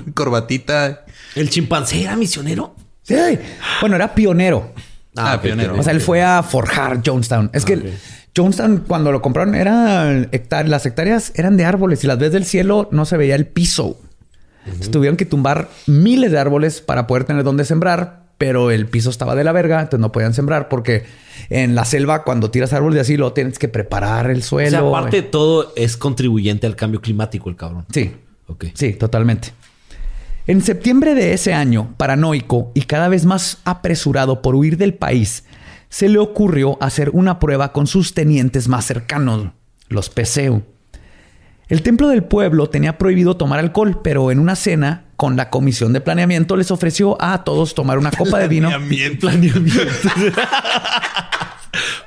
corbatita. 0.15 1.05
¿El 1.35 1.51
chimpancé 1.51 2.03
era 2.03 2.15
misionero? 2.15 2.77
Sí. 3.03 3.17
Bueno, 3.81 3.97
era 3.97 4.15
pionero. 4.15 4.73
Ah, 5.17 5.35
ok, 5.35 5.43
pionero. 5.43 5.77
O 5.77 5.83
sea, 5.83 5.93
él 5.93 6.01
fue 6.01 6.23
a 6.23 6.45
forjar 6.45 7.03
Jonestown. 7.05 7.51
Es 7.53 7.65
que 7.65 7.75
ok. 7.75 7.85
Jonestown, 8.37 8.85
cuando 8.87 9.11
lo 9.11 9.21
compraron, 9.21 9.57
eran 9.57 10.29
hectáreas. 10.31 10.71
Las 10.71 10.87
hectáreas 10.87 11.33
eran 11.35 11.57
de 11.57 11.65
árboles 11.65 12.05
y 12.05 12.07
las 12.07 12.21
ves 12.21 12.31
del 12.31 12.45
cielo 12.45 12.89
no 12.93 13.05
se 13.05 13.17
veía 13.17 13.35
el 13.35 13.47
piso. 13.47 13.99
Entonces, 14.65 14.91
Tuvieron 14.91 15.17
que 15.17 15.27
tumbar 15.27 15.69
miles 15.87 16.33
de 16.33 16.39
árboles 16.39 16.81
para 16.81 17.07
poder 17.07 17.25
tener 17.25 17.45
donde 17.45 17.65
sembrar, 17.65 18.25
pero 18.39 18.71
el 18.71 18.87
piso 18.87 19.11
estaba 19.11 19.35
de 19.35 19.45
la 19.45 19.53
verga, 19.53 19.81
entonces 19.81 20.01
no 20.01 20.11
podían 20.13 20.35
sembrar 20.35 20.69
porque 20.69 21.05
en 21.51 21.75
la 21.75 21.85
selva, 21.85 22.25
cuando 22.25 22.51
tiras 22.51 22.73
árboles 22.73 22.95
de 22.97 23.01
así, 23.03 23.17
lo 23.17 23.33
tienes 23.33 23.59
que 23.59 23.69
preparar 23.69 24.31
el 24.31 24.39
O 24.39 24.43
suelo. 24.43 24.71
sea, 24.71 24.81
aparte 24.81 25.17
de 25.17 25.23
todo, 25.23 25.73
es 25.77 25.97
contribuyente 25.97 26.67
al 26.67 26.77
cambio 26.77 27.01
climático 27.01 27.49
el 27.51 27.57
cabrón. 27.57 27.85
Sí. 27.93 28.13
Ok. 28.47 28.67
Sí, 28.75 28.93
totalmente. 28.95 29.53
En 30.47 30.61
septiembre 30.63 31.15
de 31.15 31.33
ese 31.33 31.55
año, 31.55 31.95
paranoico 31.97 32.71
y 32.75 32.83
cada 32.83 33.09
vez 33.09 33.25
más 33.25 33.59
apresurado 33.65 34.43
por 34.43 34.55
huir 34.55 34.77
del 34.77 34.93
país, 34.95 35.45
se 35.89 36.09
le 36.09 36.19
ocurrió 36.19 36.77
hacer 36.83 37.11
una 37.11 37.39
prueba 37.39 37.73
con 37.73 37.87
sus 37.87 38.13
tenientes 38.15 38.69
más 38.69 38.85
cercanos, 38.85 39.49
los 39.89 40.11
Peseu. 40.11 40.63
El 41.69 41.83
templo 41.83 42.09
del 42.09 42.25
pueblo 42.25 42.69
tenía 42.69 42.99
prohibido 42.99 43.37
tomar 43.37 43.59
alcohol, 43.59 44.01
pero 44.03 44.31
en 44.31 44.39
una 44.39 44.55
cena 44.55 45.05
con 45.17 45.37
la 45.37 45.49
comisión 45.49 45.93
de 45.93 46.01
planeamiento 46.01 46.57
les 46.57 46.71
ofreció 46.71 47.17
a 47.23 47.45
todos 47.45 47.75
tomar 47.75 47.99
una 47.99 48.11
copa 48.17 48.39
de 48.39 48.49
vino. 48.49 48.69
Planeamiento. 48.69 49.27
Planeamiento. 49.29 49.81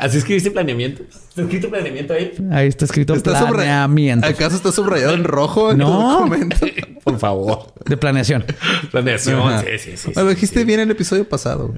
¿Así 0.00 0.18
escribiste 0.18 0.50
planeamiento? 0.50 1.02
¿Está 1.02 1.42
escrito 1.42 1.70
planeamiento 1.70 2.14
ahí? 2.14 2.32
Ahí 2.50 2.68
está 2.68 2.84
escrito 2.84 3.14
Está 3.14 3.46
planeamiento 3.48 4.26
¿Acaso 4.26 4.56
está 4.56 4.72
subrayado 4.72 5.14
en 5.14 5.24
rojo 5.24 5.72
en 5.72 5.78
No. 5.78 5.86
tu 5.86 6.02
documento? 6.18 6.56
Por 7.04 7.18
favor. 7.18 7.72
de 7.84 7.96
planeación. 7.96 8.44
Planeación. 8.92 9.40
Ajá. 9.40 9.62
Sí, 9.62 9.78
sí, 9.78 9.96
sí. 9.96 10.12
Me 10.14 10.22
lo 10.22 10.28
dijiste 10.28 10.64
bien 10.64 10.80
en 10.80 10.88
el 10.88 10.92
episodio 10.92 11.28
pasado. 11.28 11.74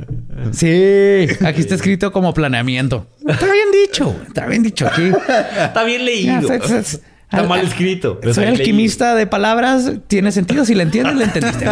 Sí, 0.52 1.26
aquí 1.46 1.60
está 1.60 1.74
escrito 1.76 2.12
como 2.12 2.34
planeamiento. 2.34 3.06
Está 3.26 3.46
bien 3.50 3.68
dicho, 3.72 4.14
está 4.26 4.46
bien 4.46 4.62
dicho 4.62 4.86
aquí. 4.86 5.10
Está 5.58 5.82
bien 5.84 6.04
leído. 6.04 6.46
Ya, 6.46 6.54
es- 6.56 6.70
es- 6.70 6.94
Está 6.94 7.38
al- 7.38 7.48
mal 7.48 7.60
al- 7.60 7.66
escrito. 7.66 8.20
pero 8.20 8.34
Soy 8.34 8.44
alquimista 8.44 9.14
de 9.14 9.26
palabras, 9.26 9.90
tiene 10.08 10.30
sentido. 10.30 10.64
Si 10.66 10.74
le 10.74 10.82
entiendes, 10.82 11.16
le 11.16 11.24
entendiste. 11.24 11.66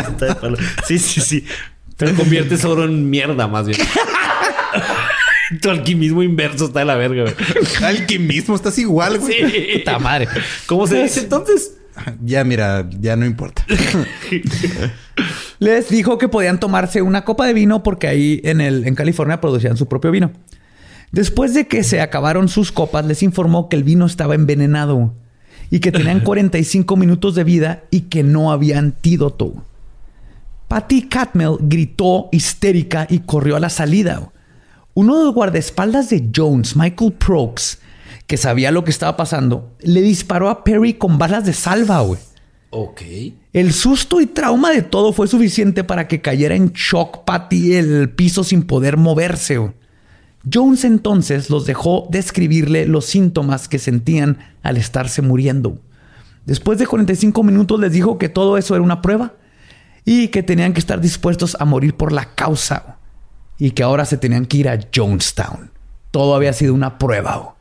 Sí, 0.87 0.99
sí, 0.99 1.21
sí. 1.21 1.45
Te 1.99 2.15
conviertes 2.15 2.65
oro 2.65 2.85
en 2.85 3.11
mierda, 3.11 3.47
más 3.49 3.67
bien. 3.67 3.79
tu 5.61 5.71
alquimismo 5.71 6.23
inverso 6.23 6.67
está 6.67 6.81
de 6.81 6.85
la 6.85 6.97
verga, 6.97 7.23
güey. 7.23 7.35
Alquimismo, 7.83 8.55
estás 8.55 8.79
igual, 8.79 9.19
güey. 9.19 9.51
Sí. 9.51 9.79
Puta 9.79 9.99
madre. 9.99 10.29
¿Cómo 10.67 10.87
se 10.87 11.03
dice 11.03 11.21
entonces? 11.21 11.75
Ya, 12.25 12.43
mira, 12.45 12.89
ya 13.01 13.17
no 13.17 13.27
importa. 13.27 13.65
Les 15.59 15.89
dijo 15.91 16.19
que 16.19 16.29
podían 16.29 16.59
tomarse 16.59 17.03
una 17.03 17.25
copa 17.25 17.47
de 17.47 17.53
vino 17.53 17.83
porque 17.83 18.09
ahí 18.09 18.41
en, 18.45 18.61
el, 18.61 18.87
en 18.87 18.95
California 18.95 19.41
producían 19.41 19.77
su 19.77 19.87
propio 19.87 20.11
vino. 20.11 20.33
Después 21.13 21.53
de 21.53 21.69
que 21.69 21.85
se 21.85 22.01
acabaron 22.01 22.49
sus 22.49 22.73
copas, 22.73 23.05
les 23.05 23.23
informó 23.23 23.69
que 23.69 23.77
el 23.77 23.85
vino 23.85 24.07
estaba 24.07 24.35
envenenado 24.35 25.15
y 25.71 25.81
que 25.81 25.93
tenían 25.93 26.21
45 26.25 26.97
minutos 26.97 27.35
de 27.35 27.45
vida 27.45 27.85
y 27.91 28.03
que 28.03 28.23
no 28.23 28.51
había 28.51 28.79
antídoto. 28.79 29.55
Patty 30.69 31.03
Catmel 31.03 31.57
gritó 31.61 32.31
histérica 32.33 33.07
y 33.11 33.21
corrió 33.21 33.57
a 33.57 33.61
la 33.61 33.69
salida. 33.69 34.33
Uno 34.95 35.19
de 35.19 35.25
los 35.25 35.35
guardaespaldas 35.35 36.11
de 36.11 36.31
Jones, 36.35 36.77
Michael 36.77 37.15
Prokes, 37.15 37.79
que 38.27 38.37
sabía 38.37 38.71
lo 38.71 38.85
que 38.85 38.91
estaba 38.91 39.17
pasando, 39.17 39.73
le 39.81 40.03
disparó 40.03 40.51
a 40.51 40.65
Perry 40.65 40.95
con 40.95 41.17
balas 41.17 41.47
de 41.47 41.55
salva, 41.55 42.01
güey. 42.01 42.21
Ok. 42.71 43.01
El 43.55 43.73
susto 43.73 44.21
y 44.21 44.27
trauma 44.27 44.71
de 44.71 44.83
todo 44.83 45.13
fue 45.13 45.29
suficiente 45.29 45.83
para 45.85 46.09
que 46.09 46.21
cayera 46.21 46.57
en 46.57 46.73
shock 46.73 47.25
Patty 47.25 47.75
el 47.75 48.11
piso 48.11 48.45
sin 48.45 48.63
poder 48.63 48.97
moverse. 48.99 49.59
güey. 49.59 49.73
Jones 50.51 50.85
entonces 50.85 51.49
los 51.49 51.65
dejó 51.65 52.09
describirle 52.11 52.87
los 52.87 53.07
síntomas 53.07 53.69
que 53.69 53.79
sentían 53.79 54.39
al 54.63 54.77
estarse 54.77 55.23
muriendo. 55.23 55.79
Después 56.45 56.79
de 56.79 56.87
45 56.87 57.43
minutos 57.43 57.81
les 57.81 57.93
dijo 57.93 58.19
que 58.19 58.29
todo 58.29 58.59
eso 58.59 58.75
era 58.75 58.83
una 58.83 59.01
prueba 59.01 59.35
y 60.05 60.29
que 60.29 60.43
tenían 60.43 60.73
que 60.73 60.81
estar 60.81 61.01
dispuestos 61.01 61.57
a 61.61 61.65
morir 61.65 61.95
por 61.95 62.13
la 62.13 62.35
causa 62.35 62.99
y 63.59 63.73
que 63.73 63.83
ahora 63.83 64.05
se 64.05 64.17
tenían 64.17 64.47
que 64.47 64.59
ir 64.59 64.69
a 64.69 64.79
Jonestown. 64.95 65.71
Todo 66.11 66.35
había 66.35 66.53
sido 66.53 66.75
una 66.75 66.99
prueba. 66.99 67.37
güey. 67.37 67.53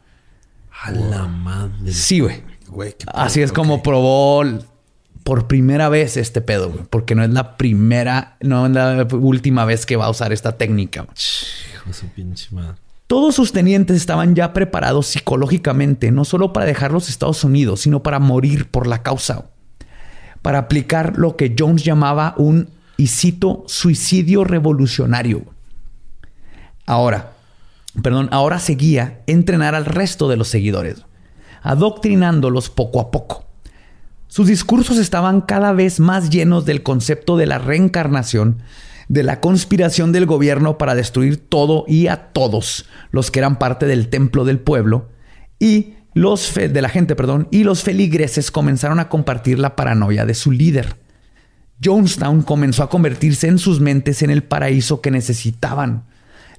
A 0.83 0.91
la 0.91 1.27
madre. 1.27 1.91
Sí, 1.91 2.19
güey. 2.19 2.95
Así 3.13 3.41
es 3.41 3.51
como 3.51 3.83
probó 3.83 4.43
por 5.23 5.47
primera 5.47 5.89
vez 5.89 6.17
este 6.17 6.41
pedo, 6.41 6.71
güey. 6.71 6.85
Porque 6.89 7.15
no 7.15 7.23
es 7.23 7.29
la 7.29 7.57
primera, 7.57 8.37
no 8.41 8.65
es 8.65 8.71
la 8.71 9.07
última 9.11 9.65
vez 9.65 9.85
que 9.85 9.95
va 9.95 10.05
a 10.05 10.09
usar 10.09 10.33
esta 10.33 10.57
técnica. 10.57 11.05
Hijo 11.73 11.93
su 11.93 12.07
pinche 12.07 12.47
madre. 12.51 12.77
Todos 13.07 13.35
sus 13.35 13.51
tenientes 13.51 13.97
estaban 13.97 14.35
ya 14.35 14.53
preparados 14.53 15.07
psicológicamente, 15.07 16.11
no 16.11 16.23
solo 16.23 16.53
para 16.53 16.65
dejar 16.65 16.93
los 16.93 17.09
Estados 17.09 17.43
Unidos, 17.43 17.81
sino 17.81 18.01
para 18.01 18.19
morir 18.19 18.69
por 18.69 18.87
la 18.87 19.03
causa. 19.03 19.49
Para 20.41 20.59
aplicar 20.59 21.17
lo 21.17 21.35
que 21.35 21.53
Jones 21.57 21.83
llamaba 21.83 22.33
un, 22.37 22.69
y 22.95 23.07
cito, 23.07 23.65
suicidio 23.67 24.45
revolucionario. 24.45 25.43
Ahora, 26.91 27.31
perdón, 28.03 28.27
ahora 28.33 28.59
seguía 28.59 29.21
entrenar 29.25 29.75
al 29.75 29.85
resto 29.85 30.27
de 30.27 30.35
los 30.35 30.49
seguidores, 30.49 31.05
adoctrinándolos 31.61 32.69
poco 32.69 32.99
a 32.99 33.11
poco. 33.11 33.45
Sus 34.27 34.47
discursos 34.47 34.97
estaban 34.97 35.39
cada 35.39 35.71
vez 35.71 36.01
más 36.01 36.29
llenos 36.29 36.65
del 36.65 36.83
concepto 36.83 37.37
de 37.37 37.45
la 37.45 37.59
reencarnación, 37.59 38.57
de 39.07 39.23
la 39.23 39.39
conspiración 39.39 40.11
del 40.11 40.25
gobierno 40.25 40.77
para 40.77 40.93
destruir 40.93 41.37
todo 41.37 41.85
y 41.87 42.07
a 42.07 42.33
todos 42.33 42.87
los 43.11 43.31
que 43.31 43.39
eran 43.39 43.57
parte 43.57 43.85
del 43.85 44.09
templo 44.09 44.43
del 44.43 44.59
pueblo 44.59 45.07
y 45.59 45.93
los 46.13 46.53
de 46.55 46.81
la 46.81 46.89
gente, 46.89 47.15
perdón, 47.15 47.47
y 47.51 47.63
los 47.63 47.83
feligreses 47.83 48.51
comenzaron 48.51 48.99
a 48.99 49.07
compartir 49.07 49.59
la 49.59 49.77
paranoia 49.77 50.25
de 50.25 50.33
su 50.33 50.51
líder. 50.51 50.97
Jonestown 51.81 52.41
comenzó 52.41 52.83
a 52.83 52.89
convertirse 52.89 53.47
en 53.47 53.59
sus 53.59 53.79
mentes 53.79 54.23
en 54.23 54.29
el 54.29 54.43
paraíso 54.43 54.99
que 54.99 55.09
necesitaban, 55.09 56.10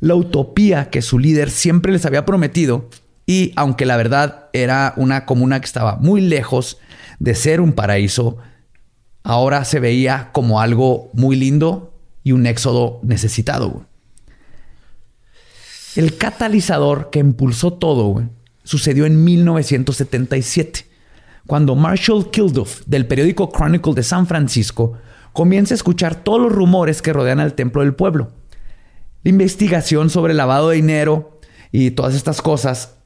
la 0.02 0.16
utopía 0.16 0.90
que 0.90 1.00
su 1.00 1.20
líder 1.20 1.48
siempre 1.48 1.92
les 1.92 2.04
había 2.04 2.26
prometido 2.26 2.90
y 3.24 3.52
aunque 3.54 3.86
la 3.86 3.96
verdad 3.96 4.48
era 4.52 4.94
una 4.96 5.26
comuna 5.26 5.60
que 5.60 5.66
estaba 5.66 5.94
muy 5.94 6.20
lejos 6.20 6.78
de 7.20 7.36
ser 7.36 7.60
un 7.60 7.72
paraíso, 7.72 8.36
ahora 9.22 9.64
se 9.64 9.78
veía 9.78 10.30
como 10.32 10.60
algo 10.60 11.08
muy 11.12 11.36
lindo 11.36 11.94
y 12.24 12.32
un 12.32 12.46
éxodo 12.46 12.98
necesitado. 13.04 13.86
El 15.94 16.16
catalizador 16.16 17.10
que 17.10 17.20
impulsó 17.20 17.72
todo 17.72 18.28
sucedió 18.64 19.06
en 19.06 19.22
1977, 19.22 20.84
cuando 21.46 21.76
Marshall 21.76 22.28
Kilduff 22.32 22.82
del 22.86 23.06
periódico 23.06 23.52
Chronicle 23.52 23.94
de 23.94 24.02
San 24.02 24.26
Francisco 24.26 24.94
comienza 25.32 25.74
a 25.74 25.76
escuchar 25.76 26.16
todos 26.16 26.40
los 26.40 26.52
rumores 26.52 27.02
que 27.02 27.12
rodean 27.12 27.38
al 27.38 27.54
templo 27.54 27.82
del 27.82 27.94
pueblo. 27.94 28.41
Investigación 29.24 30.10
sobre 30.10 30.34
lavado 30.34 30.70
de 30.70 30.76
dinero 30.76 31.40
y 31.70 31.92
todas 31.92 32.14
estas 32.14 32.42
cosas 32.42 32.96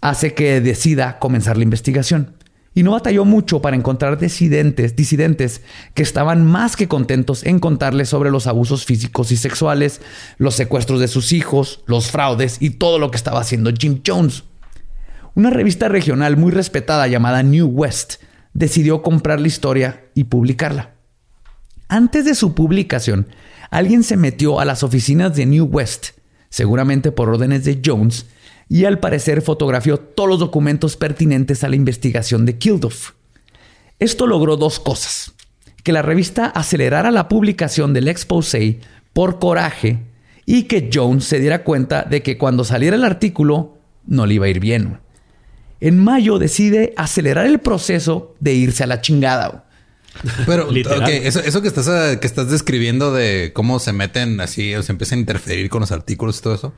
hace 0.00 0.34
que 0.34 0.60
decida 0.60 1.18
comenzar 1.18 1.56
la 1.56 1.62
investigación. 1.62 2.36
Y 2.74 2.82
no 2.82 2.92
batalló 2.92 3.24
mucho 3.24 3.60
para 3.60 3.76
encontrar 3.76 4.18
disidentes, 4.18 4.96
disidentes 4.96 5.60
que 5.94 6.02
estaban 6.02 6.46
más 6.46 6.74
que 6.74 6.88
contentos 6.88 7.44
en 7.44 7.58
contarle 7.58 8.06
sobre 8.06 8.30
los 8.30 8.46
abusos 8.46 8.86
físicos 8.86 9.30
y 9.30 9.36
sexuales, 9.36 10.00
los 10.38 10.54
secuestros 10.54 10.98
de 10.98 11.08
sus 11.08 11.32
hijos, 11.32 11.84
los 11.86 12.10
fraudes 12.10 12.56
y 12.60 12.70
todo 12.70 12.98
lo 12.98 13.10
que 13.10 13.18
estaba 13.18 13.40
haciendo 13.40 13.70
Jim 13.78 14.00
Jones. 14.06 14.44
Una 15.34 15.50
revista 15.50 15.88
regional 15.88 16.36
muy 16.36 16.50
respetada 16.50 17.06
llamada 17.08 17.42
New 17.42 17.66
West 17.66 18.14
decidió 18.54 19.02
comprar 19.02 19.40
la 19.40 19.48
historia 19.48 20.06
y 20.14 20.24
publicarla. 20.24 20.94
Antes 21.88 22.24
de 22.24 22.34
su 22.34 22.54
publicación, 22.54 23.28
alguien 23.72 24.04
se 24.04 24.18
metió 24.18 24.60
a 24.60 24.64
las 24.66 24.82
oficinas 24.82 25.34
de 25.34 25.46
New 25.46 25.64
West, 25.64 26.10
seguramente 26.50 27.10
por 27.10 27.30
órdenes 27.30 27.64
de 27.64 27.80
Jones, 27.84 28.26
y 28.68 28.84
al 28.84 29.00
parecer 29.00 29.40
fotografió 29.40 29.98
todos 29.98 30.28
los 30.28 30.38
documentos 30.38 30.96
pertinentes 30.96 31.64
a 31.64 31.68
la 31.70 31.76
investigación 31.76 32.44
de 32.44 32.58
Kilduff. 32.58 33.12
Esto 33.98 34.26
logró 34.26 34.56
dos 34.56 34.78
cosas. 34.78 35.32
que 35.82 35.92
la 35.92 36.02
revista 36.02 36.46
acelerara 36.46 37.10
la 37.10 37.26
publicación 37.26 37.92
del 37.92 38.06
exposé 38.06 38.78
por 39.12 39.40
coraje 39.40 39.98
y 40.46 40.64
que 40.64 40.90
Jones 40.92 41.24
se 41.24 41.40
diera 41.40 41.64
cuenta 41.64 42.04
de 42.04 42.22
que 42.22 42.38
cuando 42.38 42.62
saliera 42.62 42.94
el 42.94 43.02
artículo 43.02 43.78
no 44.06 44.26
le 44.26 44.34
iba 44.34 44.46
a 44.46 44.48
ir 44.48 44.60
bien. 44.60 45.00
En 45.80 45.98
mayo 45.98 46.38
decide 46.38 46.94
acelerar 46.96 47.46
el 47.46 47.58
proceso 47.58 48.36
de 48.38 48.54
irse 48.54 48.84
a 48.84 48.86
la 48.86 49.00
chingada. 49.00 49.64
Pero, 50.46 50.70
eso, 50.70 51.40
eso 51.40 51.62
que 51.62 51.68
estás 51.68 51.88
ah, 51.88 52.18
que 52.20 52.26
estás 52.26 52.50
describiendo 52.50 53.12
de 53.12 53.52
cómo 53.54 53.78
se 53.78 53.92
meten 53.92 54.40
así 54.40 54.74
o 54.74 54.82
se 54.82 54.92
empiezan 54.92 55.18
a 55.18 55.20
interferir 55.20 55.68
con 55.70 55.80
los 55.80 55.92
artículos 55.92 56.38
y 56.38 56.42
todo 56.42 56.54
eso. 56.54 56.74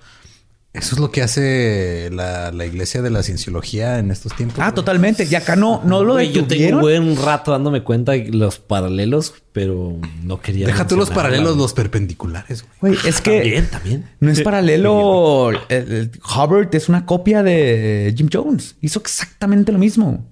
Eso 0.73 0.97
es 0.97 1.01
lo 1.01 1.13
que 1.13 1.23
hace 1.23 2.11
la, 2.13 2.51
la 2.51 2.67
iglesia 2.67 3.01
de 3.01 3.09
la 3.09 3.23
cienciología 3.23 4.01
en 4.01 4.11
estos 4.11 4.35
tiempos. 4.35 4.59
Ah, 4.59 4.65
güey. 4.71 4.75
totalmente. 4.75 5.25
Y 5.31 5.33
acá 5.37 5.55
no, 5.55 5.81
no 5.85 6.03
lo 6.03 6.15
Güey, 6.15 6.33
yo 6.33 6.47
tengo 6.47 6.79
un 6.79 6.81
buen 6.83 7.17
rato 7.17 7.53
dándome 7.53 7.85
cuenta 7.85 8.11
de 8.11 8.31
los 8.33 8.59
paralelos, 8.59 9.35
pero 9.53 10.01
no 10.25 10.41
quería. 10.41 10.67
Deja 10.67 10.85
tú 10.89 10.97
los 10.97 11.11
paralelos, 11.11 11.57
los 11.57 11.75
perpendiculares. 11.75 12.65
güey. 12.81 12.95
Güey, 12.97 13.09
es 13.09 13.21
que 13.21 13.39
También, 13.39 13.67
también. 13.71 14.11
no 14.19 14.31
es 14.33 14.41
paralelo. 14.43 15.51
El- 15.69 15.93
el 15.93 16.11
Hubbard 16.25 16.75
es 16.75 16.89
una 16.89 17.07
copia 17.07 17.45
de 17.45 18.13
Jim 18.17 18.29
Jones. 18.33 18.75
Hizo 18.81 18.99
exactamente 18.99 19.71
lo 19.71 19.79
mismo, 19.79 20.27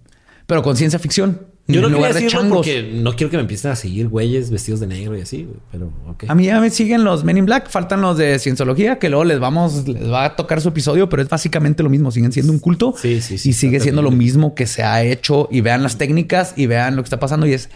pero 0.49 0.65
con 0.65 0.77
ciencia 0.77 0.99
ficción. 0.99 1.52
Yo 1.69 1.81
no 1.81 1.87
quería 1.87 1.97
lugar 1.97 2.15
de 2.15 2.21
decirlo 2.21 2.41
changos. 2.43 2.59
porque 2.59 2.91
no 2.93 3.15
quiero 3.15 3.31
que 3.31 3.37
me 3.37 3.43
empiecen 3.43 3.71
a 3.71 3.77
seguir 3.77 4.09
güeyes 4.09 4.51
vestidos 4.51 4.81
de 4.81 4.89
negro 4.89 5.17
y 5.17 5.21
así, 5.21 5.49
pero 5.71 5.93
ok. 6.09 6.25
A 6.27 6.35
mí 6.35 6.45
ya 6.45 6.61
me 6.61 6.71
siguen 6.71 7.05
los 7.05 7.23
Men 7.23 7.39
in 7.39 7.47
Black, 7.47 7.71
faltan 7.71 8.01
los 8.01 8.19
de 8.19 8.39
Cienciología, 8.41 8.99
que 8.99 9.09
luego 9.09 9.25
les 9.25 9.39
vamos, 9.39 9.87
les 9.87 10.11
va 10.11 10.25
a 10.25 10.37
tocar 10.37 10.61
su 10.61 10.71
episodio, 10.71 11.09
pero 11.09 11.23
es 11.23 11.29
básicamente 11.29 11.83
lo 11.83 11.89
mismo. 11.89 12.11
Siguen 12.11 12.33
siendo 12.33 12.53
un 12.53 12.59
culto 12.59 12.95
Sí, 12.97 13.21
sí, 13.21 13.39
sí, 13.39 13.51
y 13.51 13.53
sigue 13.53 13.79
siendo 13.79 14.03
lo 14.03 14.11
mismo 14.11 14.55
que 14.55 14.67
se 14.67 14.83
ha 14.83 15.03
hecho. 15.03 15.49
Y 15.53 15.61
vean 15.61 15.83
las 15.85 15.99
técnicas 15.99 16.55
y 16.57 16.67
vean 16.67 16.97
lo 16.97 17.03
que 17.03 17.07
está 17.07 17.21
pasando, 17.21 17.47
y 17.47 17.53
es 17.53 17.71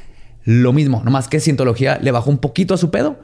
lo 0.45 0.73
mismo. 0.73 1.03
Nomás 1.05 1.29
que 1.29 1.39
Cientología 1.39 1.99
le 2.03 2.11
bajó 2.11 2.31
un 2.31 2.39
poquito 2.39 2.75
a 2.75 2.79
su 2.79 2.91
pedo, 2.91 3.21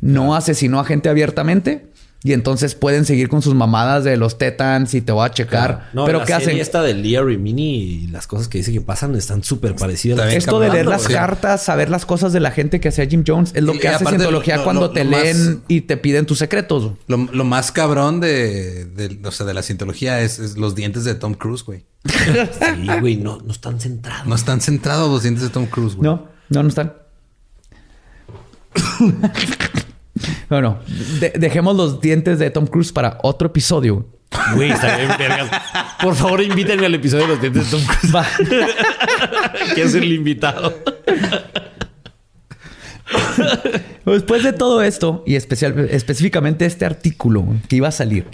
no 0.00 0.36
asesinó 0.36 0.78
a 0.78 0.84
gente 0.84 1.08
abiertamente. 1.08 1.86
Y 2.26 2.32
entonces 2.32 2.74
pueden 2.74 3.04
seguir 3.04 3.28
con 3.28 3.42
sus 3.42 3.54
mamadas 3.54 4.02
de 4.02 4.16
los 4.16 4.38
tetans 4.38 4.94
y 4.94 5.02
te 5.02 5.12
voy 5.12 5.26
a 5.26 5.30
checar. 5.30 5.90
No, 5.92 6.06
pero 6.06 6.20
la 6.20 6.24
¿qué 6.24 6.32
serie 6.32 6.46
hacen? 6.48 6.58
Esta 6.58 6.80
de 6.82 6.94
Lear 6.94 7.30
y 7.30 7.36
Mini 7.36 7.76
y 7.82 8.06
las 8.06 8.26
cosas 8.26 8.48
que 8.48 8.56
dice 8.56 8.72
que 8.72 8.80
pasan 8.80 9.14
están 9.14 9.42
súper 9.44 9.76
parecidas. 9.76 10.32
Esto 10.32 10.58
de 10.58 10.70
leer 10.70 10.86
las 10.86 11.06
cartas, 11.06 11.62
saber 11.62 11.90
las 11.90 12.06
cosas 12.06 12.32
de 12.32 12.40
la 12.40 12.50
gente 12.50 12.80
que 12.80 12.88
hacía 12.88 13.04
Jim 13.04 13.24
Jones, 13.26 13.50
es 13.54 13.62
lo 13.62 13.74
Y 13.74 13.78
que 13.78 13.88
hace 13.88 13.96
aparte, 14.04 14.16
Cientología 14.20 14.56
lo- 14.56 14.64
cuando 14.64 14.80
lo- 14.86 14.90
te 14.92 15.04
lo 15.04 15.10
más- 15.10 15.22
leen 15.22 15.62
y 15.68 15.82
te 15.82 15.98
piden 15.98 16.24
tus 16.24 16.38
secretos. 16.38 16.92
Lo, 17.08 17.18
lo 17.18 17.44
más 17.44 17.70
cabrón 17.72 18.20
de, 18.20 18.86
de- 18.86 19.20
o 19.28 19.30
sea, 19.30 19.44
de 19.44 19.52
la 19.52 19.62
cientología 19.62 20.22
es, 20.22 20.38
es 20.38 20.56
los 20.56 20.74
dientes 20.74 21.04
de 21.04 21.14
Tom 21.16 21.34
Cruise, 21.34 21.62
güey. 21.62 21.84
Sí, 22.04 22.88
güey, 23.00 23.16
no, 23.16 23.38
no 23.44 23.52
están 23.52 23.78
centrados. 23.80 24.26
No 24.26 24.34
están 24.34 24.62
centrados 24.62 25.10
los 25.10 25.22
dientes 25.24 25.42
de 25.44 25.50
Tom 25.50 25.66
Cruise, 25.66 25.94
güey. 25.94 26.08
No, 26.10 26.26
no, 26.48 26.62
no 26.62 26.68
están. 26.70 26.94
bueno, 30.48 30.78
de- 31.20 31.32
dejemos 31.36 31.76
los 31.76 32.00
dientes 32.00 32.38
de 32.38 32.50
Tom 32.50 32.66
Cruise 32.66 32.92
para 32.92 33.18
otro 33.22 33.48
episodio. 33.48 34.08
Güey, 34.56 34.70
está 34.72 34.96
bien, 34.96 35.08
vergas. 35.18 35.48
Por 36.02 36.14
favor, 36.16 36.42
invítenme 36.42 36.86
al 36.86 36.94
episodio 36.94 37.22
de 37.24 37.28
los 37.30 37.40
dientes 37.40 37.70
de 37.70 37.70
Tom 37.78 37.86
Cruise. 37.86 38.14
Va. 38.14 38.26
Quiero 39.74 39.90
ser 39.90 40.02
el 40.02 40.12
invitado. 40.12 40.74
Después 44.04 44.42
de 44.42 44.52
todo 44.52 44.82
esto, 44.82 45.22
y 45.26 45.36
especial, 45.36 45.88
específicamente 45.90 46.66
este 46.66 46.84
artículo 46.84 47.44
que 47.68 47.76
iba 47.76 47.88
a 47.88 47.92
salir, 47.92 48.26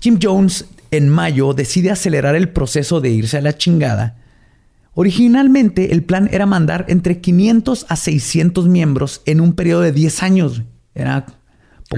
Jim 0.00 0.18
Jones 0.22 0.66
en 0.90 1.08
mayo 1.08 1.52
decide 1.54 1.90
acelerar 1.90 2.34
el 2.34 2.48
proceso 2.48 3.00
de 3.00 3.10
irse 3.10 3.36
a 3.38 3.42
la 3.42 3.56
chingada. 3.56 4.16
Originalmente 4.94 5.92
el 5.92 6.02
plan 6.02 6.28
era 6.32 6.46
mandar 6.46 6.84
entre 6.88 7.20
500 7.20 7.86
a 7.88 7.96
600 7.96 8.66
miembros 8.68 9.22
en 9.26 9.40
un 9.40 9.52
periodo 9.54 9.82
de 9.82 9.92
10 9.92 10.22
años. 10.22 10.62
Era 10.94 11.24
poco 11.26 11.36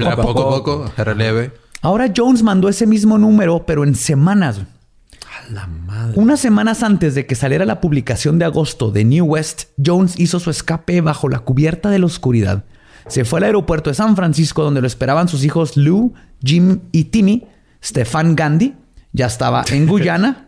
Era 0.05 0.13
a 0.13 0.17
poco. 0.17 0.35
poco 0.35 0.43
a 0.49 0.51
poco, 0.59 0.93
era 0.97 1.15
leve. 1.15 1.53
Ahora 1.81 2.13
Jones 2.17 2.43
mandó 2.43 2.69
ese 2.69 2.87
mismo 2.87 3.19
número, 3.19 3.65
pero 3.67 3.85
en 3.85 3.95
semanas. 3.95 4.61
A 4.61 5.53
la 5.53 5.67
madre. 5.67 6.13
Unas 6.17 6.41
semanas 6.41 6.83
antes 6.83 7.15
de 7.15 7.27
que 7.27 7.35
saliera 7.35 7.65
la 7.65 7.81
publicación 7.81 8.39
de 8.39 8.45
agosto 8.45 8.91
de 8.91 9.05
New 9.05 9.25
West, 9.25 9.65
Jones 9.85 10.19
hizo 10.19 10.39
su 10.41 10.51
escape 10.51 11.01
bajo 11.01 11.29
la 11.29 11.41
cubierta 11.41 11.91
de 11.91 11.99
la 11.99 12.07
oscuridad. 12.07 12.65
Se 13.09 13.25
fue 13.25 13.41
al 13.41 13.45
aeropuerto 13.45 13.91
de 13.91 13.95
San 13.95 14.15
Francisco 14.15 14.63
donde 14.63 14.81
lo 14.81 14.87
esperaban 14.87 15.27
sus 15.29 15.43
hijos 15.45 15.77
Lou, 15.77 16.13
Jim 16.45 16.81
y 16.93 17.05
Timmy. 17.05 17.47
Stefan 17.83 18.37
Gandhi 18.37 18.75
ya 19.13 19.27
estaba 19.27 19.65
en 19.73 19.87
Guyana. 19.89 20.47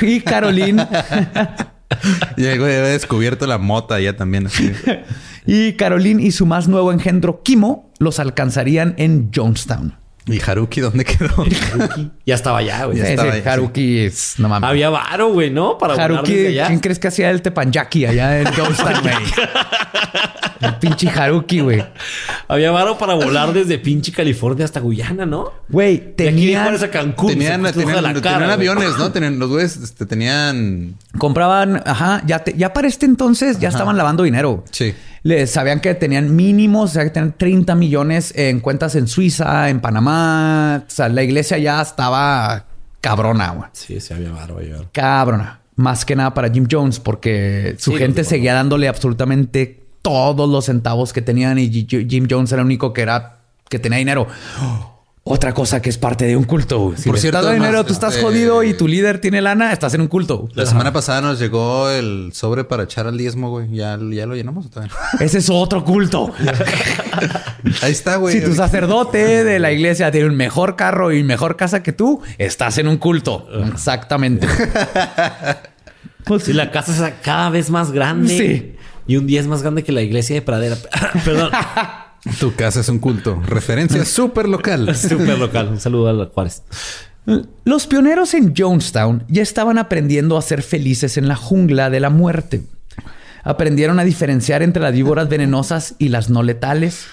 y 0.00 0.20
Caroline 0.22 0.86
Y 2.36 2.44
el 2.44 2.60
había 2.60 2.82
descubierto 2.84 3.46
la 3.46 3.58
mota 3.58 4.00
ya 4.00 4.16
también. 4.16 4.48
y 5.46 5.72
Caroline 5.74 6.22
y 6.22 6.30
su 6.30 6.46
más 6.46 6.68
nuevo 6.68 6.92
engendro 6.92 7.42
Kimo 7.42 7.90
los 7.98 8.18
alcanzarían 8.18 8.94
en 8.96 9.30
Jonestown. 9.34 9.99
¿Y 10.32 10.40
Haruki 10.40 10.80
dónde 10.80 11.04
quedó? 11.04 11.44
Ya 12.26 12.34
estaba 12.36 12.58
allá, 12.58 12.84
güey. 12.84 12.98
Ya 12.98 13.04
Ese 13.04 13.12
estaba 13.14 13.32
ahí, 13.32 13.42
Haruki 13.44 13.98
es 14.00 14.34
no 14.38 14.48
mames. 14.48 14.68
Había 14.68 14.88
varo, 14.90 15.32
güey, 15.32 15.50
¿no? 15.50 15.76
Para 15.78 15.94
volar 15.94 16.12
Haruki, 16.12 16.32
desde 16.34 16.48
allá. 16.48 16.66
¿quién 16.68 16.78
crees 16.78 16.98
que 16.98 17.08
hacía 17.08 17.30
el 17.30 17.42
tepanyaki 17.42 18.06
allá 18.06 18.40
en 18.40 18.46
Jonestown, 18.54 19.00
güey? 19.02 19.14
el 20.60 20.74
pinche 20.76 21.08
Haruki, 21.08 21.60
güey. 21.60 21.84
Había 22.48 22.70
varo 22.70 22.98
para 22.98 23.14
volar 23.14 23.52
desde 23.52 23.78
pinche 23.78 24.12
California 24.12 24.64
hasta 24.64 24.80
Guyana, 24.80 25.26
¿no? 25.26 25.52
Güey, 25.68 25.96
De 25.98 26.04
de 26.04 26.12
tenían, 26.26 26.62
Juárez 26.64 26.82
a 26.82 26.90
Cancún. 26.90 27.30
tenían 27.32 27.62
tenían- 27.64 28.02
la 28.02 28.20
cara, 28.20 28.52
aviones, 28.52 28.96
¿no? 28.98 29.10
Tenían, 29.10 29.38
los 29.38 29.48
güeyes 29.50 29.76
este, 29.78 30.06
tenían... 30.06 30.94
compraban, 31.18 31.82
ajá, 31.86 32.22
ya, 32.26 32.40
te- 32.44 32.56
ya 32.56 32.72
para 32.72 32.86
este 32.88 33.06
entonces 33.06 33.58
ya 33.58 33.68
estaban 33.70 33.96
lavando 33.96 34.22
dinero. 34.22 34.64
Sí. 34.70 34.94
Les 35.22 35.50
sabían 35.50 35.80
que 35.80 35.94
tenían 35.94 36.34
mínimos, 36.34 36.90
o 36.90 36.94
sea, 36.94 37.04
que 37.04 37.10
tenían 37.10 37.34
30 37.36 37.74
millones 37.74 38.32
en 38.36 38.60
cuentas 38.60 38.94
en 38.94 39.06
Suiza, 39.06 39.68
en 39.68 39.80
Panamá. 39.80 40.84
O 40.86 40.90
sea, 40.90 41.08
la 41.08 41.22
iglesia 41.22 41.58
ya 41.58 41.82
estaba 41.82 42.64
cabrona, 43.00 43.50
güey. 43.50 43.68
Sí, 43.72 44.00
sí, 44.00 44.14
había 44.14 44.30
varo. 44.32 44.58
Cabrona. 44.92 45.60
Más 45.76 46.04
que 46.04 46.16
nada 46.16 46.34
para 46.34 46.50
Jim 46.50 46.66
Jones, 46.70 47.00
porque 47.00 47.76
su 47.78 47.92
Sí, 47.92 47.98
gente 47.98 48.24
seguía 48.24 48.54
dándole 48.54 48.88
absolutamente 48.88 49.82
todos 50.02 50.48
los 50.48 50.66
centavos 50.66 51.12
que 51.12 51.22
tenían 51.22 51.58
y 51.58 51.70
Jim 51.70 52.26
Jones 52.28 52.52
era 52.52 52.62
el 52.62 52.66
único 52.66 52.92
que 52.92 53.02
era 53.02 53.40
que 53.68 53.78
tenía 53.78 53.98
dinero. 53.98 54.26
Otra 55.32 55.54
cosa 55.54 55.80
que 55.80 55.90
es 55.90 55.96
parte 55.96 56.24
de 56.26 56.36
un 56.36 56.42
culto. 56.42 56.92
Si 56.96 57.08
Por 57.08 57.16
cierto, 57.16 57.38
estás 57.38 57.54
dinero, 57.54 57.84
tú 57.84 57.92
estás 57.92 58.14
este- 58.14 58.24
jodido 58.26 58.64
y 58.64 58.74
tu 58.74 58.88
líder 58.88 59.20
tiene 59.20 59.40
lana, 59.40 59.72
estás 59.72 59.94
en 59.94 60.00
un 60.00 60.08
culto. 60.08 60.48
La 60.54 60.66
semana 60.66 60.92
pasada 60.92 61.20
nos 61.20 61.38
llegó 61.38 61.88
el 61.88 62.32
sobre 62.34 62.64
para 62.64 62.82
echar 62.82 63.06
al 63.06 63.16
diezmo, 63.16 63.48
güey. 63.48 63.70
¿Ya, 63.70 63.96
ya 64.10 64.26
lo 64.26 64.34
llenamos 64.34 64.66
o 64.66 64.70
todavía 64.70 64.92
no? 64.92 65.24
Ese 65.24 65.38
es 65.38 65.48
otro 65.48 65.84
culto. 65.84 66.32
Ahí 67.82 67.92
está, 67.92 68.16
güey. 68.16 68.40
si 68.40 68.44
tu 68.44 68.56
sacerdote 68.56 69.44
de 69.44 69.60
la 69.60 69.70
iglesia 69.70 70.10
tiene 70.10 70.26
un 70.26 70.36
mejor 70.36 70.74
carro 70.74 71.12
y 71.12 71.22
mejor 71.22 71.56
casa 71.56 71.80
que 71.80 71.92
tú, 71.92 72.20
estás 72.36 72.78
en 72.78 72.88
un 72.88 72.96
culto. 72.96 73.46
Exactamente. 73.72 74.48
Pues, 76.24 76.44
Sí, 76.44 76.52
la 76.52 76.70
casa 76.70 77.08
es 77.08 77.14
cada 77.22 77.50
vez 77.50 77.70
más 77.70 77.92
grande. 77.92 78.36
Sí. 78.36 78.76
Y 79.06 79.16
un 79.16 79.26
día 79.26 79.40
es 79.40 79.46
más 79.46 79.62
grande 79.62 79.82
que 79.82 79.90
la 79.92 80.02
iglesia 80.02 80.34
de 80.34 80.42
Pradera. 80.42 80.76
Perdón. 81.24 81.50
Tu 82.38 82.54
casa 82.54 82.80
es 82.80 82.88
un 82.88 82.98
culto. 82.98 83.40
Referencia 83.46 84.04
súper 84.04 84.48
local. 84.48 84.94
Súper 84.94 85.38
local. 85.38 85.68
Un 85.68 85.80
saludo 85.80 86.08
a 86.08 86.12
los 86.12 86.28
Juárez. 86.28 86.62
Los 87.64 87.86
pioneros 87.86 88.34
en 88.34 88.54
Jonestown 88.56 89.24
ya 89.28 89.42
estaban 89.42 89.78
aprendiendo 89.78 90.36
a 90.36 90.42
ser 90.42 90.62
felices 90.62 91.16
en 91.16 91.28
la 91.28 91.36
jungla 91.36 91.90
de 91.90 92.00
la 92.00 92.10
muerte. 92.10 92.62
Aprendieron 93.42 93.98
a 93.98 94.04
diferenciar 94.04 94.62
entre 94.62 94.82
las 94.82 94.92
víboras 94.92 95.28
venenosas 95.28 95.94
y 95.98 96.08
las 96.10 96.28
no 96.30 96.42
letales. 96.42 97.06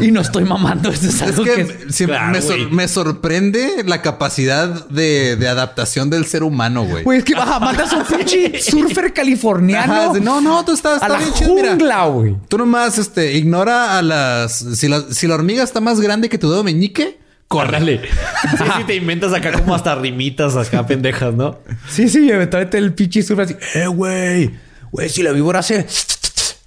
y 0.00 0.10
no 0.10 0.20
estoy 0.22 0.44
mamando, 0.44 0.90
es 0.90 1.02
Es 1.04 1.22
algo 1.22 1.44
que 1.44 1.54
que... 1.54 1.64
me- 1.64 1.92
siempre 1.92 2.16
Claro, 2.16 2.32
me, 2.32 2.40
sor- 2.42 2.58
güey. 2.58 2.70
me 2.72 2.88
sorprende 2.88 3.84
la 3.86 4.00
capacidad 4.02 4.88
de, 4.88 5.36
de 5.36 5.48
adaptación 5.48 6.08
del 6.10 6.24
ser 6.26 6.42
humano, 6.42 6.84
güey. 6.84 7.04
Güey, 7.04 7.18
es 7.18 7.24
que 7.24 7.34
baja, 7.34 7.60
mandas 7.60 7.92
un 7.92 8.04
pinche 8.04 8.58
surfer 8.62 9.12
californiano 9.12 9.92
Ajá, 10.10 10.18
no, 10.20 10.40
no, 10.40 10.64
tú 10.64 10.72
estás 10.72 11.02
a 11.02 11.06
está 11.06 11.08
la 11.08 11.18
bien 11.18 11.30
jungla, 11.32 12.04
güey. 12.06 12.36
Tú 12.48 12.58
nomás 12.58 12.98
este, 12.98 13.32
ignora 13.34 13.98
a 13.98 14.02
las. 14.02 14.52
Si 14.76 14.88
la, 14.88 15.02
si 15.10 15.26
la 15.26 15.34
hormiga 15.34 15.62
está 15.62 15.80
más 15.80 16.00
grande 16.00 16.28
que 16.28 16.38
tu 16.38 16.50
dedo 16.50 16.64
meñique, 16.64 17.20
Córrale. 17.48 18.00
Sí, 18.56 18.64
sí, 18.78 18.84
te 18.86 18.94
inventas 18.96 19.32
acá 19.34 19.52
como 19.52 19.74
hasta 19.74 19.94
rimitas 19.94 20.56
acá 20.56 20.86
pendejas, 20.86 21.34
¿no? 21.34 21.58
Sí, 21.88 22.08
sí, 22.08 22.30
eventualmente 22.30 22.78
el 22.78 22.94
pinche 22.94 23.22
surfer 23.22 23.44
así, 23.44 23.56
eh, 23.74 23.86
güey, 23.88 24.50
güey, 24.92 25.08
si 25.08 25.22
la 25.22 25.32
víbora 25.32 25.58
hace, 25.58 25.86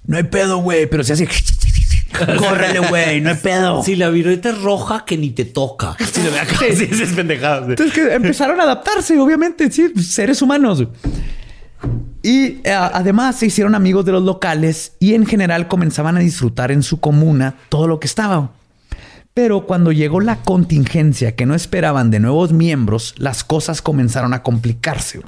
no 0.04 0.16
hay 0.18 0.24
pedo, 0.24 0.58
güey, 0.58 0.86
pero 0.86 1.02
si 1.04 1.12
hace, 1.12 1.26
córrele, 2.38 2.80
güey, 2.80 3.20
no 3.20 3.30
hay 3.30 3.36
pedo. 3.36 3.82
Si 3.82 3.96
la 3.96 4.10
violeta 4.10 4.50
es 4.50 4.60
roja, 4.60 5.04
que 5.06 5.16
ni 5.16 5.30
te 5.30 5.44
toca. 5.44 5.96
Si 6.12 6.22
lo 6.22 6.30
ve 6.30 6.40
acá, 6.40 6.56
sí, 6.58 6.88
sí, 6.92 7.02
es 7.02 7.12
pendejada. 7.12 7.66
Entonces 7.66 7.94
que 7.94 8.12
empezaron 8.14 8.60
a 8.60 8.64
adaptarse, 8.64 9.18
obviamente, 9.18 9.70
sí, 9.70 9.92
seres 10.02 10.42
humanos. 10.42 10.84
Y 12.22 12.60
eh, 12.64 12.72
además 12.72 13.36
se 13.36 13.46
hicieron 13.46 13.76
amigos 13.76 14.04
de 14.04 14.12
los 14.12 14.22
locales 14.24 14.94
y 14.98 15.14
en 15.14 15.26
general 15.26 15.68
comenzaban 15.68 16.16
a 16.16 16.20
disfrutar 16.20 16.72
en 16.72 16.82
su 16.82 16.98
comuna 16.98 17.54
todo 17.68 17.86
lo 17.86 18.00
que 18.00 18.08
estaba. 18.08 18.50
Pero 19.32 19.66
cuando 19.66 19.92
llegó 19.92 20.20
la 20.20 20.42
contingencia 20.42 21.36
que 21.36 21.46
no 21.46 21.54
esperaban 21.54 22.10
de 22.10 22.18
nuevos 22.20 22.52
miembros, 22.52 23.14
las 23.18 23.44
cosas 23.44 23.82
comenzaron 23.82 24.34
a 24.34 24.42
complicarse. 24.42 25.20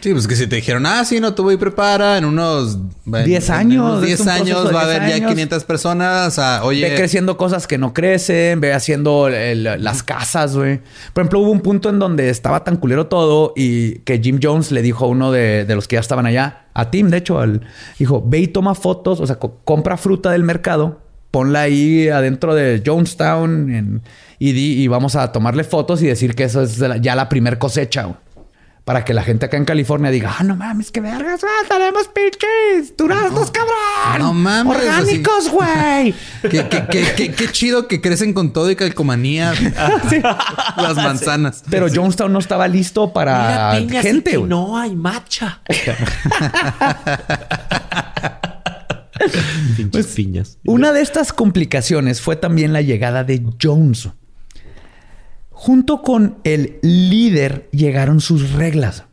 Sí, 0.00 0.12
pues 0.12 0.26
que 0.26 0.34
si 0.36 0.46
te 0.46 0.56
dijeron, 0.56 0.86
ah, 0.86 1.04
sí, 1.04 1.20
no, 1.20 1.34
tú 1.34 1.42
voy 1.42 1.54
y 1.54 1.56
prepara 1.58 2.16
en 2.18 2.24
unos... 2.24 2.78
en- 3.06 3.24
10 3.24 3.48
en 3.48 3.54
años, 3.54 3.84
unos 3.84 4.02
es 4.02 4.06
10 4.06 4.20
un 4.20 4.26
proceso 4.26 4.44
años 4.44 4.74
va 4.74 4.80
a 4.82 4.84
10 4.86 4.96
haber 4.96 5.08
ya 5.10 5.14
años. 5.16 5.30
500 5.32 5.64
personas. 5.64 6.38
ah, 6.38 6.60
oye, 6.64 6.88
Ve 6.88 6.94
creciendo 6.96 7.36
cosas 7.36 7.66
que 7.66 7.76
no 7.78 7.92
crecen, 7.92 8.60
ve 8.60 8.72
haciendo 8.72 9.28
el- 9.28 9.64
las 9.82 10.02
casas, 10.02 10.56
güey. 10.56 10.80
Por 11.12 11.22
ejemplo, 11.22 11.40
hubo 11.40 11.50
un 11.50 11.60
punto 11.60 11.90
en 11.90 11.98
donde 11.98 12.30
estaba 12.30 12.64
tan 12.64 12.76
culero 12.76 13.06
todo 13.08 13.52
y 13.56 13.98
que 14.00 14.18
Jim 14.22 14.38
Jones 14.42 14.72
le 14.72 14.82
dijo 14.82 15.04
a 15.04 15.08
uno 15.08 15.32
de, 15.32 15.64
de 15.64 15.74
los 15.74 15.86
que 15.86 15.96
ya 15.96 16.00
estaban 16.00 16.24
allá, 16.26 16.66
a 16.72 16.90
Tim, 16.90 17.10
de 17.10 17.18
hecho, 17.18 17.38
al, 17.38 17.60
dijo, 17.98 18.22
ve 18.26 18.38
y 18.38 18.46
toma 18.46 18.74
fotos, 18.74 19.20
o 19.20 19.26
sea, 19.26 19.38
co- 19.38 19.58
compra 19.64 19.96
fruta 19.98 20.30
del 20.30 20.44
mercado, 20.44 21.00
ponla 21.30 21.62
ahí 21.62 22.08
adentro 22.08 22.54
de 22.54 22.82
Jonestown 22.84 23.70
en- 23.74 24.02
y, 24.38 24.52
di- 24.52 24.82
y 24.82 24.88
vamos 24.88 25.14
a 25.16 25.30
tomarle 25.32 25.64
fotos 25.64 26.00
y 26.02 26.06
decir 26.06 26.34
que 26.34 26.44
eso 26.44 26.62
es 26.62 26.78
la- 26.78 26.96
ya 26.96 27.14
la 27.14 27.28
primer 27.28 27.58
cosecha, 27.58 28.04
güey. 28.04 28.16
Para 28.84 29.04
que 29.04 29.14
la 29.14 29.22
gente 29.22 29.46
acá 29.46 29.56
en 29.56 29.64
California 29.66 30.10
diga, 30.10 30.34
ah, 30.38 30.42
no 30.42 30.56
mames, 30.56 30.90
qué 30.90 31.00
vergas, 31.00 31.42
ah, 31.44 31.66
tenemos 31.68 32.08
pinches 32.08 32.96
duraznos, 32.96 33.50
cabrón. 33.50 34.18
no 34.18 34.32
mames, 34.32 34.76
Orgánicos, 34.78 35.48
güey. 35.50 36.14
qué, 36.42 36.66
qué- 36.68 36.86
qué- 36.90 37.12
qué- 37.16 37.32
qué 37.32 37.48
chido 37.52 37.86
que 37.88 38.00
crecen 38.00 38.32
con 38.32 38.52
todo 38.52 38.70
y 38.70 38.76
calcomanía 38.76 39.52
las 40.76 40.96
manzanas. 40.96 41.62
Pero 41.70 41.86
Jonestown 41.92 42.32
no 42.32 42.38
estaba 42.38 42.66
listo 42.68 43.12
para 43.12 43.78
gente, 44.02 44.38
no 44.38 44.76
hay 44.78 44.96
matcha. 44.96 45.60
Pinches 49.76 50.06
piñas. 50.08 50.58
Una 50.64 50.92
de 50.92 51.02
estas 51.02 51.32
complicaciones 51.32 52.20
fue 52.20 52.36
también 52.36 52.72
la 52.72 52.80
llegada 52.82 53.24
de 53.24 53.42
Jones. 53.60 54.08
Junto 55.62 56.00
con 56.00 56.38
el 56.44 56.78
líder 56.80 57.68
llegaron 57.70 58.22
sus 58.22 58.52
reglas. 58.52 59.04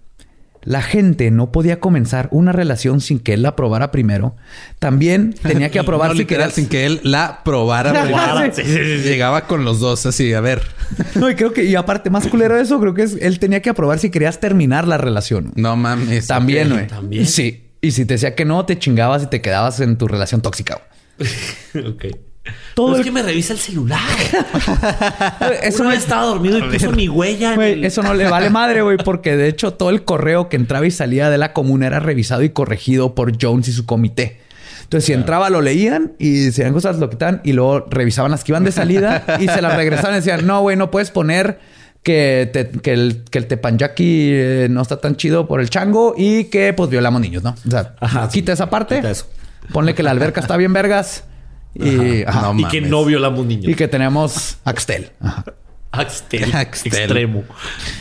La 0.63 0.81
gente 0.81 1.29
no 1.29 1.51
podía 1.51 1.81
comenzar 1.81 2.29
una 2.31 2.53
relación 2.53 3.01
sin 3.01 3.19
que 3.19 3.33
él 3.33 3.41
la 3.41 3.49
aprobara 3.49 3.91
primero. 3.91 4.37
También 4.79 5.33
tenía 5.43 5.69
que 5.71 5.79
aprobar 5.79 6.11
No, 6.11 6.13
si 6.13 6.19
literal, 6.19 6.43
quería- 6.51 6.55
sin 6.55 6.67
que 6.69 6.85
él 6.85 7.01
la 7.03 7.41
probara. 7.43 7.91
primero. 8.01 8.53
Sí, 8.53 8.63
Llegaba 8.63 9.45
con 9.45 9.65
los 9.65 9.81
dos 9.81 10.05
así, 10.05 10.33
a 10.33 10.39
ver. 10.39 10.61
No, 11.15 11.29
y 11.29 11.35
creo 11.35 11.51
que, 11.51 11.65
y 11.65 11.75
aparte, 11.75 12.09
más 12.09 12.27
culero 12.27 12.55
de 12.55 12.61
eso, 12.61 12.79
creo 12.79 12.93
que 12.93 13.03
es, 13.03 13.17
él 13.19 13.39
tenía 13.39 13.61
que 13.61 13.69
aprobar 13.69 13.99
si 13.99 14.09
querías 14.09 14.39
terminar 14.39 14.87
la 14.87 14.97
relación. 14.97 15.51
No 15.55 15.75
mames. 15.75 16.27
También, 16.27 16.69
güey. 16.69 16.87
también. 16.87 17.25
Sí. 17.25 17.65
Y 17.81 17.91
si 17.91 18.05
te 18.05 18.13
decía 18.13 18.35
que 18.35 18.45
no, 18.45 18.65
te 18.65 18.79
chingabas 18.79 19.23
y 19.23 19.25
te 19.27 19.41
quedabas 19.41 19.81
en 19.81 19.97
tu 19.97 20.07
relación 20.07 20.41
tóxica. 20.41 20.79
ok. 21.75 22.05
Todo 22.75 22.93
el- 22.95 22.99
es 23.01 23.05
que 23.05 23.11
me 23.11 23.21
revisa 23.23 23.53
el 23.53 23.59
celular. 23.59 23.99
Eso 25.63 25.83
no 25.83 25.91
estaba 25.91 26.23
dormido 26.23 26.57
y 26.59 26.63
puso 26.63 26.91
mi 26.91 27.09
huella. 27.09 27.49
en 27.51 27.55
Güey, 27.55 27.73
el- 27.73 27.85
eso 27.85 28.03
no 28.03 28.13
le 28.13 28.29
vale 28.29 28.49
madre, 28.49 28.81
güey, 28.81 28.97
porque 28.97 29.35
de 29.35 29.47
hecho 29.47 29.73
todo 29.73 29.89
el 29.89 30.03
correo 30.03 30.49
que 30.49 30.55
entraba 30.57 30.85
y 30.85 30.91
salía 30.91 31.29
de 31.29 31.37
la 31.37 31.53
comuna 31.53 31.87
era 31.87 31.99
revisado 31.99 32.43
y 32.43 32.49
corregido 32.49 33.15
por 33.15 33.33
Jones 33.41 33.67
y 33.67 33.71
su 33.73 33.85
comité. 33.85 34.39
Entonces, 34.83 35.05
si 35.05 35.13
entraba, 35.13 35.49
lo 35.49 35.61
leían 35.61 36.13
y 36.17 36.51
si 36.51 36.61
eran 36.61 36.71
cosas, 36.73 36.97
lo 36.97 37.09
quitan 37.09 37.41
y 37.43 37.51
luego 37.53 37.85
revisaban 37.89 38.31
las 38.31 38.43
que 38.45 38.53
iban 38.53 38.63
de 38.63 38.71
salida 38.71 39.25
y 39.39 39.47
se 39.47 39.61
las 39.61 39.75
regresaban 39.75 40.13
y 40.13 40.15
decían, 40.17 40.47
no, 40.47 40.61
güey, 40.61 40.77
no 40.77 40.91
puedes 40.91 41.11
poner 41.11 41.59
que, 42.03 42.49
te- 42.53 42.69
que 42.69 42.93
el, 42.93 43.25
que 43.29 43.37
el 43.39 43.47
tepanyaki 43.47 44.29
eh, 44.31 44.67
no 44.69 44.81
está 44.81 44.97
tan 45.01 45.17
chido 45.17 45.45
por 45.45 45.59
el 45.59 45.69
chango 45.69 46.13
y 46.17 46.45
que 46.45 46.71
pues 46.71 46.89
violamos 46.89 47.19
niños, 47.19 47.43
¿no? 47.43 47.53
O 47.67 47.69
sea, 47.71 47.95
Ajá, 47.99 48.29
quita 48.29 48.51
sí. 48.51 48.53
esa 48.53 48.69
parte, 48.69 48.95
Quita 48.97 49.11
eso. 49.11 49.25
ponle 49.73 49.93
que 49.93 50.03
la 50.03 50.11
alberca 50.11 50.39
está 50.39 50.55
bien 50.55 50.71
vergas 50.71 51.25
y, 51.80 52.23
ajá, 52.23 52.53
No 52.53 52.59
y 52.59 52.65
que 52.65 52.82
no 52.82 53.05
violamos 53.05 53.45
niños. 53.45 53.67
y 53.69 53.75
que 53.75 53.88
tenemos 53.88 54.57
Axtel. 54.63 55.11
Ajá. 55.19 55.45
Axtel. 55.91 56.51
Axtel. 56.55 56.93
Extremo. 56.93 57.43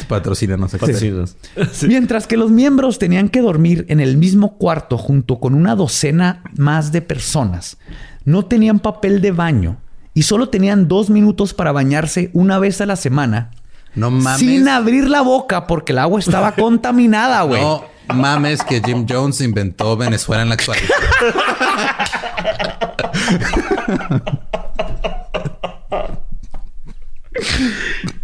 Patrocínanos. 0.08 0.72
Patrocínanos. 0.72 1.36
Mientras 1.82 2.26
que 2.26 2.36
los 2.36 2.50
miembros 2.50 2.98
tenían 2.98 3.28
que 3.28 3.40
dormir 3.40 3.86
en 3.88 4.00
el 4.00 4.16
mismo 4.16 4.56
cuarto 4.58 4.98
junto 4.98 5.38
con 5.38 5.54
una 5.54 5.74
docena 5.76 6.42
más 6.56 6.92
de 6.92 7.02
personas, 7.02 7.78
no 8.24 8.44
tenían 8.44 8.80
papel 8.80 9.20
de 9.20 9.30
baño 9.30 9.76
y 10.14 10.22
solo 10.22 10.48
tenían 10.48 10.88
dos 10.88 11.10
minutos 11.10 11.54
para 11.54 11.72
bañarse 11.72 12.30
una 12.32 12.58
vez 12.58 12.80
a 12.80 12.86
la 12.86 12.96
semana 12.96 13.50
No 13.94 14.10
mames. 14.10 14.40
sin 14.40 14.68
abrir 14.68 15.08
la 15.08 15.20
boca 15.22 15.66
porque 15.66 15.92
el 15.92 15.98
agua 15.98 16.18
estaba 16.20 16.52
contaminada, 16.56 17.42
güey. 17.42 17.62
No 17.62 17.84
mames 18.14 18.62
que 18.62 18.80
Jim 18.84 19.06
Jones 19.08 19.40
inventó 19.40 19.96
Venezuela 19.96 20.42
en 20.42 20.48
la 20.48 20.54
actualidad. 20.54 20.88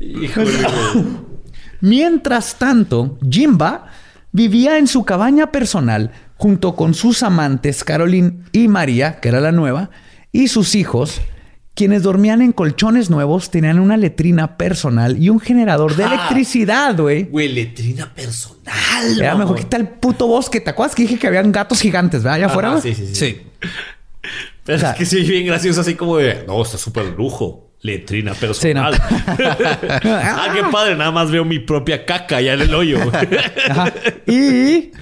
Híjole. 0.01 0.53
Mientras 1.81 2.57
tanto, 2.59 3.19
Jimba 3.29 3.87
vivía 4.31 4.79
en 4.79 4.87
su 4.87 5.05
cabaña 5.05 5.51
personal 5.51 6.13
junto 6.37 6.75
con 6.75 6.95
sus 6.95 7.23
amantes 7.23 7.85
Caroline 7.85 8.45
y 8.53 8.69
María, 8.69 9.21
que 9.21 9.29
era 9.29 9.41
la 9.41 9.53
nueva, 9.53 9.91
y 10.33 10.49
sus 10.49 10.75
hijos, 10.75 11.21
quienes 11.75 12.03
dormían 12.03 12.43
en 12.43 12.53
colchones 12.53 13.09
nuevos, 13.09 13.51
tenían 13.51 13.79
una 13.81 13.97
letrina 13.97 14.57
personal 14.59 15.17
y 15.23 15.31
un 15.31 15.41
generador 15.41 15.97
de 15.97 16.05
Ah. 16.05 16.09
electricidad, 16.09 16.97
güey. 16.99 17.25
Güey, 17.25 17.49
letrina 17.49 18.13
personal. 18.15 19.19
Era 19.19 19.35
mejor 19.35 19.67
que 19.67 19.77
el 19.77 19.89
puto 19.89 20.27
bosque. 20.27 20.61
¿Te 20.61 20.71
acuerdas 20.71 20.95
que 20.95 21.03
dije 21.03 21.19
que 21.19 21.27
habían 21.27 21.51
gatos 21.51 21.81
gigantes, 21.81 22.23
¿verdad? 22.23 22.37
Allá 22.37 22.47
afuera. 22.47 22.69
Ajá, 22.73 22.81
sí, 22.83 22.95
sí, 22.95 23.07
sí. 23.07 23.15
Sí. 23.15 23.43
Pero 24.65 24.77
O 24.77 24.81
sea- 24.81 24.91
es 24.93 24.97
que 24.99 25.07
sí, 25.07 25.23
bien 25.23 25.47
gracioso, 25.47 25.81
así 25.81 25.95
como 25.95 26.19
de, 26.19 26.45
no, 26.47 26.63
está 26.63 26.79
súper 26.79 27.07
lujo. 27.07 27.69
Letrina 27.81 28.33
personal. 28.35 28.95
ah, 30.05 30.49
qué 30.55 30.63
padre. 30.71 30.95
Nada 30.95 31.11
más 31.11 31.33
veo 31.33 31.45
mi 31.45 31.59
propia 31.59 32.05
caca 32.07 32.37
allá 32.37 32.53
en 32.55 32.61
el 32.61 32.75
hoyo. 32.75 32.99
Ajá. 33.71 33.93
Y 34.27 34.93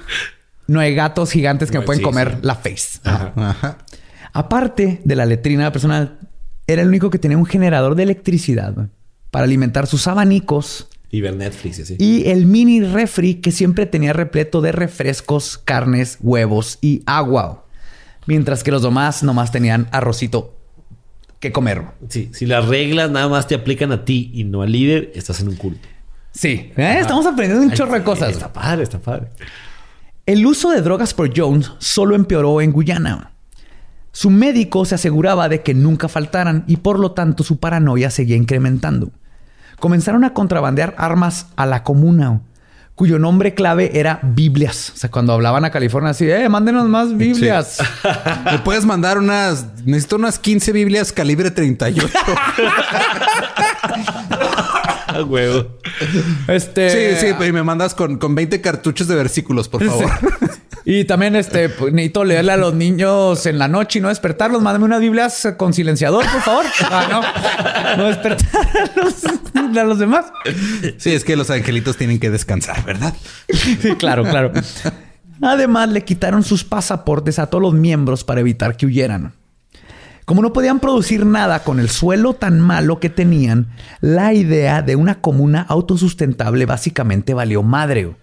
no 0.66 0.80
hay 0.80 0.94
gatos 0.94 1.30
gigantes 1.30 1.70
que 1.70 1.78
me 1.78 1.84
pueden 1.84 1.98
sí, 2.00 2.04
comer 2.04 2.30
sí. 2.36 2.38
la 2.40 2.54
face. 2.54 3.00
Ajá. 3.04 3.76
Aparte 4.32 5.00
de 5.04 5.14
la 5.16 5.26
letrina 5.26 5.70
personal, 5.72 6.18
era 6.72 6.82
el 6.82 6.88
único 6.88 7.10
que 7.10 7.18
tenía 7.18 7.38
un 7.38 7.46
generador 7.46 7.94
de 7.94 8.04
electricidad 8.04 8.88
para 9.30 9.44
alimentar 9.44 9.86
sus 9.86 10.06
abanicos 10.06 10.88
y 11.12 11.20
ver 11.20 11.34
Netflix 11.34 11.80
así. 11.80 11.96
y 11.98 12.28
el 12.28 12.46
mini 12.46 12.82
refri 12.82 13.36
que 13.36 13.50
siempre 13.50 13.86
tenía 13.86 14.12
repleto 14.12 14.60
de 14.60 14.72
refrescos, 14.72 15.58
carnes, 15.58 16.18
huevos 16.20 16.78
y 16.80 17.02
agua. 17.06 17.66
Mientras 18.26 18.62
que 18.62 18.70
los 18.70 18.82
demás 18.82 19.22
nomás 19.22 19.50
tenían 19.50 19.88
arrocito 19.90 20.56
que 21.40 21.52
comer. 21.52 21.82
Sí, 22.08 22.30
si 22.32 22.46
las 22.46 22.66
reglas 22.66 23.10
nada 23.10 23.28
más 23.28 23.48
te 23.48 23.54
aplican 23.54 23.90
a 23.92 24.04
ti 24.04 24.30
y 24.34 24.44
no 24.44 24.62
al 24.62 24.70
líder, 24.70 25.10
estás 25.14 25.40
en 25.40 25.48
un 25.48 25.56
culto. 25.56 25.88
Sí, 26.32 26.70
¿eh? 26.76 26.98
estamos 27.00 27.26
aprendiendo 27.26 27.64
un 27.64 27.72
chorro 27.72 27.94
de 27.94 28.04
cosas. 28.04 28.30
Está 28.30 28.52
padre, 28.52 28.84
está 28.84 29.00
padre. 29.00 29.28
El 30.26 30.46
uso 30.46 30.70
de 30.70 30.80
drogas 30.80 31.12
por 31.12 31.36
Jones 31.36 31.72
solo 31.78 32.14
empeoró 32.14 32.60
en 32.60 32.70
Guyana. 32.70 33.32
Su 34.12 34.30
médico 34.30 34.84
se 34.84 34.96
aseguraba 34.96 35.48
de 35.48 35.62
que 35.62 35.74
nunca 35.74 36.08
faltaran 36.08 36.64
y 36.66 36.78
por 36.78 36.98
lo 36.98 37.12
tanto 37.12 37.44
su 37.44 37.58
paranoia 37.58 38.10
seguía 38.10 38.36
incrementando. 38.36 39.10
Comenzaron 39.78 40.24
a 40.24 40.34
contrabandear 40.34 40.94
armas 40.98 41.46
a 41.56 41.64
la 41.64 41.84
comuna, 41.84 42.40
cuyo 42.94 43.18
nombre 43.18 43.54
clave 43.54 43.98
era 43.98 44.20
Biblias. 44.22 44.92
O 44.94 44.96
sea, 44.98 45.10
cuando 45.10 45.32
hablaban 45.32 45.64
a 45.64 45.70
California 45.70 46.10
así, 46.10 46.30
eh, 46.30 46.48
mándenos 46.48 46.86
más 46.88 47.16
Biblias. 47.16 47.78
Me 48.52 48.58
puedes 48.58 48.84
mandar 48.84 49.16
unas. 49.16 49.66
Necesito 49.86 50.16
unas 50.16 50.38
15 50.38 50.72
Biblias 50.72 51.12
calibre 51.12 51.50
38. 51.50 52.08
Ah, 55.12 55.24
huevo. 55.24 55.66
Este. 56.46 57.18
Sí, 57.18 57.26
sí, 57.26 57.44
y 57.44 57.52
me 57.52 57.64
mandas 57.64 57.96
con, 57.96 58.18
con 58.18 58.36
20 58.36 58.60
cartuchos 58.60 59.08
de 59.08 59.16
versículos, 59.16 59.68
por 59.68 59.84
favor. 59.84 60.08
Y 60.92 61.04
también 61.04 61.36
este 61.36 61.68
pues, 61.68 61.92
necesito 61.92 62.24
leerle 62.24 62.50
a 62.50 62.56
los 62.56 62.74
niños 62.74 63.46
en 63.46 63.60
la 63.60 63.68
noche 63.68 64.00
y 64.00 64.02
no 64.02 64.08
despertarlos. 64.08 64.60
Mándame 64.60 64.86
unas 64.86 65.00
Biblias 65.00 65.54
con 65.56 65.72
silenciador, 65.72 66.24
por 66.32 66.40
favor. 66.40 66.64
Ah, 66.90 67.06
no. 67.08 67.96
No 67.96 68.08
despertar 68.08 68.66
a 68.66 69.00
los, 69.00 69.24
a 69.76 69.84
los 69.84 70.00
demás. 70.00 70.26
Sí, 70.96 71.12
es 71.12 71.22
que 71.22 71.36
los 71.36 71.48
angelitos 71.50 71.96
tienen 71.96 72.18
que 72.18 72.28
descansar, 72.28 72.84
¿verdad? 72.84 73.14
Sí, 73.52 73.76
claro, 73.98 74.24
claro. 74.24 74.50
Además, 75.40 75.90
le 75.90 76.02
quitaron 76.02 76.42
sus 76.42 76.64
pasaportes 76.64 77.38
a 77.38 77.46
todos 77.46 77.62
los 77.62 77.74
miembros 77.74 78.24
para 78.24 78.40
evitar 78.40 78.76
que 78.76 78.86
huyeran. 78.86 79.32
Como 80.24 80.42
no 80.42 80.52
podían 80.52 80.80
producir 80.80 81.24
nada 81.24 81.62
con 81.62 81.78
el 81.78 81.88
suelo 81.88 82.34
tan 82.34 82.58
malo 82.58 82.98
que 82.98 83.10
tenían, 83.10 83.68
la 84.00 84.32
idea 84.34 84.82
de 84.82 84.96
una 84.96 85.20
comuna 85.20 85.64
autosustentable 85.68 86.66
básicamente 86.66 87.32
valió 87.32 87.62
madre. 87.62 88.16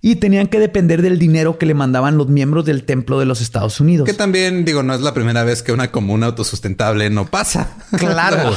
Y 0.00 0.16
tenían 0.16 0.46
que 0.46 0.60
depender 0.60 1.02
del 1.02 1.18
dinero 1.18 1.58
que 1.58 1.66
le 1.66 1.74
mandaban 1.74 2.16
los 2.16 2.28
miembros 2.28 2.64
del 2.64 2.84
templo 2.84 3.18
de 3.18 3.26
los 3.26 3.40
Estados 3.40 3.80
Unidos. 3.80 4.06
Que 4.06 4.14
también, 4.14 4.64
digo, 4.64 4.82
no 4.82 4.94
es 4.94 5.00
la 5.00 5.12
primera 5.12 5.42
vez 5.42 5.62
que 5.62 5.72
una 5.72 5.90
comuna 5.90 6.26
autosustentable 6.26 7.10
no 7.10 7.26
pasa. 7.26 7.76
Claro. 7.98 8.54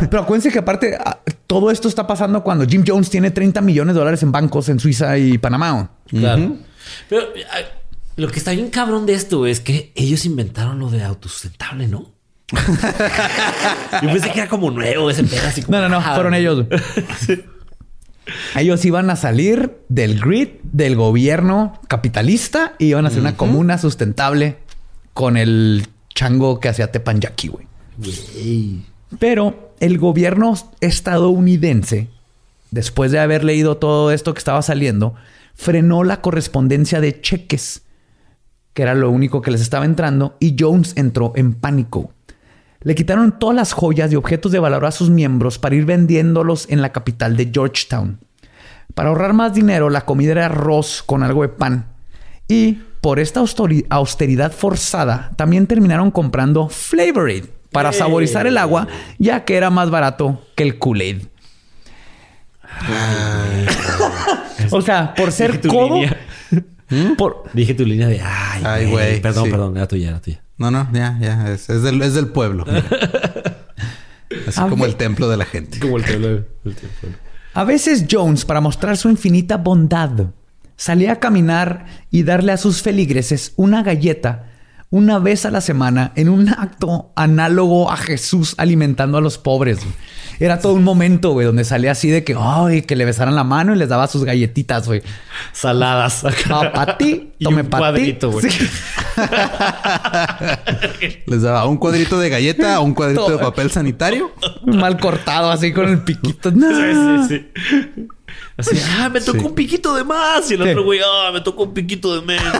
Pero 0.10 0.22
acuérdense 0.22 0.50
que 0.50 0.58
aparte, 0.58 0.96
ah, 1.04 1.18
todo 1.46 1.70
esto 1.70 1.88
está 1.88 2.06
pasando 2.06 2.42
cuando 2.44 2.66
Jim 2.66 2.84
Jones 2.86 3.10
tiene 3.10 3.30
30 3.30 3.60
millones 3.60 3.94
de 3.94 3.98
dólares 3.98 4.22
en 4.22 4.30
bancos 4.30 4.68
en 4.68 4.78
Suiza 4.78 5.18
y 5.18 5.38
Panamá. 5.38 5.90
Claro. 6.06 6.56
Pero 7.08 7.22
lo 8.16 8.28
que 8.28 8.38
está 8.38 8.52
bien 8.52 8.70
cabrón 8.70 9.06
de 9.06 9.14
esto 9.14 9.46
es 9.46 9.60
que 9.60 9.92
ellos 9.94 10.24
inventaron 10.24 10.78
lo 10.78 10.90
de 10.90 11.02
autosustentable, 11.02 11.88
¿no? 11.88 12.12
Yo 14.02 14.08
pensé 14.12 14.30
que 14.30 14.40
era 14.40 14.48
como 14.48 14.70
nuevo 14.70 15.10
ese 15.10 15.24
como, 15.24 15.78
No, 15.78 15.80
no, 15.82 15.88
no, 15.88 15.96
ah, 15.98 16.14
fueron 16.14 16.34
ellos. 16.34 16.66
Ellos 18.56 18.84
iban 18.84 19.10
a 19.10 19.16
salir 19.16 19.78
del 19.88 20.20
grid 20.20 20.48
del 20.62 20.96
gobierno 20.96 21.80
capitalista 21.88 22.74
y 22.78 22.86
iban 22.86 23.04
a 23.04 23.08
hacer 23.08 23.20
una 23.20 23.36
comuna 23.36 23.78
sustentable 23.78 24.56
con 25.12 25.36
el 25.36 25.86
chango 26.14 26.60
que 26.60 26.68
hacía 26.68 26.90
Tepanyaki, 26.90 27.48
güey. 27.48 27.66
Pero 29.18 29.72
el 29.80 29.98
gobierno 29.98 30.54
estadounidense, 30.80 32.08
después 32.70 33.12
de 33.12 33.18
haber 33.20 33.44
leído 33.44 33.76
todo 33.76 34.10
esto 34.10 34.34
que 34.34 34.38
estaba 34.38 34.62
saliendo, 34.62 35.14
frenó 35.54 36.04
la 36.04 36.20
correspondencia 36.20 37.00
de 37.00 37.20
cheques, 37.20 37.82
que 38.72 38.82
era 38.82 38.94
lo 38.94 39.10
único 39.10 39.42
que 39.42 39.50
les 39.50 39.60
estaba 39.60 39.84
entrando, 39.84 40.36
y 40.40 40.56
Jones 40.58 40.94
entró 40.96 41.32
en 41.36 41.54
pánico. 41.54 42.12
Le 42.84 42.94
quitaron 42.94 43.38
todas 43.38 43.56
las 43.56 43.72
joyas 43.72 44.12
y 44.12 44.16
objetos 44.16 44.52
de 44.52 44.58
valor 44.58 44.84
a 44.84 44.90
sus 44.90 45.08
miembros 45.08 45.58
para 45.58 45.74
ir 45.74 45.86
vendiéndolos 45.86 46.66
en 46.68 46.82
la 46.82 46.92
capital 46.92 47.36
de 47.36 47.50
Georgetown. 47.52 48.20
Para 48.94 49.08
ahorrar 49.08 49.32
más 49.32 49.54
dinero, 49.54 49.88
la 49.88 50.04
comida 50.04 50.32
era 50.32 50.46
arroz 50.46 51.02
con 51.02 51.22
algo 51.22 51.42
de 51.42 51.48
pan. 51.48 51.86
Y 52.46 52.78
por 53.00 53.18
esta 53.18 53.40
austeridad 53.40 54.52
forzada, 54.52 55.30
también 55.36 55.66
terminaron 55.66 56.10
comprando 56.10 56.68
Flavorade 56.68 57.46
para 57.72 57.92
saborizar 57.92 58.46
el 58.46 58.58
agua, 58.58 58.86
ya 59.18 59.44
que 59.44 59.56
era 59.56 59.70
más 59.70 59.90
barato 59.90 60.42
que 60.54 60.62
el 60.62 60.78
Kool-Aid. 60.78 61.22
o 64.70 64.82
sea, 64.82 65.14
por 65.14 65.32
ser 65.32 65.60
codo, 65.66 66.00
por, 67.18 67.44
Dije 67.52 67.74
tu 67.74 67.84
línea 67.84 68.08
de 68.08 68.20
ay, 68.20 68.62
Ay, 68.64 68.86
güey, 68.90 69.20
Perdón, 69.20 69.44
sí. 69.44 69.50
perdón, 69.50 69.76
era 69.76 69.88
tuya, 69.88 70.10
era 70.10 70.20
tuya. 70.20 70.43
No, 70.56 70.70
no, 70.70 70.88
ya, 70.92 71.18
ya. 71.20 71.52
Es, 71.52 71.68
es 71.68 71.82
del, 71.82 72.00
es 72.02 72.14
del 72.14 72.28
pueblo. 72.28 72.64
Así 74.46 74.60
A 74.60 74.68
como 74.68 74.84
el 74.84 74.96
templo 74.96 75.28
de 75.28 75.36
la 75.36 75.44
gente. 75.44 75.78
Como 75.80 75.96
el 75.96 76.04
pueblo. 76.04 76.28
el 76.64 76.74
tiempo. 76.74 77.06
A 77.54 77.64
veces 77.64 78.06
Jones, 78.10 78.44
para 78.44 78.60
mostrar 78.60 78.96
su 78.96 79.08
infinita 79.08 79.56
bondad, 79.56 80.26
salía 80.76 81.12
a 81.12 81.20
caminar 81.20 81.86
y 82.10 82.24
darle 82.24 82.52
a 82.52 82.56
sus 82.56 82.82
feligreses 82.82 83.52
una 83.56 83.82
galleta 83.82 84.50
una 84.94 85.18
vez 85.18 85.44
a 85.44 85.50
la 85.50 85.60
semana 85.60 86.12
en 86.14 86.28
un 86.28 86.48
acto 86.50 87.10
análogo 87.16 87.90
a 87.90 87.96
Jesús 87.96 88.54
alimentando 88.58 89.18
a 89.18 89.20
los 89.20 89.38
pobres. 89.38 89.80
güey. 89.80 89.92
Era 90.38 90.60
todo 90.60 90.74
un 90.74 90.84
momento, 90.84 91.32
güey, 91.32 91.46
donde 91.46 91.64
salía 91.64 91.90
así 91.90 92.10
de 92.10 92.22
que, 92.22 92.36
ay, 92.38 92.82
que 92.82 92.94
le 92.94 93.04
besaran 93.04 93.34
la 93.34 93.42
mano 93.42 93.74
y 93.74 93.78
les 93.78 93.88
daba 93.88 94.06
sus 94.06 94.22
galletitas, 94.24 94.86
güey. 94.86 95.02
Saladas. 95.52 96.24
Ah, 96.48 96.70
pa' 96.72 96.96
ti, 96.96 97.32
Y 97.40 97.44
tome 97.44 97.62
un 97.62 97.68
pa' 97.68 97.78
ti. 97.78 97.82
cuadrito, 97.82 98.30
güey. 98.30 98.48
Sí. 98.48 98.68
Les 101.26 101.42
daba 101.42 101.66
un 101.66 101.76
cuadrito 101.76 102.18
de 102.18 102.30
galleta, 102.30 102.80
un 102.80 102.94
cuadrito 102.94 103.30
de 103.30 103.38
papel 103.38 103.70
sanitario. 103.70 104.32
Mal 104.64 104.98
cortado, 104.98 105.50
así 105.50 105.72
con 105.72 105.88
el 105.88 106.02
piquito. 106.02 106.50
No. 106.52 106.68
Sí, 106.68 107.28
sí, 107.28 107.46
sí. 107.94 108.08
Así, 108.56 108.76
ah, 108.98 109.08
me 109.08 109.20
tocó 109.20 109.46
un 109.48 109.54
piquito 109.54 109.94
de 109.94 110.04
más. 110.04 110.50
Y 110.50 110.54
el 110.54 110.62
Sí. 110.62 110.68
otro 110.70 110.84
güey, 110.84 111.00
ah, 111.04 111.30
me 111.32 111.40
tocó 111.40 111.64
un 111.64 111.74
piquito 111.74 112.14
de 112.20 112.26
menos. 112.26 112.52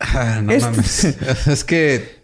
Ah, 0.00 0.40
no 0.42 0.52
Este- 0.52 0.70
mames. 0.70 1.04
Es 1.46 1.64
que 1.64 2.22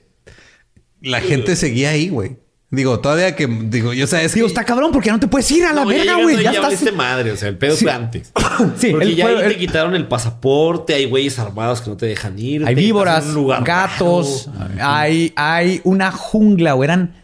la 1.01 1.21
gente 1.21 1.57
seguía 1.57 1.91
ahí, 1.91 2.09
güey. 2.09 2.37
Digo, 2.73 3.01
todavía 3.01 3.35
que 3.35 3.49
digo, 3.49 3.93
yo 3.93 4.07
sabes 4.07 4.33
Digo, 4.33 4.47
que 4.47 4.53
está 4.53 4.65
cabrón 4.65 4.93
porque 4.93 5.11
no 5.11 5.19
te 5.19 5.27
puedes 5.27 5.51
ir 5.51 5.65
a 5.65 5.73
la 5.73 5.83
No, 5.85 5.91
ya 5.91 5.99
verga, 5.99 6.23
güey. 6.23 6.37
ahí 6.37 6.45
Ya, 6.45 6.53
ya 6.53 6.59
estás. 6.59 6.63
valiste 6.67 6.93
madre. 6.93 7.33
O 7.33 7.37
sea, 7.37 7.49
el 7.49 7.59
pedo 7.59 7.75
Sí. 7.75 7.85
fue 7.85 7.93
antes. 7.93 8.33
Sí, 8.79 8.91
Porque 8.91 9.07
el 9.07 9.17
ya 9.17 9.27
ahí 9.27 9.35
el- 9.43 9.49
te 9.53 9.57
quitaron 9.59 9.97
el 9.97 10.07
pasaporte. 10.07 10.95
Hay 10.95 11.07
güeyes 11.07 11.39
armados 11.41 11.81
que 11.81 11.91
no 11.91 11.97
te 11.97 12.07
dejan 12.07 12.39
ir. 12.39 12.65
Hay 12.65 12.77
víboras, 12.77 13.25
gatos, 13.65 14.49
raro. 14.57 14.73
hay, 14.83 15.33
hay 15.35 15.81
una 15.83 16.13
jungla 16.13 16.77
o 16.77 16.85
eran 16.85 17.15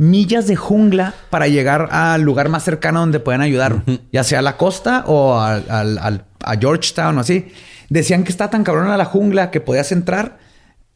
millas 0.00 0.46
de 0.46 0.56
jungla 0.56 1.12
para 1.28 1.46
llegar 1.46 1.90
al 1.92 2.22
lugar 2.22 2.48
más 2.48 2.64
cercano 2.64 3.00
donde 3.00 3.20
puedan 3.20 3.42
ayudar, 3.42 3.82
ya 4.10 4.24
sea 4.24 4.38
a 4.38 4.42
la 4.42 4.56
costa 4.56 5.04
o 5.06 5.38
al- 5.38 6.24
a 6.42 6.56
Georgetown 6.58 7.18
o 7.18 7.20
así. 7.20 7.52
Decían 7.90 8.24
que 8.24 8.30
está 8.32 8.48
tan 8.48 8.64
cabrona 8.64 8.96
la 8.96 9.04
jungla 9.04 9.50
que 9.50 9.60
podías 9.60 9.92
entrar, 9.92 10.38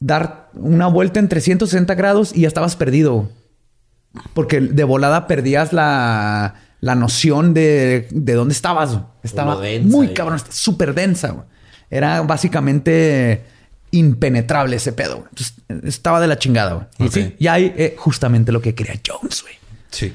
dar 0.01 0.49
una 0.55 0.87
vuelta 0.87 1.21
en 1.21 1.29
360 1.29 1.95
grados 1.95 2.35
y 2.35 2.41
ya 2.43 2.49
estabas 2.49 2.77
perdido. 2.77 3.29
Porque 4.33 4.61
de 4.63 4.85
volada 4.85 5.27
perdías 5.27 5.75
la, 5.75 6.55
la 6.81 6.95
noción 6.95 7.53
de, 7.53 8.09
de 8.11 8.33
dónde 8.33 8.55
estabas. 8.55 9.01
Estaba 9.23 9.61
densa, 9.61 9.95
muy 9.95 10.07
eh. 10.07 10.15
cabrón, 10.15 10.41
súper 10.49 10.95
densa. 10.95 11.45
Era 11.91 12.23
básicamente 12.23 13.45
impenetrable 13.95 14.77
ese 14.77 14.93
pedo. 14.93 15.17
güey. 15.17 15.29
Entonces, 15.31 15.55
estaba 15.85 16.21
de 16.21 16.27
la 16.27 16.39
chingada. 16.39 16.75
güey. 16.75 16.87
Y 16.99 17.05
Ok. 17.07 17.13
sí, 17.13 17.35
y 17.39 17.47
hay 17.47 17.73
eh, 17.77 17.95
justamente 17.99 18.53
lo 18.53 18.61
que 18.61 18.75
quería 18.75 19.01
Jones, 19.07 19.43
güey. 19.43 19.55
sí. 19.91 20.13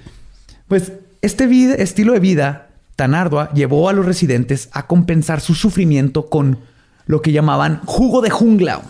Pues 0.68 0.92
este 1.22 1.48
vida- 1.48 1.74
estilo 1.76 2.14
de 2.14 2.20
vida 2.20 2.68
tan 2.96 3.16
ardua 3.16 3.52
llevó 3.54 3.90
a 3.90 3.94
los 3.94 4.06
residentes 4.06 4.70
a 4.72 4.86
compensar 4.88 5.42
su 5.42 5.56
sufrimiento 5.56 6.30
con 6.30 6.60
lo 7.08 7.22
que 7.22 7.32
llamaban 7.32 7.82
jugo 7.86 8.22
de 8.22 8.30
jungla. 8.30 8.76
güey. 8.76 8.88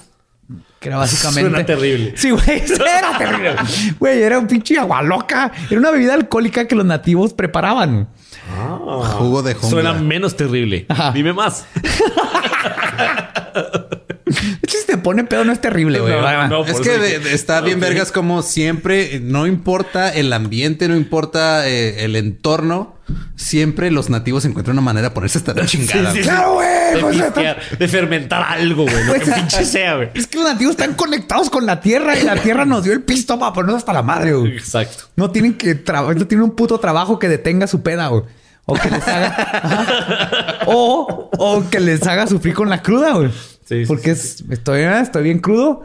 Que 0.80 0.90
era 0.90 0.98
básicamente. 0.98 1.50
Suena 1.50 1.66
terrible. 1.66 2.14
Sí, 2.18 2.32
güey. 2.32 2.44
Era 2.80 3.18
terrible. 3.18 3.56
Güey, 4.00 4.22
era 4.24 4.40
un 4.40 4.48
pinche 4.48 4.78
agua 4.80 5.02
loca. 5.02 5.52
Era 5.70 5.78
una 5.80 5.92
bebida 5.92 6.14
alcohólica 6.14 6.68
que 6.68 6.76
los 6.76 6.86
nativos 6.86 7.34
preparaban. 7.34 8.08
Ah. 8.50 8.80
Jugo 9.18 9.42
de 9.44 9.54
jungla. 9.56 9.70
Suena 9.70 9.94
menos 9.94 10.36
terrible. 10.38 10.86
Ajá. 10.90 11.12
Dime 11.12 11.34
más. 11.34 11.66
De 14.30 14.60
hecho, 14.64 14.78
si 14.78 14.86
te 14.86 14.98
pone 14.98 15.24
pedo, 15.24 15.44
no 15.46 15.52
es 15.52 15.62
terrible, 15.62 16.00
güey. 16.00 16.14
No, 16.14 16.48
no, 16.48 16.66
Es 16.66 16.80
que 16.80 16.98
de- 16.98 17.20
de- 17.20 17.34
está 17.34 17.62
bien 17.62 17.80
vergas 17.80 18.12
como 18.12 18.42
siempre, 18.42 19.20
no 19.22 19.48
importa 19.48 20.10
el 20.14 20.32
ambiente, 20.34 20.88
no 20.88 20.96
importa 20.96 21.68
eh, 21.68 22.06
el 22.06 22.16
entorno, 22.16 22.96
siempre 23.36 23.90
los 23.92 24.10
nativos 24.10 24.46
encuentran 24.46 24.76
una 24.78 24.82
manera 24.84 25.10
de 25.10 25.14
ponerse 25.16 25.40
hasta 25.40 25.54
la 25.54 25.66
chingada. 25.68 26.12
sí. 26.14 26.22
Claro, 26.22 26.54
güey. 26.54 26.70
De, 26.94 27.00
pues, 27.02 27.22
pistear, 27.22 27.60
de 27.78 27.88
fermentar 27.88 28.44
algo, 28.44 28.84
güey. 28.84 29.04
Lo 29.06 29.14
que 29.14 29.20
Pues, 29.26 29.34
pinche 29.36 29.66
sea, 29.66 29.96
güey. 29.96 30.10
Es 30.16 30.26
que 30.28 30.38
los 30.40 30.48
nativos 30.52 30.72
están 30.72 30.94
conectados 30.96 31.50
con 31.50 31.66
la 31.66 31.82
tierra 31.82 32.18
y 32.18 32.24
la 32.24 32.36
tierra 32.36 32.66
nos 32.66 32.84
dio 32.84 32.94
el 32.94 33.02
pisto 33.04 33.38
para 33.40 33.54
ponernos 33.54 33.78
hasta 33.78 33.94
la 33.94 34.02
madre, 34.04 34.34
güey. 34.34 34.58
Exacto. 34.58 35.04
No 35.16 35.30
tienen 35.32 35.54
que 35.56 35.76
trabajar, 35.76 36.16
no 36.18 36.26
tienen 36.28 36.44
un 36.46 36.56
puto 36.56 36.80
trabajo 36.80 37.20
que 37.20 37.28
detenga 37.30 37.68
su 37.68 37.82
peda, 37.84 38.08
güey. 38.08 38.24
O 38.66 38.76
que 38.76 38.90
les 38.92 39.08
haga. 39.08 40.60
O, 40.68 41.30
o 41.38 41.70
que 41.70 41.80
les 41.80 42.06
haga 42.06 42.28
sufrir 42.28 42.54
con 42.54 42.70
la 42.70 42.82
cruda, 42.84 43.14
güey. 43.14 43.32
Sí, 43.70 43.82
sí, 43.82 43.86
Porque 43.88 44.12
es- 44.12 44.44
estoy, 44.50 44.82
estoy 44.82 45.24
bien 45.24 45.38
crudo. 45.40 45.84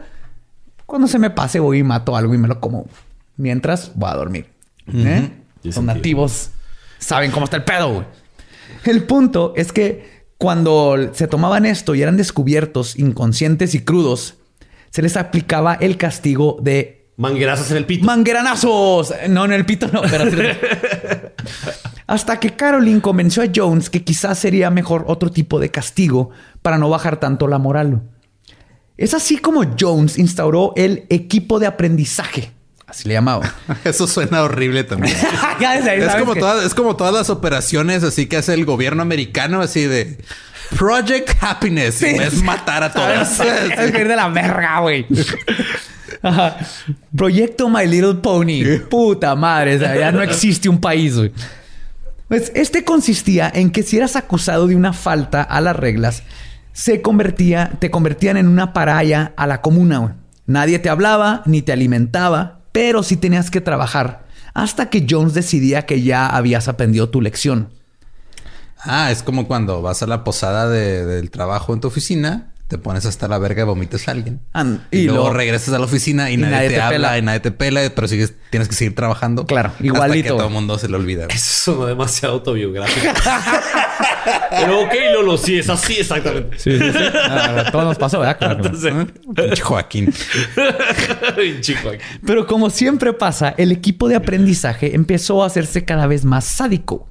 Cuando 0.87 1.07
se 1.07 1.19
me 1.19 1.29
pase, 1.29 1.59
voy 1.59 1.79
y 1.79 1.83
mato 1.83 2.15
algo 2.17 2.33
y 2.33 2.37
me 2.39 2.47
lo 2.47 2.59
como. 2.59 2.87
Mientras 3.37 3.91
voy 3.95 4.09
a 4.09 4.15
dormir. 4.15 4.47
¿Eh? 4.91 5.29
Los 5.63 5.75
sentido. 5.75 5.81
nativos 5.95 6.49
saben 6.99 7.29
cómo 7.31 7.45
está 7.45 7.57
el 7.57 7.63
pedo, 7.63 7.93
güey. 7.93 8.05
El 8.85 9.03
punto 9.03 9.53
es 9.55 9.71
que 9.71 10.25
cuando 10.37 11.11
se 11.13 11.27
tomaban 11.27 11.65
esto 11.65 11.93
y 11.95 12.01
eran 12.01 12.17
descubiertos 12.17 12.97
inconscientes 12.97 13.73
y 13.75 13.79
crudos, 13.83 14.35
se 14.89 15.01
les 15.01 15.15
aplicaba 15.17 15.75
el 15.75 15.97
castigo 15.97 16.57
de 16.61 17.04
Manguerazos 17.17 17.71
en 17.71 17.77
el 17.77 17.85
pito. 17.85 18.05
¡Mangueranazos! 18.05 19.13
No, 19.29 19.45
en 19.45 19.53
el 19.53 19.65
pito 19.65 19.87
no, 19.87 20.01
pero 20.01 20.29
sí. 20.29 20.37
Hasta 22.07 22.39
que 22.39 22.51
Caroline 22.55 23.01
convenció 23.01 23.41
a 23.41 23.47
Jones 23.53 23.89
que 23.89 24.03
quizás 24.03 24.37
sería 24.37 24.69
mejor 24.69 25.05
otro 25.07 25.31
tipo 25.31 25.59
de 25.59 25.71
castigo 25.71 26.29
para 26.61 26.77
no 26.77 26.89
bajar 26.89 27.19
tanto 27.19 27.47
la 27.47 27.57
moral. 27.57 28.01
Es 28.97 29.13
así 29.13 29.37
como 29.37 29.63
Jones 29.79 30.17
instauró 30.17 30.73
el 30.75 31.05
equipo 31.09 31.59
de 31.59 31.67
aprendizaje. 31.67 32.51
Así 32.85 33.07
le 33.07 33.15
llamaba. 33.15 33.51
Eso 33.83 34.07
suena 34.07 34.43
horrible 34.43 34.83
también. 34.83 35.15
Ya 35.59 35.77
desde 35.77 35.91
ahí 35.91 36.01
es, 36.01 36.15
como 36.15 36.33
que- 36.33 36.39
todas, 36.41 36.65
es 36.65 36.73
como 36.75 36.95
todas 36.97 37.13
las 37.13 37.29
operaciones 37.29 38.03
así 38.03 38.27
que 38.27 38.37
hace 38.37 38.53
el 38.53 38.65
gobierno 38.65 39.01
americano, 39.01 39.61
así 39.61 39.85
de 39.85 40.17
Project 40.77 41.31
Happiness. 41.41 41.95
Sí. 41.95 42.07
Es 42.07 42.43
matar 42.43 42.83
a 42.83 42.91
todos. 42.91 43.39
Es 43.39 43.91
que 43.91 44.01
ir 44.01 44.07
de 44.07 44.15
la 44.15 44.27
verga, 44.27 44.79
güey. 44.81 45.05
Ajá. 46.21 46.57
Proyecto 47.15 47.69
My 47.69 47.85
Little 47.87 48.15
Pony. 48.15 48.63
Puta 48.89 49.35
madre. 49.35 49.75
o 49.75 49.79
sea, 49.79 49.97
ya 49.97 50.11
no 50.11 50.21
existe 50.21 50.69
un 50.69 50.79
país, 50.79 51.17
güey. 51.17 51.31
Pues 52.27 52.51
este 52.55 52.83
consistía 52.83 53.51
en 53.53 53.69
que 53.71 53.83
si 53.83 53.97
eras 53.97 54.15
acusado 54.15 54.67
de 54.67 54.75
una 54.75 54.93
falta 54.93 55.43
a 55.43 55.61
las 55.61 55.75
reglas, 55.75 56.23
se 56.73 57.01
convertía, 57.01 57.71
te 57.79 57.91
convertían 57.91 58.37
en 58.37 58.47
una 58.47 58.73
paraya 58.73 59.33
a 59.37 59.45
la 59.47 59.61
comuna, 59.61 59.99
güey. 59.99 60.13
Nadie 60.47 60.79
te 60.79 60.89
hablaba 60.89 61.41
ni 61.45 61.61
te 61.61 61.71
alimentaba, 61.71 62.59
pero 62.71 63.03
sí 63.03 63.15
tenías 63.17 63.49
que 63.51 63.61
trabajar 63.61 64.25
hasta 64.53 64.89
que 64.89 65.05
Jones 65.09 65.33
decidía 65.33 65.85
que 65.85 66.01
ya 66.01 66.27
habías 66.27 66.67
aprendido 66.67 67.09
tu 67.09 67.21
lección. 67.21 67.69
Ah, 68.83 69.11
es 69.11 69.23
como 69.23 69.47
cuando 69.47 69.81
vas 69.81 70.03
a 70.03 70.07
la 70.07 70.23
posada 70.23 70.69
de- 70.69 71.05
del 71.05 71.29
trabajo 71.31 71.73
en 71.73 71.79
tu 71.81 71.87
oficina 71.87 72.53
te 72.67 72.79
pones 72.79 73.05
hasta 73.05 73.27
la 73.27 73.37
verga 73.37 73.61
y 73.61 73.65
vomitas 73.65 74.07
a 74.07 74.11
alguien. 74.11 74.41
Y, 74.91 74.97
y 74.97 75.03
luego 75.05 75.31
regresas 75.31 75.73
a 75.73 75.77
la 75.77 75.85
oficina 75.85 76.31
y, 76.31 76.37
nadie, 76.37 76.69
te, 76.69 76.81
habla 76.81 77.17
y 77.17 77.21
nadie 77.21 77.39
te 77.39 77.51
pela, 77.51 77.81
pero 77.93 78.07
sigues, 78.07 78.33
tienes 78.49 78.67
que 78.67 78.75
seguir 78.75 78.95
trabajando. 78.95 79.45
Claro, 79.45 79.69
Hasta 79.69 79.81
que 79.81 79.87
igualito. 79.87 80.35
todo 80.35 80.47
el 80.47 80.53
mundo 80.53 80.77
se 80.79 80.89
le 80.89 80.95
olvida. 80.95 81.27
Eso 81.29 81.73
sonó 81.73 81.85
demasiado 81.85 82.35
autobiográfico. 82.35 83.07
Pero 84.49 84.81
ok, 84.81 84.93
Lolo, 85.13 85.37
sí, 85.37 85.59
es 85.59 85.69
así 85.69 85.97
exactamente. 85.99 86.57
Sí, 86.57 86.77
sí, 86.77 86.91
sí. 86.91 87.03
Ah, 87.13 87.65
todo 87.71 87.83
nos 87.83 87.97
pasó, 87.97 88.19
¿verdad? 88.19 88.37
Claro. 88.37 88.55
Entonces, 88.55 88.93
Pinche 89.35 89.61
Joaquín. 89.61 90.13
Pero 92.25 92.47
como 92.47 92.69
siempre 92.69 93.13
pasa, 93.13 93.53
el 93.57 93.71
equipo 93.71 94.07
de 94.07 94.15
aprendizaje 94.15 94.95
empezó 94.95 95.43
a 95.43 95.47
hacerse 95.47 95.85
cada 95.85 96.07
vez 96.07 96.25
más 96.25 96.45
sádico. 96.45 97.09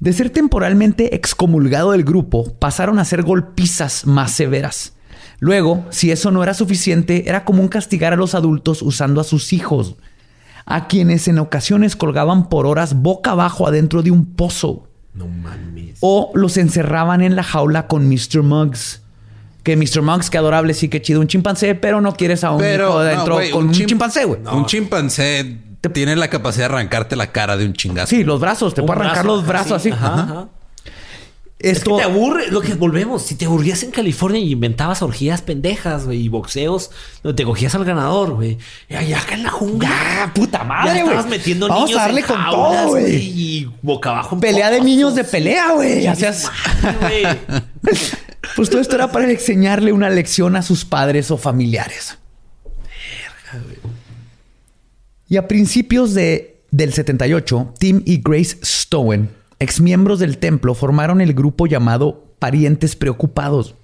De 0.00 0.12
ser 0.12 0.30
temporalmente 0.30 1.14
excomulgado 1.14 1.92
del 1.92 2.04
grupo, 2.04 2.52
pasaron 2.58 2.98
a 2.98 3.04
ser 3.04 3.22
golpizas 3.22 4.06
más 4.06 4.32
severas. 4.32 4.94
Luego, 5.40 5.84
si 5.90 6.10
eso 6.10 6.30
no 6.30 6.42
era 6.42 6.54
suficiente, 6.54 7.28
era 7.28 7.44
común 7.44 7.68
castigar 7.68 8.12
a 8.12 8.16
los 8.16 8.34
adultos 8.34 8.82
usando 8.82 9.20
a 9.20 9.24
sus 9.24 9.52
hijos, 9.52 9.96
a 10.66 10.86
quienes 10.88 11.28
en 11.28 11.38
ocasiones 11.38 11.96
colgaban 11.96 12.48
por 12.48 12.66
horas 12.66 12.94
boca 12.94 13.32
abajo 13.32 13.66
adentro 13.66 14.02
de 14.02 14.10
un 14.10 14.24
pozo. 14.34 14.88
No 15.14 15.26
mames. 15.28 15.98
O 16.00 16.30
los 16.34 16.56
encerraban 16.56 17.20
en 17.20 17.36
la 17.36 17.42
jaula 17.42 17.86
con 17.86 18.08
Mr. 18.08 18.42
Muggs. 18.42 19.02
Que 19.62 19.76
Mr. 19.76 20.00
Muggs, 20.02 20.30
qué 20.30 20.38
adorable, 20.38 20.72
sí, 20.72 20.88
qué 20.88 21.02
chido, 21.02 21.20
un 21.20 21.26
chimpancé, 21.26 21.74
pero 21.74 22.00
no 22.00 22.14
quieres 22.14 22.44
a 22.44 22.52
un 22.52 22.58
Pero, 22.60 22.84
hijo 22.84 22.94
no, 22.94 22.98
adentro 23.00 23.34
con 23.52 23.62
un 23.64 23.68
un, 23.68 23.74
chim- 23.74 23.86
chimpancé, 23.86 24.24
güey. 24.24 24.40
Un 24.50 24.64
chimpancé 24.64 25.58
tiene 25.88 26.16
la 26.16 26.28
capacidad 26.28 26.68
de 26.68 26.74
arrancarte 26.74 27.16
la 27.16 27.32
cara 27.32 27.56
de 27.56 27.64
un 27.66 27.72
chingazo. 27.72 28.08
Sí, 28.08 28.24
los 28.24 28.40
brazos, 28.40 28.74
te 28.74 28.82
puede 28.82 29.00
arrancar 29.00 29.24
brazo, 29.24 29.36
los 29.36 29.46
brazos 29.46 29.72
así. 29.72 29.90
Ajá, 29.90 30.14
ajá. 30.14 30.48
Esto, 31.60 31.90
Es 31.90 32.04
que 32.04 32.08
te 32.08 32.10
aburre, 32.10 32.50
lo 32.50 32.62
que 32.62 32.72
volvemos. 32.72 33.22
Si 33.22 33.34
te 33.34 33.44
aburrías 33.44 33.82
en 33.82 33.90
California 33.90 34.40
y 34.40 34.52
inventabas 34.52 35.02
orgías 35.02 35.42
pendejas, 35.42 36.06
güey, 36.06 36.22
y 36.22 36.28
boxeos, 36.28 36.90
donde 37.22 37.36
te 37.36 37.44
cogías 37.44 37.74
al 37.74 37.84
ganador, 37.84 38.30
güey. 38.30 38.56
Y 38.88 38.94
allá 38.94 39.20
acá 39.20 39.34
en 39.34 39.42
la 39.42 39.50
jungla. 39.50 39.90
¡Ah, 39.92 40.32
puta 40.34 40.64
madre, 40.64 40.94
ya 40.94 41.02
güey! 41.02 41.14
estabas 41.16 41.26
metiendo 41.30 41.68
Vamos 41.68 41.84
niños 41.90 42.00
a 42.00 42.02
darle 42.04 42.20
en 42.22 42.26
con 42.26 42.36
jaulas, 42.36 42.82
todo, 42.82 42.88
güey. 42.92 43.14
Y 43.14 43.70
boca 43.82 44.10
abajo. 44.10 44.36
en 44.36 44.40
pelea 44.40 44.70
de 44.70 44.80
niños 44.80 45.14
de 45.14 45.24
pelea, 45.24 45.72
güey. 45.72 46.06
Madre, 46.06 46.32
güey. 47.00 47.26
Pues 48.56 48.70
todo 48.70 48.80
esto 48.80 48.96
era 48.96 49.12
para 49.12 49.30
enseñarle 49.30 49.92
una 49.92 50.08
lección 50.08 50.56
a 50.56 50.62
sus 50.62 50.84
padres 50.84 51.30
o 51.30 51.36
familiares. 51.36 52.18
Y 55.30 55.36
a 55.38 55.48
principios 55.48 56.12
de, 56.12 56.60
del 56.70 56.92
78, 56.92 57.72
Tim 57.78 58.02
y 58.04 58.20
Grace 58.22 58.58
Stowen, 58.62 59.30
exmiembros 59.58 60.18
del 60.18 60.36
templo, 60.38 60.74
formaron 60.74 61.20
el 61.22 61.32
grupo 61.32 61.66
llamado 61.66 62.34
Parientes 62.38 62.96
Preocupados, 62.96 63.74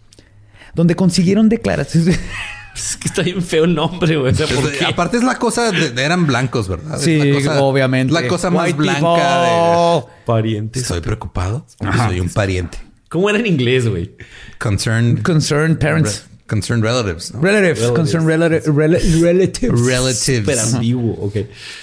donde 0.75 0.95
consiguieron 0.97 1.49
declaraciones. 1.49 2.21
Es 2.77 2.99
que 2.99 3.09
está 3.09 3.23
bien 3.23 3.41
feo 3.41 3.65
el 3.65 3.75
nombre, 3.75 4.19
güey. 4.19 4.35
O 4.35 4.37
sea, 4.37 4.47
¿por 4.47 4.71
Es- 4.71 4.77
qué? 4.79 4.85
aparte 4.85 5.17
es 5.17 5.23
la 5.23 5.39
cosa 5.39 5.73
de, 5.73 5.93
de- 5.93 6.03
eran 6.05 6.27
blancos, 6.27 6.69
¿verdad? 6.69 6.97
Es 6.97 7.05
Sí, 7.05 7.17
la 7.17 7.35
cosa- 7.39 7.63
obviamente. 7.63 8.13
La 8.13 8.29
cosa 8.29 8.51
más 8.51 8.67
White 8.67 8.77
blanca 8.77 9.01
people. 9.01 10.13
de 10.13 10.25
Parientes. 10.27 10.83
estoy 10.83 11.01
preocupado. 11.01 11.65
Soy 12.07 12.21
un 12.21 12.29
pariente. 12.29 12.77
¿Cómo 13.09 13.31
era 13.31 13.39
en 13.39 13.47
inglés, 13.47 13.89
güey? 13.89 14.15
Concerned 14.59 15.23
Concerned 15.23 15.79
parents. 15.79 16.27
Concerned 16.47 16.85
relatives. 16.85 17.33
¿no? 17.35 17.41
Relatives. 17.41 17.81
Relatives. 17.81 17.99
Concerned 17.99 18.29
relati- 18.29 18.65
rela- 18.65 19.21
relatives. 19.23 19.81
Relatives. 19.81 20.43
Pero 20.47 20.61
ambiguo, 20.63 21.15
ok. 21.27 21.37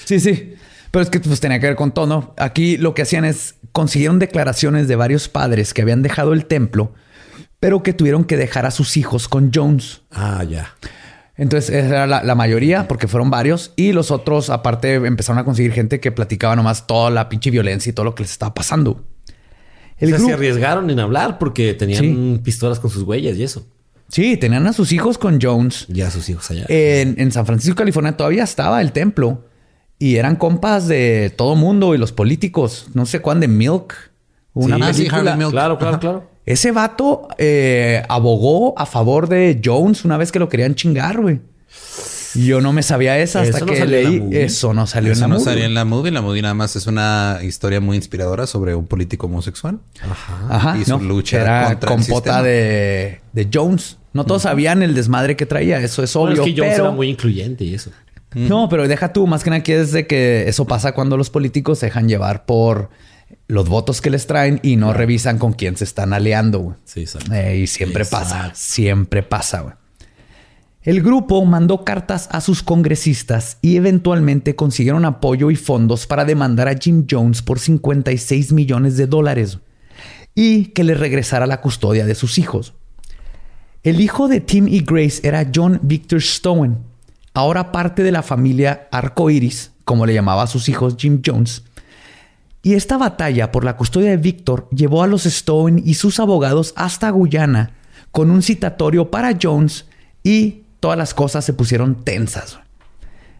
Sí, 0.05 0.20
sí. 0.20 0.53
Pero 0.91 1.03
es 1.03 1.09
que 1.09 1.20
pues 1.20 1.39
tenía 1.39 1.59
que 1.59 1.68
ver 1.68 1.76
con 1.76 1.91
todo, 1.93 2.05
¿no? 2.05 2.34
Aquí 2.38 2.78
lo 2.78 2.93
que 2.93 3.01
hacían 3.01 3.26
es 3.26 3.55
consiguieron 3.72 4.20
declaraciones 4.20 4.88
de 4.88 4.95
varios 4.95 5.28
padres 5.28 5.74
que 5.74 5.82
habían 5.82 6.03
dejado 6.03 6.34
el 6.34 6.45
templo, 6.45 6.93
pero 7.59 7.82
que 7.82 7.93
tuvieron 7.93 8.26
que 8.26 8.38
dejar 8.38 8.66
a 8.68 8.72
sus 8.72 8.97
hijos 8.97 9.28
con 9.28 9.51
Jones. 9.53 10.01
Ah, 10.11 10.43
ya. 10.43 10.76
Entonces, 11.36 11.72
esa 11.72 11.88
era 11.88 12.05
la, 12.07 12.22
la 12.24 12.36
mayoría, 12.36 12.88
porque 12.88 13.07
fueron 13.07 13.32
varios, 13.32 13.74
y 13.76 13.91
los 13.91 14.11
otros, 14.11 14.51
aparte, 14.51 14.93
empezaron 14.93 15.39
a 15.39 15.43
conseguir 15.45 15.72
gente 15.72 15.99
que 15.99 16.11
platicaba 16.11 16.55
nomás 16.55 16.86
toda 16.86 17.09
la 17.09 17.28
pinche 17.28 17.49
violencia 17.49 17.89
y 17.89 17.93
todo 17.93 18.03
lo 18.03 18.14
que 18.14 18.22
les 18.22 18.32
estaba 18.32 18.53
pasando. 18.53 19.03
El 19.97 20.09
o 20.09 20.09
sea, 20.09 20.18
grupo- 20.20 20.28
se 20.28 20.34
arriesgaron 20.36 20.89
en 20.91 20.99
hablar 20.99 21.39
porque 21.39 21.74
tenían 21.74 22.39
pistolas 22.43 22.80
con 22.80 22.91
sus 22.91 23.01
huellas 23.01 23.36
y 23.38 23.43
eso. 23.43 23.66
Sí, 24.14 24.38
tenían 24.38 24.66
a 24.68 24.74
sus 24.74 24.91
hijos 24.93 25.18
con 25.18 25.39
Jones. 25.41 25.86
Ya 25.89 26.09
sus 26.09 26.30
hijos 26.30 26.49
allá. 26.51 26.66
En, 26.70 27.16
en 27.20 27.32
San 27.32 27.45
Francisco, 27.45 27.76
California, 27.76 28.16
todavía 28.16 28.43
estaba 28.43 28.80
el 28.82 28.91
templo 28.93 29.45
y 29.99 30.16
eran 30.16 30.36
compas 30.38 30.88
de 30.88 31.34
todo 31.36 31.55
mundo 31.55 31.93
y 31.95 31.97
los 31.97 32.11
políticos. 32.11 32.88
No 32.93 33.05
sé 33.05 33.20
cuándo 33.20 33.41
de 33.41 33.47
Milk. 33.49 33.93
Una 34.53 34.76
Sí, 34.78 34.82
ah, 34.84 34.93
sí, 34.93 35.03
película. 35.09 35.36
Milk. 35.36 35.51
claro, 35.51 35.78
claro, 35.78 35.91
Ajá. 35.95 35.99
claro. 35.99 36.30
Ese 36.45 36.72
vato 36.72 37.28
eh, 37.38 38.03
abogó 38.09 38.78
a 38.78 38.86
favor 38.86 39.30
de 39.30 39.61
Jones 39.64 40.03
una 40.05 40.18
vez 40.18 40.32
que 40.32 40.39
lo 40.39 40.49
querían 40.49 40.76
chingar, 40.76 41.20
güey. 41.22 41.39
Y 42.36 42.47
Yo 42.47 42.61
no 42.61 42.74
me 42.74 42.84
sabía 42.84 43.18
esa 43.20 43.41
hasta 43.41 43.57
Eso 43.57 43.66
no 43.66 43.72
que 43.72 43.78
salió 43.80 43.97
en 43.97 44.03
la 44.03 44.09
leí. 44.09 44.20
movie. 44.20 44.43
Eso 44.43 44.74
no 44.74 44.86
salió 44.88 45.11
Eso 45.14 45.20
en 45.20 45.22
la 45.22 45.28
no 45.28 45.39
movie. 45.39 45.45
salió 45.45 45.66
en 45.66 45.74
la 45.74 45.86
movie. 45.86 46.11
La 46.11 46.22
movie 46.22 46.41
nada 46.41 46.53
más 46.55 46.76
es 46.76 46.86
una 46.88 47.39
historia 47.43 47.80
muy 47.80 47.95
inspiradora 47.95 48.45
sobre 48.47 48.76
un 48.76 48.86
político 48.88 49.28
homosexual. 49.28 49.80
Ajá, 50.49 50.78
y 50.78 50.84
su 50.86 50.97
no, 50.97 51.03
lucha 51.03 51.41
era 51.41 51.68
contra 51.70 51.89
el 51.93 51.97
compota 51.97 52.43
de 52.43 53.22
Jones. 53.53 53.97
No 54.14 54.26
todos 54.26 54.43
sabían 54.43 54.84
el 54.84 54.93
desmadre 54.93 55.36
que 55.36 55.45
traía, 55.45 55.80
eso 55.80 56.03
es 56.03 56.14
Bueno, 56.14 56.32
obvio. 56.32 56.43
es 56.43 56.49
que 56.49 56.55
Jones 56.57 56.74
pero... 56.74 56.86
era 56.86 56.93
muy 56.95 57.09
incluyente 57.09 57.64
y 57.64 57.74
eso. 57.74 57.91
No, 58.36 58.68
pero 58.70 58.88
deja 58.88 59.14
tú, 59.14 59.28
más 59.28 59.43
que 59.43 59.49
nada 59.51 59.59
aquí 59.59 59.74
es 59.74 59.91
de 59.91 60.07
que 60.07 60.47
eso 60.47 60.66
pasa 60.66 60.93
cuando 60.93 61.18
los 61.18 61.30
políticos 61.30 61.80
se 61.80 61.88
dejan 61.88 62.07
llevar 62.09 62.45
por 62.45 62.89
los 63.47 63.70
votos 63.70 64.01
que 64.01 64.09
les 64.09 64.26
traen 64.26 64.59
y 64.64 64.76
no 64.76 64.91
revisan 64.93 65.38
con 65.38 65.53
quién 65.53 65.78
se 65.78 65.84
están 65.84 66.14
aliando. 66.14 66.59
güey. 66.59 66.76
Sí, 66.84 67.01
exacto. 67.01 67.32
Eh, 67.34 67.57
y 67.59 67.68
siempre 67.68 68.03
Exacto. 68.03 68.26
pasa, 68.30 68.51
siempre 68.55 69.22
pasa. 69.22 69.61
güey. 69.61 69.76
El 70.82 71.01
grupo 71.01 71.43
mandó 71.45 71.86
cartas 71.86 72.28
a 72.32 72.41
sus 72.41 72.61
congresistas 72.64 73.57
y 73.61 73.78
eventualmente 73.78 74.55
consiguieron 74.55 75.05
apoyo 75.05 75.49
y 75.51 75.55
fondos 75.55 76.07
para 76.07 76.26
demandar 76.26 76.68
a 76.68 76.76
Jim 76.76 77.05
Jones 77.09 77.41
por 77.41 77.59
56 77.59 78.51
millones 78.51 78.97
de 78.97 79.07
dólares 79.07 79.59
y 80.36 80.66
que 80.68 80.84
le 80.84 80.95
regresara 80.95 81.45
la 81.47 81.61
custodia 81.61 82.05
de 82.05 82.16
sus 82.16 82.38
hijos. 82.38 82.74
El 83.84 83.99
hijo 83.99 84.29
de 84.29 84.39
Tim 84.39 84.69
y 84.69 84.79
Grace 84.79 85.27
era 85.27 85.51
John 85.53 85.77
Victor 85.84 86.21
Stowen, 86.21 86.77
ahora 87.34 87.73
parte 87.73 88.01
de 88.01 88.13
la 88.13 88.23
familia 88.23 88.88
Arcoiris, 88.91 89.73
como 89.84 90.05
le 90.05 90.13
llamaba 90.13 90.43
a 90.43 90.47
sus 90.47 90.69
hijos 90.69 90.95
Jim 90.97 91.21
Jones. 91.23 91.63
Y 92.61 92.75
esta 92.75 92.97
batalla 92.97 93.51
por 93.51 93.65
la 93.65 93.75
custodia 93.75 94.11
de 94.11 94.15
Victor 94.15 94.69
llevó 94.69 95.03
a 95.03 95.07
los 95.07 95.23
Stowen 95.23 95.81
y 95.84 95.95
sus 95.95 96.21
abogados 96.21 96.71
hasta 96.77 97.09
Guyana 97.09 97.71
con 98.11 98.31
un 98.31 98.41
citatorio 98.41 99.11
para 99.11 99.38
Jones 99.41 99.86
y 100.23 100.61
todas 100.79 100.97
las 100.97 101.13
cosas 101.13 101.43
se 101.43 101.51
pusieron 101.51 102.05
tensas. 102.05 102.59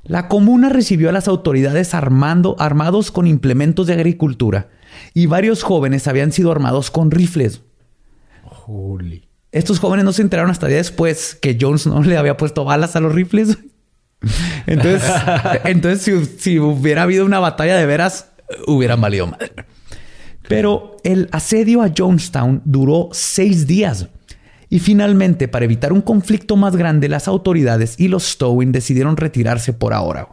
La 0.04 0.28
comuna 0.28 0.68
recibió 0.68 1.08
a 1.08 1.14
las 1.14 1.30
autoridades 1.30 1.94
armando, 1.94 2.58
armados 2.60 3.12
con 3.12 3.28
implementos 3.28 3.88
de 3.88 3.94
agricultura 3.94 4.68
y 5.14 5.26
varios 5.26 5.64
jóvenes 5.64 6.10
habían 6.10 6.34
sido 6.34 6.52
armados 6.52 6.92
con 6.92 7.12
rifles. 7.12 7.62
Holy. 8.68 9.33
Estos 9.54 9.80
jóvenes 9.80 10.04
no 10.04 10.12
se 10.12 10.24
enteraron 10.24 10.50
hasta 10.50 10.68
día 10.68 10.78
después 10.78 11.36
que 11.36 11.58
Jones 11.62 11.86
no 11.86 12.02
le 12.02 12.18
había 12.18 12.36
puesto 12.36 12.66
balas 12.66 12.96
a 12.96 13.00
los 13.00 13.14
rifles. 13.14 13.60
Entonces, 14.66 15.04
entonces 15.66 16.02
si, 16.02 16.26
si 16.40 16.60
hubiera 16.60 17.04
habido 17.04 17.26
una 17.26 17.40
batalla 17.40 17.76
de 17.78 17.86
veras, 17.86 18.32
hubieran 18.68 19.02
valido 19.02 19.28
madre. 19.28 19.52
Pero 20.48 20.96
el 21.04 21.28
asedio 21.34 21.82
a 21.82 21.92
Jonestown 21.96 22.62
duró 22.64 23.10
seis 23.12 23.68
días. 23.68 24.08
Y 24.70 24.80
finalmente, 24.80 25.48
para 25.48 25.66
evitar 25.66 25.94
un 25.94 26.02
conflicto 26.02 26.56
más 26.56 26.76
grande, 26.76 27.10
las 27.10 27.28
autoridades 27.28 28.00
y 28.00 28.08
los 28.08 28.24
Stowin 28.24 28.72
decidieron 28.72 29.18
retirarse 29.18 29.74
por 29.74 29.94
ahora. 29.94 30.30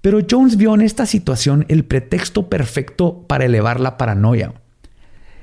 Pero 0.00 0.20
Jones 0.28 0.56
vio 0.56 0.74
en 0.74 0.80
esta 0.80 1.04
situación 1.04 1.66
el 1.68 1.84
pretexto 1.84 2.48
perfecto 2.48 3.26
para 3.26 3.44
elevar 3.44 3.80
la 3.80 3.98
paranoia. 3.98 4.54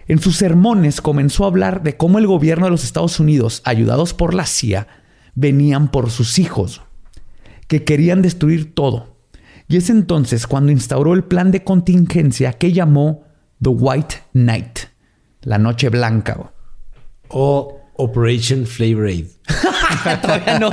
En 0.07 0.19
sus 0.19 0.37
sermones 0.37 1.01
comenzó 1.01 1.43
a 1.43 1.47
hablar 1.47 1.81
de 1.81 1.97
cómo 1.97 2.19
el 2.19 2.27
gobierno 2.27 2.65
de 2.65 2.71
los 2.71 2.83
Estados 2.83 3.19
Unidos, 3.19 3.61
ayudados 3.65 4.13
por 4.13 4.33
la 4.33 4.45
CIA, 4.45 4.87
venían 5.33 5.89
por 5.89 6.11
sus 6.11 6.37
hijos, 6.37 6.81
que 7.67 7.83
querían 7.83 8.21
destruir 8.21 8.75
todo. 8.75 9.17
Y 9.67 9.77
es 9.77 9.89
entonces 9.89 10.45
cuando 10.45 10.71
instauró 10.71 11.13
el 11.13 11.23
plan 11.23 11.51
de 11.51 11.63
contingencia 11.63 12.53
que 12.53 12.71
llamó 12.71 13.23
The 13.61 13.69
White 13.69 14.15
Night, 14.33 14.79
la 15.41 15.57
Noche 15.57 15.89
Blanca. 15.89 16.53
O 17.29 17.81
Operation 17.95 18.65
Flavor 18.67 19.07
Aid. 19.07 19.27
Todavía 20.21 20.59
no. 20.59 20.69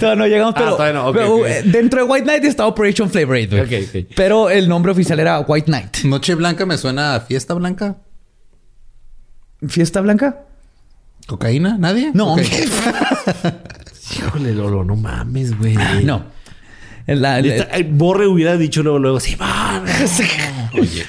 Todavía 0.00 0.14
no 0.16 0.26
llegamos, 0.26 0.54
pero, 0.54 0.72
todavía 0.76 1.00
no, 1.00 1.08
ok, 1.08 1.14
pero, 1.14 1.46
eh, 1.46 1.62
dentro 1.66 2.04
de 2.04 2.10
White 2.10 2.26
Night 2.26 2.44
está 2.44 2.66
Operation 2.66 3.10
Flavor 3.10 3.36
Aid. 3.36 3.50
güey. 3.50 3.62
Ok, 3.62 3.88
ok. 3.88 4.06
Pero 4.16 4.50
el 4.50 4.68
nombre 4.68 4.92
oficial 4.92 5.20
era 5.20 5.40
White 5.40 5.70
Night. 5.70 5.98
Noche 6.04 6.34
Blanca 6.34 6.64
me 6.66 6.78
suena 6.78 7.14
a 7.16 7.20
fiesta 7.20 7.54
blanca. 7.54 7.96
¿Fiesta 9.68 10.00
Blanca? 10.00 10.40
¿Cocaína? 11.26 11.76
¿Nadie? 11.78 12.10
No. 12.14 12.34
Híjole, 14.16 14.52
Lolo, 14.54 14.82
no 14.84 14.96
mames, 14.96 15.56
güey. 15.56 15.76
no. 16.04 16.24
La- 17.06 17.40
la- 17.40 17.54
Esta- 17.54 17.76
eh, 17.76 17.86
Borre 17.88 18.26
hubiera 18.26 18.56
dicho 18.56 18.82
luego, 18.82 18.98
luego, 18.98 19.20
sí, 19.20 19.34
va. 19.36 19.82
Oye. 20.80 21.04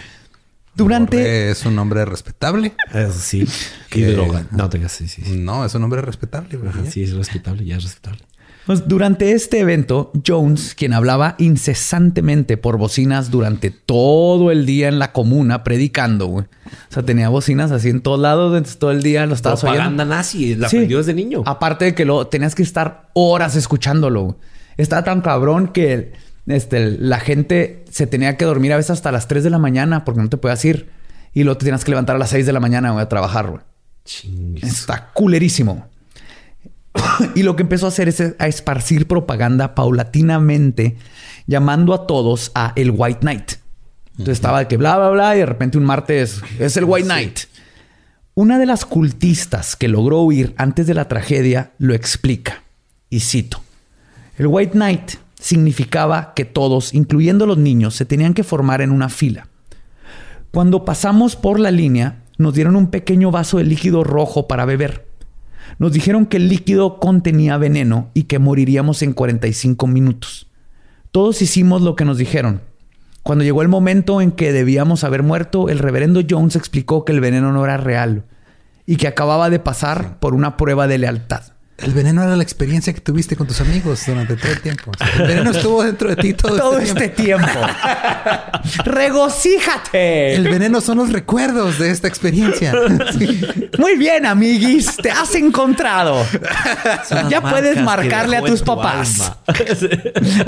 Durante... 0.76 1.18
Borre 1.18 1.52
es 1.52 1.66
un 1.66 1.78
hombre 1.80 2.04
respetable. 2.06 2.74
Eso 2.94 3.14
sí. 3.20 3.48
Qué 3.90 4.00
Que- 4.02 4.12
droga. 4.14 4.46
No 4.52 4.70
te 4.70 4.80
sí, 4.90 5.08
sí, 5.08 5.22
sí. 5.24 5.38
No, 5.38 5.66
es 5.66 5.74
un 5.76 5.84
hombre 5.84 6.02
respetable. 6.02 6.58
sí, 6.90 7.04
es 7.04 7.14
respetable, 7.14 7.64
ya 7.66 7.78
es 7.78 7.84
respetable. 7.84 8.22
Pues 8.66 8.88
durante 8.88 9.34
este 9.34 9.60
evento, 9.60 10.14
Jones, 10.26 10.74
quien 10.74 10.94
hablaba 10.94 11.36
incesantemente 11.38 12.56
por 12.56 12.78
bocinas 12.78 13.30
durante 13.30 13.72
todo 13.72 14.52
el 14.52 14.66
día 14.66 14.88
en 14.88 15.00
la 15.00 15.12
comuna 15.12 15.66
predicando, 15.66 16.28
güey. 16.28 16.46
O 16.46 16.94
sea, 16.94 17.04
tenía 17.04 17.28
bocinas 17.28 17.72
así 17.72 17.90
en 17.90 18.00
todos 18.02 18.22
lados, 18.22 18.78
todo 18.80 18.92
el 18.92 19.04
día 19.04 19.26
lo 19.26 19.34
estabas 19.34 19.60
Propaganda 19.62 20.04
oyendo. 20.04 20.16
nazi, 20.16 20.56
la 20.56 20.70
Sí. 20.70 20.78
aprendió 20.78 21.00
desde 21.00 21.14
niño. 21.14 21.44
Aparte 21.46 21.84
de 21.86 21.94
que 21.96 22.06
lo 22.06 22.28
tenías 22.28 22.56
que 22.56 22.64
estar 22.64 23.10
horas 23.14 23.58
escuchándolo. 23.58 24.22
güey. 24.24 24.36
Estaba 24.78 25.04
tan 25.04 25.20
cabrón 25.22 25.68
que 25.68 26.14
este, 26.46 26.92
la 26.92 27.20
gente 27.20 27.86
se 27.90 28.08
tenía 28.08 28.38
que 28.38 28.46
dormir 28.46 28.74
a 28.74 28.78
veces 28.78 28.92
hasta 28.92 29.12
las 29.12 29.28
3 29.28 29.44
de 29.44 29.50
la 29.50 29.60
mañana 29.60 30.04
porque 30.06 30.22
no 30.22 30.30
te 30.30 30.38
podías 30.38 30.64
ir. 30.66 30.90
Y 31.34 31.44
luego 31.44 31.58
te 31.58 31.66
tenías 31.66 31.84
que 31.84 31.92
levantar 31.92 32.16
a 32.16 32.20
las 32.20 32.30
6 32.30 32.46
de 32.46 32.54
la 32.54 32.60
mañana 32.60 32.92
güey, 32.92 33.04
a 33.04 33.10
trabajar, 33.10 33.50
güey. 33.50 33.62
Chingues. 34.06 34.64
Está 34.64 35.12
culerísimo. 35.14 35.88
y 37.36 37.44
lo 37.44 37.56
que 37.56 37.64
empezó 37.64 37.86
a 37.86 37.90
hacer 37.90 38.10
es 38.10 38.22
a 38.38 38.48
esparcir 38.48 39.08
propaganda 39.08 39.76
paulatinamente, 39.76 40.98
llamando 41.48 41.94
a 41.94 42.06
todos 42.06 42.52
a 42.56 42.74
el 42.76 42.92
White 42.92 43.22
Knight. 43.22 43.54
Entonces 44.12 44.34
estaba 44.34 44.60
de 44.60 44.68
que 44.68 44.78
bla, 44.78 44.98
bla, 44.98 45.10
bla, 45.10 45.36
y 45.36 45.40
de 45.40 45.46
repente 45.46 45.78
un 45.78 45.86
martes 45.86 46.42
es 46.60 46.78
el 46.78 46.84
White 46.84 47.06
Knight. 47.06 47.40
Una 48.36 48.60
de 48.60 48.66
las 48.66 48.86
cultistas 48.86 49.76
que 49.76 49.88
logró 49.88 50.22
huir 50.22 50.54
antes 50.58 50.86
de 50.86 50.94
la 50.94 51.08
tragedia 51.08 51.72
lo 51.78 51.94
explica. 51.94 52.64
Y 53.10 53.22
cito: 53.22 53.64
El 54.38 54.48
White 54.48 54.74
Knight 54.74 55.14
significaba 55.44 56.34
que 56.36 56.46
todos, 56.46 56.94
incluyendo 56.94 57.46
los 57.46 57.58
niños, 57.58 57.96
se 57.96 58.06
tenían 58.06 58.34
que 58.34 58.46
formar 58.46 58.80
en 58.82 58.92
una 58.92 59.10
fila. 59.10 59.50
Cuando 60.52 60.86
pasamos 60.86 61.36
por 61.36 61.60
la 61.60 61.70
línea, 61.70 62.24
nos 62.38 62.54
dieron 62.54 62.78
un 62.78 62.88
pequeño 62.88 63.30
vaso 63.30 63.58
de 63.58 63.66
líquido 63.66 64.06
rojo 64.06 64.48
para 64.48 64.64
beber. 64.64 65.06
Nos 65.80 65.92
dijeron 65.92 66.28
que 66.28 66.38
el 66.38 66.48
líquido 66.48 66.98
contenía 66.98 67.58
veneno 67.58 68.10
y 68.14 68.24
que 68.24 68.40
moriríamos 68.40 69.02
en 69.02 69.12
45 69.12 69.86
minutos. 69.86 70.48
Todos 71.12 71.42
hicimos 71.42 71.82
lo 71.82 71.98
que 71.98 72.06
nos 72.06 72.18
dijeron. 72.18 72.62
Cuando 73.22 73.44
llegó 73.44 73.64
el 73.64 73.68
momento 73.68 74.22
en 74.22 74.32
que 74.32 74.54
debíamos 74.54 75.04
haber 75.04 75.24
muerto, 75.24 75.68
el 75.68 75.80
reverendo 75.80 76.22
Jones 76.28 76.56
explicó 76.56 77.04
que 77.04 77.12
el 77.12 77.20
veneno 77.20 77.52
no 77.52 77.66
era 77.66 77.76
real 77.76 78.24
y 78.86 78.96
que 78.96 79.10
acababa 79.10 79.50
de 79.50 79.60
pasar 79.60 80.20
por 80.22 80.36
una 80.36 80.56
prueba 80.56 80.88
de 80.88 81.00
lealtad. 81.00 81.53
El 81.78 81.92
veneno 81.92 82.24
era 82.24 82.36
la 82.36 82.44
experiencia 82.44 82.94
que 82.94 83.02
tuviste 83.02 83.36
con 83.36 83.48
tus 83.48 83.60
amigos 83.60 84.04
durante 84.06 84.36
todo 84.36 84.52
el 84.52 84.62
tiempo. 84.62 84.92
O 84.92 84.98
sea, 84.98 85.08
el 85.18 85.28
veneno 85.28 85.52
estuvo 85.52 85.84
dentro 85.84 86.10
de 86.10 86.16
ti 86.16 86.34
todo, 86.34 86.56
Todo 86.56 86.78
este 86.80 87.06
este 87.06 87.24
tiempo. 87.24 87.46
tiempo. 87.48 87.68
¡Regocíjate! 88.86 90.36
El 90.36 90.48
veneno 90.48 90.82
son 90.82 91.00
los 91.00 91.12
recuerdos 91.12 91.80
de 91.80 91.90
esta 91.92 92.08
experiencia. 92.08 92.74
Sí. 93.18 93.42
Muy 93.78 93.96
bien, 93.98 94.26
amiguis, 94.26 94.96
te 94.98 95.12
has 95.12 95.36
encontrado. 95.36 96.26
Ya 97.30 97.42
puedes 97.42 97.82
marcarle 97.82 98.38
a 98.38 98.42
tus 98.44 98.60
tu 98.62 98.66
papás. 98.66 99.20
alma. 99.20 99.38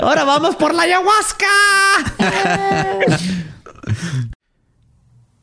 Ahora 0.00 0.24
vamos 0.24 0.56
por 0.56 0.74
la 0.74 0.82
ayahuasca. 0.84 1.46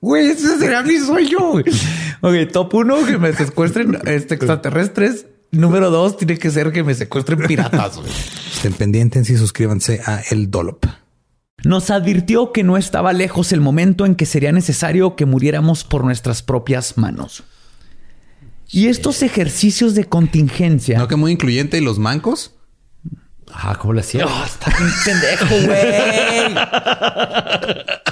Güey, 0.00 0.28
ese 0.30 0.58
será 0.58 0.82
mi 0.82 0.98
sueño. 0.98 1.38
güey. 1.52 1.64
Ok, 2.20 2.52
top 2.52 2.74
uno, 2.74 3.04
que 3.04 3.18
me 3.18 3.32
secuestren 3.32 3.98
este, 4.06 4.34
extraterrestres. 4.34 5.26
Número 5.50 5.90
dos, 5.90 6.16
tiene 6.16 6.38
que 6.38 6.50
ser 6.50 6.72
que 6.72 6.84
me 6.84 6.94
secuestren 6.94 7.40
piratas. 7.46 7.96
güey. 7.96 8.10
Estén 8.52 8.74
pendientes 8.74 9.30
y 9.30 9.36
suscríbanse 9.36 10.00
a 10.04 10.20
El 10.30 10.50
Dolop. 10.50 10.84
Nos 11.64 11.90
advirtió 11.90 12.52
que 12.52 12.62
no 12.62 12.76
estaba 12.76 13.12
lejos 13.12 13.50
el 13.52 13.60
momento 13.60 14.06
en 14.06 14.14
que 14.14 14.26
sería 14.26 14.52
necesario 14.52 15.16
que 15.16 15.26
muriéramos 15.26 15.82
por 15.84 16.04
nuestras 16.04 16.42
propias 16.42 16.96
manos. 16.98 17.42
Y 18.70 18.88
estos 18.88 19.22
ejercicios 19.22 19.94
de 19.94 20.04
contingencia. 20.04 20.98
¿No 20.98 21.08
que 21.08 21.16
muy 21.16 21.32
incluyente 21.32 21.78
y 21.78 21.80
los 21.80 21.98
mancos? 21.98 22.54
Ah, 23.52 23.76
¿cómo 23.80 23.94
le 23.94 24.00
hacía? 24.02 24.26
Oh, 24.26 24.44
está 24.44 24.70
bien 24.78 24.90
pendejo, 25.04 25.46
güey. 25.66 26.54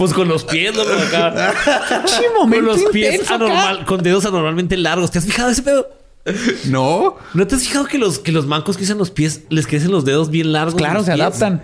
Pues 0.00 0.14
con 0.14 0.28
los 0.28 0.44
pies, 0.44 0.74
¿no? 0.74 0.80
Acá. 0.80 1.52
Con 2.38 2.64
los 2.64 2.80
pies 2.84 3.16
intenso 3.16 3.34
acá. 3.34 3.44
anormal, 3.44 3.84
con 3.84 4.02
dedos 4.02 4.24
anormalmente 4.24 4.78
largos. 4.78 5.10
¿Te 5.10 5.18
has 5.18 5.26
fijado 5.26 5.50
ese 5.50 5.60
pedo? 5.62 5.86
No. 6.64 7.18
¿No 7.34 7.46
te 7.46 7.54
has 7.56 7.64
fijado 7.64 7.84
que 7.84 7.98
los, 7.98 8.18
que 8.18 8.32
los 8.32 8.46
mancos 8.46 8.78
que 8.78 8.84
usan 8.84 8.96
los 8.96 9.10
pies 9.10 9.42
les 9.50 9.66
crecen 9.66 9.90
los 9.90 10.06
dedos 10.06 10.30
bien 10.30 10.54
largos? 10.54 10.74
Claro, 10.76 11.00
se 11.04 11.12
pies? 11.12 11.20
adaptan. 11.20 11.60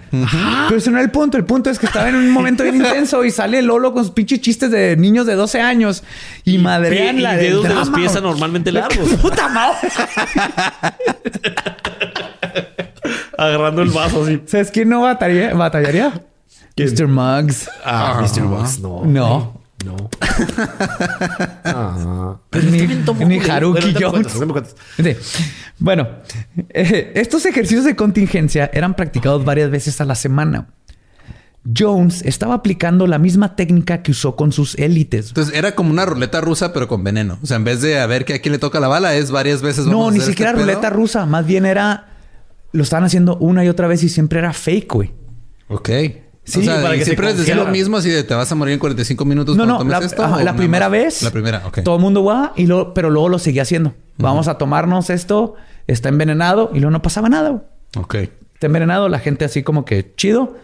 Pero 0.69 0.77
ese 0.79 0.91
no 0.91 0.99
era 0.99 1.05
el 1.07 1.11
punto. 1.11 1.39
El 1.39 1.47
punto 1.47 1.71
es 1.71 1.79
que 1.79 1.87
estaba 1.87 2.11
en 2.11 2.15
un 2.15 2.31
momento 2.31 2.63
bien 2.63 2.77
intenso 2.77 3.25
y 3.25 3.31
sale 3.31 3.63
Lolo 3.63 3.95
con 3.95 4.05
sus 4.05 4.13
pinches 4.13 4.43
chistes 4.43 4.71
de 4.71 4.99
niños 4.99 5.25
de 5.25 5.35
12 5.35 5.63
años 5.63 6.03
y, 6.45 6.59
madrean 6.59 7.17
pie- 7.17 7.23
la 7.23 7.37
y 7.37 7.39
dedos 7.47 7.67
de 7.67 7.75
los 7.75 7.89
pies 7.89 8.17
anormalmente 8.17 8.69
¡Qué 8.71 8.79
largos. 8.81 9.09
¡Puta 9.15 9.49
madre! 9.49 9.89
Agarrando 13.39 13.81
el 13.81 13.89
vaso 13.91 14.25
así. 14.25 14.43
¿Sabes 14.47 14.71
quién 14.71 14.91
no 14.91 15.01
batallaría? 15.01 15.55
batallaría? 15.55 16.13
Mr. 16.77 17.07
Muggs. 17.09 17.69
Ah, 17.85 18.21
Mr. 18.23 18.43
Box, 18.45 18.79
no. 18.81 19.05
No. 19.05 19.61
No. 19.85 20.11
ah. 21.65 22.37
Ni, 22.53 22.87
ni 23.27 23.39
Haruki 23.39 23.81
Bueno, 23.93 23.99
Jones. 24.01 24.11
cuentas, 24.11 24.41
no 24.41 24.47
me 24.47 24.53
cuentas. 24.53 24.75
Sí. 24.97 25.17
Bueno, 25.79 26.09
eh, 26.71 27.13
estos 27.15 27.45
ejercicios 27.47 27.85
de 27.85 27.95
contingencia 27.95 28.71
eran 28.73 28.95
practicados 28.95 29.45
varias 29.45 29.71
veces 29.71 30.01
a 30.01 30.05
la 30.05 30.15
semana. 30.15 30.69
Jones 31.77 32.23
estaba 32.23 32.55
aplicando 32.55 33.07
la 33.07 33.19
misma 33.19 33.57
técnica 33.57 34.03
que 34.03 34.13
usó 34.13 34.37
con 34.37 34.53
sus 34.53 34.77
élites. 34.77 35.29
Entonces 35.29 35.55
era 35.55 35.75
como 35.75 35.91
una 35.91 36.07
ruleta 36.07 36.41
rusa, 36.41 36.73
pero 36.73 36.87
con 36.89 37.03
veneno. 37.03 37.39
O 37.43 37.47
sea, 37.47 37.57
en 37.57 37.65
vez 37.65 37.83
de 37.83 37.99
a 37.99 38.07
ver 38.07 38.25
que 38.25 38.35
a 38.35 38.39
quién 38.41 38.53
le 38.53 38.59
toca 38.59 38.79
la 38.81 38.89
bala, 38.89 39.15
es 39.17 39.31
varias 39.31 39.63
veces. 39.63 39.85
vamos 39.87 40.01
No, 40.01 40.09
a 40.09 40.13
ni 40.13 40.21
siquiera 40.21 40.53
este 40.53 40.63
pedo. 40.63 40.73
ruleta 40.75 40.91
rusa. 40.91 41.27
Más 41.27 41.45
bien 41.47 41.67
era... 41.67 42.09
Lo 42.73 42.83
estaban 42.83 43.05
haciendo 43.05 43.37
una 43.39 43.65
y 43.65 43.69
otra 43.69 43.89
vez 43.89 44.03
y 44.03 44.09
siempre 44.09 44.39
era 44.39 44.53
fake, 44.53 44.93
güey. 44.93 45.13
Ok. 45.69 45.91
Sí, 46.47 46.61
o 46.61 46.63
sea, 46.63 46.81
para 46.81 46.95
que 46.95 47.01
se 47.01 47.05
siempre 47.07 47.27
les 47.27 47.39
decía 47.39 47.57
lo 47.57 47.67
mismo 47.67 47.97
así 47.97 48.09
de 48.09 48.23
te 48.23 48.33
vas 48.33 48.51
a 48.51 48.55
morir 48.55 48.75
en 48.75 48.79
45 48.79 49.25
minutos 49.25 49.57
No, 49.57 49.65
cuando 49.65 49.75
no, 49.75 49.79
tomes 49.81 50.01
la, 50.01 50.07
esto. 50.07 50.23
ajá, 50.25 50.45
la 50.45 50.55
primera 50.55 50.87
más? 50.87 50.93
vez. 50.93 51.23
La 51.23 51.31
primera, 51.33 51.63
ok. 51.67 51.81
Todo 51.83 51.97
el 51.97 52.01
mundo 52.03 52.23
va 52.25 52.53
y 52.57 52.67
luego, 52.67 52.95
pero 52.95 53.11
luego 53.11 53.29
lo 53.29 53.39
seguía 53.41 53.63
haciendo. 53.63 53.95
Vamos 54.17 54.47
a 54.49 54.57
tomarnos 54.57 55.11
esto, 55.11 55.55
está 55.89 56.09
envenenado 56.09 56.71
y 56.73 56.77
luego 56.79 56.93
no 56.93 57.03
pasaba 57.03 57.29
nada. 57.29 57.65
Ok. 57.99 58.15
Está 58.15 58.67
envenenado, 58.69 59.09
la 59.09 59.19
gente 59.19 59.45
así 59.45 59.63
como 59.63 59.85
que 59.85 60.15
chido. 60.17 60.57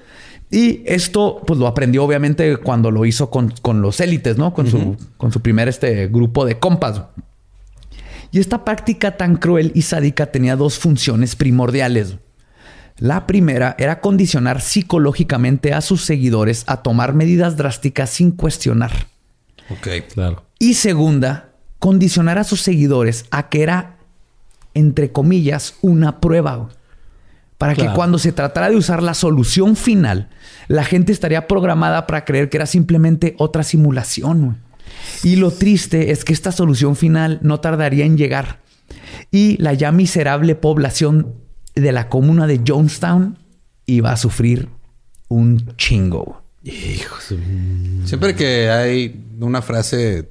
Y 0.52 0.82
esto, 0.86 1.40
pues 1.46 1.58
lo 1.58 1.66
aprendió 1.66 2.04
obviamente 2.04 2.56
cuando 2.58 2.90
lo 2.90 3.04
hizo 3.04 3.28
con, 3.30 3.52
con 3.62 3.82
los 3.82 4.00
élites, 4.00 4.36
¿no? 4.38 4.54
Con, 4.54 4.68
su, 4.68 4.96
con 5.16 5.32
su 5.32 5.40
primer 5.40 5.66
este, 5.68 6.06
grupo 6.08 6.44
de 6.44 6.58
compas. 6.58 7.02
Y 8.30 8.38
esta 8.38 8.64
práctica 8.64 9.16
tan 9.16 9.36
cruel 9.36 9.72
y 9.74 9.82
sádica 9.82 10.26
tenía 10.26 10.56
dos 10.56 10.78
funciones 10.78 11.36
primordiales. 11.36 12.16
La 12.98 13.26
primera 13.26 13.74
era 13.78 14.00
condicionar 14.00 14.60
psicológicamente 14.60 15.72
a 15.72 15.80
sus 15.80 16.04
seguidores 16.04 16.64
a 16.66 16.82
tomar 16.82 17.14
medidas 17.14 17.56
drásticas 17.56 18.10
sin 18.10 18.30
cuestionar. 18.30 19.08
Ok. 19.70 19.88
Claro. 20.12 20.44
Y 20.58 20.74
segunda, 20.74 21.50
condicionar 21.78 22.38
a 22.38 22.44
sus 22.44 22.60
seguidores 22.60 23.24
a 23.30 23.48
que 23.48 23.62
era, 23.62 23.96
entre 24.74 25.10
comillas, 25.10 25.74
una 25.80 26.20
prueba. 26.20 26.68
Para 27.58 27.74
que 27.74 27.88
cuando 27.92 28.18
se 28.18 28.32
tratara 28.32 28.70
de 28.70 28.76
usar 28.76 29.02
la 29.02 29.14
solución 29.14 29.76
final, 29.76 30.30
la 30.66 30.84
gente 30.84 31.12
estaría 31.12 31.46
programada 31.46 32.08
para 32.08 32.24
creer 32.24 32.48
que 32.48 32.56
era 32.56 32.66
simplemente 32.66 33.36
otra 33.38 33.62
simulación. 33.62 34.58
Y 35.22 35.36
lo 35.36 35.50
triste 35.50 36.10
es 36.10 36.24
que 36.24 36.32
esta 36.32 36.52
solución 36.52 36.96
final 36.96 37.38
no 37.42 37.60
tardaría 37.60 38.04
en 38.04 38.16
llegar. 38.16 38.58
Y 39.30 39.56
la 39.58 39.74
ya 39.74 39.92
miserable 39.92 40.54
población 40.54 41.34
de 41.74 41.92
la 41.92 42.08
comuna 42.08 42.46
de 42.46 42.60
Jonestown 42.66 43.38
iba 43.86 44.12
a 44.12 44.16
sufrir 44.16 44.68
un 45.28 45.74
chingo. 45.76 46.42
Siempre 48.04 48.34
que 48.34 48.70
hay 48.70 49.24
una 49.40 49.62
frase 49.62 50.28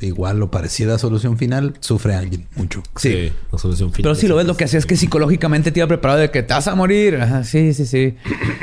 igual 0.00 0.42
o 0.42 0.50
parecida 0.50 0.94
a 0.94 0.98
solución 0.98 1.36
final, 1.38 1.74
sufre 1.80 2.14
alguien 2.14 2.46
mucho. 2.56 2.82
Sí. 2.96 3.32
la 3.52 3.58
solución 3.58 3.92
final. 3.92 4.02
Pero 4.10 4.14
si 4.14 4.28
lo 4.28 4.36
ves, 4.36 4.46
lo 4.46 4.56
que 4.56 4.64
hacía 4.64 4.78
es 4.78 4.86
que 4.86 4.96
psicológicamente 4.96 5.72
te 5.72 5.80
iba 5.80 5.86
preparado 5.88 6.20
de 6.20 6.30
que 6.30 6.42
te 6.42 6.54
vas 6.54 6.66
a 6.68 6.74
morir. 6.74 7.16
Ajá, 7.16 7.44
sí, 7.44 7.74
sí, 7.74 7.84
sí. 7.86 8.16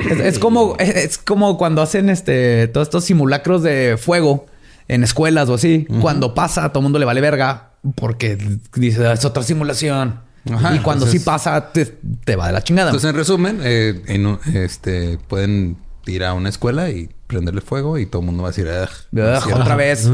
Es, 0.09 0.19
es 0.19 0.39
como, 0.39 0.75
es, 0.79 0.89
es 0.95 1.17
como 1.17 1.57
cuando 1.57 1.81
hacen 1.81 2.09
este 2.09 2.67
todos 2.67 2.87
estos 2.87 3.05
simulacros 3.05 3.63
de 3.63 3.97
fuego 3.99 4.45
en 4.87 5.03
escuelas 5.03 5.49
o 5.49 5.55
así. 5.55 5.85
Cuando 6.01 6.33
pasa, 6.33 6.65
a 6.65 6.69
todo 6.69 6.79
el 6.79 6.83
mundo 6.83 6.99
le 6.99 7.05
vale 7.05 7.21
verga 7.21 7.71
porque 7.95 8.37
dice 8.75 9.05
"Ah, 9.07 9.13
es 9.13 9.25
otra 9.25 9.43
simulación. 9.43 10.21
Ajá, 10.51 10.75
y 10.75 10.79
cuando 10.79 11.05
entonces- 11.05 11.21
sí 11.21 11.25
pasa, 11.25 11.71
te, 11.71 11.85
te 11.85 12.35
va 12.35 12.47
de 12.47 12.53
la 12.53 12.61
chingada. 12.61 12.89
Entonces, 12.89 13.09
en 13.09 13.15
resumen, 13.15 13.59
eh, 13.63 14.01
en 14.07 14.39
este, 14.53 15.17
pueden 15.27 15.77
ir 16.05 16.23
a 16.25 16.33
una 16.33 16.49
escuela 16.49 16.89
y 16.89 17.09
prenderle 17.27 17.61
fuego 17.61 17.97
y 17.97 18.05
todo 18.05 18.21
el 18.21 18.25
mundo 18.25 18.43
va 18.43 18.49
a 18.49 18.51
decir, 18.51 18.67
"Ugh, 18.67 19.53
otra 19.55 19.75
vez. 19.75 20.09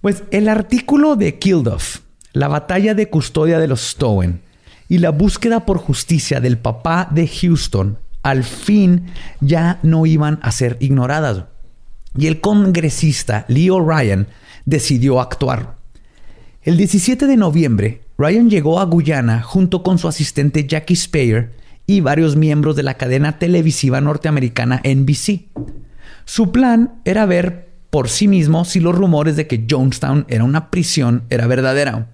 Pues 0.00 0.22
el 0.30 0.48
artículo 0.48 1.16
de 1.16 1.38
Kilduff, 1.38 1.98
la 2.32 2.48
batalla 2.48 2.94
de 2.94 3.08
custodia 3.08 3.58
de 3.58 3.68
los 3.68 3.80
Stowen 3.82 4.40
y 4.88 4.98
la 4.98 5.10
búsqueda 5.10 5.66
por 5.66 5.78
justicia 5.78 6.40
del 6.40 6.58
papá 6.58 7.08
de 7.10 7.28
Houston, 7.28 7.98
al 8.22 8.44
fin 8.44 9.06
ya 9.40 9.78
no 9.82 10.06
iban 10.06 10.38
a 10.42 10.52
ser 10.52 10.76
ignoradas. 10.80 11.44
Y 12.16 12.26
el 12.26 12.40
congresista 12.40 13.44
Leo 13.48 13.78
Ryan 13.80 14.26
decidió 14.64 15.20
actuar. 15.20 15.76
El 16.62 16.76
17 16.76 17.26
de 17.26 17.36
noviembre, 17.36 18.02
Ryan 18.20 18.50
llegó 18.50 18.80
a 18.80 18.84
Guyana 18.84 19.40
junto 19.40 19.82
con 19.82 19.96
su 19.96 20.06
asistente 20.06 20.66
Jackie 20.66 20.94
Speyer 20.94 21.52
y 21.86 22.02
varios 22.02 22.36
miembros 22.36 22.76
de 22.76 22.82
la 22.82 22.98
cadena 22.98 23.38
televisiva 23.38 24.02
norteamericana 24.02 24.82
NBC. 24.84 25.46
Su 26.26 26.52
plan 26.52 27.00
era 27.06 27.24
ver 27.24 27.70
por 27.88 28.10
sí 28.10 28.28
mismo 28.28 28.66
si 28.66 28.78
los 28.78 28.94
rumores 28.94 29.36
de 29.36 29.46
que 29.46 29.64
Jonestown 29.66 30.26
era 30.28 30.44
una 30.44 30.70
prisión 30.70 31.22
era 31.30 31.46
verdadera. 31.46 32.08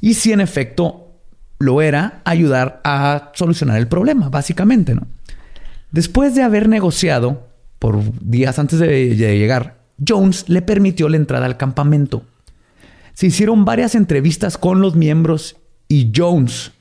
Y 0.00 0.14
si 0.14 0.32
en 0.32 0.40
efecto 0.40 1.12
lo 1.58 1.82
era, 1.82 2.22
ayudar 2.24 2.80
a 2.82 3.30
solucionar 3.34 3.76
el 3.76 3.86
problema, 3.86 4.30
básicamente, 4.30 4.94
¿no? 4.94 5.08
Después 5.90 6.34
de 6.34 6.42
haber 6.42 6.70
negociado 6.70 7.48
por 7.78 8.00
días 8.22 8.58
antes 8.58 8.78
de, 8.78 9.14
de 9.14 9.38
llegar, 9.38 9.76
Jones 10.08 10.48
le 10.48 10.62
permitió 10.62 11.10
la 11.10 11.18
entrada 11.18 11.44
al 11.44 11.58
campamento. 11.58 12.24
Se 13.14 13.26
hicieron 13.26 13.64
varias 13.64 13.94
entrevistas 13.94 14.58
con 14.58 14.80
los 14.80 14.96
miembros 14.96 15.56
y 15.88 16.12
Jones, 16.14 16.72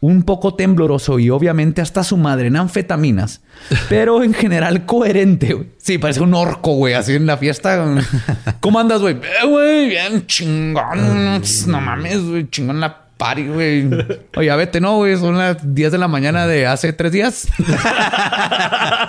un 0.00 0.22
poco 0.22 0.54
tembloroso 0.54 1.18
y 1.18 1.30
obviamente 1.30 1.80
hasta 1.80 2.04
su 2.04 2.16
madre 2.16 2.48
en 2.48 2.56
anfetaminas, 2.56 3.42
pero 3.88 4.22
en 4.22 4.34
general 4.34 4.86
coherente. 4.86 5.74
Sí, 5.78 5.98
parece 5.98 6.20
un 6.20 6.34
orco, 6.34 6.72
güey, 6.74 6.94
así 6.94 7.14
en 7.14 7.26
la 7.26 7.36
fiesta. 7.36 7.96
¿Cómo 8.60 8.78
andas, 8.78 9.00
güey? 9.00 9.16
Eh, 9.16 9.46
güey, 9.46 9.88
bien 9.88 10.26
chingón. 10.26 11.40
No 11.66 11.80
mames, 11.80 12.22
güey, 12.22 12.50
chingón 12.50 12.80
la 12.80 13.05
party, 13.16 13.46
güey. 13.48 13.90
Oye, 14.36 14.56
vete, 14.56 14.80
no, 14.80 14.96
güey, 14.96 15.16
son 15.16 15.38
las 15.38 15.74
10 15.74 15.92
de 15.92 15.98
la 15.98 16.08
mañana 16.08 16.46
de 16.46 16.66
hace 16.66 16.92
tres 16.92 17.12
días. 17.12 17.48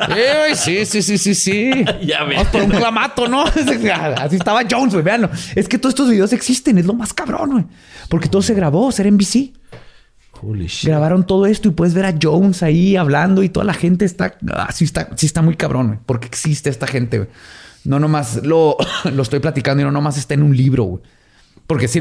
Eh, 0.10 0.56
sí, 0.56 0.86
sí, 0.86 1.02
sí, 1.02 1.18
sí, 1.18 1.36
sí. 1.36 1.72
Ya 2.02 2.24
ves. 2.24 2.38
Vamos 2.38 2.48
por 2.52 2.62
un 2.64 2.70
clamato, 2.72 3.28
¿no? 3.28 3.44
Así 4.18 4.36
estaba 4.36 4.62
Jones, 4.70 4.94
güey. 4.94 5.04
Véanlo. 5.04 5.30
Es 5.54 5.68
que 5.68 5.78
todos 5.78 5.94
estos 5.94 6.10
videos 6.10 6.34
existen. 6.34 6.78
Es 6.78 6.86
lo 6.86 6.94
más 6.94 7.14
cabrón, 7.14 7.52
güey. 7.52 7.66
Porque 8.10 8.30
todo 8.30 8.42
se 8.42 8.54
grabó. 8.54 8.92
Ser 8.92 9.12
NBC. 9.12 9.52
Holy 10.42 10.68
shit. 10.68 10.90
Grabaron 10.90 11.26
todo 11.26 11.46
esto 11.46 11.68
y 11.68 11.72
puedes 11.72 11.94
ver 11.94 12.06
a 12.06 12.16
Jones 12.20 12.64
ahí 12.64 12.96
hablando 12.96 13.44
y 13.44 13.50
toda 13.50 13.66
la 13.66 13.74
gente 13.74 14.06
está... 14.06 14.38
Ah, 14.52 14.72
sí 14.72 14.86
está, 14.86 15.10
sí 15.16 15.26
está 15.26 15.42
muy 15.42 15.56
cabrón, 15.56 15.88
güey. 15.88 16.00
Porque 16.06 16.28
existe 16.28 16.70
esta 16.70 16.88
gente, 16.88 17.18
güey. 17.18 17.30
No 17.84 18.00
nomás 18.00 18.44
lo, 18.44 18.78
lo 19.12 19.24
estoy 19.24 19.40
platicando 19.40 19.82
y 19.82 19.86
no 19.86 19.92
nomás 19.92 20.18
está 20.18 20.34
en 20.34 20.44
un 20.44 20.56
libro, 20.56 20.84
güey. 20.84 21.04
Porque 21.68 21.88
si 21.88 22.00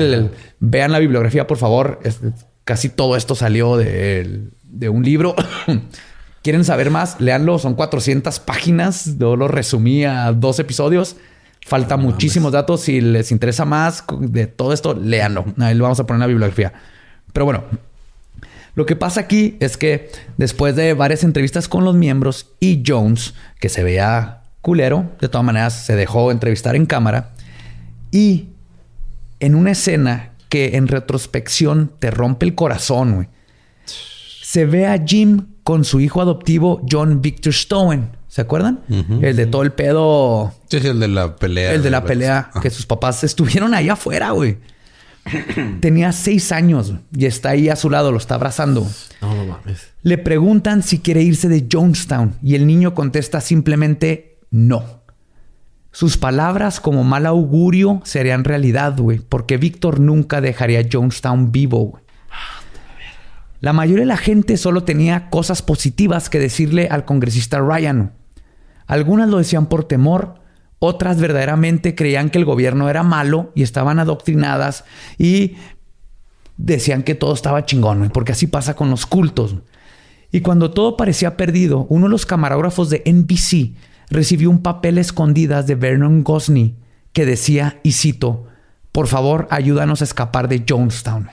vean 0.60 0.92
la 0.92 0.98
bibliografía, 0.98 1.46
por 1.46 1.58
favor. 1.58 2.00
Es- 2.04 2.20
casi 2.64 2.88
todo 2.88 3.16
esto 3.16 3.34
salió 3.34 3.76
de, 3.76 4.48
de 4.62 4.88
un 4.88 5.04
libro. 5.04 5.34
¿Quieren 6.42 6.64
saber 6.64 6.90
más? 6.90 7.20
Leanlo. 7.20 7.58
Son 7.58 7.74
400 7.74 8.38
páginas. 8.40 9.18
Yo 9.18 9.36
lo 9.36 9.48
resumí 9.48 10.04
a 10.04 10.32
dos 10.32 10.58
episodios. 10.60 11.16
Falta 11.66 11.96
muchísimos 11.96 12.52
datos. 12.52 12.82
Si 12.82 13.00
les 13.00 13.32
interesa 13.32 13.64
más 13.64 14.04
de 14.20 14.46
todo 14.46 14.72
esto, 14.72 14.94
léanlo. 14.94 15.44
Ahí 15.58 15.74
lo 15.74 15.82
vamos 15.82 15.98
a 15.98 16.06
poner 16.06 16.18
en 16.18 16.20
la 16.20 16.26
bibliografía. 16.28 16.72
Pero 17.32 17.44
bueno, 17.44 17.64
lo 18.76 18.86
que 18.86 18.94
pasa 18.94 19.20
aquí 19.22 19.56
es 19.58 19.76
que 19.76 20.10
después 20.36 20.76
de 20.76 20.94
varias 20.94 21.24
entrevistas 21.24 21.66
con 21.66 21.84
los 21.84 21.96
miembros 21.96 22.52
y 22.60 22.84
Jones, 22.86 23.34
que 23.58 23.68
se 23.68 23.82
veía 23.82 24.42
culero, 24.60 25.10
de 25.20 25.28
todas 25.28 25.44
maneras 25.44 25.72
se 25.72 25.96
dejó 25.96 26.30
entrevistar 26.30 26.76
en 26.76 26.86
cámara 26.86 27.30
y 28.12 28.50
en 29.40 29.54
una 29.54 29.72
escena 29.72 30.32
que 30.48 30.76
en 30.76 30.88
retrospección 30.88 31.92
te 31.98 32.10
rompe 32.10 32.46
el 32.46 32.54
corazón, 32.54 33.14
güey. 33.14 33.28
Se 34.42 34.64
ve 34.64 34.86
a 34.86 35.02
Jim 35.04 35.46
con 35.62 35.84
su 35.84 36.00
hijo 36.00 36.22
adoptivo 36.22 36.80
John 36.90 37.20
Victor 37.20 37.52
Stowen. 37.52 38.10
¿Se 38.28 38.42
acuerdan? 38.42 38.80
El 39.22 39.34
de 39.34 39.46
todo 39.46 39.62
el 39.62 39.72
pedo 39.72 40.52
Sí, 40.68 40.80
sí, 40.80 40.88
el 40.88 41.00
de 41.00 41.08
la 41.08 41.36
pelea. 41.36 41.72
el 41.72 41.82
de 41.82 41.90
la 41.90 42.04
pelea, 42.04 42.50
ah. 42.52 42.60
que 42.60 42.70
sus 42.70 42.84
papás 42.84 43.24
estuvieron 43.24 43.72
ahí 43.72 43.88
afuera, 43.88 44.30
güey. 44.30 44.58
Tenía 45.80 46.12
seis 46.12 46.52
años 46.52 46.92
y 47.16 47.26
está 47.26 47.50
ahí 47.50 47.68
a 47.68 47.76
su 47.76 47.90
lado, 47.90 48.12
lo 48.12 48.18
está 48.18 48.36
abrazando. 48.36 48.86
No, 49.20 49.34
no 49.34 49.46
mames. 49.46 49.88
Le 50.02 50.18
preguntan 50.18 50.82
si 50.82 51.00
quiere 51.00 51.22
irse 51.22 51.48
de 51.48 51.66
Jonestown 51.70 52.34
y 52.42 52.54
el 52.54 52.66
niño 52.66 52.94
contesta 52.94 53.40
simplemente 53.40 54.38
no. 54.50 55.02
Sus 55.96 56.18
palabras 56.18 56.78
como 56.78 57.04
mal 57.04 57.24
augurio 57.24 58.02
serían 58.04 58.44
realidad, 58.44 58.98
güey, 58.98 59.18
porque 59.18 59.56
Víctor 59.56 59.98
nunca 59.98 60.42
dejaría 60.42 60.86
Jonestown 60.92 61.52
vivo, 61.52 61.78
güey. 61.84 62.02
La 63.60 63.72
mayoría 63.72 64.02
de 64.02 64.08
la 64.08 64.18
gente 64.18 64.58
solo 64.58 64.84
tenía 64.84 65.30
cosas 65.30 65.62
positivas 65.62 66.28
que 66.28 66.38
decirle 66.38 66.88
al 66.90 67.06
congresista 67.06 67.60
Ryan. 67.60 68.12
Algunas 68.86 69.30
lo 69.30 69.38
decían 69.38 69.70
por 69.70 69.84
temor, 69.84 70.34
otras 70.80 71.18
verdaderamente 71.18 71.94
creían 71.94 72.28
que 72.28 72.36
el 72.36 72.44
gobierno 72.44 72.90
era 72.90 73.02
malo 73.02 73.50
y 73.54 73.62
estaban 73.62 73.98
adoctrinadas 73.98 74.84
y 75.16 75.54
decían 76.58 77.04
que 77.04 77.14
todo 77.14 77.32
estaba 77.32 77.64
chingón, 77.64 78.10
porque 78.12 78.32
así 78.32 78.46
pasa 78.46 78.76
con 78.76 78.90
los 78.90 79.06
cultos. 79.06 79.54
Y 80.30 80.42
cuando 80.42 80.72
todo 80.72 80.98
parecía 80.98 81.38
perdido, 81.38 81.86
uno 81.88 82.04
de 82.04 82.10
los 82.10 82.26
camarógrafos 82.26 82.90
de 82.90 83.02
NBC 83.06 83.95
recibió 84.10 84.50
un 84.50 84.62
papel 84.62 84.98
escondidas 84.98 85.66
de 85.66 85.74
Vernon 85.74 86.22
Gosney 86.22 86.76
que 87.12 87.26
decía, 87.26 87.80
y 87.82 87.92
cito, 87.92 88.46
por 88.92 89.06
favor, 89.06 89.48
ayúdanos 89.50 90.00
a 90.00 90.04
escapar 90.04 90.48
de 90.48 90.64
Jonestown. 90.68 91.30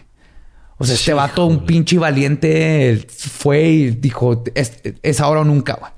O 0.78 0.86
sea, 0.86 0.96
este 0.96 1.14
vato, 1.14 1.46
un 1.46 1.66
pinche 1.66 1.98
valiente, 1.98 3.06
fue 3.10 3.64
y 3.70 3.90
dijo, 3.92 4.44
es, 4.56 4.82
es 5.02 5.20
ahora 5.22 5.42
o 5.42 5.46
nunca. 5.46 5.76
güey". 5.80 5.92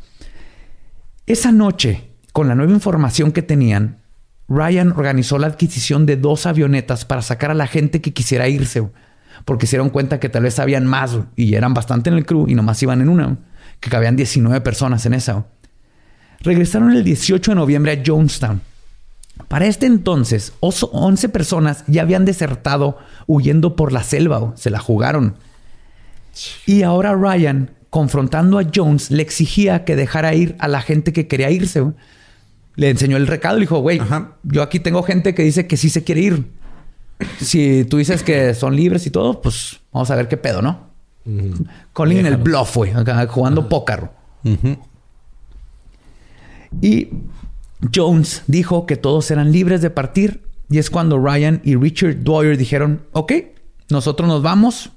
Esa 1.25 1.51
noche, 1.51 2.11
con 2.33 2.47
la 2.47 2.55
nueva 2.55 2.71
información 2.71 3.31
que 3.31 3.41
tenían, 3.41 4.01
Ryan 4.47 4.91
organizó 4.91 5.39
la 5.39 5.47
adquisición 5.47 6.05
de 6.05 6.17
dos 6.17 6.45
avionetas 6.45 7.05
para 7.05 7.21
sacar 7.21 7.49
a 7.49 7.55
la 7.55 7.67
gente 7.67 8.01
que 8.01 8.13
quisiera 8.13 8.47
irse, 8.47 8.81
güey. 8.81 8.93
porque 9.43 9.65
se 9.65 9.77
dieron 9.77 9.89
cuenta 9.89 10.19
que 10.19 10.29
tal 10.29 10.43
vez 10.43 10.59
habían 10.59 10.85
más 10.85 11.15
güey, 11.15 11.27
y 11.35 11.55
eran 11.55 11.73
bastante 11.73 12.09
en 12.09 12.15
el 12.15 12.25
crew 12.25 12.45
y 12.47 12.55
nomás 12.55 12.81
iban 12.83 13.01
en 13.01 13.09
una, 13.09 13.37
que 13.79 13.89
cabían 13.89 14.15
19 14.15 14.61
personas 14.61 15.05
en 15.05 15.13
esa. 15.15 15.45
Regresaron 16.45 16.91
el 16.91 17.03
18 17.03 17.51
de 17.51 17.55
noviembre 17.55 17.91
a 17.91 18.03
Jonestown. 18.05 18.61
Para 19.49 19.65
este 19.65 19.85
entonces, 19.85 20.53
oso- 20.61 20.89
11 20.93 21.27
personas 21.29 21.83
ya 21.87 22.03
habían 22.03 22.23
desertado 22.23 22.97
huyendo 23.27 23.75
por 23.75 23.91
la 23.91 24.01
selva, 24.03 24.53
se 24.55 24.69
la 24.69 24.79
jugaron. 24.79 25.35
Y 26.65 26.83
ahora 26.83 27.13
Ryan, 27.15 27.71
confrontando 27.89 28.59
a 28.59 28.63
Jones, 28.73 29.11
le 29.11 29.21
exigía 29.21 29.83
que 29.83 29.95
dejara 29.95 30.33
ir 30.33 30.55
a 30.59 30.67
la 30.67 30.81
gente 30.81 31.11
que 31.13 31.27
quería 31.27 31.51
irse. 31.51 31.83
Le 32.75 32.89
enseñó 32.89 33.17
el 33.17 33.27
recado, 33.27 33.55
le 33.55 33.61
dijo, 33.61 33.79
güey, 33.79 33.99
yo 34.43 34.61
aquí 34.61 34.79
tengo 34.79 35.03
gente 35.03 35.33
que 35.35 35.43
dice 35.43 35.67
que 35.67 35.77
sí 35.77 35.89
se 35.89 36.03
quiere 36.03 36.21
ir. 36.21 36.47
Si 37.39 37.85
tú 37.85 37.97
dices 37.97 38.23
que 38.23 38.53
son 38.53 38.75
libres 38.75 39.05
y 39.07 39.11
todo, 39.11 39.41
pues 39.41 39.79
vamos 39.93 40.11
a 40.11 40.15
ver 40.15 40.27
qué 40.27 40.37
pedo, 40.37 40.61
¿no? 40.61 40.89
Colin 41.93 42.25
el 42.25 42.37
bluff, 42.37 42.75
güey, 42.75 42.93
jugando 43.29 43.67
póker. 43.69 44.09
Ujú. 44.43 44.77
Y 46.81 47.09
Jones 47.93 48.43
dijo 48.47 48.85
que 48.85 48.97
todos 48.97 49.29
eran 49.31 49.51
libres 49.51 49.81
de 49.81 49.89
partir. 49.89 50.41
Y 50.69 50.79
es 50.79 50.89
cuando 50.89 51.19
Ryan 51.19 51.61
y 51.63 51.75
Richard 51.75 52.23
Dwyer 52.23 52.57
dijeron, 52.57 53.05
ok, 53.11 53.33
nosotros 53.89 54.27
nos 54.27 54.41
vamos. 54.41 54.91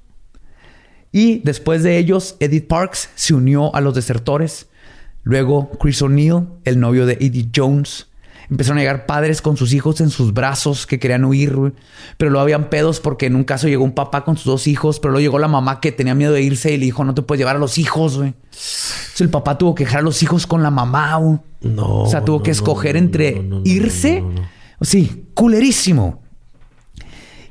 Y 1.12 1.40
después 1.40 1.82
de 1.82 1.98
ellos, 1.98 2.36
Edith 2.40 2.66
Parks 2.66 3.10
se 3.14 3.34
unió 3.34 3.74
a 3.74 3.80
los 3.80 3.94
desertores. 3.94 4.68
Luego 5.22 5.70
Chris 5.78 6.00
O'Neill, 6.02 6.46
el 6.64 6.80
novio 6.80 7.06
de 7.06 7.14
Edith 7.20 7.50
Jones. 7.54 8.07
Empezaron 8.50 8.78
a 8.78 8.80
llegar 8.80 9.04
padres 9.04 9.42
con 9.42 9.58
sus 9.58 9.74
hijos 9.74 10.00
en 10.00 10.08
sus 10.08 10.32
brazos 10.32 10.86
que 10.86 10.98
querían 10.98 11.24
huir, 11.24 11.54
güey. 11.54 11.72
Pero 12.16 12.30
luego 12.30 12.42
habían 12.42 12.70
pedos 12.70 12.98
porque 12.98 13.26
en 13.26 13.36
un 13.36 13.44
caso 13.44 13.68
llegó 13.68 13.84
un 13.84 13.92
papá 13.92 14.24
con 14.24 14.36
sus 14.36 14.46
dos 14.46 14.66
hijos, 14.66 15.00
pero 15.00 15.12
luego 15.12 15.22
llegó 15.22 15.38
la 15.38 15.48
mamá 15.48 15.80
que 15.80 15.92
tenía 15.92 16.14
miedo 16.14 16.32
de 16.32 16.40
irse 16.40 16.72
y 16.72 16.78
le 16.78 16.86
dijo, 16.86 17.04
no 17.04 17.14
te 17.14 17.20
puedes 17.22 17.40
llevar 17.40 17.56
a 17.56 17.58
los 17.58 17.76
hijos, 17.76 18.16
güey. 18.16 18.28
Entonces 18.28 19.20
el 19.20 19.28
papá 19.28 19.58
tuvo 19.58 19.74
que 19.74 19.84
dejar 19.84 20.00
a 20.00 20.02
los 20.02 20.22
hijos 20.22 20.46
con 20.46 20.62
la 20.62 20.70
mamá, 20.70 21.16
güey. 21.16 21.38
No. 21.60 22.00
O 22.00 22.10
sea, 22.10 22.24
tuvo 22.24 22.38
no, 22.38 22.42
que 22.42 22.50
escoger 22.50 22.94
no, 22.94 23.00
entre 23.00 23.42
no, 23.42 23.60
irse. 23.64 24.24
Sí, 24.80 25.26
culerísimo. 25.34 26.22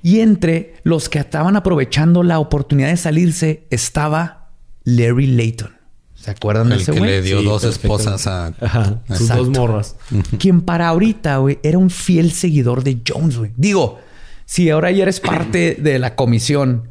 Y 0.01 0.21
entre 0.21 0.75
los 0.83 1.09
que 1.09 1.19
estaban 1.19 1.55
aprovechando 1.55 2.23
la 2.23 2.39
oportunidad 2.39 2.89
de 2.89 2.97
salirse 2.97 3.67
estaba 3.69 4.49
Larry 4.83 5.27
Layton. 5.27 5.76
¿Se 6.19 6.31
acuerdan 6.31 6.69
de 6.69 6.75
El 6.75 6.81
ese 6.81 6.91
que 6.93 6.99
güey? 6.99 7.11
le 7.11 7.21
dio 7.21 7.39
Sí, 7.39 7.45
dos 7.45 7.63
esposas 7.63 8.27
a. 8.27 8.47
Ajá. 8.59 9.01
Sus 9.15 9.27
dos 9.29 9.49
morras. 9.49 9.95
Quien 10.39 10.61
para 10.61 10.87
ahorita, 10.89 11.37
güey, 11.37 11.59
era 11.63 11.77
un 11.77 11.89
fiel 11.89 12.31
seguidor 12.31 12.83
de 12.83 12.99
Jones, 13.07 13.37
güey. 13.37 13.51
Digo, 13.55 13.99
si 14.45 14.69
ahora 14.69 14.91
ya 14.91 15.03
eres 15.03 15.19
parte 15.19 15.75
de 15.79 15.99
la 15.99 16.15
comisión 16.15 16.89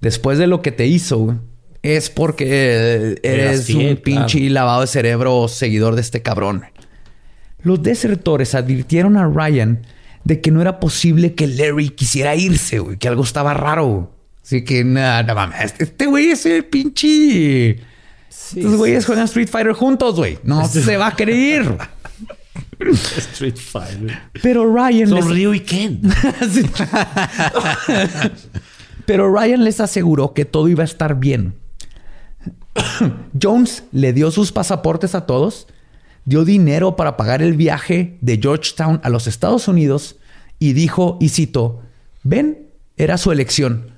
después 0.00 0.38
de 0.38 0.46
lo 0.46 0.62
que 0.62 0.72
te 0.72 0.86
hizo, 0.86 1.18
güey, 1.18 1.36
es 1.82 2.08
porque 2.08 2.44
eh, 2.48 3.16
eres 3.22 3.66
fiel, 3.66 3.96
un 3.96 4.02
pinche 4.02 4.38
claro. 4.38 4.54
lavado 4.54 4.80
de 4.82 4.86
cerebro 4.86 5.48
seguidor 5.48 5.94
de 5.94 6.00
este 6.00 6.22
cabrón. 6.22 6.64
Los 7.62 7.82
desertores 7.82 8.54
advirtieron 8.54 9.16
a 9.16 9.26
Ryan 9.26 9.82
de 10.24 10.40
que 10.40 10.50
no 10.50 10.60
era 10.60 10.78
posible 10.80 11.34
que 11.34 11.46
Larry 11.46 11.90
quisiera 11.90 12.36
irse, 12.36 12.78
güey, 12.78 12.96
que 12.96 13.08
algo 13.08 13.22
estaba 13.24 13.54
raro. 13.54 13.86
güey. 13.86 14.06
Así 14.42 14.64
que 14.64 14.84
nada, 14.84 15.22
no 15.24 15.34
mames. 15.34 15.74
Este 15.78 16.06
güey 16.06 16.30
es 16.30 16.46
el 16.46 16.64
pinche. 16.64 17.78
Estos 18.30 18.76
güeyes 18.76 19.04
juegan 19.06 19.24
Street 19.24 19.48
Fighter 19.48 19.72
juntos, 19.72 20.16
güey. 20.16 20.38
No 20.42 20.66
se 20.68 20.96
va 20.96 21.08
a 21.16 21.22
ir. 21.30 21.76
Street 22.90 23.56
Fighter. 23.56 24.18
Pero 24.42 24.64
Ryan 24.72 25.10
les- 25.14 25.24
Son 25.24 25.34
Ryu 25.34 25.54
y 25.54 25.60
Ken. 25.60 26.00
Sí. 26.50 26.62
Pero 29.06 29.32
Ryan 29.34 29.64
les 29.64 29.80
aseguró 29.80 30.34
que 30.34 30.44
todo 30.44 30.68
iba 30.68 30.82
a 30.82 30.84
estar 30.84 31.18
bien. 31.18 31.54
Jones 33.40 33.84
le 33.92 34.12
dio 34.12 34.30
sus 34.30 34.52
pasaportes 34.52 35.14
a 35.14 35.26
todos, 35.26 35.66
dio 36.24 36.44
dinero 36.44 36.94
para 36.94 37.16
pagar 37.16 37.42
el 37.42 37.54
viaje 37.54 38.18
de 38.20 38.38
Georgetown 38.40 39.00
a 39.02 39.08
los 39.08 39.26
Estados 39.26 39.66
Unidos 39.66 40.16
y 40.58 40.74
dijo, 40.74 41.16
y 41.20 41.30
cito, 41.30 41.82
ven, 42.22 42.68
era 42.96 43.18
su 43.18 43.32
elección. 43.32 43.92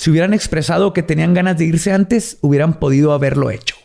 Si 0.00 0.08
hubieran 0.08 0.32
expresado 0.32 0.94
que 0.94 1.02
tenían 1.02 1.34
ganas 1.34 1.58
de 1.58 1.66
irse 1.66 1.92
antes, 1.92 2.38
hubieran 2.40 2.80
podido 2.80 3.12
haberlo 3.12 3.50
hecho. 3.50 3.76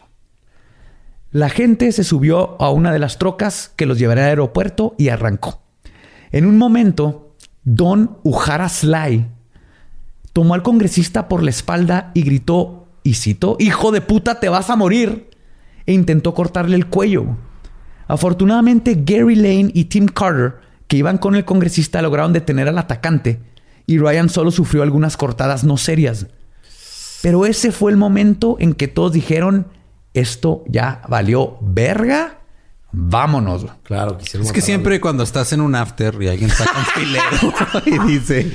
La 1.29 1.49
gente 1.49 1.91
se 1.91 2.05
subió 2.05 2.55
a 2.61 2.69
una 2.69 2.93
de 2.93 2.99
las 2.99 3.17
trocas 3.17 3.73
que 3.75 3.85
los 3.85 3.99
llevaría 3.99 4.23
al 4.23 4.29
aeropuerto 4.29 4.95
y 4.97 5.09
arrancó. 5.09 5.61
En 6.31 6.45
un 6.45 6.57
momento, 6.57 7.35
Don 7.65 8.17
Ujara 8.23 8.69
Sly 8.69 9.27
tomó 10.31 10.53
al 10.53 10.63
congresista 10.63 11.27
por 11.27 11.43
la 11.43 11.49
espalda 11.49 12.11
y 12.13 12.21
gritó, 12.21 12.87
y 13.03 13.15
citó, 13.15 13.57
hijo 13.59 13.91
de 13.91 13.99
puta, 13.99 14.39
te 14.39 14.47
vas 14.47 14.69
a 14.69 14.77
morir, 14.77 15.31
e 15.85 15.91
intentó 15.91 16.33
cortarle 16.33 16.77
el 16.77 16.87
cuello. 16.87 17.25
Afortunadamente, 18.07 19.03
Gary 19.03 19.35
Lane 19.35 19.71
y 19.73 19.83
Tim 19.83 20.05
Carter, 20.05 20.61
que 20.87 20.95
iban 20.95 21.17
con 21.17 21.35
el 21.35 21.43
congresista, 21.43 22.01
lograron 22.01 22.31
detener 22.31 22.69
al 22.69 22.77
atacante, 22.77 23.41
y 23.87 23.97
Ryan 23.99 24.29
solo 24.29 24.51
sufrió 24.51 24.83
algunas 24.83 25.17
cortadas 25.17 25.63
no 25.63 25.77
serias. 25.77 26.27
Pero 27.21 27.45
ese 27.45 27.71
fue 27.71 27.91
el 27.91 27.97
momento 27.97 28.57
en 28.59 28.73
que 28.73 28.87
todos 28.87 29.11
dijeron, 29.13 29.67
esto 30.13 30.63
ya 30.67 31.01
valió 31.07 31.57
verga, 31.61 32.39
vámonos. 32.91 33.65
Claro, 33.83 34.17
quisieron 34.17 34.45
Es 34.45 34.53
que 34.53 34.61
siempre 34.61 35.01
cuando 35.01 35.23
estás 35.23 35.51
en 35.51 35.61
un 35.61 35.75
after 35.75 36.15
y 36.21 36.27
alguien 36.27 36.49
saca 36.49 36.71
un 36.77 36.85
filero 36.85 37.25
y 38.07 38.11
dice. 38.11 38.51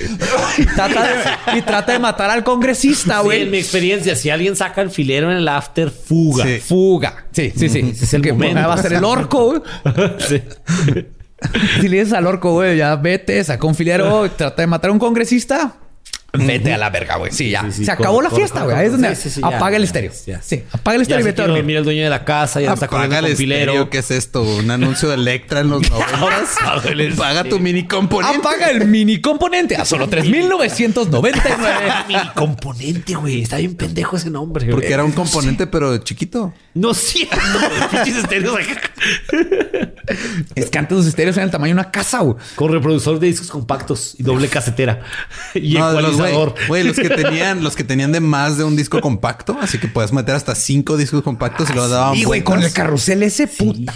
Y 0.59 0.65
trata 0.67 1.03
de, 1.07 1.59
y 1.59 1.63
trata 1.63 1.93
de 1.93 1.99
matar 1.99 2.31
al 2.31 2.45
congresista, 2.45 3.19
a- 3.19 3.21
Sí, 3.21 3.25
güey. 3.27 3.43
en 3.43 3.51
mi 3.51 3.59
experiencia, 3.59 4.15
si 4.17 4.31
alguien 4.31 4.57
saca 4.57 4.81
el 4.83 4.91
filero 4.91 5.31
en 5.31 5.37
el 5.39 5.49
after, 5.49 5.91
fuga. 5.91 6.45
Sí. 6.45 6.59
Fuga. 6.61 7.27
Sí, 7.33 7.53
sí, 7.57 7.69
sí. 7.69 7.81
Ese 7.93 8.05
es 8.05 8.15
el 8.15 8.23
Que 8.23 8.33
momento. 8.33 8.67
Va 8.69 8.75
a 8.75 8.79
ser 8.83 8.93
el 8.95 9.05
orco, 9.05 9.47
güey. 9.47 9.63
Sí. 10.29 10.43
Si 11.81 11.89
le 11.89 11.99
dices 11.99 12.13
al 12.13 12.27
orco, 12.27 12.53
güey, 12.53 12.77
ya 12.77 12.97
vete, 12.97 13.43
saca 13.45 13.67
un 13.67 13.75
filero, 13.75 14.27
y 14.27 14.29
trata 14.37 14.63
de 14.63 14.67
matar 14.67 14.91
a 14.91 14.93
un 14.93 14.99
congresista. 14.99 15.75
Vete 16.33 16.73
a 16.73 16.79
la 16.79 16.91
verga, 16.91 17.17
güey. 17.17 17.33
Sí, 17.33 17.51
ya. 17.51 17.63
Sí, 17.65 17.73
sí, 17.73 17.85
Se 17.87 17.91
acabó 17.93 18.17
corre, 18.17 18.29
la 18.31 18.37
fiesta, 18.37 18.63
güey. 18.65 18.77
Ahí 18.77 18.87
es 18.87 18.93
donde 18.93 19.17
Sí, 19.17 19.41
ya, 19.41 19.47
apaga 19.49 19.77
el 19.77 19.85
estéreo. 19.85 20.13
ya. 20.27 20.41
Sí, 20.43 20.63
apaga 20.73 20.97
el 20.97 21.03
estéreo 21.03 21.21
y 21.23 21.25
vete 21.25 21.43
a 21.43 21.45
dormir. 21.47 21.63
dormir 21.63 21.77
el 21.79 21.85
dueño 21.85 22.05
de 22.05 22.11
la 22.11 22.25
casa, 22.25 22.61
ya 22.61 22.73
está 22.73 22.87
Apaga 22.87 23.03
corriendo 23.09 23.27
el 23.27 23.33
estéreo. 23.33 23.91
¿Qué 23.91 23.99
es 23.99 24.11
esto? 24.11 24.43
¿Un 24.43 24.71
anuncio 24.71 25.09
de 25.09 25.17
Electra 25.17 25.61
en 25.61 25.71
los 25.71 25.83
noventas? 25.91 27.17
Paga 27.17 27.45
tu 27.45 27.59
mini 27.59 27.87
componente. 27.87 28.39
Apaga 28.39 28.71
el 28.71 28.87
mini 28.87 29.21
componente 29.21 29.77
a 29.77 29.85
solo 29.85 30.09
3,999. 30.09 31.93
Mini 32.09 32.21
componente, 32.35 33.15
güey. 33.15 33.43
Está 33.43 33.57
bien 33.59 33.75
pendejo 33.75 34.17
ese 34.17 34.31
nombre. 34.31 34.65
güey. 34.67 34.75
Porque 34.75 34.93
era 34.93 35.05
un 35.05 35.13
componente, 35.13 35.67
pero 35.67 35.99
chiquito. 35.99 36.53
No 36.75 36.95
cierto. 36.95 37.37
Pinches 37.91 38.17
estéreos 38.19 38.55
acá. 38.57 38.91
es 40.55 40.71
que 40.71 40.79
antes 40.79 40.97
los 40.97 41.07
estéreos 41.07 41.37
eran 41.37 41.49
el 41.49 41.53
tamaño 41.53 41.71
de 41.75 41.81
una 41.81 41.91
casa, 41.91 42.21
güey. 42.21 42.37
Con 42.55 42.73
reproductor 42.73 43.19
de 43.19 43.27
discos 43.27 43.51
compactos 43.51 44.15
y 44.19 44.23
doble 44.23 44.49
casetera. 44.49 45.01
Y 45.55 45.75
No, 45.75 45.93
los, 46.21 46.55
güey, 46.69 46.85
los 46.85 46.97
que 46.97 47.09
tenían, 47.11 47.63
los 47.63 47.75
que 47.77 47.85
tenían 47.85 48.13
de 48.13 48.21
más 48.21 48.57
de 48.59 48.65
un 48.65 48.77
disco 48.77 49.01
compacto, 49.01 49.57
así 49.61 49.79
que 49.79 49.89
puedes 49.89 50.13
meter 50.13 50.35
hasta 50.35 50.55
cinco 50.55 50.97
discos 50.97 51.23
compactos 51.23 51.71
y 51.71 51.75
lo 51.75 51.89
daban 51.89 52.17
Y 52.17 52.25
güey, 52.25 52.43
con 52.43 52.63
el 52.63 52.73
carrusel 52.73 53.23
ese 53.23 53.47
puta. 53.47 53.95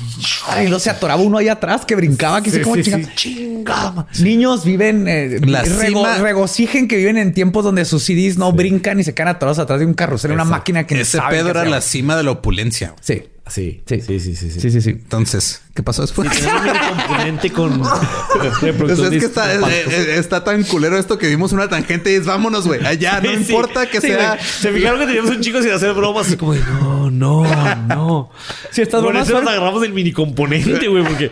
Ay, 0.49 0.69
no 0.69 0.79
se 0.79 0.91
atoraba 0.91 1.21
uno 1.23 1.39
ahí 1.39 1.49
atrás 1.49 1.85
que 1.85 1.95
brincaba, 1.97 2.43
que 2.43 2.51
Sí, 2.51 2.63
sí, 2.63 2.71
chinga- 2.83 3.05
sí. 3.05 3.11
Chinga. 3.15 4.07
Niños 4.21 4.65
viven, 4.65 5.07
eh, 5.09 5.39
La 5.47 5.63
rego- 5.65 6.03
cima- 6.05 6.19
regocijen 6.19 6.87
que 6.89 6.97
viven 6.97 7.17
en 7.19 7.33
tiempos 7.33 7.65
donde 7.65 7.85
sus 7.85 8.03
CDs 8.05 8.37
no 8.37 8.53
brincan 8.53 9.01
y 9.01 9.05
se 9.05 9.15
quedan 9.15 9.29
atorados 9.29 9.59
atrás 9.59 9.81
de 9.81 9.87
un 9.87 9.95
carrusel, 9.95 10.33
una 10.33 10.45
máquina 10.45 10.87
que 10.87 11.01
Ese 11.01 11.19
saben 11.19 11.31
pedo 11.41 11.45
qué 11.53 11.59
era 11.61 11.65
la 11.65 11.81
cima 11.81 12.17
de 12.17 12.23
la 12.25 12.31
opulencia. 12.33 12.95
Sí. 13.01 13.25
Sí, 13.47 13.83
Sí. 13.87 14.01
sí, 14.01 14.21
sí, 14.21 14.35
sí. 14.37 14.51
sí. 14.51 14.61
Sí, 14.61 14.71
sí, 14.71 14.81
sí. 14.81 14.91
Entonces, 14.91 15.61
¿qué 15.75 15.83
pasó 15.83 16.01
después? 16.01 16.31
Un 16.31 16.97
componente 16.97 17.51
con 17.53 17.79
Pues 17.79 18.99
es 19.01 19.11
que 19.11 19.16
está, 19.19 19.55
eh, 19.55 19.61
eh, 19.91 20.15
está 20.19 20.43
tan 20.45 20.62
culero 20.65 20.97
esto 20.97 21.19
que 21.19 21.29
vimos 21.29 21.53
una 21.53 21.69
tangente 21.69 22.11
y 22.11 22.15
es 22.15 22.25
vámonos, 22.25 22.66
güey. 22.66 22.85
Allá, 22.87 23.21
no 23.21 23.29
Sí, 23.31 23.37
importa 23.37 23.87
que 23.87 24.01
sí, 24.01 24.07
sea. 24.09 24.39
Se 24.43 24.73
fijaron 24.73 24.99
que 24.99 25.07
teníamos 25.07 25.31
un 25.31 25.41
chico 25.43 25.61
sin 25.62 25.73
hacer 25.73 25.93
bromas. 25.93 26.27
Así 26.27 26.37
como 26.39 26.55
de, 26.55 26.61
no, 26.61 27.11
no, 27.11 27.45
no. 27.89 28.31
Sí, 28.71 28.81
estas 28.81 29.03
Por 29.03 29.11
bromas 29.12 29.29
eso 29.29 29.39
nos 29.41 29.51
agarramos 29.51 29.83
del 29.83 29.93
mini 29.93 30.12
componente, 30.12 30.89
güey. 30.89 31.05
Porque, 31.05 31.31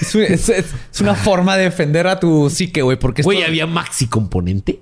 Es, 0.00 0.14
es- 0.14 0.48
es- 0.48 0.64
es 0.94 1.00
una 1.02 1.14
forma 1.14 1.58
de 1.58 1.64
defender 1.64 2.06
a 2.06 2.18
tu 2.18 2.48
psique, 2.48 2.80
güey, 2.80 2.98
porque 2.98 3.20
güey, 3.22 3.38
esto- 3.38 3.48
había 3.48 3.66
maxi 3.66 4.06
componente. 4.06 4.80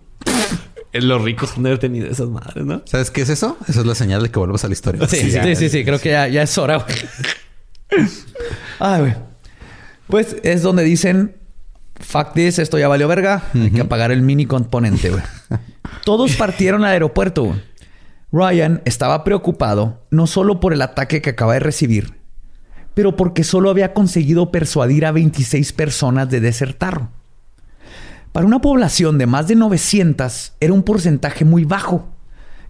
Los 0.93 1.23
ricos 1.23 1.57
han 1.57 1.63
de 1.63 1.71
haber 1.71 1.79
tenido 1.79 2.07
esas 2.07 2.29
madres, 2.29 2.65
¿no? 2.65 2.83
¿Sabes 2.87 3.11
qué 3.11 3.23
es 3.23 3.29
eso? 3.29 3.59
Esa 3.69 3.81
es 3.81 3.87
la 3.87 3.95
señal 3.95 4.23
de 4.23 4.31
que 4.31 4.39
vuelvas 4.39 4.65
a 4.65 4.69
la 4.69 4.73
historia. 4.73 5.07
Sí, 5.07 5.31
sí, 5.31 5.39
sí, 5.43 5.57
sí, 5.57 5.69
sí, 5.69 5.85
creo 5.85 6.01
que 6.01 6.11
ya, 6.11 6.29
ya 6.29 6.43
es 6.43 6.57
hora, 6.57 6.79
güey. 6.79 6.97
Ay, 8.79 9.01
güey. 9.01 9.15
Pues 10.07 10.37
es 10.43 10.63
donde 10.63 10.85
dicen, 10.85 11.37
fuck 12.01 12.33
this, 12.33 12.59
esto 12.59 12.79
ya 12.79 12.89
valió 12.89 13.07
verga, 13.09 13.45
hay 13.55 13.71
que 13.71 13.83
apagar 13.83 14.11
el 14.11 14.23
mini 14.23 14.47
componente, 14.47 15.11
güey. 15.11 15.23
Todos 16.05 16.37
partieron 16.37 16.85
al 16.85 16.93
aeropuerto, 16.93 17.45
güey. 17.45 17.61
Ryan 18.33 18.83
estaba 18.85 19.25
preocupado 19.25 20.07
no 20.11 20.27
solo 20.27 20.61
por 20.61 20.73
el 20.73 20.83
ataque 20.83 21.23
que 21.23 21.31
acaba 21.31 21.55
de 21.55 21.61
recibir, 21.61 22.19
pero 22.95 23.17
porque 23.17 23.45
solo 23.45 23.71
había 23.71 23.95
conseguido 23.95 24.51
persuadir 24.51 25.07
a 25.07 25.13
26 25.13 25.73
personas 25.73 26.29
de 26.29 26.41
desertar. 26.41 27.09
Para 28.33 28.47
una 28.47 28.61
población 28.61 29.19
de 29.19 29.27
más 29.27 29.49
de 29.49 29.57
900 29.57 30.53
era 30.61 30.73
un 30.73 30.83
porcentaje 30.83 31.45
muy 31.45 31.65
bajo, 31.65 32.09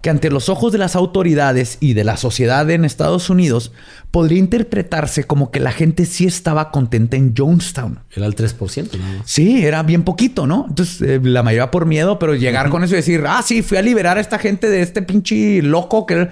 que 0.00 0.10
ante 0.10 0.30
los 0.30 0.48
ojos 0.48 0.72
de 0.72 0.78
las 0.78 0.94
autoridades 0.94 1.78
y 1.80 1.94
de 1.94 2.04
la 2.04 2.16
sociedad 2.16 2.70
en 2.70 2.84
Estados 2.84 3.30
Unidos 3.30 3.72
podría 4.10 4.38
interpretarse 4.38 5.24
como 5.24 5.50
que 5.50 5.58
la 5.58 5.72
gente 5.72 6.06
sí 6.06 6.24
estaba 6.24 6.70
contenta 6.70 7.16
en 7.16 7.34
Jonestown. 7.36 8.00
Era 8.14 8.26
el 8.26 8.36
3%, 8.36 8.96
¿no? 8.96 9.22
Sí, 9.24 9.64
era 9.64 9.82
bien 9.82 10.04
poquito, 10.04 10.46
¿no? 10.46 10.66
Entonces, 10.68 11.02
eh, 11.02 11.20
la 11.22 11.42
mayoría 11.42 11.70
por 11.70 11.86
miedo, 11.86 12.18
pero 12.18 12.34
llegar 12.34 12.70
con 12.70 12.84
eso 12.84 12.94
y 12.94 12.98
decir, 12.98 13.24
ah, 13.26 13.42
sí, 13.42 13.62
fui 13.62 13.76
a 13.76 13.82
liberar 13.82 14.18
a 14.18 14.20
esta 14.20 14.38
gente 14.38 14.68
de 14.68 14.82
este 14.82 15.02
pinche 15.02 15.62
loco 15.62 16.06
que... 16.06 16.28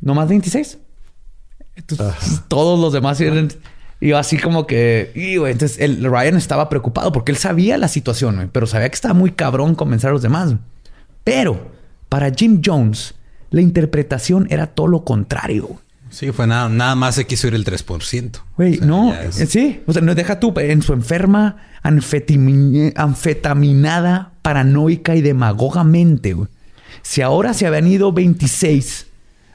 No 0.00 0.14
más 0.14 0.28
26. 0.28 0.78
Entonces, 1.76 2.42
todos 2.48 2.78
los 2.78 2.92
demás 2.92 3.20
eran... 3.20 3.48
Y 4.00 4.08
yo 4.08 4.18
así 4.18 4.36
como 4.38 4.66
que... 4.66 5.10
Y, 5.14 5.36
güey, 5.36 5.52
entonces, 5.52 5.78
el 5.80 6.04
Ryan 6.04 6.36
estaba 6.36 6.68
preocupado 6.68 7.12
porque 7.12 7.32
él 7.32 7.38
sabía 7.38 7.78
la 7.78 7.88
situación, 7.88 8.36
güey, 8.36 8.48
pero 8.52 8.66
sabía 8.66 8.88
que 8.88 8.94
estaba 8.94 9.14
muy 9.14 9.30
cabrón 9.32 9.74
convencer 9.74 10.10
a 10.10 10.12
los 10.12 10.22
demás. 10.22 10.54
Pero, 11.24 11.70
para 12.08 12.30
Jim 12.30 12.60
Jones, 12.64 13.14
la 13.50 13.62
interpretación 13.62 14.46
era 14.50 14.66
todo 14.66 14.86
lo 14.88 15.04
contrario. 15.04 15.80
Sí, 16.10 16.30
fue 16.30 16.46
nada, 16.46 16.68
nada 16.68 16.94
más 16.94 17.14
se 17.16 17.26
quiso 17.26 17.48
ir 17.48 17.54
el 17.54 17.64
3%. 17.64 18.38
Güey, 18.56 18.74
O 18.74 18.78
sea, 18.78 18.86
no, 18.86 19.14
es- 19.14 19.34
sí, 19.50 19.82
o 19.86 19.92
sea, 19.92 20.02
no 20.02 20.14
deja 20.14 20.38
tú 20.40 20.52
en 20.58 20.82
su 20.82 20.92
enferma, 20.92 21.56
anfetaminada, 22.94 24.32
paranoica 24.42 25.16
y 25.16 25.22
demagogamente, 25.22 26.32
güey. 26.34 26.48
Si 27.02 27.22
ahora 27.22 27.54
se 27.54 27.66
habían 27.66 27.86
ido 27.86 28.12
26, 28.12 29.06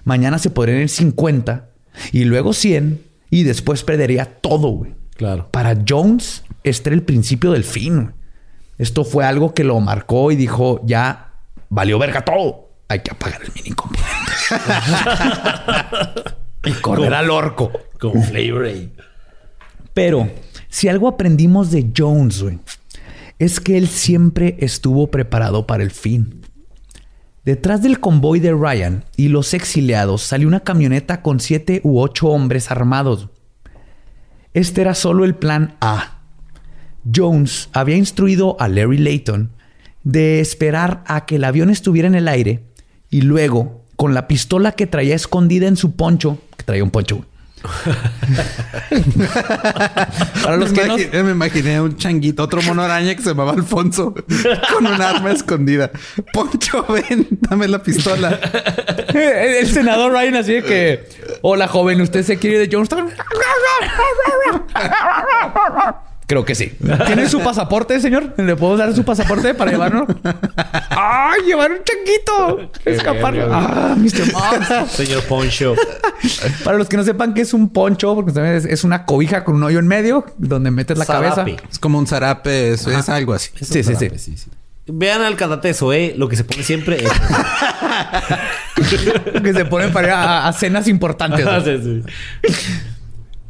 mañana 0.03 0.39
se 0.39 0.49
podrían 0.49 0.79
ir 0.79 0.89
50 0.89 1.69
y 2.11 2.23
luego 2.25 2.53
100 2.53 3.01
y 3.31 3.43
después 3.43 3.83
perdería 3.83 4.25
todo, 4.25 4.67
güey. 4.67 4.93
Claro. 5.15 5.47
Para 5.49 5.75
Jones, 5.87 6.43
este 6.63 6.89
era 6.89 6.95
el 6.95 7.03
principio 7.03 7.51
del 7.51 7.63
fin. 7.63 8.13
Esto 8.77 9.03
fue 9.03 9.25
algo 9.25 9.53
que 9.53 9.63
lo 9.63 9.79
marcó 9.79 10.31
y 10.31 10.35
dijo, 10.35 10.81
ya 10.85 11.33
valió 11.69 11.97
verga 11.97 12.23
todo. 12.23 12.69
Hay 12.89 12.99
que 12.99 13.11
apagar 13.11 13.41
el 13.41 13.51
mini 13.55 13.71
componente. 13.71 14.11
y 16.65 16.71
correr 16.73 17.13
al 17.13 17.29
orco. 17.29 17.71
Con 17.99 18.21
flavor. 18.21 18.67
Pero 19.93 20.29
si 20.67 20.89
algo 20.89 21.07
aprendimos 21.07 21.71
de 21.71 21.89
Jones, 21.95 22.43
güey, 22.43 22.59
es 23.39 23.59
que 23.61 23.77
él 23.77 23.87
siempre 23.87 24.57
estuvo 24.59 25.09
preparado 25.09 25.65
para 25.65 25.83
el 25.83 25.91
fin. 25.91 26.40
Detrás 27.43 27.81
del 27.81 27.99
convoy 27.99 28.39
de 28.39 28.53
Ryan 28.53 29.03
y 29.17 29.29
los 29.29 29.55
exiliados 29.55 30.21
salió 30.21 30.47
una 30.47 30.59
camioneta 30.59 31.23
con 31.23 31.39
siete 31.39 31.81
u 31.83 31.99
ocho 31.99 32.27
hombres 32.27 32.69
armados. 32.69 33.29
Este 34.53 34.81
era 34.81 34.93
solo 34.93 35.25
el 35.25 35.33
plan 35.33 35.75
A. 35.81 36.19
Jones 37.13 37.69
había 37.73 37.95
instruido 37.95 38.57
a 38.59 38.67
Larry 38.67 38.99
Layton 38.99 39.49
de 40.03 40.39
esperar 40.39 41.03
a 41.07 41.25
que 41.25 41.37
el 41.37 41.43
avión 41.43 41.71
estuviera 41.71 42.07
en 42.07 42.13
el 42.13 42.27
aire 42.27 42.63
y 43.09 43.21
luego, 43.21 43.85
con 43.95 44.13
la 44.13 44.27
pistola 44.27 44.73
que 44.73 44.85
traía 44.85 45.15
escondida 45.15 45.67
en 45.67 45.77
su 45.77 45.95
poncho, 45.95 46.37
que 46.57 46.63
traía 46.63 46.83
un 46.83 46.91
poncho, 46.91 47.25
Para 50.43 50.57
los 50.57 50.73
que 50.73 50.85
no... 50.85 50.97
Me 51.23 51.31
imaginé 51.31 51.81
un 51.81 51.97
changuito, 51.97 52.43
otro 52.43 52.61
mono 52.63 52.81
araña 52.81 53.15
que 53.15 53.21
se 53.21 53.29
llamaba 53.29 53.53
Alfonso 53.53 54.13
con 54.73 54.87
un 54.87 55.01
arma 55.01 55.31
escondida. 55.31 55.91
Poncho, 56.33 56.85
ven, 56.87 57.27
dame 57.31 57.67
la 57.67 57.81
pistola. 57.81 58.39
El 59.13 59.67
senador 59.67 60.11
Ryan 60.11 60.35
así 60.35 60.53
de 60.53 60.63
que... 60.63 61.09
Hola, 61.41 61.67
joven, 61.67 62.01
¿usted 62.01 62.23
se 62.23 62.37
quiere 62.37 62.57
ir 62.57 62.69
de 62.69 62.75
Jonestown? 62.75 63.09
Creo 66.31 66.45
que 66.45 66.55
sí. 66.55 66.71
¿Tiene 67.07 67.27
su 67.27 67.41
pasaporte, 67.41 67.99
señor? 67.99 68.33
¿Le 68.37 68.55
puedo 68.55 68.77
dar 68.77 68.95
su 68.95 69.03
pasaporte 69.03 69.53
para 69.53 69.69
llevarlo? 69.69 70.07
¡Ay, 70.89 71.41
llevar 71.45 71.71
un 71.71 71.79
changuito! 71.83 72.71
Escapar. 72.85 73.37
¡Ah, 73.51 73.95
Mr. 73.97 74.31
Mouse! 74.31 74.91
Señor 74.91 75.25
Poncho. 75.25 75.75
Para 76.63 76.77
los 76.77 76.87
que 76.87 76.95
no 76.95 77.03
sepan 77.03 77.33
qué 77.33 77.41
es 77.41 77.53
un 77.53 77.73
poncho, 77.73 78.15
porque 78.15 78.31
también 78.31 78.55
es, 78.55 78.63
es 78.63 78.85
una 78.85 79.05
cobija 79.05 79.43
con 79.43 79.55
un 79.55 79.63
hoyo 79.63 79.79
en 79.79 79.87
medio 79.87 80.23
donde 80.37 80.71
metes 80.71 80.97
la 80.97 81.03
Zarape. 81.03 81.35
cabeza. 81.35 81.63
Es 81.69 81.79
como 81.79 81.99
un 81.99 82.07
zarape, 82.07 82.71
es, 82.71 82.87
es 82.87 83.09
algo 83.09 83.33
así. 83.33 83.49
Sí, 83.61 83.83
sí, 83.83 83.93
sí. 83.93 84.07
Vean 84.87 85.23
al 85.23 85.35
cantate 85.35 85.71
¿eh? 85.71 86.13
Lo 86.15 86.29
que 86.29 86.37
se 86.37 86.45
pone 86.45 86.63
siempre 86.63 87.03
es... 87.03 87.11
que 89.43 89.53
se 89.53 89.65
ponen 89.65 89.91
para 89.91 90.07
ir 90.07 90.13
a, 90.13 90.47
a 90.47 90.53
cenas 90.53 90.87
importantes. 90.87 91.43
¿no? 91.43 91.61
Sí, 91.61 91.77
sí. 91.83 92.03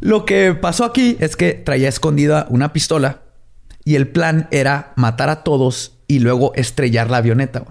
Lo 0.02 0.26
que 0.26 0.56
pasó 0.56 0.84
aquí 0.84 1.16
es 1.20 1.36
que 1.36 1.54
traía 1.54 1.88
escondida 1.88 2.48
una 2.50 2.74
pistola 2.74 3.22
y 3.86 3.96
el 3.96 4.08
plan 4.08 4.48
era 4.50 4.94
matar 4.96 5.30
a 5.30 5.44
todos 5.44 6.00
y 6.08 6.20
luego 6.20 6.54
estrellar 6.56 7.12
la 7.12 7.18
avioneta. 7.18 7.64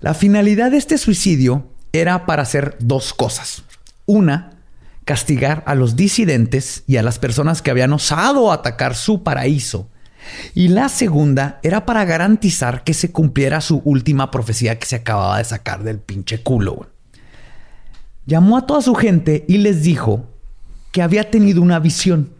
La 0.00 0.14
finalidad 0.14 0.70
de 0.70 0.78
este 0.78 0.96
suicidio 0.96 1.70
era 1.92 2.24
para 2.24 2.42
hacer 2.42 2.76
dos 2.80 3.12
cosas. 3.12 3.62
Una, 4.06 4.58
castigar 5.04 5.62
a 5.66 5.74
los 5.74 5.96
disidentes 5.96 6.82
y 6.86 6.96
a 6.96 7.02
las 7.02 7.18
personas 7.18 7.60
que 7.60 7.70
habían 7.70 7.92
osado 7.92 8.50
atacar 8.50 8.94
su 8.94 9.22
paraíso. 9.22 9.90
Y 10.54 10.68
la 10.68 10.88
segunda 10.88 11.60
era 11.62 11.84
para 11.84 12.06
garantizar 12.06 12.84
que 12.84 12.94
se 12.94 13.12
cumpliera 13.12 13.60
su 13.60 13.82
última 13.84 14.30
profecía 14.30 14.78
que 14.78 14.86
se 14.86 14.96
acababa 14.96 15.38
de 15.38 15.44
sacar 15.44 15.84
del 15.84 15.98
pinche 15.98 16.42
culo. 16.42 16.88
Llamó 18.24 18.56
a 18.56 18.66
toda 18.66 18.80
su 18.80 18.94
gente 18.94 19.44
y 19.46 19.58
les 19.58 19.82
dijo 19.82 20.35
que 20.96 21.02
había 21.02 21.30
tenido 21.30 21.60
una 21.60 21.78
visión, 21.78 22.30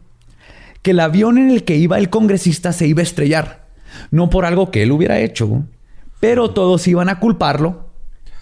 que 0.80 0.92
el 0.92 1.00
avión 1.00 1.36
en 1.36 1.50
el 1.50 1.64
que 1.64 1.76
iba 1.76 1.98
el 1.98 2.08
congresista 2.08 2.72
se 2.72 2.86
iba 2.86 3.00
a 3.00 3.02
estrellar, 3.02 3.66
no 4.10 4.30
por 4.30 4.46
algo 4.46 4.70
que 4.70 4.82
él 4.82 4.92
hubiera 4.92 5.20
hecho, 5.20 5.64
pero 6.20 6.52
todos 6.52 6.88
iban 6.88 7.10
a 7.10 7.20
culparlo 7.20 7.90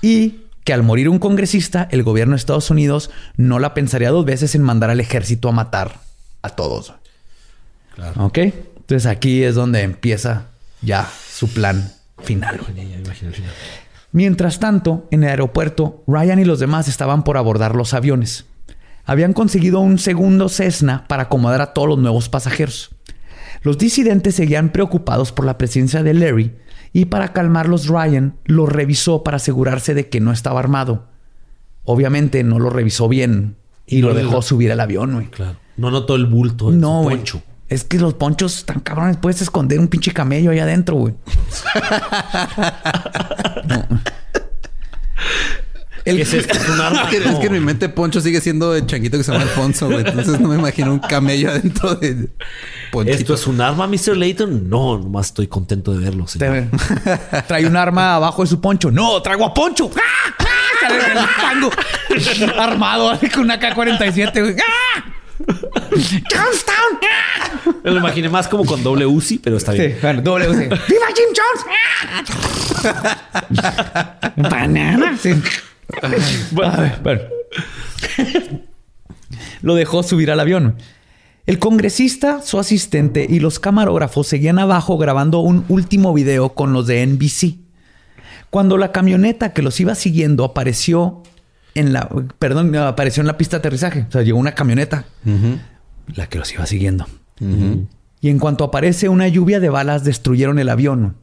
y 0.03 0.43
que 0.63 0.73
al 0.73 0.85
morir 0.85 1.09
un 1.09 1.19
congresista, 1.19 1.89
el 1.91 2.05
gobierno 2.05 2.35
de 2.35 2.37
Estados 2.37 2.71
Unidos 2.71 3.11
no 3.37 3.59
la 3.59 3.75
pensaría 3.75 4.11
dos 4.11 4.25
veces 4.25 4.55
en 4.55 4.63
mandar 4.63 4.89
al 4.89 5.01
ejército 5.01 5.49
a 5.49 5.53
matar 5.53 5.99
a 6.43 6.51
todos. 6.51 6.95
Claro. 7.97 8.27
¿Ok? 8.27 8.39
Entonces 8.39 9.07
aquí 9.07 9.43
es 9.43 9.57
donde 9.57 9.83
empieza 9.83 10.45
ya 10.81 11.11
su 11.29 11.49
plan 11.49 11.93
final. 12.23 12.61
Mientras 14.13 14.61
tanto, 14.61 15.09
en 15.11 15.25
el 15.25 15.31
aeropuerto, 15.31 16.05
Ryan 16.07 16.39
y 16.39 16.45
los 16.45 16.61
demás 16.61 16.87
estaban 16.87 17.25
por 17.25 17.37
abordar 17.37 17.75
los 17.75 17.95
aviones. 17.95 18.45
Habían 19.05 19.33
conseguido 19.33 19.81
un 19.81 19.99
segundo 19.99 20.49
Cessna 20.49 21.05
para 21.09 21.25
acomodar 21.25 21.61
a 21.61 21.73
todos 21.73 21.89
los 21.89 21.99
nuevos 21.99 22.29
pasajeros. 22.29 22.91
Los 23.63 23.79
disidentes 23.79 24.35
seguían 24.35 24.71
preocupados 24.71 25.33
por 25.33 25.45
la 25.47 25.59
presencia 25.59 26.03
de 26.03 26.15
Larry 26.15 26.55
y 26.93 27.07
para 27.07 27.33
calmarlos 27.33 27.89
Ryan 27.89 28.37
lo 28.45 28.67
revisó 28.67 29.23
para 29.23 29.37
asegurarse 29.39 29.95
de 29.95 30.09
que 30.09 30.21
no 30.21 30.33
estaba 30.33 30.61
armado. 30.61 31.07
Obviamente 31.85 32.43
no 32.45 32.59
lo 32.59 32.71
revisó 32.71 33.09
bien 33.09 33.57
y 33.87 34.01
No 34.01 34.09
lo 34.09 34.15
dejó 34.15 34.43
subir 34.43 34.73
al 34.73 34.81
avión, 34.81 35.13
güey. 35.15 35.27
Claro. 35.27 35.59
No 35.77 35.91
notó 35.91 36.15
el 36.15 36.27
bulto 36.27 36.71
en 36.71 36.81
No, 36.81 37.03
poncho. 37.03 37.43
Es 37.69 37.85
que 37.85 37.99
los 37.99 38.15
ponchos 38.15 38.59
están 38.59 38.81
cabrones. 38.81 39.17
Puedes 39.17 39.43
esconder 39.43 39.81
un 39.81 39.89
pinche 39.89 40.13
camello 40.13 40.51
ahí 40.51 40.59
adentro, 40.59 40.97
güey. 40.97 41.15
El- 46.05 46.17
¿Qué 46.17 46.23
es 46.23 46.35
esto? 46.35 46.53
¿Es 46.55 46.69
un 46.69 46.81
arma? 46.81 47.03
Es 47.05 47.09
que, 47.09 47.17
es 47.29 47.35
que 47.37 47.47
en 47.47 47.53
mi 47.55 47.61
mente 47.61 47.89
Poncho 47.89 48.21
sigue 48.21 48.41
siendo 48.41 48.75
el 48.75 48.87
changuito 48.87 49.17
que 49.17 49.25
se 49.25 49.33
llama 49.33 49.45
Alfonso, 49.45 49.87
güey. 49.87 50.01
Entonces 50.07 50.39
no 50.39 50.49
me 50.49 50.57
imagino 50.57 50.93
un 50.93 50.99
camello 50.99 51.51
adentro 51.51 51.95
de 51.95 52.29
Ponchito. 52.93 53.17
¿Esto 53.19 53.35
es 53.35 53.47
un 53.47 53.61
arma, 53.61 53.87
Mr. 53.87 54.17
Layton? 54.17 54.69
No, 54.69 54.99
nomás 54.99 55.27
estoy 55.27 55.47
contento 55.47 55.93
de 55.93 56.05
verlo, 56.05 56.27
señor. 56.27 56.65
Trae 57.47 57.67
un 57.67 57.77
arma 57.77 58.17
abajo 58.17 58.43
de 58.43 58.49
su 58.49 58.61
poncho. 58.61 58.91
No, 58.91 59.21
traigo 59.23 59.47
a 59.47 59.55
Poncho. 59.55 59.91
¡Ah! 59.97 60.35
¡Ah! 60.39 61.29
Tango. 61.41 61.71
Armado 62.59 63.19
con 63.33 63.45
una 63.45 63.59
K-47. 63.59 64.41
güey. 64.43 64.57
¡Ah! 64.59 65.05
¡Jonestown! 65.91 66.99
¡Ah! 67.03 67.71
Me 67.83 67.91
lo 67.91 67.99
imaginé 67.99 68.29
más 68.29 68.47
como 68.49 68.65
con 68.67 68.83
doble 68.83 69.07
Uzi, 69.07 69.39
pero 69.39 69.57
está 69.57 69.73
Sí, 69.73 69.79
bien. 69.79 69.99
bueno, 70.03 70.21
doble 70.23 70.49
UC. 70.51 70.57
¡Viva 70.89 71.07
Jim 71.15 71.31
Jones! 71.35 71.65
¡Ah! 72.85 74.33
Banana. 74.37 75.17
Sí. 75.21 75.35
A 76.63 76.81
ver, 76.81 76.99
bueno. 77.03 77.21
Lo 79.63 79.75
dejó 79.75 80.03
subir 80.03 80.31
al 80.31 80.41
avión. 80.41 80.77
El 81.47 81.59
congresista, 81.59 82.41
su 82.41 82.59
asistente 82.59 83.27
y 83.29 83.39
los 83.39 83.59
camarógrafos 83.59 84.27
seguían 84.27 84.59
abajo 84.59 84.97
grabando 84.97 85.41
un 85.41 85.65
último 85.69 86.15
video 86.15 86.55
con 86.55 86.73
los 86.73 86.87
de 86.87 87.07
NBC. 87.07 87.59
Cuando 88.49 88.79
la 88.79 88.93
camioneta 88.93 89.53
que 89.53 89.63
los 89.63 89.79
iba 89.81 89.95
siguiendo 89.95 90.45
apareció 90.45 91.23
en 91.75 91.93
la, 91.93 92.09
perdón, 92.39 92.75
apareció 92.77 93.21
en 93.21 93.27
la 93.27 93.37
pista 93.37 93.57
de 93.57 93.59
aterrizaje. 93.59 94.07
O 94.09 94.13
sea, 94.13 94.23
llegó 94.23 94.39
una 94.39 94.55
camioneta, 94.55 95.05
la 96.15 96.29
que 96.29 96.39
los 96.39 96.53
iba 96.53 96.65
siguiendo. 96.65 97.07
Y 98.21 98.31
en 98.31 98.39
cuanto 98.39 98.65
aparece 98.65 99.11
una 99.11 99.29
lluvia 99.29 99.61
de 99.61 99.69
balas, 99.69 100.05
destruyeron 100.05 100.59
el 100.59 100.71
avión. 100.71 101.17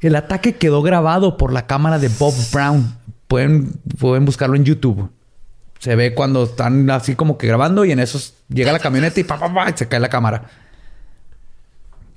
El 0.00 0.16
ataque 0.16 0.54
quedó 0.54 0.82
grabado 0.82 1.36
por 1.36 1.52
la 1.52 1.66
cámara 1.66 1.98
de 1.98 2.08
Bob 2.08 2.34
Brown. 2.52 2.96
Pueden, 3.32 3.72
pueden 3.98 4.26
buscarlo 4.26 4.56
en 4.56 4.64
YouTube. 4.64 5.08
Se 5.78 5.96
ve 5.96 6.12
cuando 6.12 6.44
están 6.44 6.90
así 6.90 7.14
como 7.14 7.38
que 7.38 7.46
grabando 7.46 7.86
y 7.86 7.90
en 7.90 7.98
eso 7.98 8.20
llega 8.50 8.72
la 8.72 8.78
camioneta 8.78 9.18
y, 9.20 9.24
pa, 9.24 9.38
pa, 9.38 9.52
pa, 9.54 9.70
y 9.70 9.72
se 9.74 9.88
cae 9.88 10.00
la 10.00 10.10
cámara. 10.10 10.50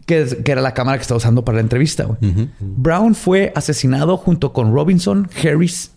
Que, 0.06 0.28
que 0.44 0.52
era 0.52 0.60
la 0.60 0.74
cámara 0.74 0.98
que 0.98 1.04
estaba 1.04 1.20
usando 1.20 1.46
para 1.46 1.56
la 1.56 1.62
entrevista. 1.62 2.04
güey. 2.04 2.50
Brown 2.60 3.16
fue 3.16 3.54
asesinado 3.56 4.18
junto 4.18 4.52
con 4.52 4.74
Robinson 4.74 5.30
Harris, 5.42 5.92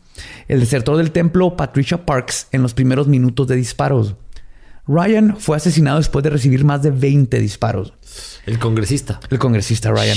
el 0.47 0.61
desertor 0.61 0.97
del 0.97 1.11
templo 1.11 1.57
Patricia 1.57 2.07
Parks, 2.07 2.47
en 2.53 2.63
los 2.63 2.73
primeros 2.73 3.09
minutos 3.09 3.49
de 3.49 3.57
disparos. 3.57 4.15
Ryan 4.87 5.37
fue 5.37 5.57
asesinado 5.57 5.99
después 5.99 6.23
de 6.23 6.31
recibir 6.31 6.65
más 6.65 6.85
de 6.85 6.93
20 6.93 7.41
disparos. 7.41 7.93
El 8.47 8.61
congresista. 8.61 9.19
El 9.31 9.41
congresista 9.41 9.91
Ryan. 9.91 10.17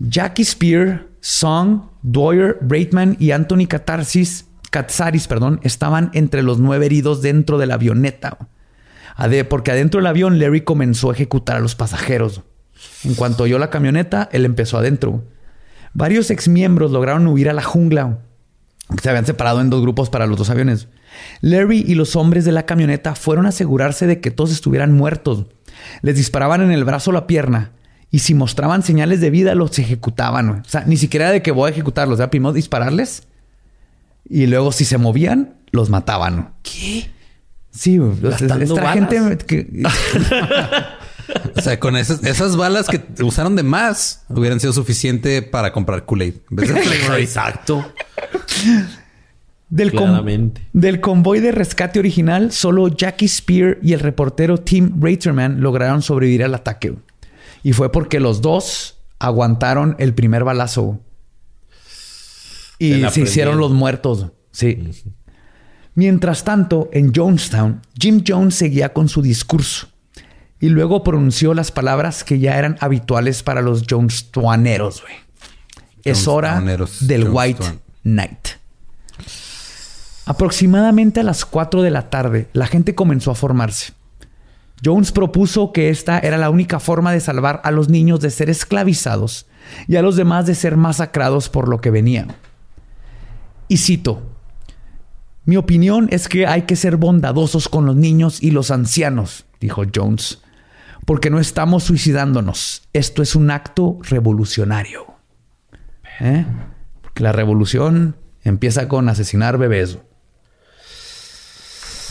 Jackie 0.00 0.44
Spear, 0.44 1.06
Song, 1.20 1.82
Dwyer, 2.02 2.56
Braitman 2.62 3.16
y 3.20 3.32
Anthony 3.32 3.66
Catarsis, 3.68 4.46
Katsaris, 4.70 5.28
perdón, 5.28 5.60
estaban 5.62 6.10
entre 6.14 6.42
los 6.42 6.58
nueve 6.58 6.86
heridos 6.86 7.20
dentro 7.20 7.58
de 7.58 7.66
la 7.66 7.74
avioneta. 7.74 8.38
Porque 9.50 9.72
adentro 9.72 10.00
del 10.00 10.06
avión 10.06 10.38
Larry 10.38 10.62
comenzó 10.62 11.10
a 11.10 11.12
ejecutar 11.12 11.56
a 11.56 11.60
los 11.60 11.74
pasajeros. 11.74 12.40
En 13.04 13.14
cuanto 13.14 13.42
oyó 13.44 13.58
la 13.58 13.68
camioneta, 13.68 14.30
él 14.32 14.46
empezó 14.46 14.78
adentro. 14.78 15.22
Varios 15.92 16.30
exmiembros 16.30 16.92
lograron 16.92 17.26
huir 17.26 17.50
a 17.50 17.52
la 17.52 17.62
jungla. 17.62 18.20
Se 19.02 19.10
habían 19.10 19.26
separado 19.26 19.60
en 19.60 19.68
dos 19.68 19.82
grupos 19.82 20.08
para 20.08 20.26
los 20.26 20.38
dos 20.38 20.48
aviones. 20.48 20.88
Larry 21.42 21.84
y 21.86 21.94
los 21.94 22.16
hombres 22.16 22.46
de 22.46 22.52
la 22.52 22.64
camioneta 22.64 23.14
fueron 23.14 23.44
a 23.44 23.50
asegurarse 23.50 24.06
de 24.06 24.20
que 24.20 24.30
todos 24.30 24.50
estuvieran 24.50 24.92
muertos. 24.92 25.44
Les 26.00 26.16
disparaban 26.16 26.62
en 26.62 26.70
el 26.70 26.84
brazo 26.84 27.10
o 27.10 27.12
la 27.12 27.26
pierna. 27.26 27.72
Y 28.10 28.20
si 28.20 28.34
mostraban 28.34 28.82
señales 28.82 29.20
de 29.20 29.30
vida, 29.30 29.54
los 29.54 29.78
ejecutaban. 29.78 30.48
güey. 30.48 30.60
O 30.60 30.64
sea, 30.68 30.84
ni 30.86 30.96
siquiera 30.96 31.26
era 31.26 31.32
de 31.34 31.42
que 31.42 31.52
voy 31.52 31.68
a 31.68 31.72
ejecutarlos. 31.72 32.18
Era 32.18 32.30
primero 32.30 32.52
dispararles. 32.52 33.24
Y 34.28 34.46
luego, 34.46 34.72
si 34.72 34.84
se 34.84 34.98
movían, 34.98 35.54
los 35.70 35.90
mataban. 35.90 36.34
güey. 36.34 36.46
¿Qué? 36.62 37.10
Sí, 37.70 37.98
güey. 37.98 38.12
O 38.24 38.36
sea, 38.36 38.48
esta 38.58 38.74
balas. 38.82 38.94
gente 38.94 39.38
que- 39.46 39.82
O 41.56 41.60
sea, 41.60 41.78
con 41.78 41.96
esas, 41.96 42.24
esas 42.24 42.56
balas 42.56 42.88
que 42.88 43.00
usaron 43.22 43.54
de 43.54 43.62
más 43.62 44.24
hubieran 44.28 44.58
sido 44.58 44.72
suficiente 44.72 45.42
para 45.42 45.72
comprar 45.72 46.04
Kool-Aid. 46.04 46.34
Exacto. 47.18 47.86
del, 49.68 49.92
del 50.72 51.00
convoy 51.00 51.38
de 51.38 51.52
rescate 51.52 52.00
original, 52.00 52.50
solo 52.50 52.88
Jackie 52.88 53.28
Spear 53.28 53.78
y 53.80 53.92
el 53.92 54.00
reportero 54.00 54.58
Tim 54.58 55.00
Reiterman 55.00 55.60
lograron 55.60 56.02
sobrevivir 56.02 56.42
al 56.42 56.54
ataque. 56.56 56.94
Y 57.62 57.72
fue 57.72 57.92
porque 57.92 58.20
los 58.20 58.40
dos 58.40 58.98
aguantaron 59.18 59.96
el 59.98 60.14
primer 60.14 60.44
balazo. 60.44 61.00
Se 62.78 62.86
Y 62.86 63.10
se 63.10 63.20
hicieron 63.22 63.58
los 63.58 63.72
muertos. 63.72 64.26
Sí. 64.52 64.90
Mientras 65.94 66.44
tanto, 66.44 66.88
en 66.92 67.12
Jonestown, 67.14 67.82
Jim 67.98 68.22
Jones 68.26 68.54
seguía 68.54 68.92
con 68.92 69.08
su 69.08 69.22
discurso 69.22 69.88
y 70.60 70.68
luego 70.68 71.02
pronunció 71.02 71.54
las 71.54 71.72
palabras 71.72 72.22
que 72.22 72.38
ya 72.38 72.58
eran 72.58 72.76
habituales 72.80 73.42
para 73.42 73.62
los 73.62 73.84
Jonestowneros. 73.88 75.02
güey. 75.02 75.14
Es 76.04 76.28
hora 76.28 76.60
del. 77.00 77.28
White 77.28 77.64
Knight. 78.02 78.48
Aproximadamente 80.26 81.20
a 81.20 81.22
las 81.22 81.44
4 81.44 81.82
de 81.82 81.90
la 81.90 82.08
tarde, 82.08 82.48
la 82.52 82.66
gente 82.66 82.94
comenzó 82.94 83.30
a 83.30 83.34
formarse. 83.34 83.92
Jones 84.84 85.12
propuso 85.12 85.72
que 85.72 85.90
esta 85.90 86.18
era 86.18 86.38
la 86.38 86.50
única 86.50 86.80
forma 86.80 87.12
de 87.12 87.20
salvar 87.20 87.60
a 87.64 87.70
los 87.70 87.88
niños 87.88 88.20
de 88.20 88.30
ser 88.30 88.48
esclavizados 88.50 89.46
y 89.86 89.96
a 89.96 90.02
los 90.02 90.16
demás 90.16 90.46
de 90.46 90.54
ser 90.54 90.76
masacrados 90.76 91.48
por 91.48 91.68
lo 91.68 91.80
que 91.80 91.90
venía. 91.90 92.26
Y 93.68 93.76
cito, 93.76 94.22
mi 95.44 95.56
opinión 95.56 96.08
es 96.10 96.28
que 96.28 96.46
hay 96.46 96.62
que 96.62 96.76
ser 96.76 96.96
bondadosos 96.96 97.68
con 97.68 97.86
los 97.86 97.96
niños 97.96 98.42
y 98.42 98.50
los 98.50 98.70
ancianos, 98.70 99.46
dijo 99.60 99.82
Jones, 99.94 100.42
porque 101.04 101.30
no 101.30 101.40
estamos 101.40 101.84
suicidándonos. 101.84 102.82
Esto 102.92 103.22
es 103.22 103.34
un 103.34 103.50
acto 103.50 103.98
revolucionario. 104.02 105.06
¿Eh? 106.20 106.44
Porque 107.00 107.22
la 107.22 107.32
revolución 107.32 108.16
empieza 108.44 108.88
con 108.88 109.08
asesinar 109.08 109.58
bebés. 109.58 109.98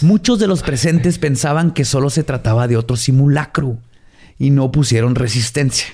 Muchos 0.01 0.39
de 0.39 0.47
los 0.47 0.63
presentes 0.63 1.19
pensaban 1.19 1.71
que 1.71 1.83
solo 1.83 2.09
se 2.09 2.23
trataba 2.23 2.69
de 2.69 2.77
otro 2.77 2.95
simulacro 2.95 3.77
y 4.37 4.49
no 4.49 4.71
pusieron 4.71 5.15
resistencia. 5.15 5.87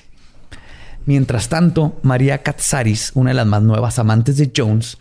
Mientras 1.06 1.48
tanto, 1.48 1.98
María 2.02 2.42
Katsaris, 2.42 3.10
una 3.14 3.30
de 3.30 3.34
las 3.34 3.46
más 3.46 3.62
nuevas 3.62 3.98
amantes 3.98 4.36
de 4.36 4.52
Jones, 4.56 4.98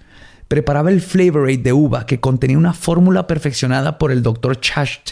preparaba 0.47 0.89
el 0.89 1.01
Flavor 1.01 1.47
Aid 1.47 1.59
de 1.59 1.73
uva 1.73 2.07
que 2.07 2.19
contenía 2.19 2.57
una 2.57 2.73
fórmula 2.73 3.27
perfeccionada 3.27 3.99
por 3.99 4.11
el 4.11 4.23
Dr. 4.23 4.59
Chasht, 4.59 5.11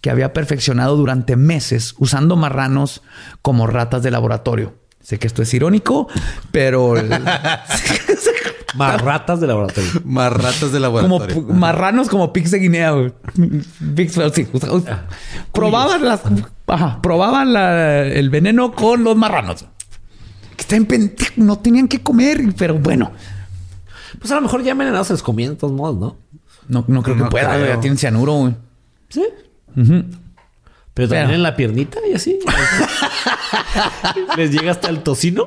que 0.00 0.10
había 0.10 0.32
perfeccionado 0.32 0.96
durante 0.96 1.36
meses 1.36 1.94
usando 1.98 2.34
marranos 2.34 3.02
como 3.42 3.66
ratas 3.66 4.02
de 4.02 4.10
laboratorio. 4.10 4.74
Sé 5.00 5.18
que 5.18 5.26
esto 5.26 5.42
es 5.42 5.52
irónico, 5.52 6.08
pero 6.50 6.94
Más 8.74 9.00
ratas 9.00 9.40
de 9.40 9.46
laboratorio. 9.46 9.90
Más 10.04 10.32
ratas 10.32 10.72
de 10.72 10.78
como 10.80 11.00
laboratorio. 11.00 11.42
marranos 11.54 12.08
como 12.08 12.32
pigs 12.32 12.50
de 12.50 12.58
Guinea. 12.58 12.90
güey. 12.90 13.12
Pigs, 13.94 14.18
o- 14.18 14.82
probaban 15.52 16.04
las, 16.04 16.20
ajá, 16.66 17.00
probaban 17.02 17.52
la- 17.54 18.02
el 18.04 18.28
veneno 18.30 18.72
con 18.72 19.04
los 19.04 19.16
marranos. 19.16 19.64
Que 20.56 20.62
están 20.62 20.86
pende- 20.86 21.32
no 21.36 21.58
tenían 21.58 21.88
que 21.88 22.02
comer, 22.02 22.42
pero 22.56 22.74
bueno, 22.78 23.12
Pues 24.18 24.32
a 24.32 24.34
lo 24.36 24.40
mejor 24.42 24.62
ya 24.62 24.72
envenenados 24.72 25.06
se 25.06 25.12
los 25.14 25.22
comían 25.22 25.50
de 25.52 25.56
todos 25.56 25.72
modos, 25.72 25.96
¿no? 25.98 26.16
no, 26.68 26.84
no 26.88 27.02
creo 27.02 27.16
que 27.16 27.22
No 27.22 27.28
pueda. 27.30 27.54
creo. 27.54 27.66
Ya 27.74 27.80
tienen 27.80 27.96
cianuro. 27.98 28.32
güey. 28.34 28.54
Sí. 29.08 29.24
Pero 29.74 31.08
también 31.08 31.26
Pero- 31.26 31.34
en 31.34 31.42
la 31.42 31.54
piernita 31.56 31.98
y 32.10 32.14
así. 32.14 32.38
Les 34.36 34.50
llega 34.50 34.72
hasta 34.72 34.88
el 34.88 35.02
tocino. 35.02 35.46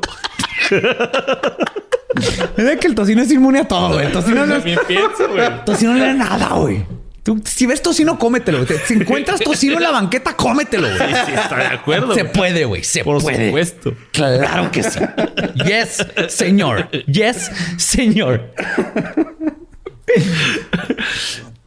Es 2.58 2.78
que 2.80 2.88
el 2.88 2.96
tocino 2.96 3.22
es 3.22 3.32
inmune 3.32 3.60
a 3.60 3.68
todo, 3.68 3.94
güey. 3.94 4.06
El 4.08 4.12
tocino 4.12 4.46
no, 4.46 4.54
También 4.56 4.80
pienso, 4.88 5.30
güey. 5.30 5.50
tocino 5.66 5.94
no 5.94 6.14
nada, 6.14 6.50
güey. 6.56 6.86
Tú, 7.24 7.40
si 7.46 7.68
ves 7.68 7.82
tocino, 7.84 8.18
cómetelo. 8.18 8.66
Te- 8.66 8.80
Si 8.80 8.94
encuentras 8.96 9.40
tocino 9.40 9.78
en 9.78 9.84
la 9.84 9.92
banqueta, 9.92 10.36
cómetelo, 10.36 10.88
güey. 10.88 10.98
Sí, 11.14 11.16
sí, 11.28 11.32
está 11.34 11.56
de 11.58 11.66
acuerdo. 11.68 12.14
Se 12.16 12.24
güey. 12.24 12.34
puede, 12.34 12.66
güey. 12.66 12.84
Se 12.84 13.04
Por 13.04 13.22
puede. 13.22 13.48
supuesto. 13.48 13.94
Claro 14.12 14.72
que 14.72 14.82
sí. 14.84 15.00
Yes, 15.66 16.06
señor. 16.30 16.90
Yes, 17.06 17.52
señor. 17.78 18.52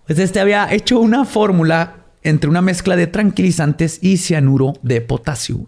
Pues 0.07 0.19
este 0.19 0.41
había 0.41 0.73
hecho 0.73 0.99
una 0.99 1.25
fórmula 1.25 1.97
entre 2.23 2.51
una 2.51 2.61
mezcla 2.63 2.97
de 2.97 3.07
tranquilizantes 3.07 3.99
y 4.03 4.17
cianuro 4.19 4.75
de 4.83 5.01
potasio. 5.01 5.67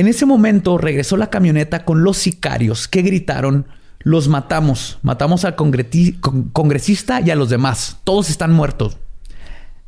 En 0.00 0.08
ese 0.08 0.24
momento 0.24 0.78
regresó 0.78 1.18
la 1.18 1.28
camioneta 1.28 1.84
con 1.84 2.04
los 2.04 2.16
sicarios 2.16 2.88
que 2.88 3.02
gritaron, 3.02 3.66
los 3.98 4.28
matamos, 4.28 4.98
matamos 5.02 5.44
al 5.44 5.56
congresista 5.56 7.20
y 7.20 7.30
a 7.30 7.36
los 7.36 7.50
demás, 7.50 7.98
todos 8.04 8.30
están 8.30 8.50
muertos. 8.50 8.96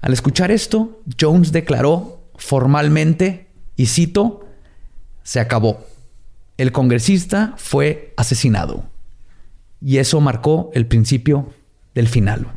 Al 0.02 0.12
escuchar 0.12 0.50
esto, 0.50 1.00
Jones 1.18 1.50
declaró 1.50 2.20
formalmente, 2.36 3.46
y 3.74 3.86
cito, 3.86 4.46
se 5.22 5.40
acabó. 5.40 5.86
El 6.58 6.72
congresista 6.72 7.54
fue 7.56 8.12
asesinado. 8.18 8.84
Y 9.80 9.96
eso 9.96 10.20
marcó 10.20 10.70
el 10.74 10.86
principio 10.86 11.54
del 11.94 12.06
final. 12.06 12.48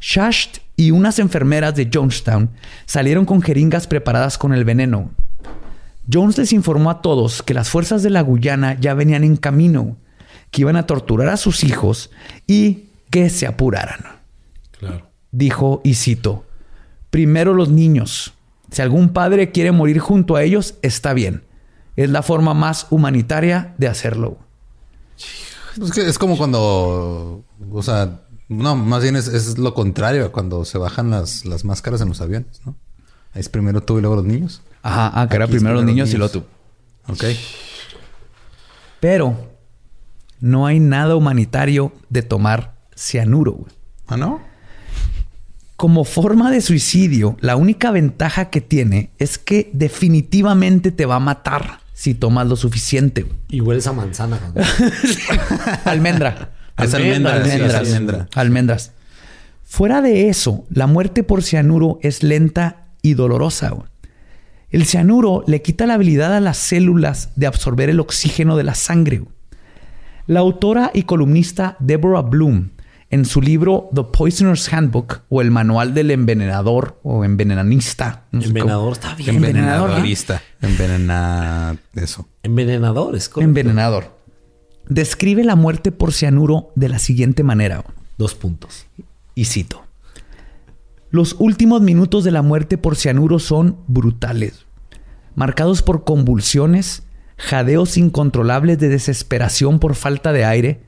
Shasht 0.00 0.58
y 0.76 0.92
unas 0.92 1.18
enfermeras 1.18 1.74
de 1.74 1.90
Jonestown 1.92 2.50
salieron 2.84 3.24
con 3.24 3.42
jeringas 3.42 3.88
preparadas 3.88 4.38
con 4.38 4.52
el 4.54 4.64
veneno. 4.64 5.10
Jones 6.10 6.38
les 6.38 6.52
informó 6.52 6.90
a 6.90 7.02
todos 7.02 7.42
que 7.42 7.54
las 7.54 7.68
fuerzas 7.68 8.02
de 8.02 8.10
la 8.10 8.20
Guyana 8.20 8.78
ya 8.78 8.94
venían 8.94 9.24
en 9.24 9.36
camino, 9.36 9.96
que 10.50 10.62
iban 10.62 10.76
a 10.76 10.86
torturar 10.86 11.28
a 11.28 11.36
sus 11.36 11.64
hijos 11.64 12.10
y 12.46 12.90
que 13.10 13.30
se 13.30 13.46
apuraran. 13.46 14.00
Claro. 14.78 15.10
Dijo, 15.32 15.80
y 15.84 15.94
cito, 15.94 16.44
primero 17.10 17.54
los 17.54 17.68
niños. 17.68 18.34
Si 18.70 18.82
algún 18.82 19.10
padre 19.10 19.52
quiere 19.52 19.72
morir 19.72 19.98
junto 19.98 20.36
a 20.36 20.42
ellos, 20.42 20.74
está 20.82 21.12
bien. 21.12 21.42
Es 21.96 22.10
la 22.10 22.22
forma 22.22 22.54
más 22.54 22.86
humanitaria 22.90 23.74
de 23.78 23.88
hacerlo. 23.88 24.38
Es, 25.16 25.90
que 25.92 26.08
es 26.08 26.18
como 26.18 26.36
cuando, 26.36 27.44
o 27.70 27.82
sea, 27.82 28.20
no, 28.48 28.76
más 28.76 29.02
bien 29.02 29.16
es, 29.16 29.28
es 29.28 29.58
lo 29.58 29.74
contrario 29.74 30.26
a 30.26 30.32
cuando 30.32 30.64
se 30.64 30.78
bajan 30.78 31.10
las, 31.10 31.44
las 31.44 31.64
máscaras 31.64 32.00
en 32.00 32.08
los 32.08 32.20
aviones, 32.20 32.60
¿no? 32.64 32.76
Es 33.36 33.48
primero 33.48 33.82
tú 33.82 33.98
y 33.98 34.00
luego 34.00 34.16
los 34.16 34.24
niños. 34.24 34.62
Ajá, 34.82 35.12
ah, 35.14 35.28
que 35.28 35.36
era 35.36 35.46
primero 35.46 35.74
los 35.76 35.84
niños 35.84 36.12
y 36.12 36.16
luego 36.16 36.32
tú. 36.32 36.44
Ok. 37.08 37.24
Pero 39.00 39.50
no 40.40 40.66
hay 40.66 40.80
nada 40.80 41.16
humanitario 41.16 41.92
de 42.08 42.22
tomar 42.22 42.74
cianuro. 42.94 43.52
güey. 43.52 43.72
¿Ah, 44.06 44.16
no? 44.16 44.40
Como 45.76 46.04
forma 46.04 46.50
de 46.50 46.62
suicidio, 46.62 47.36
la 47.40 47.56
única 47.56 47.90
ventaja 47.90 48.48
que 48.48 48.60
tiene 48.62 49.10
es 49.18 49.36
que 49.36 49.70
definitivamente 49.74 50.90
te 50.90 51.04
va 51.04 51.16
a 51.16 51.20
matar 51.20 51.80
si 51.92 52.14
tomas 52.14 52.46
lo 52.46 52.56
suficiente. 52.56 53.22
güey. 53.22 53.36
Y 53.48 53.60
hueles 53.60 53.86
a 53.86 53.92
manzana. 53.92 54.40
güey. 54.54 54.64
Almendra. 55.84 56.52
Es 56.78 56.92
almendra, 56.94 57.42
sí, 57.44 57.50
almendras. 57.50 57.74
almendra. 57.74 58.28
Almendras. 58.34 58.92
Fuera 59.64 60.00
de 60.00 60.28
eso, 60.28 60.64
la 60.70 60.86
muerte 60.86 61.22
por 61.22 61.42
cianuro 61.42 61.98
es 62.02 62.22
lenta 62.22 62.85
y 63.10 63.14
dolorosa. 63.14 63.72
El 64.70 64.84
cianuro 64.84 65.44
le 65.46 65.62
quita 65.62 65.86
la 65.86 65.94
habilidad 65.94 66.34
a 66.34 66.40
las 66.40 66.56
células 66.56 67.30
de 67.36 67.46
absorber 67.46 67.88
el 67.88 68.00
oxígeno 68.00 68.56
de 68.56 68.64
la 68.64 68.74
sangre. 68.74 69.22
La 70.26 70.40
autora 70.40 70.90
y 70.92 71.04
columnista 71.04 71.76
Deborah 71.78 72.22
Bloom, 72.22 72.70
en 73.10 73.24
su 73.24 73.40
libro 73.40 73.88
The 73.94 74.02
Poisoner's 74.02 74.72
Handbook 74.72 75.22
o 75.28 75.40
el 75.40 75.52
Manual 75.52 75.94
del 75.94 76.10
Envenenador 76.10 76.98
o 77.04 77.24
Envenenanista. 77.24 78.24
no 78.32 78.42
Envenenador 78.42 78.92
está 78.92 79.14
bien. 79.14 79.36
Envenenador, 79.36 79.90
¿no? 79.90 79.96
Envenenadorista. 79.96 80.42
Envenena... 80.60 81.76
Eso. 81.94 82.28
Envenenadores. 82.42 83.28
correcto. 83.28 83.48
Envenenador. 83.48 84.16
Describe 84.88 85.44
la 85.44 85.54
muerte 85.54 85.92
por 85.92 86.12
cianuro 86.12 86.72
de 86.74 86.88
la 86.88 86.98
siguiente 86.98 87.44
manera. 87.44 87.84
Dos 88.18 88.34
puntos. 88.34 88.86
Y 89.36 89.44
cito. 89.44 89.85
Los 91.16 91.34
últimos 91.38 91.80
minutos 91.80 92.24
de 92.24 92.30
la 92.30 92.42
muerte 92.42 92.76
por 92.76 92.94
cianuro 92.94 93.38
son 93.38 93.78
brutales, 93.86 94.66
marcados 95.34 95.80
por 95.80 96.04
convulsiones, 96.04 97.04
jadeos 97.38 97.96
incontrolables 97.96 98.78
de 98.78 98.90
desesperación 98.90 99.78
por 99.78 99.94
falta 99.94 100.34
de 100.34 100.44
aire. 100.44 100.82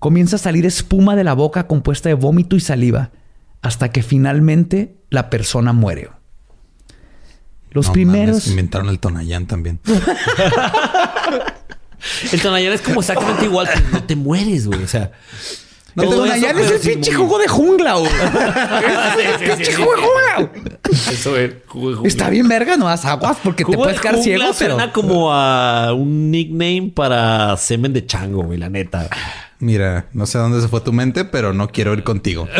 Comienza 0.00 0.36
a 0.36 0.38
salir 0.38 0.66
espuma 0.66 1.16
de 1.16 1.24
la 1.24 1.32
boca 1.32 1.66
compuesta 1.66 2.10
de 2.10 2.14
vómito 2.14 2.56
y 2.56 2.60
saliva, 2.60 3.12
hasta 3.62 3.90
que 3.90 4.02
finalmente 4.02 4.98
la 5.08 5.30
persona 5.30 5.72
muere. 5.72 6.10
Los 7.70 7.86
No 7.86 7.94
primeros... 7.94 8.28
mames, 8.36 8.48
inventaron 8.48 8.90
el 8.90 8.98
Tonayán 8.98 9.46
también. 9.46 9.80
El 12.32 12.42
Tonayán 12.42 12.74
es 12.74 12.82
como 12.82 13.00
exactamente 13.00 13.46
igual, 13.46 13.66
no 13.90 14.04
te 14.04 14.14
mueres, 14.14 14.66
güey. 14.66 14.82
O 14.82 14.86
sea, 14.86 15.12
No 15.96 16.02
el 16.02 16.08
te- 16.08 16.14
Tonayán 16.16 16.58
es 16.58 16.70
el 16.70 16.80
pinche 16.80 17.10
muy- 17.12 17.20
jugo 17.20 17.38
de 17.38 17.48
jungla, 17.48 17.94
güey. 17.94 18.10
pinche 19.56 19.72
jugo 19.74 19.92
de 19.94 20.02
jungla. 20.02 20.52
Eso 21.12 21.36
es. 21.36 21.52
Jugo 21.66 21.88
de 21.90 21.94
jungla. 21.96 22.08
Está 22.08 22.30
bien 22.30 22.48
verga, 22.48 22.76
no 22.76 22.86
das 22.86 23.04
aguas 23.04 23.36
porque 23.42 23.64
te 23.64 23.72
Jugo 23.72 23.84
puedes 23.84 23.96
de 23.96 24.02
quedar 24.02 24.22
ciego, 24.22 24.44
pero... 24.58 24.74
suena 24.76 24.92
como 24.92 25.32
a 25.32 25.92
un 25.94 26.30
nickname 26.30 26.92
para 26.94 27.56
semen 27.56 27.92
de 27.92 28.04
chango, 28.06 28.42
güey, 28.42 28.58
la 28.58 28.68
neta. 28.68 29.08
Mira, 29.60 30.06
no 30.12 30.26
sé 30.26 30.38
a 30.38 30.42
dónde 30.42 30.60
se 30.60 30.68
fue 30.68 30.80
tu 30.80 30.92
mente, 30.92 31.24
pero 31.24 31.52
no 31.54 31.68
quiero 31.68 31.92
ir 31.94 32.02
contigo. 32.02 32.48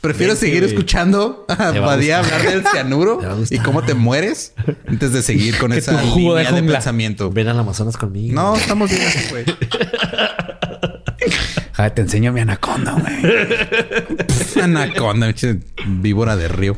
Prefiero 0.00 0.32
Vente, 0.32 0.46
seguir 0.46 0.64
escuchando 0.64 1.44
a 1.48 1.70
Te 1.70 1.78
Badía 1.78 2.18
hablar 2.18 2.42
del 2.42 2.66
cianuro 2.66 3.20
Te 3.48 3.54
y 3.54 3.58
cómo 3.60 3.82
te 3.84 3.94
mueres 3.94 4.52
antes 4.88 5.12
de 5.12 5.22
seguir 5.22 5.56
con 5.58 5.72
esa 5.72 5.92
de 5.92 6.02
línea 6.16 6.50
de, 6.50 6.62
pensamiento. 6.64 7.30
Ven 7.30 7.46
al 7.46 7.60
Amazonas 7.60 7.96
conmigo. 7.96 8.34
No, 8.34 8.56
estamos 8.56 8.90
bien 8.90 9.02
así, 9.02 9.28
güey. 9.30 9.44
Te 11.90 12.02
enseño 12.02 12.32
mi 12.32 12.40
anaconda, 12.40 12.92
güey. 12.92 14.62
Anaconda, 14.62 15.32
víbora 15.86 16.36
de 16.36 16.48
río. 16.48 16.76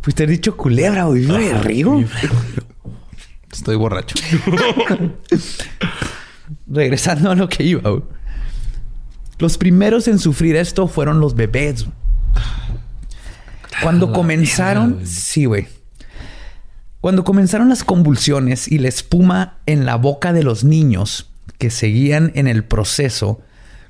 Pues 0.00 0.14
te 0.14 0.24
he 0.24 0.26
dicho 0.26 0.56
culebra, 0.56 1.04
güey. 1.04 1.22
Víbora 1.22 1.40
de 1.40 1.54
río. 1.54 2.04
Estoy 3.52 3.76
borracho. 3.76 4.14
Regresando 6.66 7.30
a 7.30 7.34
lo 7.34 7.48
que 7.48 7.64
iba, 7.64 7.90
güey. 7.90 8.02
Los 9.38 9.58
primeros 9.58 10.06
en 10.08 10.18
sufrir 10.18 10.56
esto 10.56 10.86
fueron 10.86 11.20
los 11.20 11.34
bebés. 11.34 11.84
güey. 11.84 11.96
Cuando 13.82 14.06
la 14.08 14.12
comenzaron, 14.12 14.88
mierda, 14.88 15.02
güey. 15.02 15.06
sí, 15.06 15.44
güey. 15.46 15.68
Cuando 17.00 17.24
comenzaron 17.24 17.70
las 17.70 17.82
convulsiones 17.82 18.68
y 18.68 18.78
la 18.78 18.88
espuma 18.88 19.58
en 19.64 19.86
la 19.86 19.96
boca 19.96 20.34
de 20.34 20.42
los 20.42 20.64
niños 20.64 21.29
que 21.58 21.70
seguían 21.70 22.32
en 22.34 22.46
el 22.46 22.64
proceso, 22.64 23.40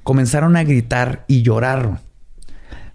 comenzaron 0.02 0.56
a 0.56 0.64
gritar 0.64 1.24
y 1.28 1.42
llorar. 1.42 2.00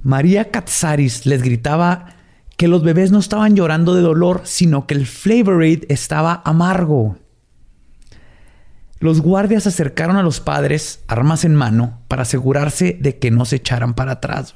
María 0.02 0.52
Katsaris 0.52 1.26
les 1.26 1.42
gritaba 1.42 2.16
que 2.58 2.68
los 2.68 2.84
bebés 2.84 3.12
no 3.12 3.20
estaban 3.20 3.56
llorando 3.56 3.96
de 3.96 4.02
dolor, 4.02 4.42
sino 4.44 4.88
que 4.88 4.94
el 4.94 5.06
Flavor 5.08 5.62
Aid 5.64 5.86
estaba 5.90 6.42
amargo. 6.46 7.18
Los 9.00 9.22
guardias 9.22 9.68
acercaron 9.68 10.16
a 10.16 10.24
los 10.24 10.40
padres, 10.40 11.04
armas 11.08 11.44
en 11.44 11.54
mano, 11.54 12.00
para 12.08 12.22
asegurarse 12.22 12.98
de 13.00 13.18
que 13.18 13.30
no 13.30 13.46
se 13.46 13.58
echaran 13.58 13.94
para 13.94 14.14
atrás. 14.14 14.56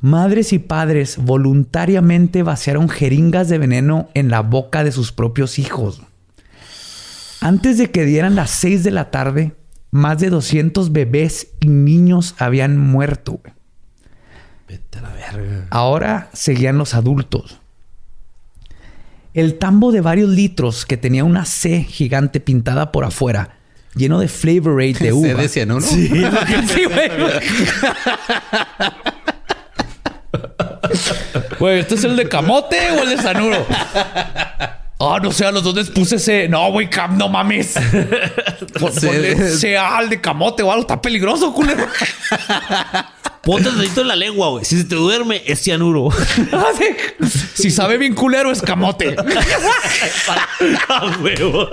Madres 0.00 0.52
y 0.52 0.58
padres 0.58 1.18
voluntariamente 1.18 2.42
vaciaron 2.42 2.88
jeringas 2.88 3.48
de 3.48 3.58
veneno 3.58 4.08
en 4.14 4.30
la 4.30 4.40
boca 4.40 4.82
de 4.82 4.92
sus 4.92 5.12
propios 5.12 5.58
hijos. 5.58 6.02
Antes 7.40 7.78
de 7.78 7.90
que 7.90 8.04
dieran 8.04 8.34
las 8.36 8.50
6 8.50 8.84
de 8.84 8.90
la 8.90 9.10
tarde, 9.10 9.52
más 9.90 10.18
de 10.18 10.30
200 10.30 10.92
bebés 10.92 11.48
y 11.60 11.68
niños 11.68 12.34
habían 12.38 12.76
muerto. 12.78 13.40
güey. 13.42 13.54
Vete 14.68 14.98
a 14.98 15.02
la 15.02 15.08
verga. 15.10 15.66
Ahora 15.70 16.28
seguían 16.32 16.78
los 16.78 16.94
adultos. 16.94 17.58
El 19.32 19.58
tambo 19.58 19.92
de 19.92 20.00
varios 20.00 20.28
litros 20.28 20.84
que 20.84 20.96
tenía 20.96 21.24
una 21.24 21.44
C 21.44 21.84
gigante 21.84 22.40
pintada 22.40 22.92
por 22.92 23.04
afuera, 23.04 23.56
lleno 23.94 24.18
de 24.18 24.28
Flavor 24.28 24.80
Aid 24.80 24.98
de 24.98 25.12
uva. 25.14 25.28
¿Se 25.28 25.34
de 25.34 25.48
cianuro? 25.48 25.80
Sí, 25.80 26.08
sí, 26.68 26.84
güey. 26.84 27.10
Güey, 31.58 31.80
¿este 31.80 31.94
es 31.94 32.04
el 32.04 32.16
de 32.16 32.28
camote 32.28 32.76
o 32.92 33.02
el 33.02 33.10
de 33.10 33.22
sanuro? 33.22 33.66
Ah, 35.02 35.18
no 35.22 35.32
sé, 35.32 35.46
a 35.46 35.50
los 35.50 35.62
dos 35.64 35.74
les 35.74 35.88
puse 35.88 36.16
ese. 36.16 36.46
No, 36.48 36.70
güey, 36.72 36.90
Cam, 36.90 37.16
no 37.16 37.28
mames. 37.30 37.74
Pon- 38.78 38.92
Sí. 38.92 39.06
ponle 39.06 39.50
sea 39.56 39.96
al 39.96 40.10
de 40.10 40.20
camote 40.20 40.62
o 40.62 40.70
algo. 40.70 40.82
Está 40.82 41.00
peligroso, 41.00 41.52
culero. 41.54 41.86
Ponte 43.42 43.70
dedito 43.70 44.02
en 44.02 44.08
la 44.08 44.16
lengua, 44.16 44.50
güey. 44.50 44.64
Si 44.66 44.76
se 44.76 44.84
te 44.84 44.94
duerme, 44.96 45.42
es 45.46 45.62
cianuro. 45.62 46.10
Ah. 46.52 46.66
Si 47.54 47.70
sabe 47.70 47.96
bien 47.96 48.14
culero, 48.14 48.50
es 48.52 48.60
camote. 48.60 49.16
A 50.88 51.06
huevo. 51.20 51.68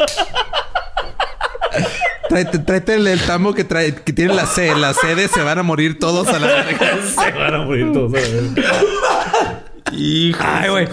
Tráete, 2.29 2.59
tráete 2.59 2.95
el, 2.95 3.07
el 3.07 3.21
tambo 3.21 3.53
que, 3.53 3.63
trae, 3.63 3.93
que 3.95 4.11
tiene 4.13 4.33
la 4.33 4.45
C. 4.45 4.75
La 4.75 4.93
C 4.93 5.15
de 5.15 5.27
se 5.27 5.41
van 5.41 5.59
a 5.59 5.63
morir 5.63 5.97
todos 5.99 6.27
a 6.29 6.39
la 6.39 6.47
verga. 6.47 6.97
Se 7.15 7.31
van 7.31 7.53
a 7.55 7.57
morir 7.59 7.91
todos. 7.93 8.13
a 8.13 8.19
la 8.19 8.27
verga. 8.27 9.16
Hijo. 9.93 10.39
Ay, 10.43 10.69
güey. 10.69 10.87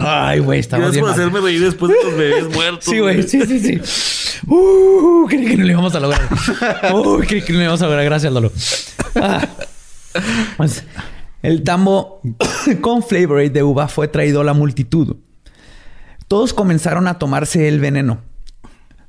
Ay, 0.00 0.38
güey. 0.40 0.60
Estamos 0.60 0.86
Gracias 0.86 0.92
bien. 0.92 1.00
por 1.02 1.10
mal. 1.10 1.20
hacerme 1.20 1.40
reír 1.40 1.60
después 1.60 1.92
de 1.92 2.04
los 2.04 2.16
bebés 2.16 2.54
muertos. 2.54 2.84
Sí, 2.84 2.98
güey. 2.98 3.22
Sí, 3.22 3.40
sí, 3.46 3.58
sí. 3.60 4.40
Uh, 4.46 5.26
creí 5.26 5.46
que 5.46 5.56
no 5.56 5.64
lo 5.64 5.70
íbamos 5.70 5.94
a 5.94 6.00
lograr. 6.00 6.28
Uh, 6.92 7.18
creí 7.20 7.42
que 7.42 7.52
no 7.52 7.58
lo 7.58 7.64
íbamos 7.64 7.82
a 7.82 7.86
lograr. 7.86 8.04
Gracias, 8.04 8.32
Lolo. 8.32 8.52
Ah. 9.16 9.46
Pues, 10.56 10.84
el 11.42 11.62
tambo 11.62 12.20
con 12.80 13.02
Flavor 13.02 13.50
de 13.50 13.62
uva 13.62 13.88
fue 13.88 14.08
traído 14.08 14.40
a 14.40 14.44
la 14.44 14.54
multitud. 14.54 15.16
Todos 16.28 16.54
comenzaron 16.54 17.06
a 17.06 17.18
tomarse 17.18 17.68
el 17.68 17.80
veneno. 17.80 18.22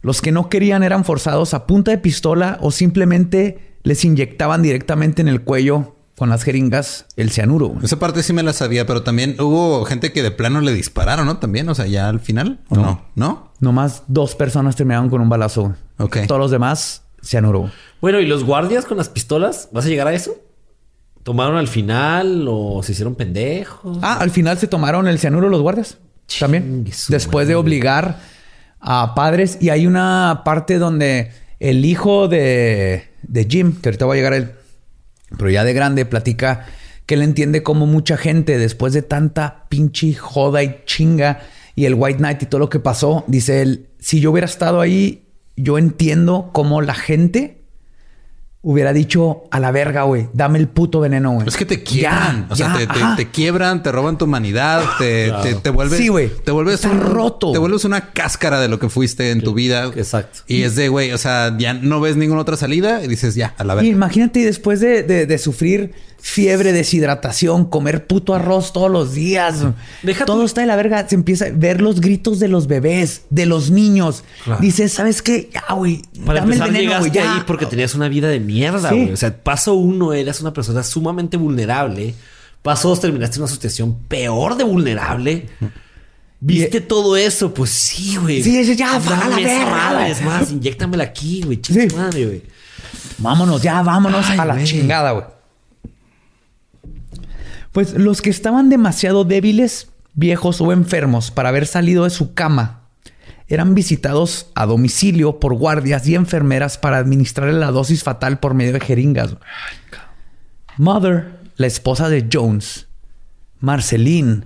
Los 0.02 0.22
que 0.22 0.32
no 0.32 0.50
querían 0.50 0.84
eran 0.84 1.06
forzados 1.06 1.54
a 1.54 1.66
punta 1.66 1.92
de 1.92 1.98
pistola 1.98 2.58
o 2.62 2.72
simplemente 2.72 3.78
les 3.84 4.06
inyectaban 4.06 4.62
directamente 4.62 5.22
en 5.22 5.28
el 5.28 5.42
cuello 5.42 5.95
con 6.18 6.30
las 6.30 6.44
jeringas 6.44 7.06
el 7.18 7.30
cianuro. 7.30 7.68
güey. 7.68 7.86
Esa 7.86 8.00
parte 8.00 8.24
sí 8.24 8.32
me 8.34 8.44
la 8.44 8.54
sabía, 8.54 8.86
pero 8.86 9.04
también 9.04 9.36
hubo 9.40 9.84
gente 9.86 10.14
que 10.14 10.24
de 10.24 10.32
plano 10.32 10.62
le 10.62 10.74
dispararon, 10.74 11.26
¿no? 11.26 11.38
También, 11.38 11.68
o 11.70 11.76
sea, 11.76 11.88
ya 11.88 12.08
al 12.10 12.20
final, 12.20 12.60
¿o 12.70 12.76
no? 12.76 13.06
¿No? 13.16 13.52
Nomás 13.60 14.04
dos 14.08 14.36
personas 14.36 14.76
terminaron 14.76 15.10
con 15.10 15.22
un 15.22 15.30
balazo. 15.30 15.76
Ok. 15.98 16.20
Todos 16.28 16.40
los 16.40 16.52
demás, 16.52 17.04
cianuro. 17.24 17.70
Bueno, 18.02 18.20
¿y 18.20 18.28
los 18.28 18.44
guardias 18.44 18.86
con 18.86 18.98
las 18.98 19.10
pistolas? 19.10 19.70
¿Vas 19.72 19.86
a 19.86 19.90
llegar 19.90 20.08
a 20.08 20.14
eso? 20.14 20.36
¿Tomaron 21.24 21.58
al 21.58 21.68
final 21.68 22.46
o 22.48 22.82
se 22.84 22.92
hicieron 22.92 23.16
pendejos? 23.16 23.98
Ah, 24.02 24.18
al 24.20 24.30
final 24.30 24.58
se 24.58 24.68
tomaron 24.68 25.08
el 25.08 25.18
cianuro 25.20 25.50
los 25.50 25.62
guardias. 25.62 25.98
También. 26.40 26.86
Después 27.10 27.48
de 27.48 27.56
obligar 27.56 28.20
a 28.80 29.16
padres. 29.16 29.58
Y 29.60 29.70
hay 29.70 29.88
una 29.88 30.44
parte 30.46 30.78
donde 30.78 31.32
el 31.60 31.84
hijo 31.84 32.28
de, 32.28 33.10
de 33.24 33.46
Jim, 33.50 33.76
que 33.82 33.90
ahorita 33.90 34.06
va 34.06 34.14
a 34.14 34.18
llegar 34.18 34.34
a 34.34 34.38
él, 34.38 34.52
pero 35.38 35.50
ya 35.50 35.64
de 35.64 35.74
grande, 35.74 36.06
platica 36.06 36.66
que 37.06 37.16
él 37.16 37.22
entiende 37.22 37.64
cómo 37.64 37.86
mucha 37.86 38.18
gente, 38.18 38.58
después 38.58 38.94
de 38.94 39.02
tanta 39.02 39.66
pinche 39.70 40.14
joda 40.14 40.64
y 40.64 40.82
chinga 40.86 41.40
y 41.76 41.86
el 41.86 41.94
White 41.94 42.20
Knight 42.20 42.44
y 42.44 42.46
todo 42.46 42.60
lo 42.60 42.70
que 42.70 42.80
pasó, 42.80 43.24
dice 43.28 43.62
él, 43.62 43.90
si 44.00 44.20
yo 44.20 44.32
hubiera 44.32 44.46
estado 44.46 44.82
ahí, 44.82 45.28
yo 45.56 45.78
entiendo 45.78 46.50
cómo 46.54 46.82
la 46.82 46.96
gente 46.96 47.65
hubiera 48.68 48.94
dicho 48.94 49.44
a 49.52 49.60
la 49.60 49.70
verga, 49.70 50.04
güey, 50.04 50.28
dame 50.34 50.58
el 50.58 50.68
puto 50.68 51.00
veneno, 51.00 51.34
güey. 51.34 51.48
Es 51.48 51.56
que 51.56 51.66
te 51.66 51.84
quiebran. 51.84 52.48
Ya, 52.48 52.54
o 52.54 52.56
sea, 52.56 52.68
ya, 52.74 52.78
te, 52.80 52.88
te- 52.88 53.00
ajá. 53.04 53.16
te 53.16 53.30
quiebran, 53.30 53.84
te 53.84 53.92
roban 53.92 54.18
tu 54.18 54.26
humanidad, 54.26 54.82
te, 54.98 55.32
te, 55.44 55.54
te 55.54 55.70
vuelves. 55.70 56.00
Sí, 56.00 56.08
güey. 56.08 56.32
Te 56.44 56.50
vuelves 56.50 56.76
Está 56.84 56.90
un- 56.90 57.00
roto. 57.02 57.52
Te 57.52 57.60
vuelves 57.60 57.86
una 57.86 58.12
cáscara 58.12 58.60
de 58.60 58.68
lo 58.68 58.80
que 58.80 58.90
fuiste 58.90 59.30
en 59.30 59.42
tu 59.44 59.54
vida. 59.54 59.86
Exacto. 59.96 60.40
Y 60.48 60.64
es 60.64 60.76
de, 60.76 60.90
güey, 60.90 61.12
o 61.12 61.18
sea, 61.20 61.56
ya 61.60 61.74
no 61.76 62.02
ves 62.02 62.16
ninguna 62.18 62.42
otra 62.42 62.58
salida 62.58 63.04
y 63.04 63.08
dices, 63.08 63.36
ya, 63.36 63.54
a 63.58 63.64
la 63.64 63.74
Y 63.74 63.76
verga. 63.78 63.90
imagínate 63.92 64.44
después 64.44 64.80
de, 64.80 65.04
de- 65.04 65.28
de 65.28 65.38
sufrir 65.38 65.94
fiebre, 66.28 66.74
deshidratación, 66.74 67.66
comer 67.66 68.08
puto 68.08 68.34
arroz 68.34 68.74
todos 68.74 68.90
los 68.90 69.14
días. 69.14 69.64
Deja 70.02 70.26
todo 70.26 70.40
tu- 70.40 70.46
está 70.46 70.62
de 70.62 70.68
la 70.68 70.76
verga. 70.76 71.08
Se 71.08 71.14
empieza 71.14 71.46
a 71.46 71.50
ver 71.52 71.82
los 71.82 72.02
gritos 72.02 72.40
de 72.40 72.48
los 72.48 72.66
bebés, 72.66 73.22
de 73.30 73.46
los 73.46 73.70
niños. 73.70 74.24
Claro. 74.44 74.60
Dices, 74.60 74.92
¿sabes 74.92 75.22
qué? 75.22 75.52
Ya, 75.54 75.76
güey. 75.76 76.02
Para 76.26 76.40
Dame 76.40 76.56
el 76.56 76.62
empezar, 76.62 76.68
veneno, 76.74 76.98
güey. 77.00 77.12
llegaste 77.12 77.20
Ya. 77.30 77.36
ahí 77.36 77.44
porque 77.46 77.68
tenías 77.68 77.94
una 77.94 78.08
vida 78.10 78.28
de 78.28 78.40
mierda, 78.40 78.90
Sí. 78.90 78.96
güey. 78.96 79.14
O 79.14 79.18
sea, 79.18 79.38
paso 79.38 79.76
uno, 79.76 80.14
eras 80.14 80.42
una 80.42 80.52
persona 80.52 80.82
sumamente 80.82 81.38
vulnerable. 81.38 82.16
Paso 82.64 82.90
dos, 82.90 83.00
terminaste 83.02 83.36
en 83.36 83.44
una 83.44 83.52
situación 83.52 83.96
peor 84.08 84.58
de 84.58 84.64
vulnerable. 84.64 85.46
¿Viste 86.40 86.82
todo 86.82 87.16
eso? 87.18 87.54
Pues 87.54 87.70
sí, 87.70 88.18
güey. 88.18 88.42
Sí, 88.42 88.76
ya, 88.76 89.00
Dame 89.00 89.24
a 89.24 89.30
la 89.30 89.36
verga. 89.36 90.10
Es 90.10 90.24
más, 90.24 90.52
inyéctamela 90.52 91.04
aquí, 91.04 91.44
güey. 91.44 91.60
Sí. 91.64 91.88
madre, 91.96 92.26
güey. 92.26 92.42
Vámonos, 93.20 93.62
ya, 93.62 93.84
vámonos 93.84 94.26
Ay, 94.28 94.40
a 94.40 94.46
la 94.46 94.64
chingada, 94.64 95.12
güey. 95.12 95.35
Pues 97.76 97.94
los 97.94 98.22
que 98.22 98.30
estaban 98.30 98.70
demasiado 98.70 99.26
débiles, 99.26 99.90
viejos 100.14 100.62
o 100.62 100.72
enfermos 100.72 101.30
para 101.30 101.50
haber 101.50 101.68
salido 101.68 102.06
de 102.06 102.10
su 102.10 102.34
cama 102.34 102.88
eran 103.50 103.76
visitados 103.76 104.50
a 104.56 104.66
domicilio 104.66 105.42
por 105.42 105.56
guardias 105.56 106.08
y 106.08 106.16
enfermeras 106.16 106.78
para 106.78 107.00
administrarle 107.00 107.60
la 107.60 107.72
dosis 107.72 108.02
fatal 108.02 108.40
por 108.40 108.54
medio 108.54 108.72
de 108.72 108.80
jeringas. 108.80 109.36
Mother, 110.78 111.38
la 111.58 111.68
esposa 111.68 112.08
de 112.08 112.30
Jones, 112.32 112.88
Marceline, 113.60 114.46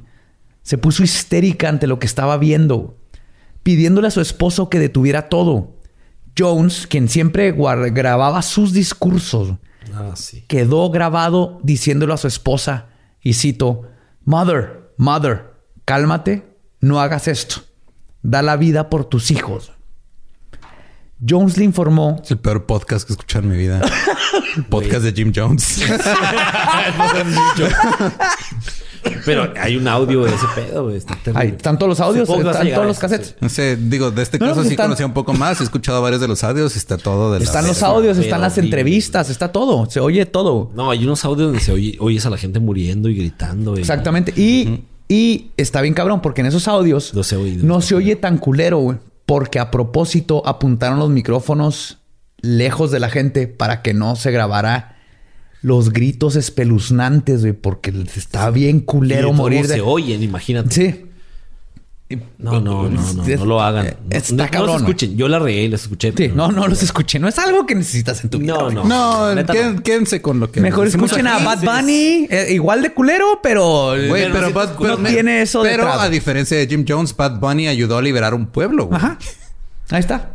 se 0.64 0.80
puso 0.80 1.04
histérica 1.04 1.70
ante 1.70 1.86
lo 1.86 2.00
que 2.00 2.08
estaba 2.08 2.36
viendo, 2.40 2.98
pidiéndole 3.62 4.08
a 4.08 4.12
su 4.12 4.22
esposo 4.22 4.70
que 4.72 4.80
detuviera 4.80 5.30
todo. 5.30 5.76
Jones, 6.36 6.88
quien 6.88 7.10
siempre 7.10 7.52
grababa 7.52 8.42
sus 8.42 8.74
discursos, 8.74 9.54
Ah, 9.94 10.14
sí. 10.16 10.46
quedó 10.48 10.90
grabado 10.90 11.60
diciéndolo 11.62 12.16
a 12.16 12.18
su 12.18 12.28
esposa, 12.28 12.89
y 13.22 13.34
cito, 13.34 13.84
Mother, 14.24 14.94
Mother, 14.98 15.54
cálmate, 15.86 16.58
no 16.80 17.00
hagas 17.00 17.28
esto. 17.28 17.62
Da 18.22 18.42
la 18.42 18.58
vida 18.58 18.90
por 18.90 19.06
tus 19.06 19.32
hijos. 19.32 19.74
Jones 21.28 21.58
le 21.58 21.66
informó 21.66 22.22
Es 22.24 22.32
el 22.32 22.38
peor 22.38 22.66
podcast 22.66 23.06
que 23.06 23.14
he 23.14 23.16
escuchado 23.16 23.44
en 23.46 23.52
mi 23.52 23.58
vida. 23.58 23.82
El 24.56 24.66
podcast 24.66 25.04
de 25.04 25.12
Jim 25.12 25.34
Jones. 25.36 25.82
Pero 29.26 29.54
hay 29.60 29.78
un 29.78 29.88
audio 29.88 30.24
de 30.24 30.34
ese 30.36 30.46
pedo, 30.56 30.84
güey. 30.86 30.98
Están 30.98 31.78
todos 31.78 31.90
los 31.90 32.00
audios, 32.00 32.28
Supongo 32.28 32.52
están 32.52 32.70
todos 32.74 32.86
los 32.88 33.00
cassettes. 33.00 33.36
No 33.40 33.48
sé, 33.50 33.78
digo, 33.78 34.12
de 34.12 34.22
este 34.22 34.38
No, 34.40 34.48
caso 34.48 34.64
sí 34.64 34.70
están- 34.72 34.88
conocía 34.88 35.06
un 35.06 35.14
poco 35.14 35.34
más. 35.34 35.60
He 35.62 35.64
escuchado 35.64 36.02
varios 36.02 36.20
de 36.22 36.28
los 36.28 36.44
audios 36.44 36.76
y 36.76 36.78
está 36.80 36.98
todo 36.98 37.32
de 37.34 37.40
la 37.40 37.46
Están 37.46 37.66
los 37.68 37.82
audios, 37.84 38.18
Pero 38.18 38.26
están 38.26 38.42
las 38.42 38.54
horrible. 38.54 38.68
entrevistas, 38.78 39.30
está 39.30 39.52
todo. 39.52 39.90
Se 39.90 40.00
oye 40.00 40.26
todo. 40.26 40.72
No, 40.76 40.92
hay 40.92 41.04
unos 41.06 41.24
audios 41.26 41.48
donde 41.48 41.62
se 41.62 41.72
oye, 41.72 41.96
oyes 42.00 42.26
a 42.26 42.30
la 42.30 42.38
gente 42.38 42.60
muriendo 42.60 43.08
y 43.10 43.16
gritando. 43.16 43.72
güey. 43.72 43.82
Exactamente. 43.82 44.34
Y, 44.36 44.84
y 45.08 45.52
está 45.58 45.82
bien 45.82 45.94
cabrón, 45.94 46.22
porque 46.22 46.42
en 46.42 46.48
esos 46.48 46.68
audios 46.68 47.14
No 47.14 47.24
se 47.24 47.36
oye. 47.38 47.58
no 47.62 47.82
se 47.82 47.96
oye 47.96 48.16
tan 48.18 48.38
culero, 48.38 48.80
güey. 48.80 48.98
Porque 49.30 49.60
a 49.60 49.70
propósito 49.70 50.42
apuntaron 50.48 50.98
los 50.98 51.12
micrófonos 51.12 52.00
lejos 52.42 52.90
de 52.90 53.00
la 53.00 53.10
gente 53.10 53.48
para 53.48 53.84
que 53.84 53.94
no 53.94 54.16
se 54.16 54.32
grabara 54.32 54.98
los 55.62 55.94
gritos 55.94 56.36
espeluznantes, 56.36 57.42
güey. 57.42 57.54
Porque 57.54 57.94
está 58.16 58.50
bien 58.50 58.78
Y 58.78 58.80
de 58.80 58.86
culero 58.86 59.32
morir 59.34 59.68
de... 59.68 59.76
se 59.76 59.82
oyen, 59.82 60.24
imagínate. 60.24 60.72
Sí. 60.74 61.06
No, 62.40 62.60
no, 62.60 62.90
no, 62.90 62.90
no, 62.90 63.24
no 63.24 63.46
lo 63.46 63.62
hagan. 63.62 63.86
Eh, 63.86 63.98
No, 64.10 64.18
está 64.18 64.34
no, 64.36 64.44
no 64.46 64.50
cabrón, 64.52 64.72
los 64.74 64.82
escuchen. 64.82 65.16
Yo 65.16 65.28
la 65.28 65.38
regué 65.38 65.64
y 65.66 65.68
las 65.68 65.84
escuché. 65.84 66.08
Sí, 66.10 66.14
pero- 66.18 66.36
no, 66.36 66.52
no 66.52 66.68
los 66.68 66.82
escuché. 66.82 67.20
No 67.20 67.28
es 67.28 67.38
algo 67.38 67.68
que 67.68 67.76
necesitas 67.76 68.24
en 68.24 68.32
tu 68.32 68.40
vida. 68.40 68.54
No, 68.54 68.72
no. 68.72 68.84
No, 68.84 69.44
quédense 69.84 70.20
con 70.20 70.40
lo 70.40 70.52
que 70.52 70.60
Mejor 70.60 70.88
escuchen 70.88 71.28
a. 71.28 71.38
Bad 71.38 71.60
Bunny, 71.64 72.28
eh, 72.32 72.48
igual 72.50 72.82
de 72.82 72.94
culero, 72.94 73.40
pero, 73.44 73.90
Güey, 74.08 74.32
pero, 74.32 74.48
no 74.50 74.54
Bad- 74.54 74.76
pero- 74.80 74.98
tiene 74.98 75.44
eso 75.44 75.62
Pero 75.62 75.84
detrás. 75.86 76.02
a 76.02 76.10
diferencia 76.10 76.58
de 76.58 76.66
Jim 76.68 76.84
Jones, 76.88 77.16
Bad 77.16 77.40
Bunny 77.40 77.68
ayudó 77.68 77.98
a 77.98 78.02
liberar 78.02 78.34
un 78.34 78.48
pueblo. 78.48 78.88
güey. 78.88 78.98
Ajá. 78.98 79.20
Ahí 79.92 80.00
está. 80.00 80.32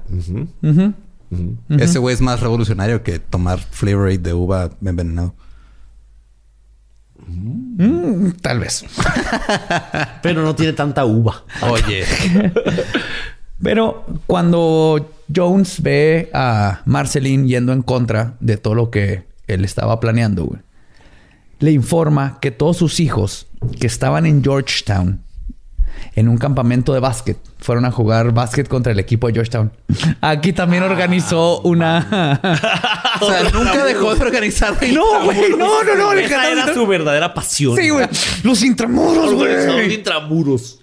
Ese 1.78 1.98
güey 1.98 2.14
es 2.14 2.20
más 2.20 2.40
revolucionario 2.40 3.02
que 3.02 3.18
tomar 3.18 3.58
Flavor 3.58 4.16
de 4.16 4.32
uva 4.32 4.70
envenenado. 4.84 5.34
Mm, 7.26 8.30
tal 8.40 8.60
vez. 8.60 8.84
Pero 10.22 10.42
no 10.42 10.54
tiene 10.54 10.72
tanta 10.72 11.04
uva. 11.04 11.44
Oye. 11.62 12.04
Pero 13.62 14.04
cuando 14.26 15.10
Jones 15.34 15.82
ve 15.82 16.30
a 16.34 16.82
Marceline 16.84 17.46
yendo 17.46 17.72
en 17.72 17.82
contra 17.82 18.34
de 18.40 18.56
todo 18.56 18.74
lo 18.74 18.90
que 18.90 19.24
él 19.46 19.64
estaba 19.64 20.00
planeando, 20.00 20.44
güey, 20.44 20.60
le 21.60 21.72
informa 21.72 22.38
que 22.40 22.50
todos 22.50 22.76
sus 22.76 23.00
hijos 23.00 23.46
que 23.80 23.86
estaban 23.86 24.26
en 24.26 24.42
Georgetown, 24.42 25.23
en 26.14 26.28
un 26.28 26.38
campamento 26.38 26.94
de 26.94 27.00
básquet, 27.00 27.38
fueron 27.58 27.84
a 27.84 27.90
jugar 27.90 28.32
básquet 28.32 28.68
contra 28.68 28.92
el 28.92 28.98
equipo 28.98 29.26
de 29.26 29.34
Georgetown. 29.34 29.72
Aquí 30.20 30.52
también 30.52 30.82
organizó 30.82 31.60
una... 31.62 32.40
o 33.20 33.30
sea, 33.30 33.42
nunca 33.50 33.84
dejó 33.84 34.14
de 34.14 34.22
organizar. 34.22 34.74
no, 34.92 35.24
güey, 35.24 35.50
no, 35.50 35.82
no, 35.82 35.94
no. 35.96 36.12
Esa 36.12 36.50
era 36.50 36.72
su 36.72 36.86
verdadera 36.86 37.34
pasión. 37.34 37.76
Sí, 37.76 37.90
güey. 37.90 38.06
Los 38.42 38.62
intramuros, 38.62 39.34
güey. 39.34 39.94
intramuros. 39.94 40.80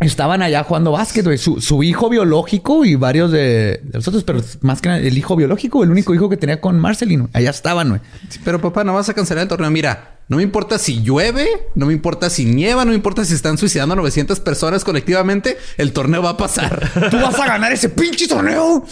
Estaban 0.00 0.42
allá 0.42 0.62
jugando 0.62 0.92
básquet, 0.92 1.24
güey. 1.24 1.38
Su, 1.38 1.60
su 1.60 1.82
hijo 1.82 2.08
biológico 2.08 2.84
y 2.84 2.94
varios 2.94 3.32
de, 3.32 3.80
de 3.82 3.90
los 3.94 4.06
otros, 4.06 4.22
pero 4.24 4.40
más 4.60 4.80
que 4.80 4.88
nada 4.88 5.00
el 5.00 5.18
hijo 5.18 5.34
biológico, 5.34 5.82
el 5.82 5.90
único 5.90 6.14
hijo 6.14 6.28
que 6.28 6.36
tenía 6.36 6.60
con 6.60 6.78
Marcelino. 6.78 7.28
Allá 7.32 7.50
estaban, 7.50 7.88
güey. 7.88 8.00
Sí, 8.28 8.40
pero 8.44 8.60
papá, 8.60 8.84
no 8.84 8.94
vas 8.94 9.08
a 9.08 9.14
cancelar 9.14 9.42
el 9.42 9.48
torneo. 9.48 9.70
Mira, 9.70 10.17
no 10.28 10.36
me 10.36 10.42
importa 10.42 10.78
si 10.78 11.02
llueve, 11.02 11.46
no 11.74 11.86
me 11.86 11.92
importa 11.92 12.28
si 12.30 12.44
nieva, 12.44 12.84
no 12.84 12.90
me 12.90 12.96
importa 12.96 13.24
si 13.24 13.34
están 13.34 13.56
suicidando 13.58 13.94
a 13.94 13.96
900 13.96 14.40
personas 14.40 14.84
colectivamente, 14.84 15.56
el 15.78 15.92
torneo 15.92 16.22
va 16.22 16.30
a 16.30 16.36
pasar. 16.36 16.90
Tú 17.10 17.16
vas 17.16 17.38
a 17.40 17.46
ganar 17.46 17.72
ese 17.72 17.88
pinche 17.88 18.28
torneo. 18.28 18.84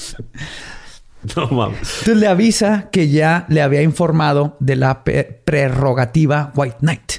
No 1.35 1.49
mames. 1.49 1.79
Entonces 1.81 2.17
le 2.19 2.29
avisa 2.29 2.89
que 2.93 3.09
ya 3.09 3.47
le 3.49 3.61
había 3.61 3.83
informado 3.83 4.57
de 4.61 4.77
la 4.77 5.03
prerrogativa 5.03 6.53
White 6.55 6.77
Knight 6.81 7.13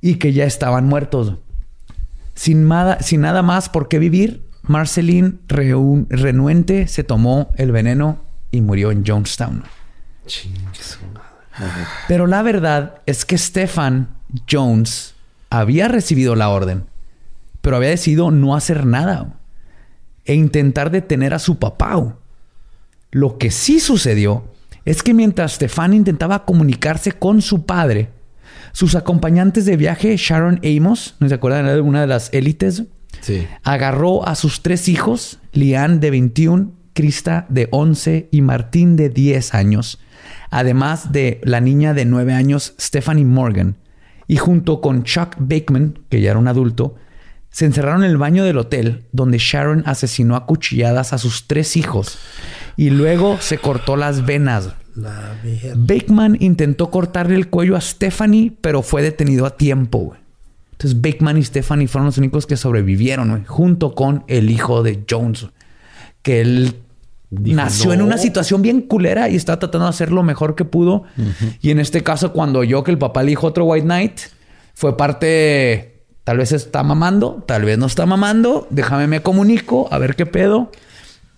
y 0.00 0.16
que 0.16 0.32
ya 0.32 0.44
estaban 0.44 0.86
muertos. 0.86 1.34
Sin, 2.34 2.66
nada- 2.68 3.00
sin 3.02 3.20
nada 3.20 3.42
más 3.42 3.68
por 3.68 3.88
qué 3.88 3.98
vivir, 3.98 4.44
Marceline, 4.62 5.38
renuente, 5.46 6.88
se 6.88 7.04
tomó 7.04 7.52
el 7.56 7.70
veneno 7.72 8.20
y 8.50 8.60
murió 8.62 8.90
en 8.90 9.04
Jonestown. 9.06 9.62
Pero 12.08 12.26
la 12.26 12.42
verdad 12.42 13.00
es 13.06 13.24
que 13.24 13.38
Stefan 13.38 14.08
Jones 14.50 15.14
había 15.50 15.88
recibido 15.88 16.34
la 16.34 16.48
orden, 16.48 16.84
pero 17.60 17.76
había 17.76 17.90
decidido 17.90 18.30
no 18.30 18.54
hacer 18.54 18.86
nada 18.86 19.38
e 20.24 20.34
intentar 20.34 20.90
detener 20.90 21.34
a 21.34 21.38
su 21.38 21.58
papá. 21.58 22.16
Lo 23.10 23.38
que 23.38 23.50
sí 23.50 23.80
sucedió 23.80 24.44
es 24.84 25.02
que 25.02 25.14
mientras 25.14 25.54
Stefan 25.54 25.94
intentaba 25.94 26.44
comunicarse 26.44 27.12
con 27.12 27.42
su 27.42 27.64
padre, 27.64 28.10
sus 28.72 28.94
acompañantes 28.94 29.64
de 29.64 29.76
viaje, 29.76 30.16
Sharon 30.16 30.60
Amos, 30.62 31.14
¿no 31.18 31.28
se 31.28 31.34
acuerdan 31.34 31.66
de 31.66 31.80
una 31.80 32.02
de 32.02 32.06
las 32.06 32.32
élites? 32.32 32.84
Sí. 33.20 33.46
Agarró 33.62 34.26
a 34.28 34.34
sus 34.34 34.62
tres 34.62 34.88
hijos, 34.88 35.38
Lian 35.52 35.98
de 36.00 36.10
21, 36.10 36.72
Krista 36.96 37.44
de 37.50 37.68
11 37.70 38.30
y 38.32 38.40
Martín 38.40 38.96
de 38.96 39.10
10 39.10 39.54
años, 39.54 40.00
además 40.50 41.12
de 41.12 41.40
la 41.44 41.60
niña 41.60 41.92
de 41.92 42.06
9 42.06 42.32
años, 42.32 42.74
Stephanie 42.80 43.26
Morgan, 43.26 43.76
y 44.26 44.38
junto 44.38 44.80
con 44.80 45.04
Chuck 45.04 45.36
Bakeman, 45.38 46.00
que 46.08 46.22
ya 46.22 46.30
era 46.30 46.40
un 46.40 46.48
adulto, 46.48 46.96
se 47.50 47.66
encerraron 47.66 48.02
en 48.02 48.10
el 48.10 48.16
baño 48.16 48.44
del 48.44 48.58
hotel 48.58 49.04
donde 49.12 49.38
Sharon 49.38 49.82
asesinó 49.86 50.36
a 50.36 50.46
cuchilladas 50.46 51.12
a 51.12 51.18
sus 51.18 51.46
tres 51.46 51.76
hijos 51.76 52.18
y 52.76 52.90
luego 52.90 53.38
se 53.40 53.58
cortó 53.58 53.96
las 53.96 54.24
venas. 54.26 54.70
Bakeman 55.76 56.38
intentó 56.40 56.90
cortarle 56.90 57.36
el 57.36 57.48
cuello 57.48 57.76
a 57.76 57.80
Stephanie, 57.80 58.56
pero 58.60 58.82
fue 58.82 59.02
detenido 59.02 59.44
a 59.44 59.56
tiempo. 59.56 60.16
Entonces 60.72 61.00
Bakeman 61.00 61.38
y 61.38 61.44
Stephanie 61.44 61.88
fueron 61.88 62.06
los 62.06 62.18
únicos 62.18 62.46
que 62.46 62.56
sobrevivieron, 62.56 63.30
güey, 63.30 63.44
junto 63.44 63.94
con 63.94 64.24
el 64.28 64.50
hijo 64.50 64.82
de 64.82 65.04
Jones, 65.08 65.46
que 66.22 66.40
él 66.40 66.74
Dijo, 67.38 67.56
nació 67.56 67.92
en 67.92 68.02
una 68.02 68.18
situación 68.18 68.62
bien 68.62 68.82
culera 68.82 69.28
y 69.28 69.36
estaba 69.36 69.58
tratando 69.58 69.86
de 69.86 69.90
hacer 69.90 70.12
lo 70.12 70.22
mejor 70.22 70.54
que 70.54 70.64
pudo. 70.64 71.04
Y 71.60 71.70
en 71.70 71.80
este 71.80 72.02
caso, 72.02 72.32
cuando 72.32 72.64
yo 72.64 72.84
que 72.84 72.90
el 72.90 72.98
papá 72.98 73.22
le 73.22 73.30
dijo 73.30 73.46
otro 73.46 73.64
White 73.64 73.84
Knight, 73.84 74.20
fue 74.74 74.96
parte, 74.96 76.04
tal 76.24 76.38
vez 76.38 76.52
está 76.52 76.82
mamando, 76.82 77.44
tal 77.46 77.64
vez 77.64 77.78
no 77.78 77.86
está 77.86 78.06
mamando, 78.06 78.66
déjame 78.70 79.06
me 79.06 79.22
comunico, 79.22 79.88
a 79.90 79.98
ver 79.98 80.16
qué 80.16 80.26
pedo. 80.26 80.70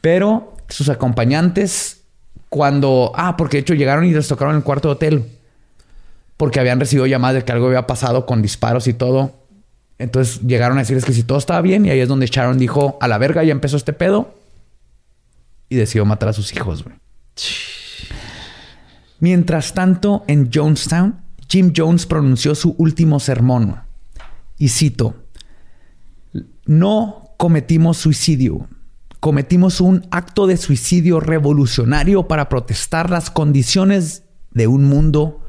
Pero 0.00 0.54
sus 0.68 0.88
acompañantes, 0.88 2.02
cuando, 2.48 3.12
ah, 3.14 3.36
porque 3.36 3.58
de 3.58 3.60
hecho 3.60 3.74
llegaron 3.74 4.04
y 4.04 4.12
les 4.12 4.28
tocaron 4.28 4.56
el 4.56 4.62
cuarto 4.62 4.88
de 4.88 4.92
hotel 4.92 5.24
porque 6.38 6.60
habían 6.60 6.80
recibido 6.80 7.04
llamadas 7.06 7.34
de 7.34 7.44
que 7.44 7.52
algo 7.52 7.66
había 7.66 7.86
pasado 7.86 8.24
con 8.24 8.40
disparos 8.40 8.86
y 8.86 8.94
todo. 8.94 9.32
Entonces 9.98 10.40
llegaron 10.42 10.78
a 10.78 10.80
decirles 10.80 11.04
que 11.04 11.12
si 11.12 11.24
todo 11.24 11.36
estaba 11.36 11.60
bien 11.60 11.84
y 11.84 11.90
ahí 11.90 11.98
es 12.00 12.08
donde 12.08 12.26
Sharon 12.26 12.58
dijo, 12.58 12.96
a 13.00 13.08
la 13.08 13.18
verga 13.18 13.42
ya 13.42 13.50
empezó 13.50 13.76
este 13.76 13.92
pedo 13.92 14.37
y 15.68 15.76
decidió 15.76 16.04
matar 16.04 16.30
a 16.30 16.32
sus 16.32 16.52
hijos. 16.54 16.84
Mientras 19.20 19.74
tanto, 19.74 20.24
en 20.28 20.50
Jonestown, 20.52 21.20
Jim 21.48 21.72
Jones 21.74 22.06
pronunció 22.06 22.54
su 22.54 22.74
último 22.78 23.20
sermón 23.20 23.80
y 24.58 24.68
cito, 24.68 25.24
no 26.66 27.30
cometimos 27.36 27.96
suicidio, 27.96 28.68
cometimos 29.20 29.80
un 29.80 30.06
acto 30.10 30.46
de 30.46 30.56
suicidio 30.56 31.20
revolucionario 31.20 32.28
para 32.28 32.48
protestar 32.48 33.10
las 33.10 33.30
condiciones 33.30 34.24
de 34.50 34.66
un 34.66 34.84
mundo 34.84 35.44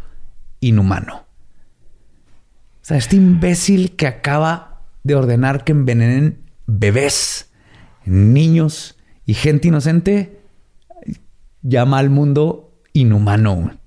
inhumano. 0.62 1.26
O 2.82 2.86
sea, 2.90 2.98
este 2.98 3.18
imbécil 3.18 3.96
que 3.96 4.08
acaba 4.08 4.82
de 5.04 5.16
ordenar 5.16 5.64
que 5.64 5.74
envenenen 5.74 6.40
bebés, 6.66 7.52
niños 8.06 8.99
y 9.30 9.36
gente 9.36 9.68
inocente, 9.68 10.42
llama 11.62 12.00
al 12.00 12.10
mundo 12.10 12.74
inhumano. 12.94 13.78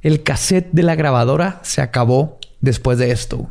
El 0.00 0.22
cassette 0.22 0.70
de 0.70 0.84
la 0.84 0.94
grabadora 0.94 1.58
se 1.64 1.82
acabó 1.82 2.38
después 2.60 2.98
de 2.98 3.10
esto. 3.10 3.50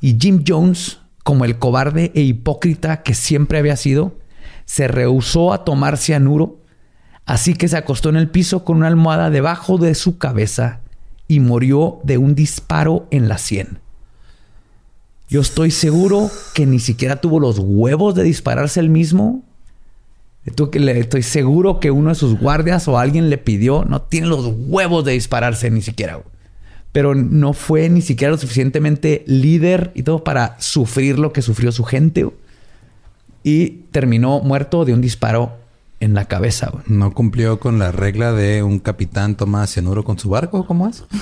Y 0.00 0.16
Jim 0.18 0.44
Jones, 0.48 1.00
como 1.24 1.44
el 1.44 1.58
cobarde 1.58 2.10
e 2.14 2.22
hipócrita 2.22 3.02
que 3.02 3.12
siempre 3.12 3.58
había 3.58 3.76
sido, 3.76 4.16
se 4.64 4.88
rehusó 4.88 5.52
a 5.52 5.62
tomar 5.62 5.98
cianuro, 5.98 6.62
así 7.26 7.52
que 7.52 7.68
se 7.68 7.76
acostó 7.76 8.08
en 8.08 8.16
el 8.16 8.30
piso 8.30 8.64
con 8.64 8.78
una 8.78 8.86
almohada 8.86 9.28
debajo 9.28 9.76
de 9.76 9.94
su 9.94 10.16
cabeza 10.16 10.80
y 11.28 11.40
murió 11.40 12.00
de 12.02 12.16
un 12.16 12.34
disparo 12.34 13.08
en 13.10 13.28
la 13.28 13.36
sien. 13.36 13.80
Yo 15.28 15.42
estoy 15.42 15.70
seguro 15.70 16.30
que 16.54 16.64
ni 16.64 16.78
siquiera 16.78 17.20
tuvo 17.20 17.40
los 17.40 17.58
huevos 17.58 18.14
de 18.14 18.22
dispararse 18.22 18.80
él 18.80 18.88
mismo. 18.88 19.44
Estu- 20.46 20.70
que 20.70 20.80
le- 20.80 20.98
Estoy 20.98 21.22
seguro 21.22 21.80
que 21.80 21.90
uno 21.90 22.08
de 22.10 22.14
sus 22.14 22.38
guardias 22.38 22.88
o 22.88 22.98
alguien 22.98 23.30
le 23.30 23.38
pidió, 23.38 23.84
no 23.84 24.02
tiene 24.02 24.26
los 24.26 24.52
huevos 24.66 25.04
de 25.04 25.12
dispararse 25.12 25.70
ni 25.70 25.82
siquiera. 25.82 26.14
güey. 26.14 26.26
Pero 26.92 27.14
no 27.14 27.52
fue 27.54 27.88
ni 27.88 28.02
siquiera 28.02 28.32
lo 28.32 28.38
suficientemente 28.38 29.24
líder 29.26 29.92
y 29.94 30.02
todo 30.02 30.24
para 30.24 30.56
sufrir 30.60 31.18
lo 31.18 31.32
que 31.32 31.42
sufrió 31.42 31.72
su 31.72 31.84
gente. 31.84 32.24
güey. 32.24 32.36
y 33.44 33.70
terminó 33.90 34.38
muerto 34.40 34.84
de 34.84 34.94
un 34.94 35.00
disparo 35.00 35.56
en 35.98 36.14
la 36.14 36.26
cabeza. 36.26 36.70
güey. 36.70 36.84
No 36.86 37.12
cumplió 37.12 37.58
con 37.58 37.78
la 37.80 37.90
regla 37.90 38.32
de 38.32 38.62
un 38.62 38.78
capitán 38.78 39.34
toma 39.36 39.66
cianuro 39.66 40.04
con 40.04 40.16
su 40.18 40.28
barco. 40.28 40.64
¿Cómo 40.64 40.88
es? 40.88 41.02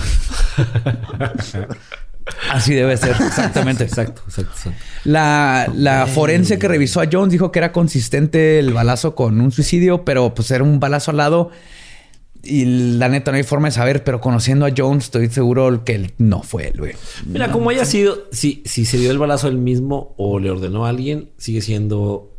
Así 2.50 2.74
debe 2.74 2.96
ser, 2.96 3.10
exactamente. 3.10 3.84
Exacto, 3.84 4.22
exacto, 4.26 4.52
exacto. 4.52 4.80
La, 5.04 5.70
la 5.74 6.06
forense 6.06 6.58
que 6.58 6.68
revisó 6.68 7.00
a 7.00 7.08
Jones 7.10 7.32
dijo 7.32 7.52
que 7.52 7.58
era 7.58 7.72
consistente 7.72 8.58
el 8.58 8.72
balazo 8.72 9.14
con 9.14 9.40
un 9.40 9.52
suicidio, 9.52 10.04
pero 10.04 10.34
pues 10.34 10.50
era 10.50 10.64
un 10.64 10.80
balazo 10.80 11.10
al 11.10 11.18
lado. 11.18 11.50
Y 12.42 12.64
la 12.96 13.08
neta 13.08 13.30
no 13.32 13.36
hay 13.36 13.42
forma 13.42 13.68
de 13.68 13.72
saber, 13.72 14.02
pero 14.02 14.20
conociendo 14.20 14.64
a 14.64 14.70
Jones 14.74 15.04
estoy 15.04 15.28
seguro 15.28 15.84
que 15.84 15.94
él 15.94 16.12
no 16.16 16.42
fue 16.42 16.68
él, 16.68 16.74
güey. 16.78 16.94
Mira, 17.26 17.52
como 17.52 17.68
haya 17.68 17.84
sido, 17.84 18.28
si, 18.32 18.62
si 18.64 18.86
se 18.86 18.96
dio 18.96 19.10
el 19.10 19.18
balazo 19.18 19.48
él 19.48 19.58
mismo 19.58 20.14
o 20.16 20.38
le 20.38 20.50
ordenó 20.50 20.86
a 20.86 20.88
alguien, 20.88 21.30
sigue 21.36 21.60
siendo. 21.60 22.29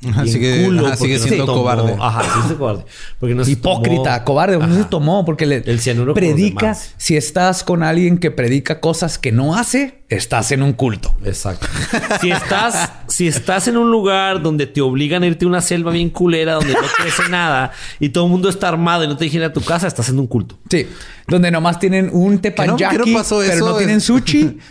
Bien 0.00 0.28
sigue- 0.28 0.64
culo 0.66 0.86
ajá, 0.88 0.96
sigue 0.96 1.18
siendo 1.18 1.46
cobarde. 1.46 1.96
Ajá, 1.98 2.22
sí, 2.22 2.40
es 2.50 2.52
cobarde. 2.58 2.84
Porque 3.18 3.34
no 3.34 3.42
se 3.42 3.52
Hipócrita, 3.52 4.16
tomó- 4.18 4.24
cobarde, 4.24 4.58
no 4.58 4.74
se 4.74 4.84
tomó 4.84 5.24
porque 5.24 5.46
le 5.46 5.62
El 5.64 5.80
cianuro 5.80 6.12
predica. 6.12 6.76
Si 6.98 7.16
estás 7.16 7.64
con 7.64 7.82
alguien 7.82 8.18
que 8.18 8.30
predica 8.30 8.80
cosas 8.80 9.16
que 9.18 9.32
no 9.32 9.56
hace, 9.56 10.02
estás 10.10 10.52
en 10.52 10.62
un 10.62 10.74
culto. 10.74 11.14
Exacto. 11.24 11.66
Si 12.20 12.30
estás, 12.30 12.92
si 13.08 13.28
estás 13.28 13.66
en 13.68 13.76
un 13.78 13.90
lugar 13.90 14.42
donde 14.42 14.66
te 14.66 14.80
obligan 14.82 15.22
a 15.22 15.26
irte 15.26 15.46
a 15.46 15.48
una 15.48 15.60
selva 15.62 15.90
bien 15.92 16.10
culera, 16.10 16.54
donde 16.54 16.74
no 16.74 16.80
crece 16.98 17.22
nada 17.30 17.72
y 17.98 18.10
todo 18.10 18.24
el 18.26 18.30
mundo 18.30 18.48
está 18.50 18.68
armado 18.68 19.04
y 19.04 19.08
no 19.08 19.16
te 19.16 19.24
dejan 19.24 19.42
a 19.42 19.52
tu 19.54 19.62
casa, 19.62 19.86
estás 19.86 20.10
en 20.10 20.18
un 20.18 20.26
culto. 20.26 20.58
Sí, 20.68 20.86
donde 21.28 21.50
nomás 21.50 21.78
tienen 21.78 22.10
un 22.12 22.38
tepanyaki, 22.40 22.96
¿Qué 22.98 23.10
no 23.10 23.18
pasó 23.18 23.38
pero 23.46 23.66
no 23.68 23.76
tienen 23.76 24.00
sushi. 24.02 24.58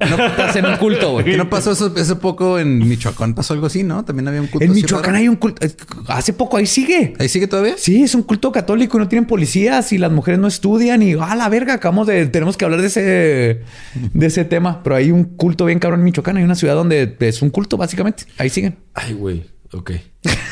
No 0.00 0.26
estás 0.26 0.54
en 0.56 0.66
un 0.66 0.76
culto, 0.76 1.12
güey. 1.12 1.24
¿Qué 1.24 1.36
no 1.36 1.50
pasó 1.50 1.72
eso 1.72 1.92
hace 1.96 2.16
poco 2.16 2.58
en 2.58 2.78
Michoacán? 2.78 3.34
Pasó 3.34 3.54
algo 3.54 3.66
así, 3.66 3.82
¿no? 3.82 4.04
También 4.04 4.28
había 4.28 4.40
un 4.40 4.46
culto. 4.46 4.64
En 4.64 4.72
Michoacán 4.72 5.16
hay 5.16 5.28
un 5.28 5.36
culto. 5.36 5.66
Hace 6.06 6.32
poco 6.32 6.56
ahí 6.56 6.66
sigue. 6.66 7.14
¿Ahí 7.18 7.28
sigue 7.28 7.48
todavía? 7.48 7.74
Sí, 7.76 8.02
es 8.02 8.14
un 8.14 8.22
culto 8.22 8.52
católico 8.52 8.96
y 8.96 9.00
no 9.00 9.08
tienen 9.08 9.26
policías 9.26 9.92
y 9.92 9.98
las 9.98 10.12
mujeres 10.12 10.38
no 10.38 10.46
estudian 10.46 11.02
y 11.02 11.14
a 11.14 11.34
la 11.34 11.48
verga, 11.48 11.74
acabamos 11.74 12.06
de 12.06 12.26
tenemos 12.26 12.56
que 12.56 12.64
hablar 12.64 12.80
de 12.80 12.86
ese 12.86 13.00
de 13.00 14.26
ese 14.26 14.44
tema, 14.44 14.82
pero 14.82 14.96
hay 14.96 15.10
un 15.10 15.24
culto 15.24 15.64
bien 15.64 15.78
cabrón 15.78 16.00
en 16.00 16.04
Michoacán, 16.04 16.36
hay 16.36 16.44
una 16.44 16.54
ciudad 16.54 16.74
donde 16.74 17.16
es 17.18 17.42
un 17.42 17.50
culto 17.50 17.76
básicamente. 17.76 18.24
Ahí 18.38 18.50
siguen. 18.50 18.76
Ay, 18.94 19.14
güey. 19.14 19.44
Ok. 19.72 19.92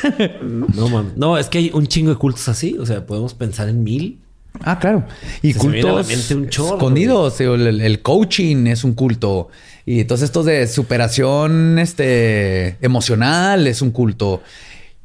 no, 0.75 0.89
man. 0.89 1.13
No, 1.15 1.37
es 1.37 1.47
que 1.47 1.57
hay 1.57 1.71
un 1.73 1.87
chingo 1.87 2.11
de 2.11 2.17
cultos 2.17 2.47
así. 2.49 2.77
O 2.79 2.85
sea, 2.85 3.05
podemos 3.05 3.33
pensar 3.33 3.69
en 3.69 3.83
mil. 3.83 4.21
Ah, 4.63 4.79
claro. 4.79 5.05
Y 5.41 5.53
Se 5.53 5.59
cultos 5.59 6.07
mente 6.07 6.35
un 6.35 6.49
chorro, 6.49 6.75
escondidos. 6.77 7.39
El, 7.41 7.81
el 7.81 8.01
coaching 8.01 8.67
es 8.67 8.83
un 8.83 8.93
culto. 8.93 9.49
Y 9.85 10.03
todos 10.05 10.21
estos 10.21 10.45
de 10.45 10.67
superación 10.67 11.79
este, 11.79 12.77
emocional 12.85 13.67
es 13.67 13.81
un 13.81 13.91
culto. 13.91 14.41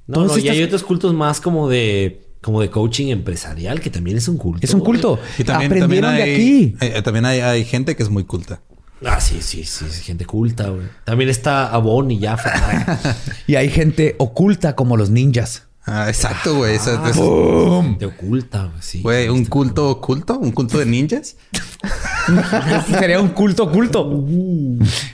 No, 0.07 0.15
Todos 0.15 0.37
no, 0.37 0.39
y 0.39 0.49
hay 0.49 0.63
otros 0.63 0.83
cultos 0.83 1.15
más 1.15 1.41
como 1.41 1.69
de, 1.69 2.23
como 2.41 2.61
de 2.61 2.69
coaching 2.71 3.09
empresarial, 3.09 3.81
que 3.81 3.91
también 3.91 4.17
es 4.17 4.27
un 4.29 4.37
culto. 4.37 4.67
Es 4.67 4.75
un 4.75 4.81
culto. 4.81 5.19
Y 5.39 5.45
también, 5.45 5.71
Aprendieron 5.73 6.11
también 6.11 6.17
de 6.17 6.23
hay, 6.23 6.35
aquí. 6.35 6.95
hay- 6.97 7.03
también 7.03 7.25
hay, 7.27 7.41
hay 7.41 7.65
gente 7.65 7.95
que 7.95 8.03
es 8.03 8.11
muy 8.11 8.25
culta. 8.25 8.61
Ah, 9.05 9.21
sí, 9.21 9.39
sí, 9.41 9.65
sí, 9.65 9.85
sí, 9.91 10.03
gente 10.03 10.25
culta, 10.27 10.69
güey. 10.69 10.87
También 11.05 11.29
está 11.29 11.67
Avon 11.73 12.11
y 12.11 12.21
Jaffa. 12.21 12.99
Y 13.49 13.57
hay 13.57 13.69
gente 13.69 14.15
oculta 14.19 14.75
como 14.77 14.97
los 14.97 15.11
ninjas. 15.11 15.65
Ah, 15.85 16.09
exacto, 16.09 16.55
güey. 16.57 16.77
Eso- 16.77 17.01
Ah, 17.03 17.11
eso- 17.11 17.97
Te 17.99 18.07
oculta, 18.07 18.65
güey, 18.67 18.81
sí. 18.83 19.01
Güey, 19.03 19.29
un 19.29 19.45
culto 19.47 19.89
oculto, 19.91 20.39
un 20.39 20.53
culto 20.53 20.79
de 20.79 20.87
ninjas. 20.87 21.37
Sería 22.89 23.21
un 23.21 23.31
culto 23.31 23.65
oculto. 23.65 24.25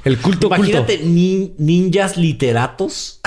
El 0.04 0.18
culto 0.18 0.48
Imagínate 0.48 0.96
oculto. 0.96 1.10
nin- 1.10 1.52
ninjas 1.58 2.16
literatos 2.18 3.20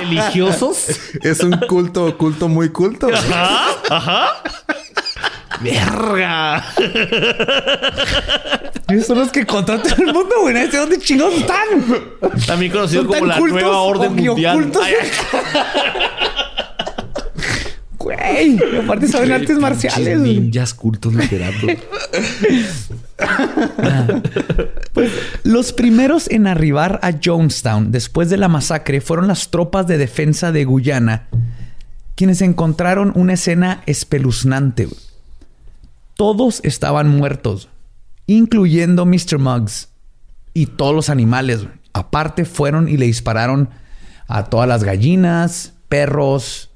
religiosos. 0.00 0.86
Es 1.22 1.40
un 1.40 1.52
culto 1.68 2.06
oculto 2.06 2.48
muy 2.48 2.70
culto. 2.70 3.08
¡Verga! 5.60 6.64
Son 9.06 9.18
los 9.18 9.30
que 9.30 9.46
contratan 9.46 10.00
el 10.00 10.12
mundo, 10.12 10.34
güey. 10.42 10.54
Sabe 10.66 10.78
dónde 10.78 10.98
chingados 10.98 11.34
están. 11.34 11.66
También 12.46 12.72
conocido 12.72 13.06
como 13.06 13.26
la 13.26 13.38
nueva 13.38 13.78
orden 13.80 14.14
mundial. 14.14 14.70
Güey. 17.98 18.58
Aparte 18.82 19.08
saben 19.08 19.32
artes 19.32 19.58
marciales. 19.58 20.18
Ninjas 20.20 20.74
cultos 20.74 21.14
literatos. 21.14 21.70
Los 25.42 25.72
primeros 25.72 26.28
en 26.28 26.46
arribar 26.46 27.00
a 27.02 27.12
Jonestown 27.22 27.90
después 27.92 28.28
de 28.28 28.36
la 28.36 28.48
masacre 28.48 29.00
fueron 29.00 29.26
las 29.26 29.50
tropas 29.50 29.86
de 29.86 29.96
defensa 29.96 30.52
de 30.52 30.64
Guyana, 30.66 31.28
quienes 32.14 32.42
encontraron 32.42 33.12
una 33.14 33.32
escena 33.34 33.82
espeluznante. 33.86 34.84
güey. 34.86 35.00
Todos 36.16 36.60
estaban 36.64 37.08
muertos, 37.08 37.68
incluyendo 38.26 39.04
Mr. 39.06 39.38
Muggs 39.38 39.88
y 40.52 40.66
todos 40.66 40.94
los 40.94 41.10
animales. 41.10 41.64
güey. 41.64 41.74
Aparte 41.92 42.44
fueron 42.44 42.88
y 42.88 42.96
le 42.96 43.06
dispararon 43.06 43.68
a 44.28 44.44
todas 44.44 44.68
las 44.68 44.84
gallinas, 44.84 45.74
perros, 45.88 46.70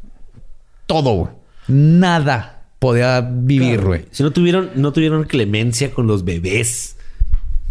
todo. 0.87 1.33
Nada 1.67 2.63
podía 2.79 3.21
vivir, 3.21 3.85
güey. 3.85 4.07
Si 4.11 4.23
no 4.23 4.31
tuvieron, 4.31 4.71
no 4.75 4.93
tuvieron 4.93 5.25
clemencia 5.25 5.91
con 5.93 6.07
los 6.07 6.25
bebés. 6.25 6.97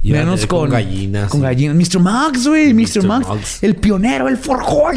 Iban 0.04 0.26
Menos 0.26 0.46
con, 0.46 0.70
gallinas. 0.70 1.30
Con 1.30 1.42
gallinas. 1.42 1.76
Mr. 1.76 2.00
Max, 2.00 2.48
güey. 2.48 2.74
Mr. 2.74 3.04
Max. 3.06 3.28
Muggs. 3.28 3.64
El 3.64 3.76
pionero, 3.76 4.28
el 4.28 4.38
forjó. 4.38 4.92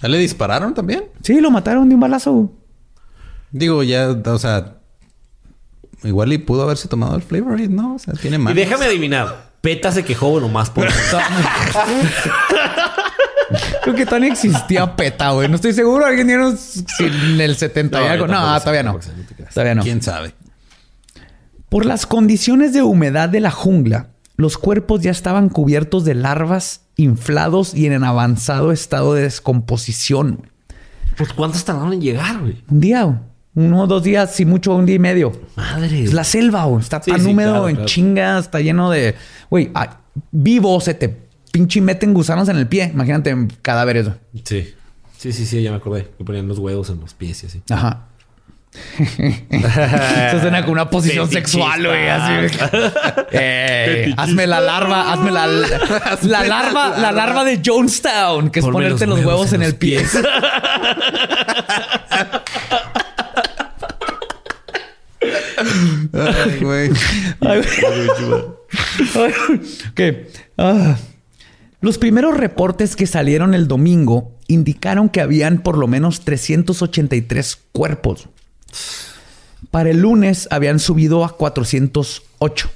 ¿Ya 0.00 0.08
le 0.08 0.18
dispararon 0.18 0.72
también? 0.74 1.04
Sí, 1.22 1.40
lo 1.40 1.50
mataron 1.50 1.88
de 1.88 1.94
un 1.94 2.00
balazo. 2.00 2.52
Digo, 3.50 3.82
ya, 3.82 4.10
o 4.10 4.38
sea, 4.38 4.78
igual 6.04 6.32
y 6.32 6.38
pudo 6.38 6.62
haberse 6.62 6.88
tomado 6.88 7.16
el 7.16 7.22
flavor, 7.22 7.60
¿no? 7.70 7.94
O 7.94 7.98
sea, 7.98 8.14
tiene 8.14 8.36
Y 8.36 8.38
más. 8.40 8.54
déjame 8.54 8.86
adivinar. 8.86 9.52
Peta 9.60 9.92
se 9.92 10.04
quejó 10.04 10.40
nomás 10.40 10.70
por... 10.70 10.88
Creo 13.82 13.94
que 13.94 14.04
todavía 14.06 14.28
no 14.28 14.32
existía 14.34 14.96
PETA, 14.96 15.30
güey. 15.30 15.48
No 15.48 15.56
estoy 15.56 15.72
seguro. 15.72 16.06
Alguien 16.06 16.26
dieron 16.26 16.58
en 17.00 17.40
el 17.40 17.56
70 17.56 18.00
y 18.00 18.04
No, 18.04 18.10
algo. 18.10 18.26
No, 18.26 18.60
todavía 18.60 18.82
no. 18.82 18.98
Todavía 19.52 19.74
no. 19.74 19.82
¿Quién 19.82 20.02
sabe? 20.02 20.34
Por 21.68 21.84
las 21.86 22.06
condiciones 22.06 22.72
de 22.72 22.82
humedad 22.82 23.28
de 23.28 23.40
la 23.40 23.50
jungla, 23.50 24.08
los 24.36 24.58
cuerpos 24.58 25.00
ya 25.02 25.10
estaban 25.10 25.48
cubiertos 25.48 26.04
de 26.04 26.14
larvas, 26.14 26.82
inflados 26.96 27.74
y 27.74 27.86
en 27.86 28.04
avanzado 28.04 28.72
estado 28.72 29.14
de 29.14 29.22
descomposición. 29.22 30.50
Pues 31.16 31.32
¿cuántos 31.32 31.64
tardaron 31.64 31.92
en 31.92 32.00
llegar, 32.00 32.40
güey? 32.40 32.62
Un 32.70 32.80
día, 32.80 33.02
güey. 33.04 33.18
Uno 33.54 33.82
o 33.82 33.86
dos 33.86 34.02
días, 34.02 34.34
si 34.34 34.44
mucho, 34.44 34.74
un 34.74 34.86
día 34.86 34.96
y 34.96 34.98
medio. 34.98 35.32
Madre. 35.56 36.04
Es 36.04 36.12
la 36.12 36.24
selva, 36.24 36.64
güey. 36.64 36.80
Está 36.80 37.02
Sí, 37.02 37.10
tan 37.10 37.20
sí, 37.20 37.30
húmedo, 37.30 37.52
claro, 37.52 37.68
en 37.68 37.74
claro. 37.76 37.88
chinga, 37.88 38.38
está 38.38 38.60
lleno 38.60 38.90
de. 38.90 39.14
Güey, 39.50 39.70
ah, 39.74 40.00
vivo 40.30 40.80
se 40.80 40.94
te 40.94 41.14
pinche 41.52 41.80
meten 41.80 42.14
gusanos 42.14 42.48
en 42.48 42.56
el 42.56 42.66
pie. 42.66 42.90
Imagínate 42.92 43.30
en 43.30 43.48
cadáveres. 43.62 44.06
güey. 44.06 44.18
Sí. 44.44 44.74
Sí, 45.18 45.32
sí, 45.32 45.46
sí, 45.46 45.62
ya 45.62 45.70
me 45.70 45.76
acordé. 45.76 46.08
Me 46.18 46.24
ponían 46.24 46.48
los 46.48 46.58
huevos 46.58 46.90
en 46.90 47.00
los 47.00 47.14
pies 47.14 47.44
y 47.44 47.46
así. 47.46 47.62
Ajá. 47.70 48.06
Eso 48.98 50.40
suena 50.40 50.62
como 50.62 50.72
una 50.72 50.88
posición 50.88 51.30
sexual, 51.30 51.86
güey. 51.86 52.08
Así. 52.08 52.58
Eh, 53.34 54.12
hazme 54.16 54.46
la 54.46 54.60
larva, 54.60 55.12
hazme 55.14 55.30
la, 55.30 55.46
la 55.46 56.44
larva, 56.44 56.98
la 56.98 57.12
larva 57.12 57.44
de 57.44 57.62
Jonestown, 57.64 58.50
que 58.50 58.58
es 58.58 58.64
Ponme 58.64 58.74
ponerte 58.74 59.06
los 59.06 59.24
huevos, 59.24 59.52
en, 59.54 59.62
el 59.62 59.74
pie. 59.76 60.04
Ay, 66.12 66.60
güey. 66.60 66.90
Ay, 67.40 67.60
güey. 67.60 68.44
Ay, 69.14 69.32
ok. 69.90 70.00
Ah. 70.58 70.96
Los 71.80 71.98
primeros 71.98 72.36
reportes 72.36 72.94
que 72.94 73.06
salieron 73.06 73.54
el 73.54 73.66
domingo 73.66 74.38
indicaron 74.46 75.08
que 75.08 75.20
habían 75.20 75.62
por 75.62 75.76
lo 75.76 75.88
menos 75.88 76.20
383 76.20 77.58
cuerpos. 77.72 78.28
Para 79.70 79.90
el 79.90 80.00
lunes 80.00 80.46
habían 80.50 80.78
subido 80.78 81.24
a 81.24 81.36
408. 81.36 82.70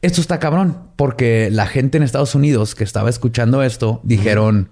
Esto 0.00 0.20
está 0.20 0.38
cabrón, 0.38 0.78
porque 0.96 1.50
la 1.50 1.66
gente 1.66 1.98
en 1.98 2.04
Estados 2.04 2.34
Unidos 2.34 2.74
que 2.74 2.84
estaba 2.84 3.10
escuchando 3.10 3.62
esto 3.62 4.00
dijeron, 4.04 4.70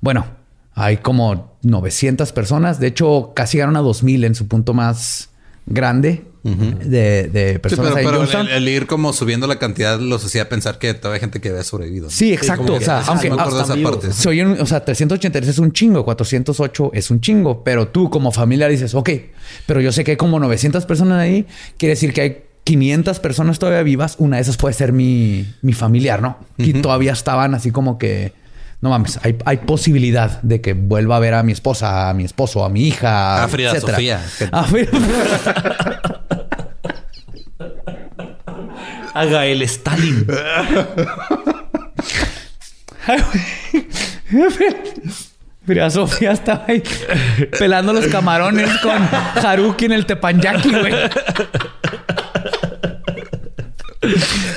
bueno, 0.00 0.26
hay 0.74 0.96
como 0.96 1.58
900 1.62 2.32
personas, 2.32 2.80
de 2.80 2.86
hecho 2.86 3.32
casi 3.36 3.58
llegaron 3.58 3.76
a 3.76 3.80
2000 3.80 4.24
en 4.24 4.34
su 4.34 4.48
punto 4.48 4.72
más 4.72 5.28
grande 5.66 6.24
de, 6.44 7.28
de 7.28 7.52
Sí, 7.52 7.58
personas 7.60 7.92
pero, 7.94 8.20
ahí 8.20 8.26
pero 8.26 8.40
el, 8.40 8.48
el 8.48 8.68
ir 8.68 8.86
como 8.86 9.12
subiendo 9.12 9.46
la 9.46 9.60
cantidad 9.60 10.00
los 10.00 10.24
hacía 10.24 10.48
pensar 10.48 10.78
que 10.78 10.92
todavía 10.92 11.16
hay 11.16 11.20
gente 11.20 11.40
que 11.40 11.50
había 11.50 11.62
sobrevivido. 11.62 12.06
¿no? 12.06 12.10
Sí, 12.10 12.32
exacto. 12.32 12.74
o 12.74 12.80
sea, 12.80 13.00
aunque 13.06 13.28
me 13.30 13.34
acuerdo 13.34 13.56
de 13.58 13.62
hasta 13.62 13.74
esa 13.74 13.78
vivos. 13.78 13.96
parte. 13.98 14.12
se 14.12 14.28
oyen, 14.28 14.60
o 14.60 14.66
sea, 14.66 14.84
383 14.84 15.48
es 15.48 15.58
un 15.58 15.72
chingo, 15.72 16.04
408 16.04 16.90
es 16.94 17.10
un 17.10 17.20
chingo, 17.20 17.62
pero 17.62 17.88
tú 17.88 18.10
como 18.10 18.32
familia 18.32 18.66
dices, 18.68 18.94
ok, 18.94 19.10
pero 19.66 19.80
yo 19.80 19.92
sé 19.92 20.02
que 20.02 20.12
hay 20.12 20.16
como 20.16 20.40
900 20.40 20.84
personas 20.84 21.20
ahí, 21.20 21.46
quiere 21.76 21.90
decir 21.90 22.12
que 22.12 22.20
hay 22.20 22.42
500 22.64 23.20
personas 23.20 23.58
todavía 23.58 23.82
vivas, 23.82 24.16
una 24.18 24.36
de 24.36 24.42
esas 24.42 24.56
puede 24.56 24.74
ser 24.74 24.92
mi, 24.92 25.46
mi 25.62 25.72
familiar, 25.72 26.22
¿no? 26.22 26.38
Y 26.58 26.74
todavía 26.74 27.12
estaban 27.12 27.54
así 27.54 27.70
como 27.70 27.98
que 27.98 28.32
no 28.82 28.90
mames, 28.90 29.18
hay, 29.22 29.38
hay 29.46 29.56
posibilidad 29.58 30.42
de 30.42 30.60
que 30.60 30.74
vuelva 30.74 31.16
a 31.16 31.20
ver 31.20 31.32
a 31.34 31.42
mi 31.42 31.52
esposa, 31.52 32.10
a 32.10 32.14
mi 32.14 32.24
esposo, 32.24 32.64
a 32.64 32.68
mi 32.68 32.86
hija. 32.88 33.42
A 33.44 33.48
Frida 33.48 33.70
etcétera. 33.70 33.92
Sofía. 33.96 34.20
A 34.52 34.64
Frida- 34.64 34.90
A 39.14 39.24
Gael 39.26 39.60
Stalin. 39.62 40.26
Frida 45.66 45.90
Sofía 45.90 46.32
estaba 46.32 46.64
ahí 46.66 46.82
pelando 47.58 47.92
los 47.92 48.06
camarones 48.08 48.68
con 48.78 48.98
Haruki 49.44 49.84
en 49.84 49.92
el 49.92 50.06
tepanyaki, 50.06 50.70
güey. 50.70 50.92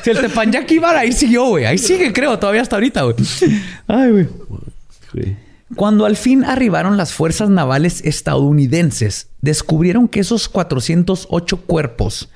Si 0.06 0.12
el 0.12 0.22
tepanyaki 0.22 0.78
bar 0.78 0.96
ahí 0.98 1.12
siguió, 1.12 1.46
güey. 1.48 1.66
Ahí 1.66 1.80
sigue, 1.80 2.14
creo, 2.14 2.38
todavía 2.38 2.62
hasta 2.62 2.76
ahorita, 2.76 3.02
güey. 3.02 3.16
Ay, 3.88 4.12
güey. 4.12 4.28
Cuando 5.76 6.06
al 6.06 6.16
fin 6.16 6.44
arribaron 6.44 6.96
las 6.96 7.12
fuerzas 7.12 7.50
navales 7.50 8.06
estadounidenses, 8.06 9.30
descubrieron 9.42 10.08
que 10.08 10.20
esos 10.20 10.48
408 10.48 11.58
cuerpos 11.62 12.30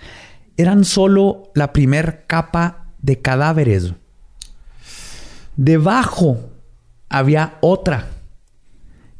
eran 0.57 0.83
solo 0.83 1.51
la 1.53 1.71
primer 1.71 2.23
capa 2.25 2.87
de 3.03 3.19
cadáveres. 3.19 3.93
Debajo 5.55 6.49
había 7.07 7.59
otra. 7.61 8.07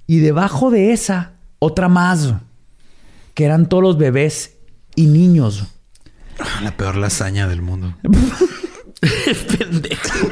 Y 0.08 0.22
debajo 0.22 0.72
de 0.72 0.92
esa, 0.92 1.34
otra 1.60 1.88
más. 1.88 2.34
Que 3.36 3.46
eran 3.46 3.70
todos 3.70 3.84
los 3.84 4.00
bebés 4.00 4.56
y 4.96 5.06
niños. 5.06 5.68
La 6.64 6.72
peor 6.76 6.95
lasaña 6.95 7.48
del 7.48 7.61
mundo. 7.61 7.95
Pendejo. 9.57 10.30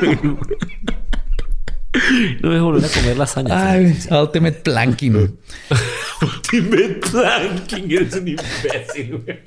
No 2.41 2.49
me 2.49 2.59
volver 2.59 2.85
a 2.85 2.93
comer 2.93 3.17
lasaña. 3.17 3.71
Ay, 3.71 3.97
Ultimate 4.11 4.59
Planking. 4.63 5.15
Ultimate 6.21 6.99
Planking. 7.11 7.91
Eres 7.91 8.13
un 8.15 8.27
imbécil, 8.27 9.23
güey. 9.25 9.39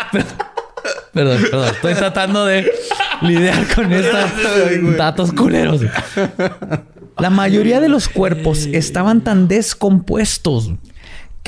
Perdón, 1.12 1.42
perdón. 1.42 1.74
Estoy 1.74 1.94
tratando 1.94 2.46
de 2.46 2.70
lidiar 3.22 3.66
con 3.74 3.92
estos 3.92 4.96
datos 4.96 5.32
culeros. 5.32 5.82
La 7.18 7.30
mayoría 7.30 7.80
de 7.80 7.88
los 7.88 8.08
cuerpos 8.08 8.66
estaban 8.72 9.20
tan 9.22 9.46
descompuestos 9.46 10.72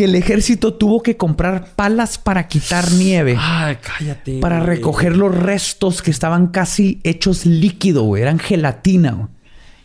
que 0.02 0.06
el 0.06 0.16
ejército 0.16 0.74
tuvo 0.74 1.00
que 1.00 1.16
comprar 1.16 1.76
palas 1.76 2.18
para 2.18 2.48
quitar 2.48 2.90
nieve. 2.90 3.36
Ay, 3.38 3.76
cállate. 3.80 4.40
para 4.40 4.56
güey. 4.56 4.66
recoger 4.66 5.16
los 5.16 5.32
restos 5.32 6.02
que 6.02 6.10
estaban 6.10 6.48
casi 6.48 7.00
hechos 7.04 7.46
líquido, 7.46 8.02
güey. 8.02 8.22
Eran 8.22 8.40
gelatina. 8.40 9.12
güey, 9.12 9.28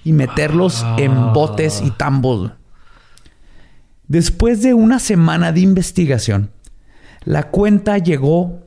Y 0.04 0.14
meterlos 0.14 0.84
en 0.98 1.34
botes 1.34 1.84
y 1.86 1.92
tambos. 1.92 2.52
Después 4.08 4.64
de 4.64 4.74
una 4.74 4.98
semana 4.98 5.52
de 5.52 5.60
investigación, 5.60 6.50
la 7.24 7.52
cuenta 7.52 8.00
llegó 8.00 8.66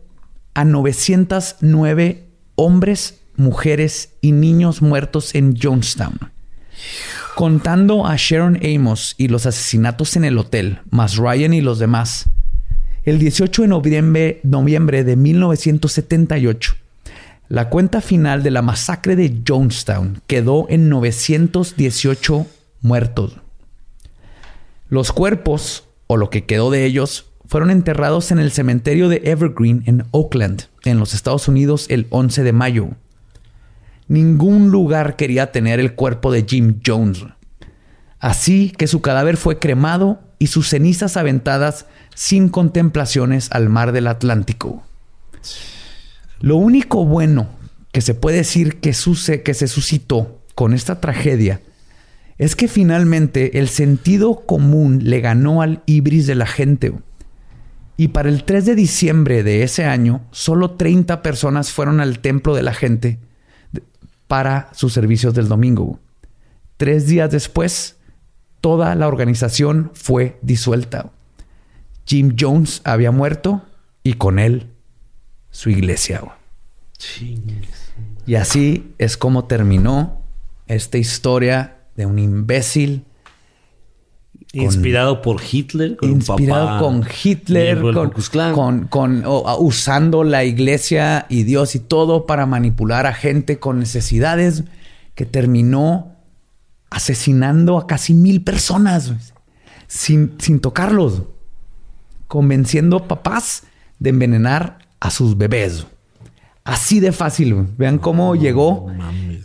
a 0.55 0.65
909 0.65 2.29
hombres, 2.55 3.23
mujeres 3.35 4.11
y 4.21 4.31
niños 4.31 4.83
muertos 4.83 5.35
en 5.35 5.57
Jonestown. 5.61 6.31
Contando 7.35 8.07
a 8.07 8.17
Sharon 8.17 8.59
Amos 8.63 9.15
y 9.17 9.29
los 9.29 9.47
asesinatos 9.47 10.17
en 10.17 10.25
el 10.25 10.37
hotel, 10.37 10.81
más 10.91 11.17
Ryan 11.17 11.55
y 11.55 11.61
los 11.61 11.79
demás, 11.79 12.29
el 13.05 13.19
18 13.19 13.63
de 13.63 13.69
noviembre, 13.69 15.05
de 15.05 15.17
1978, 15.17 16.75
la 17.49 17.71
cuenta 17.71 18.01
final 18.01 18.43
de 18.43 18.51
la 18.51 18.63
masacre 18.63 19.17
de 19.17 19.43
Jonestown 19.47 20.21
quedó 20.27 20.67
en 20.69 20.89
918 20.91 22.47
muertos. 22.83 23.37
Los 24.89 25.13
cuerpos, 25.13 25.85
o 26.09 26.17
lo 26.17 26.29
que 26.29 26.45
quedó 26.45 26.71
de 26.71 26.85
ellos, 26.85 27.27
fueron 27.47 27.71
enterrados 27.71 28.33
en 28.33 28.39
el 28.39 28.53
cementerio 28.53 29.09
de 29.09 29.23
Evergreen 29.25 29.83
en 29.87 30.05
Oakland, 30.11 30.65
en 30.85 30.99
los 30.99 31.15
Estados 31.15 31.49
Unidos, 31.49 31.87
el 31.89 32.07
11 32.11 32.43
de 32.43 32.53
mayo. 32.53 32.91
Ningún 34.11 34.71
lugar 34.73 35.15
quería 35.15 35.53
tener 35.53 35.79
el 35.79 35.95
cuerpo 35.95 36.33
de 36.33 36.45
Jim 36.45 36.81
Jones. 36.85 37.25
Así 38.19 38.73
que 38.77 38.89
su 38.89 39.01
cadáver 39.03 39.37
fue 39.37 39.61
cremado 39.61 40.19
y 40.41 40.49
sus 40.49 40.69
cenizas 40.69 41.17
aventadas 41.17 41.87
sin 42.13 42.49
contemplaciones 42.49 43.53
al 43.53 43.69
mar 43.69 43.93
del 43.93 44.09
Atlántico. 44.09 44.83
Lo 46.41 46.57
único 46.57 47.05
bueno 47.05 47.51
que 47.93 48.01
se 48.01 48.15
puede 48.15 48.39
decir 48.39 48.81
que, 48.81 48.95
suce- 48.95 49.45
que 49.45 49.55
se 49.55 49.69
suscitó 49.69 50.41
con 50.57 50.75
esta 50.75 51.01
tragedia 51.01 51.61
es 52.37 52.57
que 52.57 52.67
finalmente 52.67 53.61
el 53.61 53.69
sentido 53.69 54.45
común 54.45 54.99
le 55.05 55.21
ganó 55.21 55.63
al 55.63 55.85
ibris 55.87 56.27
de 56.27 56.35
la 56.35 56.47
gente. 56.47 56.93
Y 57.97 58.09
para 58.09 58.29
el 58.29 58.43
3 58.43 58.67
de 58.67 58.75
diciembre 58.75 59.45
de 59.45 59.63
ese 59.63 59.85
año, 59.85 60.23
solo 60.33 60.73
30 60.73 61.23
personas 61.23 61.71
fueron 61.71 62.01
al 62.01 62.19
templo 62.19 62.57
de 62.57 62.63
la 62.63 62.75
gente 62.75 63.21
para 64.31 64.69
sus 64.75 64.93
servicios 64.93 65.35
del 65.35 65.49
domingo. 65.49 65.99
Tres 66.77 67.09
días 67.09 67.33
después, 67.33 67.97
toda 68.61 68.95
la 68.95 69.09
organización 69.09 69.91
fue 69.93 70.39
disuelta. 70.41 71.11
Jim 72.07 72.37
Jones 72.39 72.81
había 72.85 73.11
muerto 73.11 73.63
y 74.05 74.13
con 74.13 74.39
él 74.39 74.71
su 75.51 75.69
iglesia. 75.69 76.23
Y 78.25 78.37
así 78.37 78.95
es 78.99 79.17
como 79.17 79.47
terminó 79.47 80.23
esta 80.69 80.97
historia 80.97 81.79
de 81.97 82.07
un 82.07 82.21
imbécil 82.21 83.07
Inspirado 84.53 85.23
por 85.23 85.41
Hitler. 85.41 85.97
Con 85.97 86.11
inspirado 86.11 86.67
papá 86.67 86.79
con 86.81 87.07
Hitler, 87.23 87.81
con, 88.91 89.25
usando 89.59 90.25
la 90.25 90.45
iglesia 90.45 91.27
y 91.29 91.45
Dios 91.45 91.77
y 91.77 91.79
todo 91.79 92.27
para 92.27 92.47
manipular 92.47 93.07
a 93.07 93.15
gente 93.15 93.61
con 93.61 93.79
necesidades, 93.79 94.65
que 95.15 95.25
terminó 95.25 96.17
asesinando 96.91 97.79
a 97.79 97.87
casi 97.87 98.15
mil 98.15 98.43
personas 98.43 99.13
sin, 99.87 100.35
sin 100.39 100.59
tocarlos, 100.59 101.23
convenciendo 102.27 102.97
a 102.97 103.09
papás 103.09 103.65
de 104.01 104.11
envenenar 104.11 104.79
a 104.99 105.11
sus 105.11 105.39
bebés. 105.39 105.87
Así 106.71 107.01
de 107.01 107.13
fácil. 107.13 107.55
güey. 107.55 107.67
Vean 107.77 107.99
cómo 107.99 108.37
llegó 108.37 108.91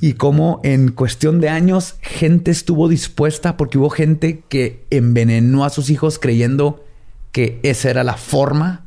y 0.02 0.14
cómo 0.14 0.62
en 0.64 0.92
cuestión 0.92 1.42
de 1.42 1.50
años 1.50 1.96
gente 2.02 2.52
estuvo 2.52 2.88
dispuesta 2.88 3.58
porque 3.58 3.78
hubo 3.80 3.90
gente 3.90 4.44
que 4.48 4.86
envenenó 4.92 5.66
a 5.66 5.70
sus 5.70 5.90
hijos 5.90 6.20
creyendo 6.20 6.86
que 7.32 7.60
esa 7.64 7.90
era 7.90 8.04
la 8.04 8.14
forma 8.16 8.86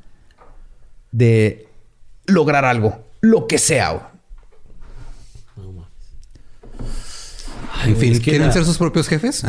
de 1.10 1.66
lograr 2.26 2.64
algo, 2.64 3.04
lo 3.20 3.46
que 3.46 3.58
sea. 3.58 3.90
güey. 3.90 4.02
En 7.84 7.96
fin, 7.96 8.12
es 8.12 8.18
que 8.18 8.30
¿quieren 8.30 8.48
la- 8.48 8.52
ser 8.52 8.64
sus 8.64 8.78
propios 8.78 9.08
jefes? 9.08 9.42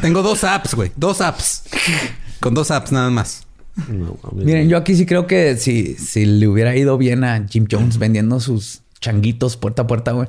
Tengo 0.00 0.22
dos 0.22 0.44
apps, 0.44 0.74
güey. 0.74 0.92
Dos 0.96 1.20
apps. 1.20 1.64
Con 2.40 2.54
dos 2.54 2.70
apps 2.70 2.92
nada 2.92 3.10
más. 3.10 3.45
No. 3.88 4.18
Miren, 4.32 4.68
yo 4.68 4.76
aquí 4.76 4.94
sí 4.94 5.04
creo 5.06 5.26
que 5.26 5.56
si, 5.56 5.94
si 5.94 6.24
le 6.24 6.48
hubiera 6.48 6.74
ido 6.76 6.96
bien 6.96 7.24
a 7.24 7.46
Jim 7.48 7.66
Jones 7.70 7.98
vendiendo 7.98 8.40
sus 8.40 8.80
changuitos 9.00 9.56
puerta 9.56 9.82
a 9.82 9.86
puerta, 9.86 10.12
güey, 10.12 10.28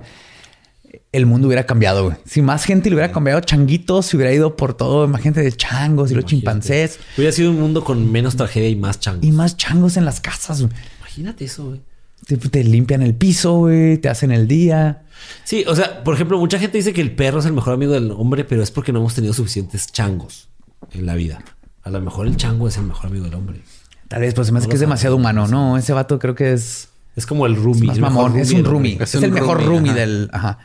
el 1.11 1.25
mundo 1.25 1.47
hubiera 1.47 1.65
cambiado, 1.65 2.05
güey. 2.05 2.17
Si 2.25 2.41
más 2.41 2.65
gente 2.65 2.89
le 2.89 2.95
hubiera 2.95 3.11
cambiado 3.11 3.39
changuitos, 3.41 4.07
se 4.07 4.17
hubiera 4.17 4.33
ido 4.33 4.55
por 4.55 4.75
todo, 4.75 5.07
más 5.07 5.21
gente 5.21 5.41
de 5.41 5.51
changos 5.51 6.11
y 6.11 6.15
los 6.15 6.25
chimpancés 6.25 6.99
Hubiera 7.17 7.31
sido 7.31 7.51
un 7.51 7.59
mundo 7.59 7.83
con 7.83 8.11
menos 8.11 8.35
tragedia 8.35 8.69
y 8.69 8.75
más 8.75 8.99
chango. 8.99 9.25
y 9.25 9.31
más 9.31 9.55
changos 9.57 9.97
en 9.97 10.05
las 10.05 10.19
casas, 10.19 10.61
güey. 10.61 10.73
Imagínate 10.99 11.45
eso, 11.45 11.67
güey. 11.67 11.81
Te, 12.27 12.35
te 12.37 12.63
limpian 12.63 13.01
el 13.01 13.15
piso, 13.15 13.57
güey, 13.59 13.97
te 13.97 14.09
hacen 14.09 14.31
el 14.31 14.47
día. 14.47 15.03
Sí, 15.45 15.63
o 15.67 15.75
sea, 15.75 16.03
por 16.03 16.13
ejemplo, 16.13 16.37
mucha 16.37 16.59
gente 16.59 16.77
dice 16.77 16.91
que 16.91 17.01
el 17.01 17.15
perro 17.15 17.39
es 17.39 17.45
el 17.45 17.53
mejor 17.53 17.73
amigo 17.73 17.93
del 17.93 18.11
hombre, 18.11 18.43
pero 18.43 18.61
es 18.61 18.71
porque 18.71 18.91
no 18.91 18.99
hemos 18.99 19.15
tenido 19.15 19.33
suficientes 19.33 19.87
changos 19.91 20.49
en 20.91 21.05
la 21.05 21.15
vida. 21.15 21.41
A 21.87 21.89
lo 21.89 22.01
mejor 22.01 22.27
el 22.27 22.35
chango 22.35 22.67
es 22.67 22.75
el 22.77 22.83
mejor 22.83 23.05
amigo 23.07 23.23
del 23.25 23.33
hombre. 23.35 23.61
Tal 24.09 24.21
vez, 24.21 24.33
pues 24.33 24.47
se 24.47 24.53
me 24.53 24.59
hace 24.59 24.67
que 24.67 24.73
es 24.75 24.79
demasiado 24.81 25.15
humano. 25.15 25.47
No, 25.47 25.77
ese 25.77 25.93
vato 25.93 26.19
creo 26.19 26.35
que 26.35 26.51
es 26.53 26.89
Es 27.15 27.25
como 27.25 27.45
el 27.45 27.55
roomie. 27.55 27.87
mejor 27.87 27.99
mamón. 28.01 28.37
Es 28.37 28.51
un 28.51 28.65
roomie. 28.65 28.95
Es, 29.01 29.13
Es 29.13 29.15
un 29.15 29.23
el 29.23 29.31
mejor 29.31 29.63
roomie, 29.63 29.91
ajá. 29.91 29.99
del... 29.99 30.29
Ajá. 30.33 30.59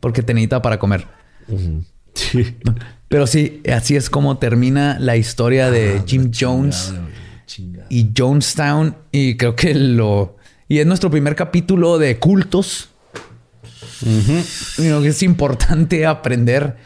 Porque 0.00 0.22
te 0.22 0.32
necesita 0.34 0.62
para 0.62 0.78
comer. 0.78 1.06
Sí. 2.14 2.56
Pero 3.08 3.26
sí, 3.26 3.62
así 3.72 3.96
es 3.96 4.08
como 4.08 4.38
termina 4.38 4.98
la 4.98 5.16
historia 5.16 5.70
de 5.70 6.02
Jim 6.06 6.30
Jones 6.38 6.94
Chingada. 7.46 7.86
y 7.90 8.10
Jonestown. 8.16 8.96
Y 9.12 9.36
creo 9.36 9.54
que 9.56 9.74
lo... 9.74 10.36
Y 10.68 10.78
es 10.78 10.86
nuestro 10.86 11.10
primer 11.10 11.36
capítulo 11.36 11.98
de 11.98 12.18
cultos. 12.18 12.88
Es 14.78 15.22
importante 15.22 16.06
aprender 16.06 16.76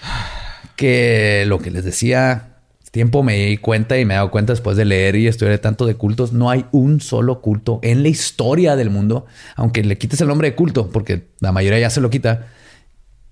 que 0.77 1.45
lo 1.47 1.59
que 1.59 1.71
les 1.71 1.85
decía, 1.85 2.48
tiempo 2.91 3.23
me 3.23 3.35
di 3.47 3.57
cuenta 3.59 3.99
y 3.99 4.05
me 4.05 4.15
he 4.15 4.17
dado 4.17 4.31
cuenta 4.31 4.53
después 4.53 4.77
de 4.77 4.85
leer 4.85 5.17
y 5.17 5.27
estudiar 5.27 5.59
tanto 5.59 5.87
de 5.87 5.95
cultos, 5.95 6.33
no 6.33 6.51
hay 6.51 6.65
un 6.73 7.01
solo 7.01 7.41
culto 7.41 7.81
en 7.83 8.03
la 8.03 8.09
historia 8.09 8.77
del 8.77 8.91
mundo, 8.91 9.27
aunque 9.57 9.83
le 9.85 9.99
quites 9.99 10.21
el 10.21 10.29
nombre 10.29 10.51
de 10.51 10.57
culto, 10.57 10.91
porque 10.91 11.29
la 11.41 11.53
mayoría 11.53 11.79
ya 11.79 11.91
se 11.91 12.01
lo 12.01 12.11
quita, 12.11 12.47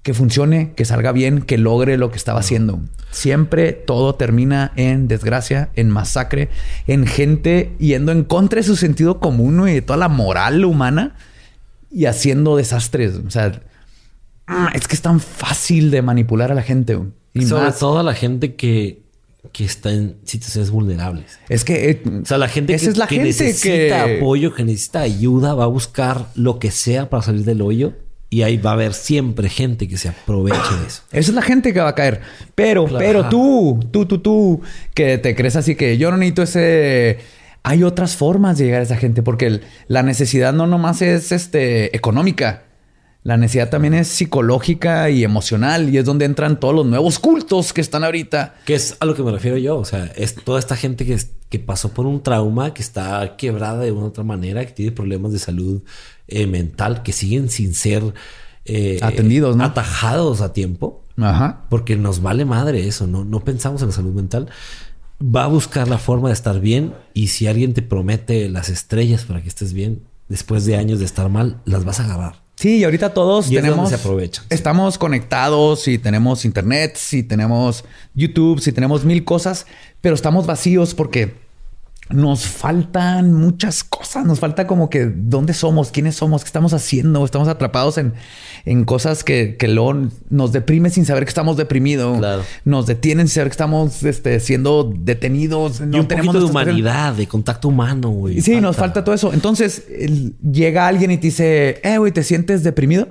que 0.03 0.15
funcione, 0.15 0.73
que 0.77 0.85
salga 0.85 1.11
bien, 1.11 1.43
que 1.43 1.59
logre 1.59 1.97
lo 1.97 2.11
que 2.12 2.16
estaba 2.16 2.39
haciendo. 2.41 2.81
Siempre 3.11 3.73
todo 3.73 4.15
termina 4.15 4.73
en 4.77 5.09
desgracia, 5.09 5.70
en 5.74 5.91
masacre, 5.91 6.49
en 6.87 7.07
gente 7.07 7.74
yendo 7.81 8.12
en 8.12 8.23
contra 8.23 8.59
de 8.59 8.62
su 8.62 8.77
sentido 8.77 9.19
común 9.19 9.69
y 9.69 9.73
de 9.73 9.83
toda 9.83 9.97
la 9.97 10.09
moral 10.09 10.65
humana 10.65 11.16
y 11.91 12.05
haciendo 12.05 12.57
desastres. 12.57 13.15
O 13.27 13.31
sea, 13.31 13.61
ah, 14.47 14.70
es 14.74 14.87
que 14.87 14.95
es 14.95 15.03
tan 15.03 15.19
fácil 15.19 15.91
de 15.91 16.03
manipular 16.03 16.53
a 16.53 16.55
la 16.55 16.62
gente. 16.62 16.97
Y 17.35 17.43
Sobre 17.43 17.65
más- 17.65 17.78
todo 17.81 17.99
a 17.99 18.03
la 18.05 18.15
gente 18.15 18.55
que, 18.55 19.03
que 19.52 19.64
está 19.64 19.93
en 19.93 20.16
situaciones 20.24 20.70
vulnerables. 20.70 21.39
Es 21.48 21.64
que 21.64 21.90
eh, 21.90 22.02
O 22.23 22.27
sea, 22.27 22.39
la 22.39 22.48
gente, 22.48 22.74
esa 22.74 22.85
que, 22.86 22.90
es 22.90 22.97
la 22.98 23.06
que 23.06 23.14
gente 23.16 23.28
necesita 23.28 24.05
que 24.06 24.16
apoyo, 24.18 24.55
que 24.55 24.64
necesita 24.64 25.01
ayuda, 25.01 25.55
va 25.55 25.64
a 25.64 25.68
buscar 25.68 26.27
lo 26.35 26.59
que 26.59 26.70
sea 26.70 27.09
para 27.10 27.23
salir 27.23 27.44
del 27.44 27.62
hoyo. 27.62 27.93
Y 28.28 28.43
ahí 28.43 28.56
va 28.56 28.70
a 28.70 28.73
haber 28.73 28.93
siempre 28.93 29.48
gente 29.48 29.86
que 29.86 29.97
se 29.97 30.09
aproveche 30.09 30.59
de 30.81 30.86
eso. 30.89 31.02
Esa 31.12 31.31
es 31.31 31.35
la 31.35 31.43
gente 31.43 31.73
que 31.73 31.78
va 31.81 31.89
a 31.90 31.94
caer. 31.94 32.20
Pero, 32.56 32.85
Claro. 32.86 32.98
pero 33.06 33.28
tú, 33.28 33.78
tú, 33.93 34.05
tú, 34.06 34.18
tú, 34.18 34.60
que 34.94 35.16
te 35.18 35.36
crees 35.36 35.55
así 35.55 35.77
que 35.77 35.97
yo 35.97 36.10
no 36.10 36.16
necesito 36.16 36.43
ese. 36.43 37.18
Hay 37.62 37.82
otras 37.85 38.16
formas 38.16 38.59
de 38.59 38.64
llegar 38.64 38.81
a 38.81 38.82
esa 38.85 38.97
gente 38.97 39.23
porque 39.23 39.47
el- 39.47 39.62
la 39.89 40.02
necesidad 40.02 40.52
no 40.52 40.66
nomás 40.66 41.02
es 41.02 41.31
este, 41.32 41.97
económica. 41.97 42.64
La 43.27 43.36
necesidad 43.36 43.70
también 43.70 43.93
es 43.93 44.07
psicológica 44.07 45.11
y 45.11 45.24
emocional 45.24 45.93
y 45.93 45.98
es 45.98 46.05
donde 46.05 46.24
entran 46.24 46.61
todos 46.61 46.73
los 46.73 46.86
nuevos 46.86 47.19
cultos 47.19 47.73
que 47.73 47.81
están 47.81 48.05
ahorita. 48.05 48.55
Que 48.65 48.77
es 48.77 48.97
a 49.01 49.05
lo 49.05 49.16
que 49.16 49.24
me 49.24 49.32
refiero 49.32 49.57
yo. 49.57 49.78
O 49.78 49.85
sea, 49.85 50.05
es 50.15 50.36
toda 50.36 50.61
esta 50.61 50.77
gente 50.77 51.05
que, 51.05 51.19
que 51.48 51.59
pasó 51.59 51.93
por 51.93 52.07
un 52.07 52.23
trauma, 52.23 52.73
que 52.73 52.82
está 52.82 53.35
quebrada 53.36 53.81
de 53.81 53.90
una 53.90 54.05
u 54.05 54.09
otra 54.11 54.23
manera, 54.23 54.65
que 54.65 54.70
tiene 54.70 54.93
problemas 54.93 55.32
de 55.32 55.40
salud 55.40 55.82
eh, 56.28 56.47
mental, 56.47 57.03
que 57.03 57.12
siguen 57.12 57.51
sin 57.51 57.74
ser 57.74 58.15
eh, 58.65 59.01
Atendidos, 59.03 59.57
¿no? 59.57 59.65
Atajados 59.65 60.40
a 60.40 60.53
tiempo. 60.53 61.03
Ajá. 61.16 61.65
Porque 61.69 61.97
nos 61.97 62.23
vale 62.23 62.44
madre 62.44 62.86
eso, 62.86 63.09
no, 63.09 63.24
no 63.24 63.40
pensamos 63.40 63.82
en 63.82 63.89
la 63.89 63.94
salud 63.94 64.15
mental. 64.15 64.51
Va 65.20 65.43
a 65.43 65.48
buscar 65.48 65.89
la 65.89 65.98
forma 65.98 66.28
de 66.28 66.35
estar 66.35 66.61
bien 66.61 66.94
y 67.12 67.27
si 67.27 67.48
alguien 67.48 67.74
te 67.74 67.82
promete 67.82 68.48
las 68.48 68.69
estrellas 68.69 69.24
para 69.24 69.43
que 69.43 69.48
estés 69.48 69.73
bien, 69.73 70.05
después 70.28 70.65
de 70.65 70.77
años 70.77 71.01
de 71.01 71.07
estar 71.07 71.28
mal, 71.28 71.61
las 71.65 71.85
vas 71.85 71.98
a 71.98 72.05
agarrar. 72.05 72.45
Sí, 72.57 72.78
y 72.78 72.85
ahorita 72.85 73.12
todos 73.12 73.51
Y 73.51 73.55
tenemos. 73.57 73.91
se 73.91 73.97
aprovechan, 73.97 74.45
sí. 74.45 74.55
Estamos 74.55 74.97
conectados 74.99 75.87
y 75.89 75.99
tenemos 75.99 76.45
internet, 76.45 76.99
y 77.12 77.23
tenemos 77.23 77.85
YouTube, 78.15 78.61
si 78.61 78.73
tenemos 78.73 79.05
mil 79.05 79.24
cosas, 79.24 79.66
pero 80.01 80.15
estamos 80.15 80.47
vacíos 80.47 80.95
porque 80.95 81.35
nos 82.11 82.47
faltan 82.47 83.33
muchas 83.33 83.83
cosas. 83.83 84.24
Nos 84.24 84.39
falta 84.39 84.66
como 84.66 84.89
que 84.89 85.07
dónde 85.07 85.55
somos, 85.55 85.91
quiénes 85.91 86.15
somos, 86.15 86.43
qué 86.45 86.49
estamos 86.49 86.73
haciendo. 86.73 87.24
Estamos 87.24 87.49
atrapados 87.49 87.99
en, 87.99 88.15
en 88.65 88.85
cosas 88.85 89.24
que, 89.24 89.57
que 89.57 89.66
luego 89.66 90.09
nos 90.31 90.53
deprime 90.53 90.91
sin 90.91 91.05
saber 91.05 91.24
que 91.24 91.31
estamos 91.31 91.57
deprimidos. 91.57 92.19
Claro. 92.19 92.43
Nos 92.65 92.87
detienen 92.87 93.27
sin 93.27 93.35
saber 93.35 93.49
que 93.49 93.55
estamos 93.55 94.03
este, 94.05 94.39
siendo 94.39 94.93
detenidos. 94.97 95.81
y 95.81 95.99
un 95.99 96.07
poquito 96.07 96.39
de 96.39 96.45
humanidad, 96.45 97.15
de 97.15 97.27
contacto 97.27 97.69
humano, 97.69 98.11
güey. 98.11 98.41
Sí, 98.41 98.61
nos 98.61 98.77
falta 98.77 99.03
todo 99.03 99.15
eso. 99.15 99.33
Entonces, 99.33 99.85
llega 100.41 100.87
alguien 100.87 101.11
y 101.11 101.16
te 101.16 101.27
dice, 101.27 101.81
eh, 101.83 101.99
güey, 101.99 102.12
¿te 102.12 102.23
sientes 102.23 102.62
deprimido? 102.62 103.09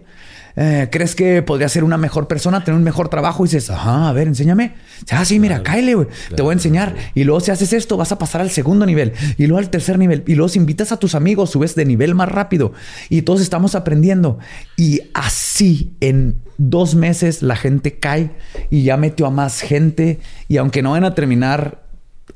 Eh, 0.57 0.87
¿Crees 0.91 1.15
que 1.15 1.41
podría 1.41 1.67
ser 1.67 1.83
una 1.83 1.97
mejor 1.97 2.27
persona, 2.27 2.63
tener 2.63 2.77
un 2.77 2.83
mejor 2.83 3.09
trabajo? 3.09 3.43
Y 3.43 3.47
dices, 3.47 3.69
ajá, 3.69 4.09
a 4.09 4.13
ver, 4.13 4.27
enséñame. 4.27 4.75
Ah, 5.11 5.25
sí, 5.25 5.39
mira, 5.39 5.63
cáele, 5.63 5.95
güey. 5.95 6.07
te 6.35 6.41
voy 6.41 6.51
a 6.51 6.53
enseñar. 6.53 6.95
Y 7.13 7.23
luego, 7.23 7.39
si 7.41 7.51
haces 7.51 7.73
esto, 7.73 7.97
vas 7.97 8.11
a 8.11 8.17
pasar 8.17 8.41
al 8.41 8.49
segundo 8.49 8.85
nivel. 8.85 9.13
Y 9.37 9.47
luego 9.47 9.59
al 9.59 9.69
tercer 9.69 9.99
nivel. 9.99 10.23
Y 10.27 10.35
luego, 10.35 10.49
si 10.49 10.59
invitas 10.59 10.91
a 10.91 10.97
tus 10.97 11.15
amigos, 11.15 11.51
subes 11.51 11.75
de 11.75 11.85
nivel 11.85 12.15
más 12.15 12.29
rápido. 12.29 12.73
Y 13.09 13.23
todos 13.23 13.41
estamos 13.41 13.75
aprendiendo. 13.75 14.39
Y 14.77 15.01
así, 15.13 15.95
en 15.99 16.41
dos 16.57 16.95
meses, 16.95 17.41
la 17.41 17.55
gente 17.55 17.99
cae 17.99 18.31
y 18.69 18.83
ya 18.83 18.97
metió 18.97 19.25
a 19.25 19.31
más 19.31 19.61
gente. 19.61 20.19
Y 20.47 20.57
aunque 20.57 20.81
no 20.81 20.91
van 20.91 21.03
a 21.03 21.15
terminar 21.15 21.85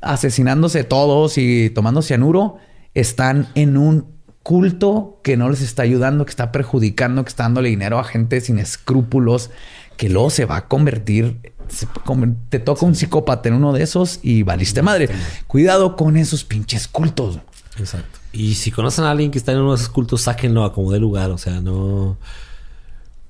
asesinándose 0.02 0.84
todos 0.84 1.38
y 1.38 1.70
tomando 1.70 2.02
cianuro, 2.02 2.56
están 2.94 3.48
en 3.54 3.76
un 3.76 4.06
culto 4.42 5.20
que 5.22 5.36
no 5.36 5.48
les 5.50 5.60
está 5.60 5.82
ayudando, 5.82 6.24
que 6.24 6.30
está 6.30 6.50
perjudicando, 6.52 7.22
que 7.24 7.28
está 7.28 7.42
dándole 7.44 7.68
dinero 7.68 7.98
a 7.98 8.04
gente 8.04 8.40
sin 8.40 8.58
escrúpulos, 8.58 9.50
que 9.96 10.08
luego 10.08 10.30
se 10.30 10.44
va 10.46 10.56
a 10.56 10.68
convertir, 10.68 11.52
se- 11.68 11.86
te 12.48 12.58
toca 12.58 12.86
un 12.86 12.94
psicópata 12.94 13.48
en 13.48 13.54
uno 13.56 13.72
de 13.72 13.82
esos 13.82 14.18
y 14.22 14.42
valiste 14.42 14.82
madre. 14.82 15.08
Cuidado 15.46 15.94
con 15.96 16.16
esos 16.16 16.44
pinches 16.44 16.88
cultos. 16.88 17.38
Exacto. 17.78 18.18
Y 18.32 18.54
si 18.54 18.70
conocen 18.70 19.04
a 19.04 19.10
alguien 19.10 19.30
que 19.30 19.38
está 19.38 19.52
en 19.52 19.58
uno 19.58 19.70
de 19.70 19.76
esos 19.76 19.88
cultos, 19.88 20.22
sáquenlo 20.22 20.64
a 20.64 20.72
como 20.72 20.90
de 20.92 21.00
lugar. 21.00 21.30
O 21.30 21.38
sea, 21.38 21.60
no. 21.60 22.16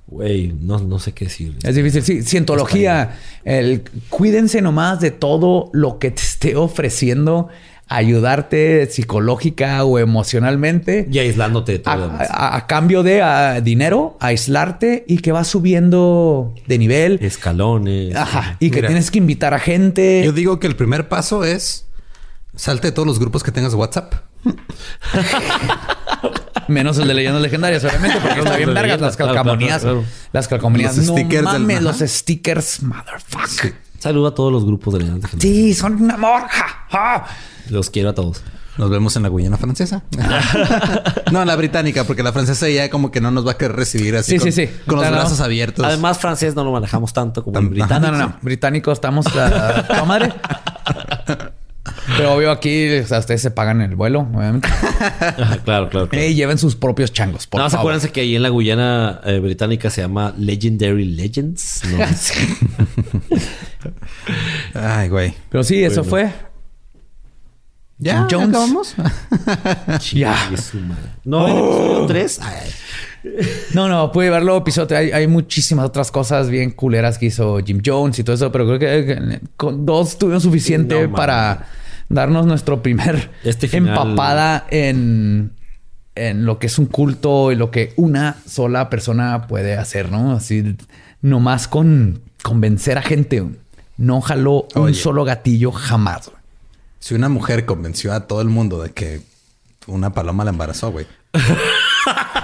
Güey, 0.07 0.53
no, 0.61 0.79
no 0.81 0.99
sé 0.99 1.13
qué 1.13 1.27
decir. 1.27 1.57
Es 1.63 1.75
difícil. 1.77 2.03
Sí, 2.03 2.23
cientología. 2.23 3.17
El, 3.45 3.83
cuídense 4.09 4.61
nomás 4.61 5.01
de 5.01 5.11
todo 5.13 5.71
lo 5.73 5.99
que 5.99 6.11
te 6.11 6.21
esté 6.23 6.57
ofreciendo 6.57 7.49
ayudarte 7.91 8.87
psicológica 8.91 9.85
o 9.85 9.99
emocionalmente. 9.99 11.09
Y 11.13 11.19
aislándote 11.19 11.73
de 11.73 11.79
todo 11.81 11.93
a, 11.93 12.23
a- 12.31 12.57
a 12.57 12.67
cambio 12.67 13.03
de 13.03 13.61
dinero, 13.63 14.17
aislarte 14.21 15.05
y 15.09 15.19
que 15.19 15.33
vas 15.33 15.49
subiendo 15.49 16.55
de 16.67 16.79
nivel. 16.79 17.19
Escalones. 17.21 18.15
Ajá. 18.17 18.57
Y 18.61 18.71
que 18.71 18.83
tienes 18.83 19.11
que 19.11 19.19
invitar 19.19 19.53
a 19.55 19.59
gente. 19.59 20.23
Yo 20.25 20.33
digo 20.33 20.61
que 20.61 20.67
el 20.69 20.77
primer 20.77 21.09
paso 21.09 21.45
es 21.45 21.87
salte 22.55 22.89
de 22.89 22.93
todos 22.93 23.07
los 23.07 23.19
grupos 23.19 23.43
que 23.43 23.51
tengas 23.53 23.75
WhatsApp. 23.75 24.15
Menos 26.69 26.99
el 26.99 27.09
de 27.09 27.15
leyendas 27.15 27.43
legendarias, 27.43 27.83
obviamente, 27.85 28.19
porque 28.23 28.39
está 28.39 28.57
bien 28.57 28.73
vergas 28.73 29.01
las 29.01 29.17
calcamonías. 29.17 29.85
Las 30.33 30.47
calcamonías. 30.47 30.97
Los 30.97 31.07
no 31.07 31.17
stickers 31.17 31.43
mames, 31.43 31.83
los 31.83 31.99
stickers, 31.99 32.83
motherfucker. 32.83 33.75
Saludo 34.01 34.27
a 34.29 34.35
todos 34.35 34.51
los 34.53 34.65
grupos 34.65 34.95
de 34.95 35.01
leyendas. 35.01 35.31
Sí, 35.39 35.73
son 35.75 36.03
un 36.03 36.11
amor. 36.11 36.43
Ja, 36.49 36.67
ja. 36.91 37.27
Los 37.69 37.89
quiero 37.91 38.09
a 38.09 38.15
todos. 38.15 38.43
Nos 38.79 38.89
vemos 38.89 39.15
en 39.17 39.23
la 39.25 39.29
Guyana 39.29 39.59
francesa. 39.59 40.03
no, 41.33 41.45
la 41.45 41.55
británica, 41.57 42.05
porque 42.05 42.23
la 42.23 42.33
francesa 42.33 42.69
ya 42.69 42.89
como 42.89 43.11
que 43.11 43.21
no 43.21 43.31
nos 43.31 43.47
va 43.47 43.53
a 43.53 43.57
querer 43.59 43.77
recibir 43.77 44.17
así 44.17 44.33
Sí, 44.33 44.39
con, 44.39 44.53
sí, 44.53 44.67
sí. 44.67 44.73
con 44.87 44.97
los 44.97 45.05
no. 45.05 45.13
brazos 45.13 45.41
abiertos. 45.41 45.85
Además, 45.85 46.19
francés 46.19 46.55
no 46.57 46.65
lo 46.65 46.73
manejamos 46.73 47.13
tanto 47.13 47.45
como 47.45 47.59
el 47.59 47.67
Tam- 47.67 47.71
británico. 47.71 48.01
No, 48.13 48.19
no, 48.19 48.29
no. 48.29 48.37
Británicos 48.43 48.95
estamos 48.95 49.27
a 49.37 50.05
madre. 50.07 50.33
Pero 52.17 52.35
obvio 52.35 52.51
aquí, 52.51 52.99
o 52.99 53.07
sea, 53.07 53.21
ustedes 53.21 53.41
se 53.41 53.51
pagan 53.51 53.81
el 53.81 53.97
vuelo, 53.97 54.21
obviamente. 54.21 54.69
Claro, 55.65 55.89
claro. 55.89 56.09
claro. 56.09 56.27
Y 56.27 56.35
lleven 56.35 56.59
sus 56.59 56.77
propios 56.77 57.13
changos, 57.13 57.47
por 57.47 57.61
más 57.61 57.73
favor. 57.73 57.85
acuérdense 57.85 58.13
que 58.13 58.21
ahí 58.21 58.37
en 58.37 58.43
la 58.43 58.51
Guyana 58.51 59.21
eh, 59.25 59.39
británica 59.39 59.89
se 59.89 60.03
llama 60.03 60.35
Legendary 60.37 61.05
Legends. 61.05 61.83
¿no? 61.91 62.05
Ay, 64.75 65.09
güey. 65.09 65.35
Pero 65.49 65.65
sí, 65.65 65.83
eso 65.83 66.05
fue. 66.05 66.31
¿Ya? 67.99 68.27
Jones. 68.31 68.49
acabamos? 68.49 68.95
Ya. 70.13 70.51
Y 70.53 70.57
su 70.57 70.79
madre. 70.79 71.03
No, 71.25 71.49
en 71.49 71.57
el 71.57 71.65
episodio 71.65 72.07
3. 72.07 72.41
No, 73.75 73.89
no, 73.89 74.11
pude 74.13 74.31
verlo 74.31 74.57
episodio. 74.57 74.97
Hay, 74.97 75.11
hay 75.13 75.27
muchísimas 75.27 75.85
otras 75.87 76.11
cosas 76.11 76.49
bien 76.49 76.71
culeras 76.71 77.19
que 77.19 77.27
hizo 77.27 77.59
Jim 77.65 77.83
Jones 77.85 78.19
y 78.19 78.25
todo 78.25 78.35
eso, 78.35 78.51
pero 78.51 78.67
creo 78.67 78.79
que 78.79 79.07
que 79.07 79.41
con 79.57 79.85
dos 79.85 80.19
tuvimos 80.19 80.43
suficiente 80.43 81.07
No, 81.07 81.15
para 81.15 81.67
darnos 82.09 82.47
nuestro 82.47 82.83
primer 82.83 83.31
Este 83.45 83.69
final- 83.69 83.89
empapada 83.91 84.67
en, 84.71 85.53
en 86.15 86.47
lo 86.47 86.59
que 86.59 86.67
es 86.69 86.79
un 86.79 86.87
culto 86.87 87.53
y 87.53 87.57
lo 87.57 87.71
que 87.71 87.93
una 87.97 88.37
sola 88.47 88.89
persona 88.91 89.47
puede 89.47 89.77
hacer, 89.77 90.11
¿no? 90.11 90.33
Así, 90.33 90.77
nomás 91.21 91.69
con 91.69 92.23
convencer 92.43 92.97
a 92.99 93.03
gente. 93.03 93.45
No 93.99 94.23
jaló 94.23 94.67
un 94.77 94.95
solo 94.95 95.25
gatillo 95.25 95.73
jamás. 95.73 96.31
Si 97.01 97.15
una 97.15 97.29
mujer 97.29 97.67
convenció 97.67 98.15
a 98.15 98.27
todo 98.27 98.41
el 98.41 98.49
mundo 98.49 98.83
de 98.83 98.93
que 98.93 99.21
una 99.87 100.13
paloma 100.15 100.43
la 100.45 100.51
embarazó, 100.51 100.91
güey. 100.91 101.07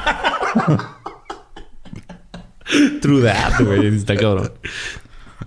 True 3.00 3.22
that, 3.22 3.60
güey. 3.64 3.86
Está 3.94 4.16
cabrón. 4.16 4.52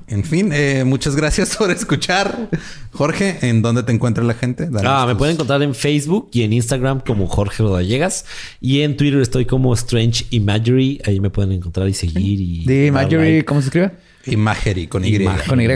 En 0.07 0.23
fin, 0.23 0.52
eh, 0.53 0.84
muchas 0.86 1.15
gracias 1.15 1.56
por 1.57 1.69
escuchar. 1.69 2.49
Jorge, 2.91 3.38
¿en 3.48 3.61
dónde 3.61 3.84
te 3.84 3.91
encuentra 3.91 4.23
la 4.23 4.34
gente? 4.34 4.65
Danos 4.65 4.84
Ah, 4.86 5.06
me 5.06 5.11
tus- 5.14 5.19
pueden 5.19 5.34
encontrar 5.36 5.61
en 5.61 5.76
Facebook 5.76 6.30
y 6.31 6.44
en 6.44 6.53
Instagram 6.53 7.02
como 7.02 7.27
Jorge 7.27 7.61
Rodallegas. 7.64 8.26
Y 8.61 8.81
en 8.81 8.98
Twitter 8.98 9.19
estoy 9.22 9.45
como 9.45 9.73
Strange 9.73 10.26
Imagery. 10.31 11.02
Ahí 11.06 11.19
me 11.19 11.30
pueden 11.30 11.52
encontrar 11.52 11.88
y 11.90 11.94
seguir. 11.94 12.40
Y 12.40 12.65
De 12.65 12.86
dar 12.86 12.94
Marjorie, 12.94 13.31
like. 13.34 13.45
¿cómo 13.45 13.61
se 13.61 13.68
escribe? 13.68 13.91
Imagery 14.26 14.88
con 14.88 15.06
Y. 15.06 15.15
Imagery. 15.15 15.48
Con 15.49 15.61
Y. 15.61 15.68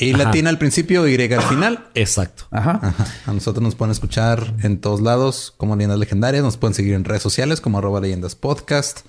Y 0.00 0.14
Ajá. 0.14 0.24
latina 0.24 0.50
al 0.50 0.58
principio, 0.58 1.06
Y 1.06 1.14
al 1.14 1.42
final. 1.42 1.86
Exacto. 1.94 2.44
Ajá. 2.50 2.80
Ajá. 2.82 3.06
A 3.26 3.32
nosotros 3.32 3.62
nos 3.62 3.74
pueden 3.74 3.92
escuchar 3.92 4.54
en 4.62 4.80
todos 4.80 5.00
lados 5.00 5.52
como 5.56 5.76
Leyendas 5.76 5.98
Legendarias. 5.98 6.42
Nos 6.42 6.56
pueden 6.56 6.74
seguir 6.74 6.94
en 6.94 7.04
redes 7.04 7.22
sociales 7.22 7.60
como 7.60 7.78
arroba 7.78 8.00
leyendas 8.00 8.34
podcast. 8.34 9.00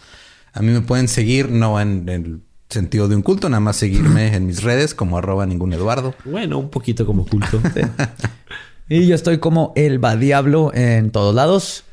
A 0.54 0.62
mí 0.62 0.72
me 0.72 0.82
pueden 0.82 1.08
seguir, 1.08 1.50
no 1.50 1.80
en 1.80 2.10
el 2.10 2.42
sentido 2.70 3.08
de 3.08 3.16
un 3.16 3.22
culto, 3.22 3.50
nada 3.50 3.60
más 3.62 3.78
seguirme 3.78 4.36
en 4.36 4.46
mis 4.48 4.64
redes 4.64 4.94
como 4.94 5.18
arroba 5.18 5.46
ningún 5.46 5.74
Eduardo. 5.74 6.14
Bueno, 6.26 6.58
un 6.60 6.70
poquito 6.70 7.06
como 7.06 7.26
culto. 7.26 7.62
Y 8.90 9.08
yo 9.08 9.16
estoy 9.16 9.38
como 9.38 9.72
el 9.78 10.04
va 10.04 10.18
diablo 10.18 10.72
en 10.74 11.12
todos 11.12 11.34
lados. 11.34 11.86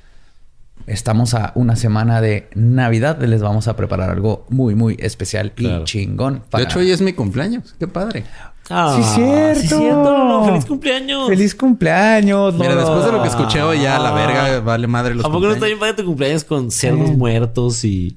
estamos 0.89 1.33
a 1.35 1.53
una 1.55 1.77
semana 1.77 2.21
de 2.21 2.49
Navidad. 2.57 3.23
Les 3.23 3.41
vamos 3.41 3.69
a 3.69 3.77
preparar 3.77 4.11
algo 4.11 4.47
muy, 4.49 4.75
muy 4.75 4.97
especial 4.99 5.53
Claro. 5.53 5.83
y 5.83 5.85
chingón. 5.85 6.43
De 6.53 6.63
hecho, 6.65 6.81
hoy 6.81 6.91
es 6.91 7.01
mi 7.01 7.13
cumpleaños. 7.13 7.77
Qué 7.79 7.87
padre. 7.87 8.25
Ah, 8.71 8.95
Sí, 8.97 9.03
cierto. 9.15 9.61
sí, 9.61 9.69
cierto. 9.69 10.19
Lolo. 10.19 10.45
¡Feliz 10.47 10.65
cumpleaños! 10.67 11.29
¡Feliz 11.29 11.55
cumpleaños! 11.55 12.55
Mira, 12.55 12.75
después 12.77 13.05
de 13.07 13.13
lo 13.13 13.23
que 13.23 13.29
escuché 13.29 13.63
hoy, 13.63 13.81
ya 13.83 13.99
la 13.99 14.13
verga 14.13 14.61
vale 14.61 14.87
madre 14.87 15.15
los 15.15 15.25
¿A 15.25 15.29
poco 15.31 15.47
no 15.47 15.53
está 15.53 15.67
bien 15.67 15.79
padre 15.79 15.95
tu 15.95 16.05
cumpleaños 16.05 16.45
con 16.45 16.71
cerdos 16.71 17.11
muertos 17.17 17.85
y... 17.85 18.17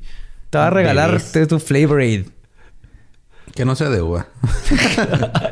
Te 0.50 0.58
va 0.58 0.68
a 0.68 0.70
regalar 0.70 1.22
tu- 1.22 1.48
tu 1.48 1.60
Flavor 1.60 2.02
Aid. 2.02 2.26
Que 3.56 3.66
no 3.66 3.76
sea 3.76 3.90
de 3.90 4.02
uva. 4.02 4.28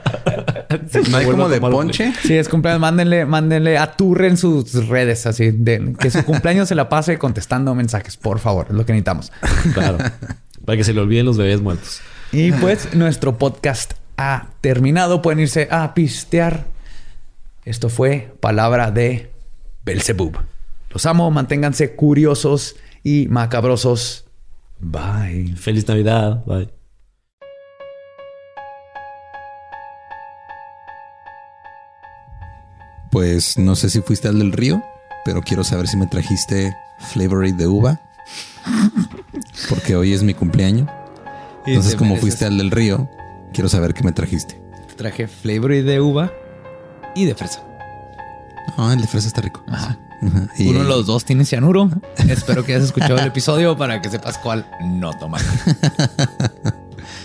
no 1.09 1.17
hay 1.17 1.25
como 1.25 1.49
de 1.49 1.59
ponche. 1.61 2.13
Sí, 2.23 2.37
es 2.37 2.49
cumpleaños. 2.49 2.81
Mándenle, 2.81 3.25
mándenle, 3.25 3.77
aturren 3.77 4.37
sus 4.37 4.87
redes 4.87 5.25
así. 5.25 5.51
De, 5.51 5.93
que 5.99 6.09
su 6.09 6.23
cumpleaños 6.23 6.67
se 6.69 6.75
la 6.75 6.89
pase 6.89 7.17
contestando 7.17 7.75
mensajes, 7.75 8.17
por 8.17 8.39
favor. 8.39 8.67
Es 8.69 8.75
lo 8.75 8.85
que 8.85 8.93
necesitamos. 8.93 9.31
Claro. 9.73 9.97
Para 10.65 10.77
que 10.77 10.83
se 10.83 10.93
le 10.93 11.01
olviden 11.01 11.25
los 11.25 11.37
bebés 11.37 11.61
muertos. 11.61 12.01
Y 12.31 12.51
pues 12.53 12.93
nuestro 12.93 13.37
podcast 13.37 13.93
ha 14.19 14.47
terminado. 14.59 15.21
Pueden 15.21 15.39
irse 15.39 15.69
a 15.71 15.93
pistear. 15.93 16.65
Esto 17.63 17.87
fue 17.87 18.35
palabra 18.41 18.91
de 18.91 19.31
Belzebub. 19.85 20.37
Los 20.89 21.05
amo, 21.05 21.31
manténganse 21.31 21.95
curiosos 21.95 22.75
y 23.01 23.27
macabrosos. 23.29 24.25
Bye. 24.79 25.55
Feliz 25.55 25.87
Navidad. 25.87 26.43
Bye. 26.45 26.69
Pues 33.11 33.57
no 33.57 33.75
sé 33.75 33.89
si 33.89 34.01
fuiste 34.01 34.27
al 34.27 34.37
del 34.37 34.51
río, 34.51 34.83
pero 35.23 35.41
quiero 35.41 35.63
saber 35.63 35.87
si 35.87 35.95
me 35.95 36.07
trajiste 36.07 36.75
Flavor 36.99 37.45
Aid 37.45 37.55
de 37.55 37.67
uva. 37.67 38.01
Porque 39.69 39.95
hoy 39.95 40.13
es 40.13 40.23
mi 40.23 40.33
cumpleaños. 40.33 40.89
Entonces, 41.65 41.95
como 41.95 42.17
fuiste 42.17 42.45
al 42.45 42.57
del 42.57 42.71
río, 42.71 43.09
quiero 43.53 43.69
saber 43.69 43.93
qué 43.93 44.03
me 44.03 44.11
trajiste. 44.11 44.59
Traje 44.97 45.27
Flavor 45.27 45.71
Aid 45.71 45.85
de 45.85 46.01
uva 46.01 46.31
y 47.15 47.25
de 47.25 47.35
fresa. 47.35 47.63
Ah, 48.77 48.91
el 48.93 49.01
de 49.01 49.07
fresa 49.07 49.27
está 49.27 49.41
rico. 49.41 49.63
Ajá. 49.67 49.97
Ajá. 50.21 50.47
Y- 50.57 50.67
Uno 50.69 50.79
de 50.79 50.85
los 50.85 51.05
dos 51.05 51.23
tiene 51.25 51.45
cianuro. 51.45 51.89
Espero 52.27 52.65
que 52.65 52.73
hayas 52.73 52.85
escuchado 52.85 53.17
el 53.17 53.27
episodio 53.27 53.77
para 53.77 54.01
que 54.01 54.09
sepas 54.09 54.37
cuál 54.37 54.69
no 54.83 55.11
tomar. 55.13 55.41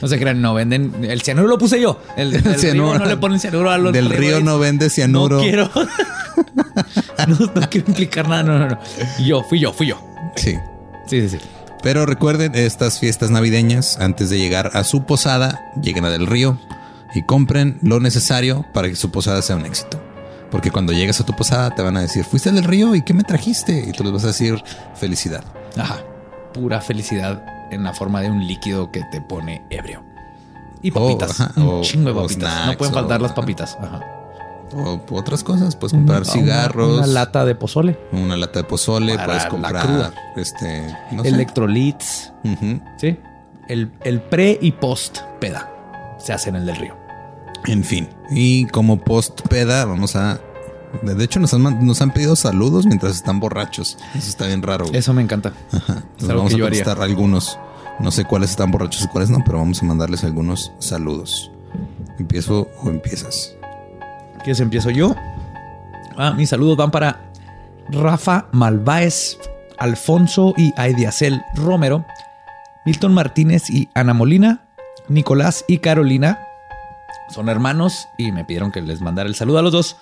No 0.02 0.08
se 0.08 0.18
crean, 0.18 0.42
no 0.42 0.52
venden. 0.52 1.04
El 1.04 1.22
cianuro 1.22 1.48
lo 1.48 1.56
puse 1.56 1.80
yo. 1.80 2.02
El, 2.16 2.42
Cianuro. 2.58 2.98
no 2.98 3.06
le 3.06 3.16
ponen 3.16 3.40
cianuro 3.40 3.70
a 3.70 3.78
los 3.78 3.92
Del 3.92 4.10
río 4.10 4.40
no 4.40 4.58
vende 4.58 4.90
cianuro. 4.90 5.36
No 5.36 5.42
quiero. 5.42 5.70
no, 7.28 7.38
no 7.54 7.70
quiero 7.70 7.86
implicar 7.88 8.28
nada. 8.28 8.42
No, 8.42 8.58
no, 8.58 8.68
no. 8.68 8.78
Yo, 9.24 9.42
fui 9.44 9.60
yo, 9.60 9.72
fui 9.72 9.86
yo. 9.86 9.98
Sí. 10.36 10.56
Sí, 11.06 11.26
sí, 11.26 11.38
sí. 11.38 11.38
Pero 11.84 12.04
recuerden, 12.06 12.54
estas 12.56 12.98
fiestas 12.98 13.30
navideñas, 13.30 13.98
antes 14.00 14.28
de 14.30 14.38
llegar 14.38 14.70
a 14.74 14.82
su 14.84 15.04
posada, 15.04 15.70
lleguen 15.80 16.04
a 16.06 16.10
Del 16.10 16.26
Río 16.26 16.58
y 17.14 17.22
compren 17.22 17.78
lo 17.82 18.00
necesario 18.00 18.64
para 18.74 18.88
que 18.88 18.96
su 18.96 19.10
posada 19.12 19.40
sea 19.42 19.54
un 19.56 19.66
éxito. 19.66 20.00
Porque 20.50 20.70
cuando 20.70 20.92
llegues 20.92 21.20
a 21.20 21.24
tu 21.26 21.34
posada 21.36 21.74
te 21.74 21.82
van 21.82 21.96
a 21.96 22.00
decir, 22.00 22.24
fuiste 22.24 22.50
Del 22.50 22.64
Río 22.64 22.94
y 22.94 23.02
qué 23.02 23.12
me 23.14 23.22
trajiste? 23.22 23.84
Y 23.88 23.92
tú 23.92 24.02
les 24.02 24.12
vas 24.12 24.24
a 24.24 24.28
decir, 24.28 24.60
felicidad. 24.94 25.44
Ajá. 25.76 25.98
Pura 26.54 26.80
felicidad 26.80 27.44
en 27.70 27.84
la 27.84 27.92
forma 27.92 28.20
de 28.22 28.30
un 28.30 28.46
líquido 28.46 28.90
que 28.90 29.02
te 29.12 29.20
pone 29.20 29.62
ebrio. 29.70 30.02
Y 30.82 30.90
Oh, 30.94 31.18
papitas. 31.18 31.40
ajá, 31.40 31.52
un 31.60 31.68
o- 31.68 31.82
chingo 31.82 32.08
de 32.10 32.14
papitas. 32.14 32.38
no 32.38 32.62
snacks, 32.62 32.76
pueden 32.78 32.94
faltar 32.94 33.20
las 33.20 33.32
papitas. 33.32 33.76
Ajá. 33.80 34.00
O 34.72 35.00
otras 35.12 35.44
cosas, 35.44 35.76
puedes 35.76 35.92
comprar 35.92 36.22
Una- 36.22 36.32
cigarros, 36.32 36.98
Una, 36.98 37.06
lata 37.06 37.44
de 37.44 37.54
pozole. 37.54 37.98
una 38.12 38.36
lata 38.36 38.60
de 38.60 38.64
pozole, 38.64 39.14
Para 39.14 39.26
puedes 39.26 39.42
la 39.44 39.48
comprar 39.48 39.86
cruda. 39.86 40.14
este, 40.36 40.96
no. 41.12 41.22
Electrolits. 41.22 42.32
Sí. 42.98 43.18
El, 43.68 43.92
el 44.04 44.20
pre 44.20 44.58
y 44.60 44.72
post 44.72 45.18
peda 45.40 45.70
se 46.18 46.32
hacen 46.32 46.54
en 46.56 46.62
el 46.62 46.66
del 46.66 46.76
río. 46.76 46.96
En 47.66 47.82
fin, 47.84 48.08
y 48.30 48.66
como 48.66 49.00
post 49.00 49.40
peda, 49.48 49.84
vamos 49.84 50.16
a. 50.16 50.38
De 51.02 51.24
hecho, 51.24 51.40
nos 51.40 51.52
han, 51.54 51.84
nos 51.86 52.02
han 52.02 52.12
pedido 52.12 52.36
saludos 52.36 52.86
mientras 52.86 53.16
están 53.16 53.40
borrachos. 53.40 53.96
Eso 54.14 54.28
está 54.28 54.46
bien 54.46 54.62
raro. 54.62 54.84
güey. 54.86 54.96
Eso 54.98 55.12
me 55.12 55.22
encanta. 55.22 55.52
Ajá. 55.72 55.92
Es 55.94 55.98
Entonces 56.22 56.28
vamos 56.28 56.54
que 56.54 56.60
a 56.60 56.64
contestar 56.64 57.00
algunos. 57.02 57.58
No 58.00 58.10
sé 58.10 58.24
cuáles 58.24 58.50
están 58.50 58.70
borrachos 58.70 59.02
y 59.04 59.08
cuáles 59.08 59.30
no, 59.30 59.38
pero 59.44 59.58
vamos 59.58 59.82
a 59.82 59.86
mandarles 59.86 60.24
algunos 60.24 60.72
saludos. 60.78 61.50
¿Empiezo 62.18 62.68
o 62.82 62.90
empiezas? 62.90 63.56
¿Quieres 64.44 64.60
empiezo 64.60 64.90
yo? 64.90 65.16
Ah, 66.18 66.32
mis 66.36 66.50
saludos 66.50 66.76
van 66.76 66.90
para 66.90 67.18
Rafa 67.88 68.46
Malváez, 68.52 69.38
Alfonso 69.78 70.52
y 70.58 70.70
Aidiacel 70.76 71.42
Romero, 71.54 72.04
Milton 72.84 73.14
Martínez 73.14 73.70
y 73.70 73.88
Ana 73.94 74.12
Molina, 74.12 74.66
Nicolás 75.08 75.64
y 75.66 75.78
Carolina. 75.78 76.46
Son 77.30 77.48
hermanos 77.48 78.06
y 78.18 78.32
me 78.32 78.44
pidieron 78.44 78.70
que 78.70 78.82
les 78.82 79.00
mandara 79.00 79.30
el 79.30 79.34
saludo 79.34 79.60
a 79.60 79.62
los 79.62 79.72
dos. 79.72 79.96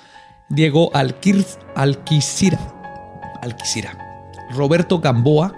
Diego 0.48 0.90
Alquir, 0.92 1.46
Alquicira, 1.76 2.58
Alquicira, 3.42 3.96
Roberto 4.50 4.98
Gamboa, 4.98 5.54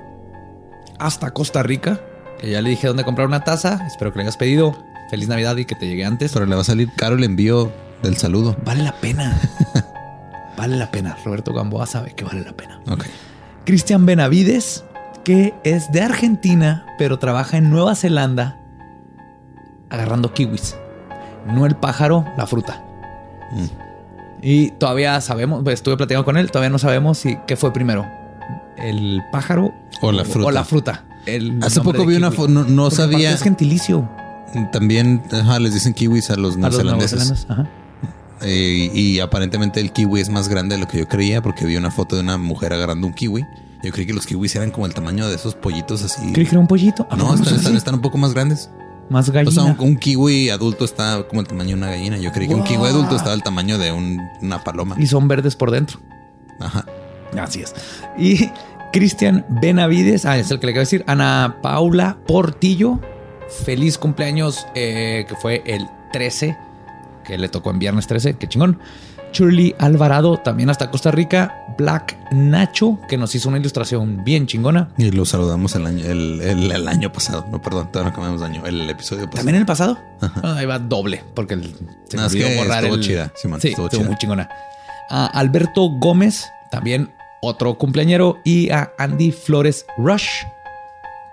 hasta 0.99 1.31
Costa 1.31 1.63
Rica, 1.63 2.01
que 2.39 2.51
ya 2.51 2.61
le 2.61 2.69
dije 2.69 2.87
dónde 2.87 3.05
comprar 3.05 3.27
una 3.27 3.45
taza. 3.45 3.83
Espero 3.87 4.13
que 4.13 4.19
le 4.19 4.25
hayas 4.25 4.37
pedido. 4.37 4.77
Feliz 5.09 5.29
Navidad 5.29 5.57
y 5.57 5.65
que 5.65 5.75
te 5.75 5.87
llegue 5.87 6.05
antes. 6.05 6.33
Pero 6.33 6.45
le 6.45 6.55
va 6.55 6.61
a 6.61 6.65
salir 6.65 6.91
caro 6.97 7.17
el 7.17 7.25
envío 7.25 7.73
del 8.07 8.17
saludo. 8.17 8.57
Vale 8.65 8.83
la 8.83 8.93
pena. 8.93 9.41
vale 10.57 10.77
la 10.77 10.91
pena. 10.91 11.17
Roberto 11.25 11.53
Gamboa 11.53 11.87
sabe 11.87 12.15
que 12.15 12.25
vale 12.25 12.43
la 12.45 12.53
pena. 12.53 12.81
Ok. 12.91 13.05
Cristian 13.65 14.07
Benavides, 14.07 14.85
que 15.25 15.55
es 15.65 15.91
de 15.93 16.03
Argentina, 16.03 16.87
pero 16.99 17.19
trabaja 17.19 17.57
en 17.57 17.71
Nueva 17.71 17.95
Zelanda 17.95 18.59
agarrando 19.91 20.33
kiwis. 20.35 20.77
No 21.47 21.67
el 21.67 21.77
pájaro, 21.77 22.25
la 22.37 22.47
fruta. 22.47 22.83
Mm. 23.53 23.67
Y 24.43 24.71
todavía 24.73 25.21
sabemos, 25.21 25.63
pues, 25.63 25.75
estuve 25.75 25.97
platicando 25.97 26.25
con 26.25 26.37
él, 26.37 26.51
todavía 26.51 26.71
no 26.71 26.79
sabemos 26.79 27.19
si 27.19 27.39
qué 27.47 27.57
fue 27.57 27.73
primero. 27.73 28.07
El 28.77 29.23
pájaro 29.33 29.73
O 30.03 30.13
la 30.13 30.25
fruta. 30.25 30.49
O 30.49 30.51
la 30.51 30.65
fruta. 30.65 31.05
El 31.27 31.63
Hace 31.63 31.81
poco 31.81 32.05
vi 32.05 32.17
una 32.17 32.31
foto, 32.31 32.49
no, 32.49 32.65
no 32.65 32.91
sabía. 32.91 33.33
Es 33.33 33.43
gentilicio. 33.43 34.09
También 34.73 35.23
ajá, 35.33 35.59
les 35.59 35.73
dicen 35.73 35.95
kiwis 35.95 36.31
a 36.31 36.37
los 36.37 36.55
A 36.57 36.59
los 36.59 36.71
neozelandeses. 36.71 37.19
neozelandeses. 37.31 37.51
Ajá. 37.51 37.67
Eh, 38.45 38.91
y 38.93 39.21
aparentemente 39.21 39.81
el 39.81 39.93
kiwi 39.93 40.21
es 40.21 40.29
más 40.29 40.49
grande 40.49 40.75
de 40.77 40.81
lo 40.81 40.89
que 40.89 40.99
yo 40.99 41.09
creía 41.09 41.41
porque 41.43 41.65
vi 41.65 41.77
una 41.77 41.91
foto 41.91 42.17
de 42.17 42.23
una 42.23 42.37
mujer 42.39 42.73
agarrando 42.73 43.07
un 43.07 43.15
kiwi. 43.15 43.45
Yo 43.83 43.91
creí 43.93 44.07
que 44.07 44.13
los 44.15 44.27
kiwis 44.27 44.55
eran 44.57 44.71
como 44.71 44.87
el 44.87 44.95
tamaño 44.95 45.29
de 45.29 45.35
esos 45.35 45.55
pollitos 45.55 46.03
así. 46.03 46.33
Creí 46.33 46.47
que 46.47 46.53
era 46.53 46.61
un 46.61 46.67
pollito. 46.67 47.07
¿A 47.11 47.17
No, 47.17 47.35
están, 47.35 47.77
están- 47.77 47.95
un 47.95 48.01
poco 48.01 48.17
más 48.19 48.33
grandes. 48.35 48.71
Más 49.11 49.29
gallina. 49.29 49.51
O 49.51 49.53
sea, 49.53 49.65
un, 49.65 49.77
un 49.91 49.97
kiwi 49.97 50.49
adulto 50.49 50.85
está 50.87 51.23
como 51.29 51.43
el 51.43 51.47
tamaño 51.47 51.71
de 51.71 51.75
una 51.75 51.89
gallina. 51.89 52.17
Yo 52.17 52.33
creí 52.33 52.49
que 52.49 52.55
un 52.55 52.65
kiwi 52.65 52.87
adulto 52.87 53.17
estaba 53.17 53.35
el 53.35 53.43
tamaño 53.43 53.77
de 53.79 53.93
un- 53.93 54.21
una 54.41 54.65
paloma. 54.65 54.97
Y 54.99 55.07
son 55.07 55.29
verdes 55.29 55.55
por 55.57 55.71
dentro. 55.71 56.01
Ajá. 56.61 56.87
Así 57.39 57.61
es. 57.61 57.75
Y 58.17 58.49
Cristian 58.93 59.45
Benavides, 59.49 60.25
ah, 60.25 60.39
es 60.39 60.51
el 60.51 60.61
que 60.61 60.67
le 60.67 60.73
quiero 60.73 60.81
decir, 60.83 61.05
Ana 61.07 61.57
Paula 61.63 62.17
Portillo, 62.27 63.01
feliz 63.65 63.99
cumpleaños, 63.99 64.67
eh, 64.75 65.27
que 65.29 65.35
fue 65.35 65.63
el 65.67 65.87
13, 66.13 66.57
que 67.25 67.37
le 67.39 67.49
tocó 67.49 67.71
en 67.71 67.79
viernes 67.79 68.07
13, 68.07 68.35
qué 68.35 68.47
chingón. 68.49 68.79
Shirley 69.33 69.75
Alvarado, 69.81 70.37
también 70.39 70.71
hasta 70.71 70.91
Costa 70.91 71.11
Rica. 71.11 71.61
Black 71.77 72.17
Nacho, 72.31 73.01
que 73.09 73.19
nos 73.19 73.35
hizo 73.35 73.49
una 73.49 73.59
ilustración 73.59 74.23
bien 74.23 74.47
chingona. 74.47 74.91
Y 74.97 75.11
lo 75.11 75.25
saludamos 75.25 75.75
el 75.75 75.87
año, 75.87 76.05
el, 76.07 76.41
el- 76.41 76.71
el 76.71 76.87
año 76.87 77.11
pasado. 77.13 77.45
No, 77.51 77.61
perdón, 77.61 77.91
todavía 77.91 78.11
no 78.11 78.15
cambiamos 78.15 78.41
de 78.43 78.47
año. 78.47 78.65
El 78.65 78.89
episodio 78.89 79.23
pasado. 79.25 79.37
También 79.39 79.57
en 79.57 79.61
el 79.63 79.67
pasado. 79.67 79.99
Ah, 80.21 80.55
ahí 80.59 80.67
va 80.67 80.79
doble, 80.79 81.25
porque 81.35 81.55
el- 81.55 81.75
se 82.09 82.17
No, 82.17 82.27
es 82.27 82.33
que 82.33 82.57
borrar 82.57 82.85
estuvo 82.85 82.95
el- 82.95 83.01
chida, 83.03 83.33
sí, 83.35 83.49
estuvo 83.49 83.57
estuvo, 83.57 83.89
chida. 83.89 84.05
muy 84.05 84.17
chingona. 84.19 84.49
A 85.11 85.27
Alberto 85.27 85.89
Gómez, 85.99 86.49
también 86.71 87.13
otro 87.43 87.75
cumpleañero. 87.77 88.39
Y 88.45 88.71
a 88.71 88.93
Andy 88.99 89.33
Flores 89.33 89.85
Rush 89.99 90.29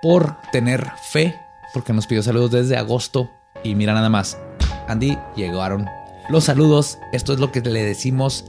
por 0.01 0.37
tener 0.51 0.87
fe, 1.11 1.35
porque 1.71 1.93
nos 1.93 2.07
pidió 2.07 2.23
saludos 2.23 2.49
desde 2.49 2.77
agosto. 2.77 3.29
Y 3.63 3.75
mira 3.75 3.93
nada 3.93 4.09
más, 4.09 4.39
Andy, 4.87 5.17
llegaron 5.35 5.87
los 6.29 6.45
saludos. 6.45 6.97
Esto 7.11 7.33
es 7.33 7.39
lo 7.39 7.51
que 7.51 7.61
le 7.61 7.83
decimos 7.83 8.45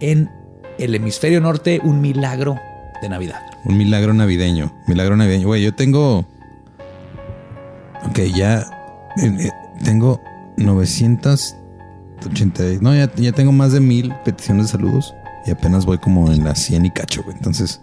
en 0.00 0.30
el 0.78 0.94
hemisferio 0.94 1.40
norte, 1.40 1.80
un 1.82 2.00
milagro 2.00 2.58
de 3.02 3.08
Navidad. 3.08 3.40
Un 3.64 3.76
milagro 3.78 4.12
navideño. 4.14 4.72
Milagro 4.86 5.16
navideño. 5.16 5.46
Güey, 5.46 5.62
yo 5.62 5.74
tengo. 5.74 6.24
Ok, 8.08 8.18
ya. 8.34 8.60
eh, 9.16 9.36
eh, 9.40 9.50
tengo 9.84 10.20
980. 10.56 12.64
No, 12.80 12.94
ya, 12.94 13.10
ya 13.16 13.32
tengo 13.32 13.52
más 13.52 13.72
de 13.72 13.80
mil 13.80 14.14
peticiones 14.24 14.66
de 14.66 14.72
saludos. 14.72 15.14
Y 15.46 15.50
apenas 15.50 15.84
voy 15.86 15.98
como 15.98 16.30
en 16.30 16.44
las 16.44 16.58
100 16.60 16.86
y 16.86 16.90
cacho, 16.90 17.22
güey. 17.22 17.36
Entonces, 17.36 17.80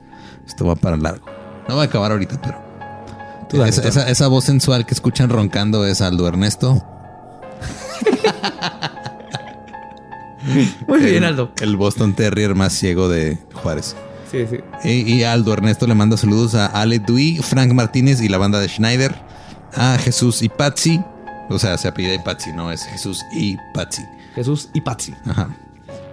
esto 0.48 0.66
va 0.66 0.76
para 0.76 0.98
largo. 0.98 1.26
No 1.68 1.76
va 1.76 1.84
a 1.84 1.86
acabar 1.86 2.12
ahorita, 2.12 2.40
pero. 2.42 2.60
Dale, 3.52 3.70
esa, 3.70 3.88
esa- 3.88 4.10
esa 4.10 4.28
voz 4.28 4.46
sensual 4.46 4.86
que 4.86 4.94
escuchan 4.94 5.30
roncando 5.30 5.86
es 5.86 6.02
Aldo 6.02 6.28
Ernesto. 6.28 6.84
Muy 10.88 11.00
bien, 11.00 11.16
El- 11.18 11.26
Aldo. 11.26 11.52
El 11.62 11.76
Boston 11.78 12.14
Terrier 12.14 12.56
más 12.56 12.74
ciego 12.74 13.08
de 13.10 13.38
Juárez. 13.54 13.96
Sí, 14.32 14.46
sí. 14.50 14.58
Y, 14.84 15.14
y 15.16 15.24
Aldo 15.24 15.54
Ernesto 15.54 15.88
le 15.88 15.96
manda 15.96 16.18
saludos 16.18 16.56
a 16.56 16.66
Ale 16.68 17.00
Dui, 17.00 17.38
Frank 17.38 17.72
Martínez 17.74 18.22
y 18.22 18.30
la 18.30 18.38
banda 18.38 18.60
de 18.60 18.70
Schneider, 18.70 19.14
a 19.76 19.98
Jesús 19.98 20.42
y 20.42 20.50
Patsy. 20.50 21.02
O 21.50 21.60
sea, 21.60 21.78
se 21.78 21.88
apellida 21.90 22.22
Patsy, 22.24 22.52
no 22.54 22.72
es 22.72 22.86
Jesús 22.86 23.24
y 23.34 23.58
Patsy. 23.74 24.04
Jesús 24.36 24.70
y 24.74 24.82
Patsy. 24.82 25.14
Ajá. 25.26 25.50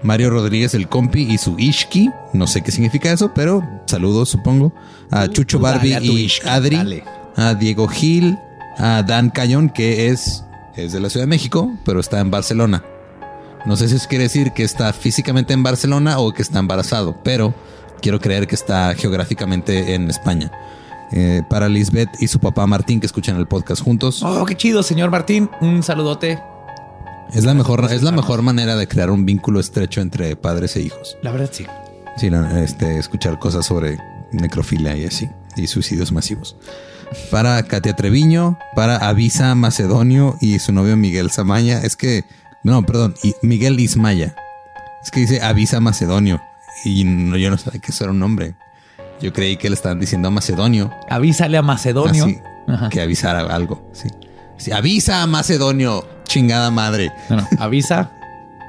Mario 0.02 0.30
Rodríguez, 0.30 0.74
el 0.74 0.88
compi, 0.88 1.22
y 1.22 1.38
su 1.38 1.56
Ishki. 1.58 2.10
No 2.32 2.46
sé 2.48 2.62
qué 2.62 2.70
significa 2.72 3.10
eso, 3.12 3.32
pero 3.34 3.62
saludos, 3.86 4.28
supongo. 4.28 4.72
A 5.10 5.28
Chucho 5.28 5.58
dale 5.58 5.76
Barbie 5.76 5.94
a 5.94 6.00
y 6.02 6.28
Adri. 6.44 6.76
dale. 6.76 7.04
A 7.36 7.54
Diego 7.54 7.86
Gil. 7.88 8.36
A 8.78 9.02
Dan 9.04 9.30
Cayón, 9.30 9.70
que 9.70 10.08
es, 10.08 10.44
es 10.84 10.92
de 10.92 11.00
la 11.00 11.10
Ciudad 11.10 11.24
de 11.24 11.30
México, 11.30 11.76
pero 11.84 12.00
está 12.00 12.20
en 12.20 12.30
Barcelona. 12.30 12.84
No 13.66 13.76
sé 13.76 13.88
si 13.88 13.96
eso 13.96 14.08
quiere 14.08 14.24
decir 14.24 14.52
que 14.52 14.62
está 14.62 14.92
físicamente 14.92 15.52
en 15.52 15.62
Barcelona 15.62 16.18
o 16.18 16.32
que 16.32 16.42
está 16.42 16.58
embarazado, 16.58 17.16
pero 17.22 17.54
quiero 18.00 18.20
creer 18.20 18.46
que 18.46 18.54
está 18.54 18.94
geográficamente 18.94 19.94
en 19.94 20.08
España. 20.08 20.52
Eh, 21.10 21.42
para 21.48 21.68
Lisbeth 21.68 22.10
y 22.20 22.28
su 22.28 22.38
papá 22.38 22.66
Martín, 22.66 23.00
que 23.00 23.06
escuchan 23.06 23.36
el 23.36 23.46
podcast 23.46 23.82
juntos. 23.82 24.22
Oh, 24.22 24.44
qué 24.44 24.56
chido, 24.56 24.82
señor 24.82 25.10
Martín. 25.10 25.50
Un 25.60 25.82
saludote. 25.82 26.38
Es 27.32 27.44
la 27.44 27.54
mejor, 27.54 27.84
es 27.90 28.02
la 28.02 28.12
mejor 28.12 28.42
manera 28.42 28.76
de 28.76 28.88
crear 28.88 29.10
un 29.10 29.26
vínculo 29.26 29.60
estrecho 29.60 30.00
entre 30.00 30.36
padres 30.36 30.76
e 30.76 30.82
hijos. 30.82 31.16
La 31.22 31.32
verdad, 31.32 31.50
sí. 31.52 31.66
Sí, 32.16 32.30
este, 32.56 32.98
escuchar 32.98 33.38
cosas 33.38 33.66
sobre 33.66 33.98
necrofilia 34.32 34.96
y 34.96 35.04
así, 35.04 35.28
y 35.56 35.66
suicidios 35.66 36.10
masivos. 36.10 36.56
Para 37.30 37.62
Katia 37.62 37.94
Treviño, 37.96 38.58
para 38.74 38.96
Avisa 38.96 39.54
Macedonio 39.54 40.36
y 40.40 40.58
su 40.58 40.72
novio 40.72 40.96
Miguel 40.96 41.30
Samaña. 41.30 41.78
Es 41.82 41.96
que, 41.96 42.24
no, 42.62 42.82
perdón, 42.84 43.14
Miguel 43.42 43.80
Ismaya. 43.80 44.34
Es 45.02 45.10
que 45.10 45.20
dice 45.20 45.42
Avisa 45.42 45.80
Macedonio. 45.80 46.40
Y 46.84 47.04
no, 47.04 47.36
yo 47.36 47.50
no 47.50 47.58
sabía 47.58 47.80
que 47.80 47.90
eso 47.92 48.04
era 48.04 48.12
un 48.12 48.18
nombre. 48.18 48.54
Yo 49.20 49.32
creí 49.32 49.56
que 49.56 49.68
le 49.68 49.74
estaban 49.74 49.98
diciendo 49.98 50.28
a 50.28 50.30
Macedonio. 50.30 50.90
Avísale 51.08 51.56
a 51.58 51.62
Macedonio. 51.62 52.24
así, 52.24 52.40
que 52.90 53.00
avisara 53.00 53.40
algo. 53.40 53.90
Sí. 53.92 54.08
Sí, 54.58 54.72
Avisa 54.72 55.26
Macedonio, 55.26 56.06
chingada 56.24 56.70
madre. 56.70 57.12
No, 57.30 57.36
no, 57.36 57.48
avisa. 57.58 58.10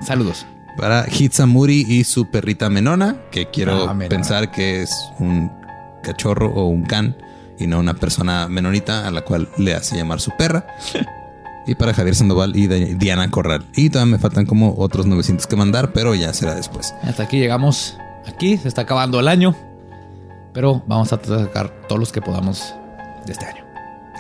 Saludos. 0.06 0.46
Para 0.78 1.06
Hitsamuri 1.10 1.86
y 1.88 2.04
su 2.04 2.30
perrita 2.30 2.70
Menona, 2.70 3.18
que 3.32 3.48
quiero 3.50 3.90
Ah, 3.90 3.98
pensar 4.08 4.50
que 4.52 4.82
es 4.84 4.92
un 5.20 5.52
cachorro 6.04 6.52
o 6.54 6.68
un 6.68 6.84
can 6.84 7.18
y 7.60 7.68
no 7.68 7.80
una 7.80 7.94
persona 7.94 8.48
menonita 8.48 9.08
a 9.08 9.12
la 9.12 9.22
cual 9.22 9.50
le 9.58 9.76
hace 9.76 9.96
llamar 9.96 10.22
su 10.22 10.32
perra. 10.32 10.66
y 11.68 11.76
para 11.76 11.94
Javier 11.94 12.16
Sandoval 12.16 12.56
y 12.56 12.68
Diana 12.68 13.30
Corral. 13.30 13.66
Y 13.76 13.90
todavía 13.90 14.14
me 14.14 14.20
faltan 14.20 14.46
como 14.46 14.76
otros 14.78 15.06
900 15.06 15.46
que 15.46 15.56
mandar, 15.56 15.92
pero 15.94 16.16
ya 16.16 16.34
será 16.34 16.56
después. 16.56 16.96
Hasta 17.04 17.24
aquí 17.24 17.38
llegamos. 17.38 17.98
Aquí 18.28 18.58
se 18.58 18.68
está 18.68 18.82
acabando 18.82 19.20
el 19.20 19.28
año. 19.28 19.56
Pero 20.54 20.84
vamos 20.88 21.14
a 21.14 21.20
sacar 21.24 21.70
todos 21.88 22.00
los 22.00 22.12
que 22.12 22.22
podamos 22.22 22.74
de 23.26 23.34
este 23.34 23.46
año. 23.46 23.64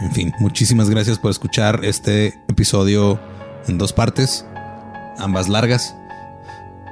En 0.02 0.12
fin, 0.12 0.34
muchísimas 0.40 0.90
gracias 0.90 1.18
por 1.18 1.32
escuchar 1.32 1.84
este 1.84 2.28
episodio 2.48 3.20
en 3.68 3.78
dos 3.78 3.92
partes, 3.92 4.46
ambas 5.18 5.50
largas 5.50 5.96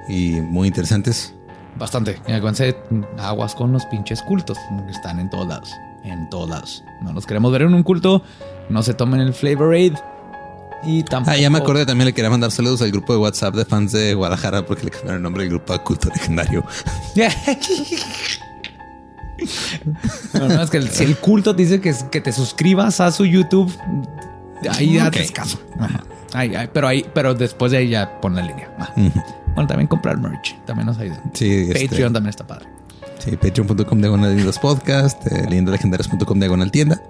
y 0.10 0.42
muy 0.42 0.68
interesantes. 0.68 1.34
Bastante. 1.78 2.20
Y 2.28 2.32
aguas 3.20 3.56
con 3.56 3.72
los 3.72 3.86
pinches 3.86 4.22
cultos. 4.24 4.58
Están 4.90 5.20
en 5.20 5.30
todos 5.30 5.48
lados. 5.48 5.72
En 6.04 6.30
todos 6.30 6.50
lados. 6.50 6.84
No 7.02 7.12
nos 7.14 7.26
queremos 7.26 7.52
ver 7.52 7.64
en 7.64 7.74
un 7.74 7.84
culto. 7.84 8.24
No 8.70 8.82
se 8.84 8.94
tomen 8.94 9.20
el 9.22 9.34
Flavor 9.34 9.74
Aid. 9.74 9.94
Y 10.84 11.04
tampoco. 11.04 11.32
Ah, 11.36 11.38
ya 11.40 11.50
me 11.50 11.58
acordé, 11.58 11.86
también 11.86 12.06
le 12.06 12.14
quería 12.14 12.30
mandar 12.30 12.52
saludos 12.52 12.82
al 12.84 12.92
grupo 12.92 13.12
de 13.14 13.20
WhatsApp 13.20 13.56
de 13.56 13.66
fans 13.66 13.92
de 13.94 14.14
Guadalajara 14.14 14.66
porque 14.66 14.84
le 14.86 14.92
cambiaron 14.92 15.18
el 15.18 15.24
nombre 15.24 15.44
del 15.44 15.50
grupo 15.52 15.74
a 15.74 15.84
Culto 15.84 16.10
Legendario. 16.10 16.64
No, 20.34 20.48
no, 20.48 20.62
es 20.64 20.70
que 20.70 20.78
el- 20.78 20.90
si 20.90 21.04
el 21.04 21.18
culto 21.18 21.56
te 21.56 21.62
dice 21.64 21.80
que, 21.80 21.94
que 22.12 22.22
te 22.22 22.32
suscribas 22.32 23.00
a 23.00 23.12
su 23.12 23.26
YouTube, 23.26 23.72
ahí 24.72 24.98
Ok. 25.00 25.08
haces 25.08 25.32
caso. 25.32 25.60
Ajá. 25.80 26.04
Ahí, 26.34 26.52
pero 26.74 26.88
ahí, 26.88 27.06
pero 27.14 27.34
después 27.34 27.72
de 27.72 27.78
ahí 27.80 27.90
ya 27.90 28.20
pon 28.20 28.36
la 28.36 28.42
línea. 28.42 28.70
Bueno, 29.54 29.68
también 29.68 29.88
comprar 29.88 30.18
merch. 30.18 30.56
También 30.66 30.88
nos 30.88 30.98
ayuda. 30.98 31.22
Sí, 31.34 31.68
este- 31.70 31.88
Patreon 31.88 32.14
también 32.14 32.30
está 32.32 32.46
padre. 32.48 32.66
Sí, 33.28 33.36
patreon.com 33.36 34.00
diagonal 34.00 34.46
los 34.46 34.58
podcast, 34.58 35.26
eh, 35.28 35.46
leyendalegendarias.com 35.50 36.40
diagonal 36.40 36.72
tienda. 36.72 37.02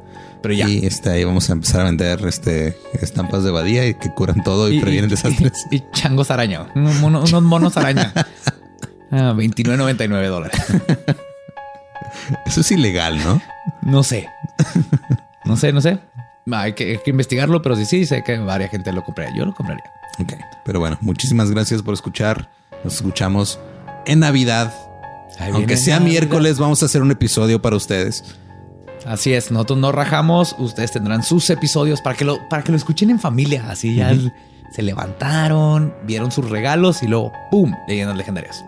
Pero 0.41 0.53
ya. 0.53 0.67
Y 0.67 0.85
este, 0.85 1.09
ahí 1.11 1.23
vamos 1.23 1.49
a 1.49 1.53
empezar 1.53 1.81
a 1.81 1.83
vender 1.85 2.25
este, 2.25 2.75
estampas 3.01 3.43
de 3.43 3.51
badía 3.51 3.85
y 3.87 3.93
que 3.93 4.09
curan 4.09 4.43
todo 4.43 4.71
y, 4.71 4.79
previenen 4.79 5.09
desastres. 5.09 5.65
Y, 5.69 5.77
y 5.77 5.83
changos 5.91 6.31
araña. 6.31 6.67
Unos, 6.75 6.95
mono- 6.95 7.21
unos 7.23 7.43
monos 7.43 7.77
araña. 7.77 8.13
Ah, 9.09 9.33
29.99 9.37 10.27
dólares. 10.27 10.59
Eso 12.45 12.59
es 12.59 12.71
ilegal, 12.73 13.17
¿no? 13.23 13.41
No 13.83 14.03
sé. 14.03 14.27
No 15.45 15.55
sé, 15.55 15.71
no 15.71 15.79
sé. 15.79 15.99
Hay 16.51 16.73
que, 16.73 16.91
hay 16.91 16.97
que 16.97 17.11
investigarlo, 17.11 17.61
pero 17.61 17.77
sí, 17.77 17.85
sí, 17.85 18.05
sé 18.05 18.21
que 18.25 18.37
varias 18.39 18.69
gente 18.69 18.91
lo 18.91 19.05
compraría. 19.05 19.33
Yo 19.37 19.45
lo 19.45 19.53
compraría. 19.53 19.85
Ok. 20.19 20.33
Pero 20.65 20.81
bueno, 20.81 20.97
muchísimas 20.99 21.49
gracias 21.51 21.81
por 21.83 21.93
escuchar. 21.93 22.49
Nos 22.83 22.95
escuchamos 22.95 23.59
en 24.05 24.19
Navidad. 24.19 24.73
Ahí 25.39 25.51
Aunque 25.53 25.77
sea 25.77 25.99
miércoles, 25.99 26.59
vamos 26.59 26.81
a 26.83 26.87
hacer 26.87 27.01
un 27.01 27.11
episodio 27.11 27.61
para 27.61 27.75
ustedes. 27.75 28.23
Así 29.05 29.33
es, 29.33 29.51
nosotros 29.51 29.79
no 29.79 29.91
rajamos, 29.91 30.55
ustedes 30.57 30.91
tendrán 30.91 31.23
sus 31.23 31.49
episodios 31.49 32.01
para 32.01 32.17
que 32.17 32.25
lo, 32.25 32.49
para 32.49 32.63
que 32.63 32.71
lo 32.71 32.77
escuchen 32.77 33.09
en 33.09 33.19
familia. 33.19 33.69
Así 33.69 33.95
ya 33.95 34.13
se 34.71 34.81
levantaron, 34.81 35.93
vieron 36.03 36.31
sus 36.31 36.49
regalos 36.49 37.03
y 37.03 37.07
luego 37.07 37.31
¡pum! 37.51 37.73
Leyendas 37.87 38.17
legendarias. 38.17 38.65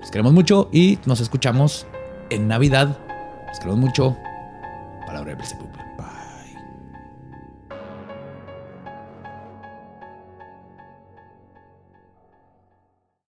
Los 0.00 0.10
queremos 0.10 0.32
mucho 0.32 0.68
y 0.72 0.98
nos 1.06 1.20
escuchamos 1.20 1.86
en 2.30 2.48
Navidad. 2.48 2.98
Los 3.48 3.58
queremos 3.58 3.80
mucho. 3.80 4.16
Palabra 5.06 5.34
de. 5.34 5.36
Bye. 5.36 5.73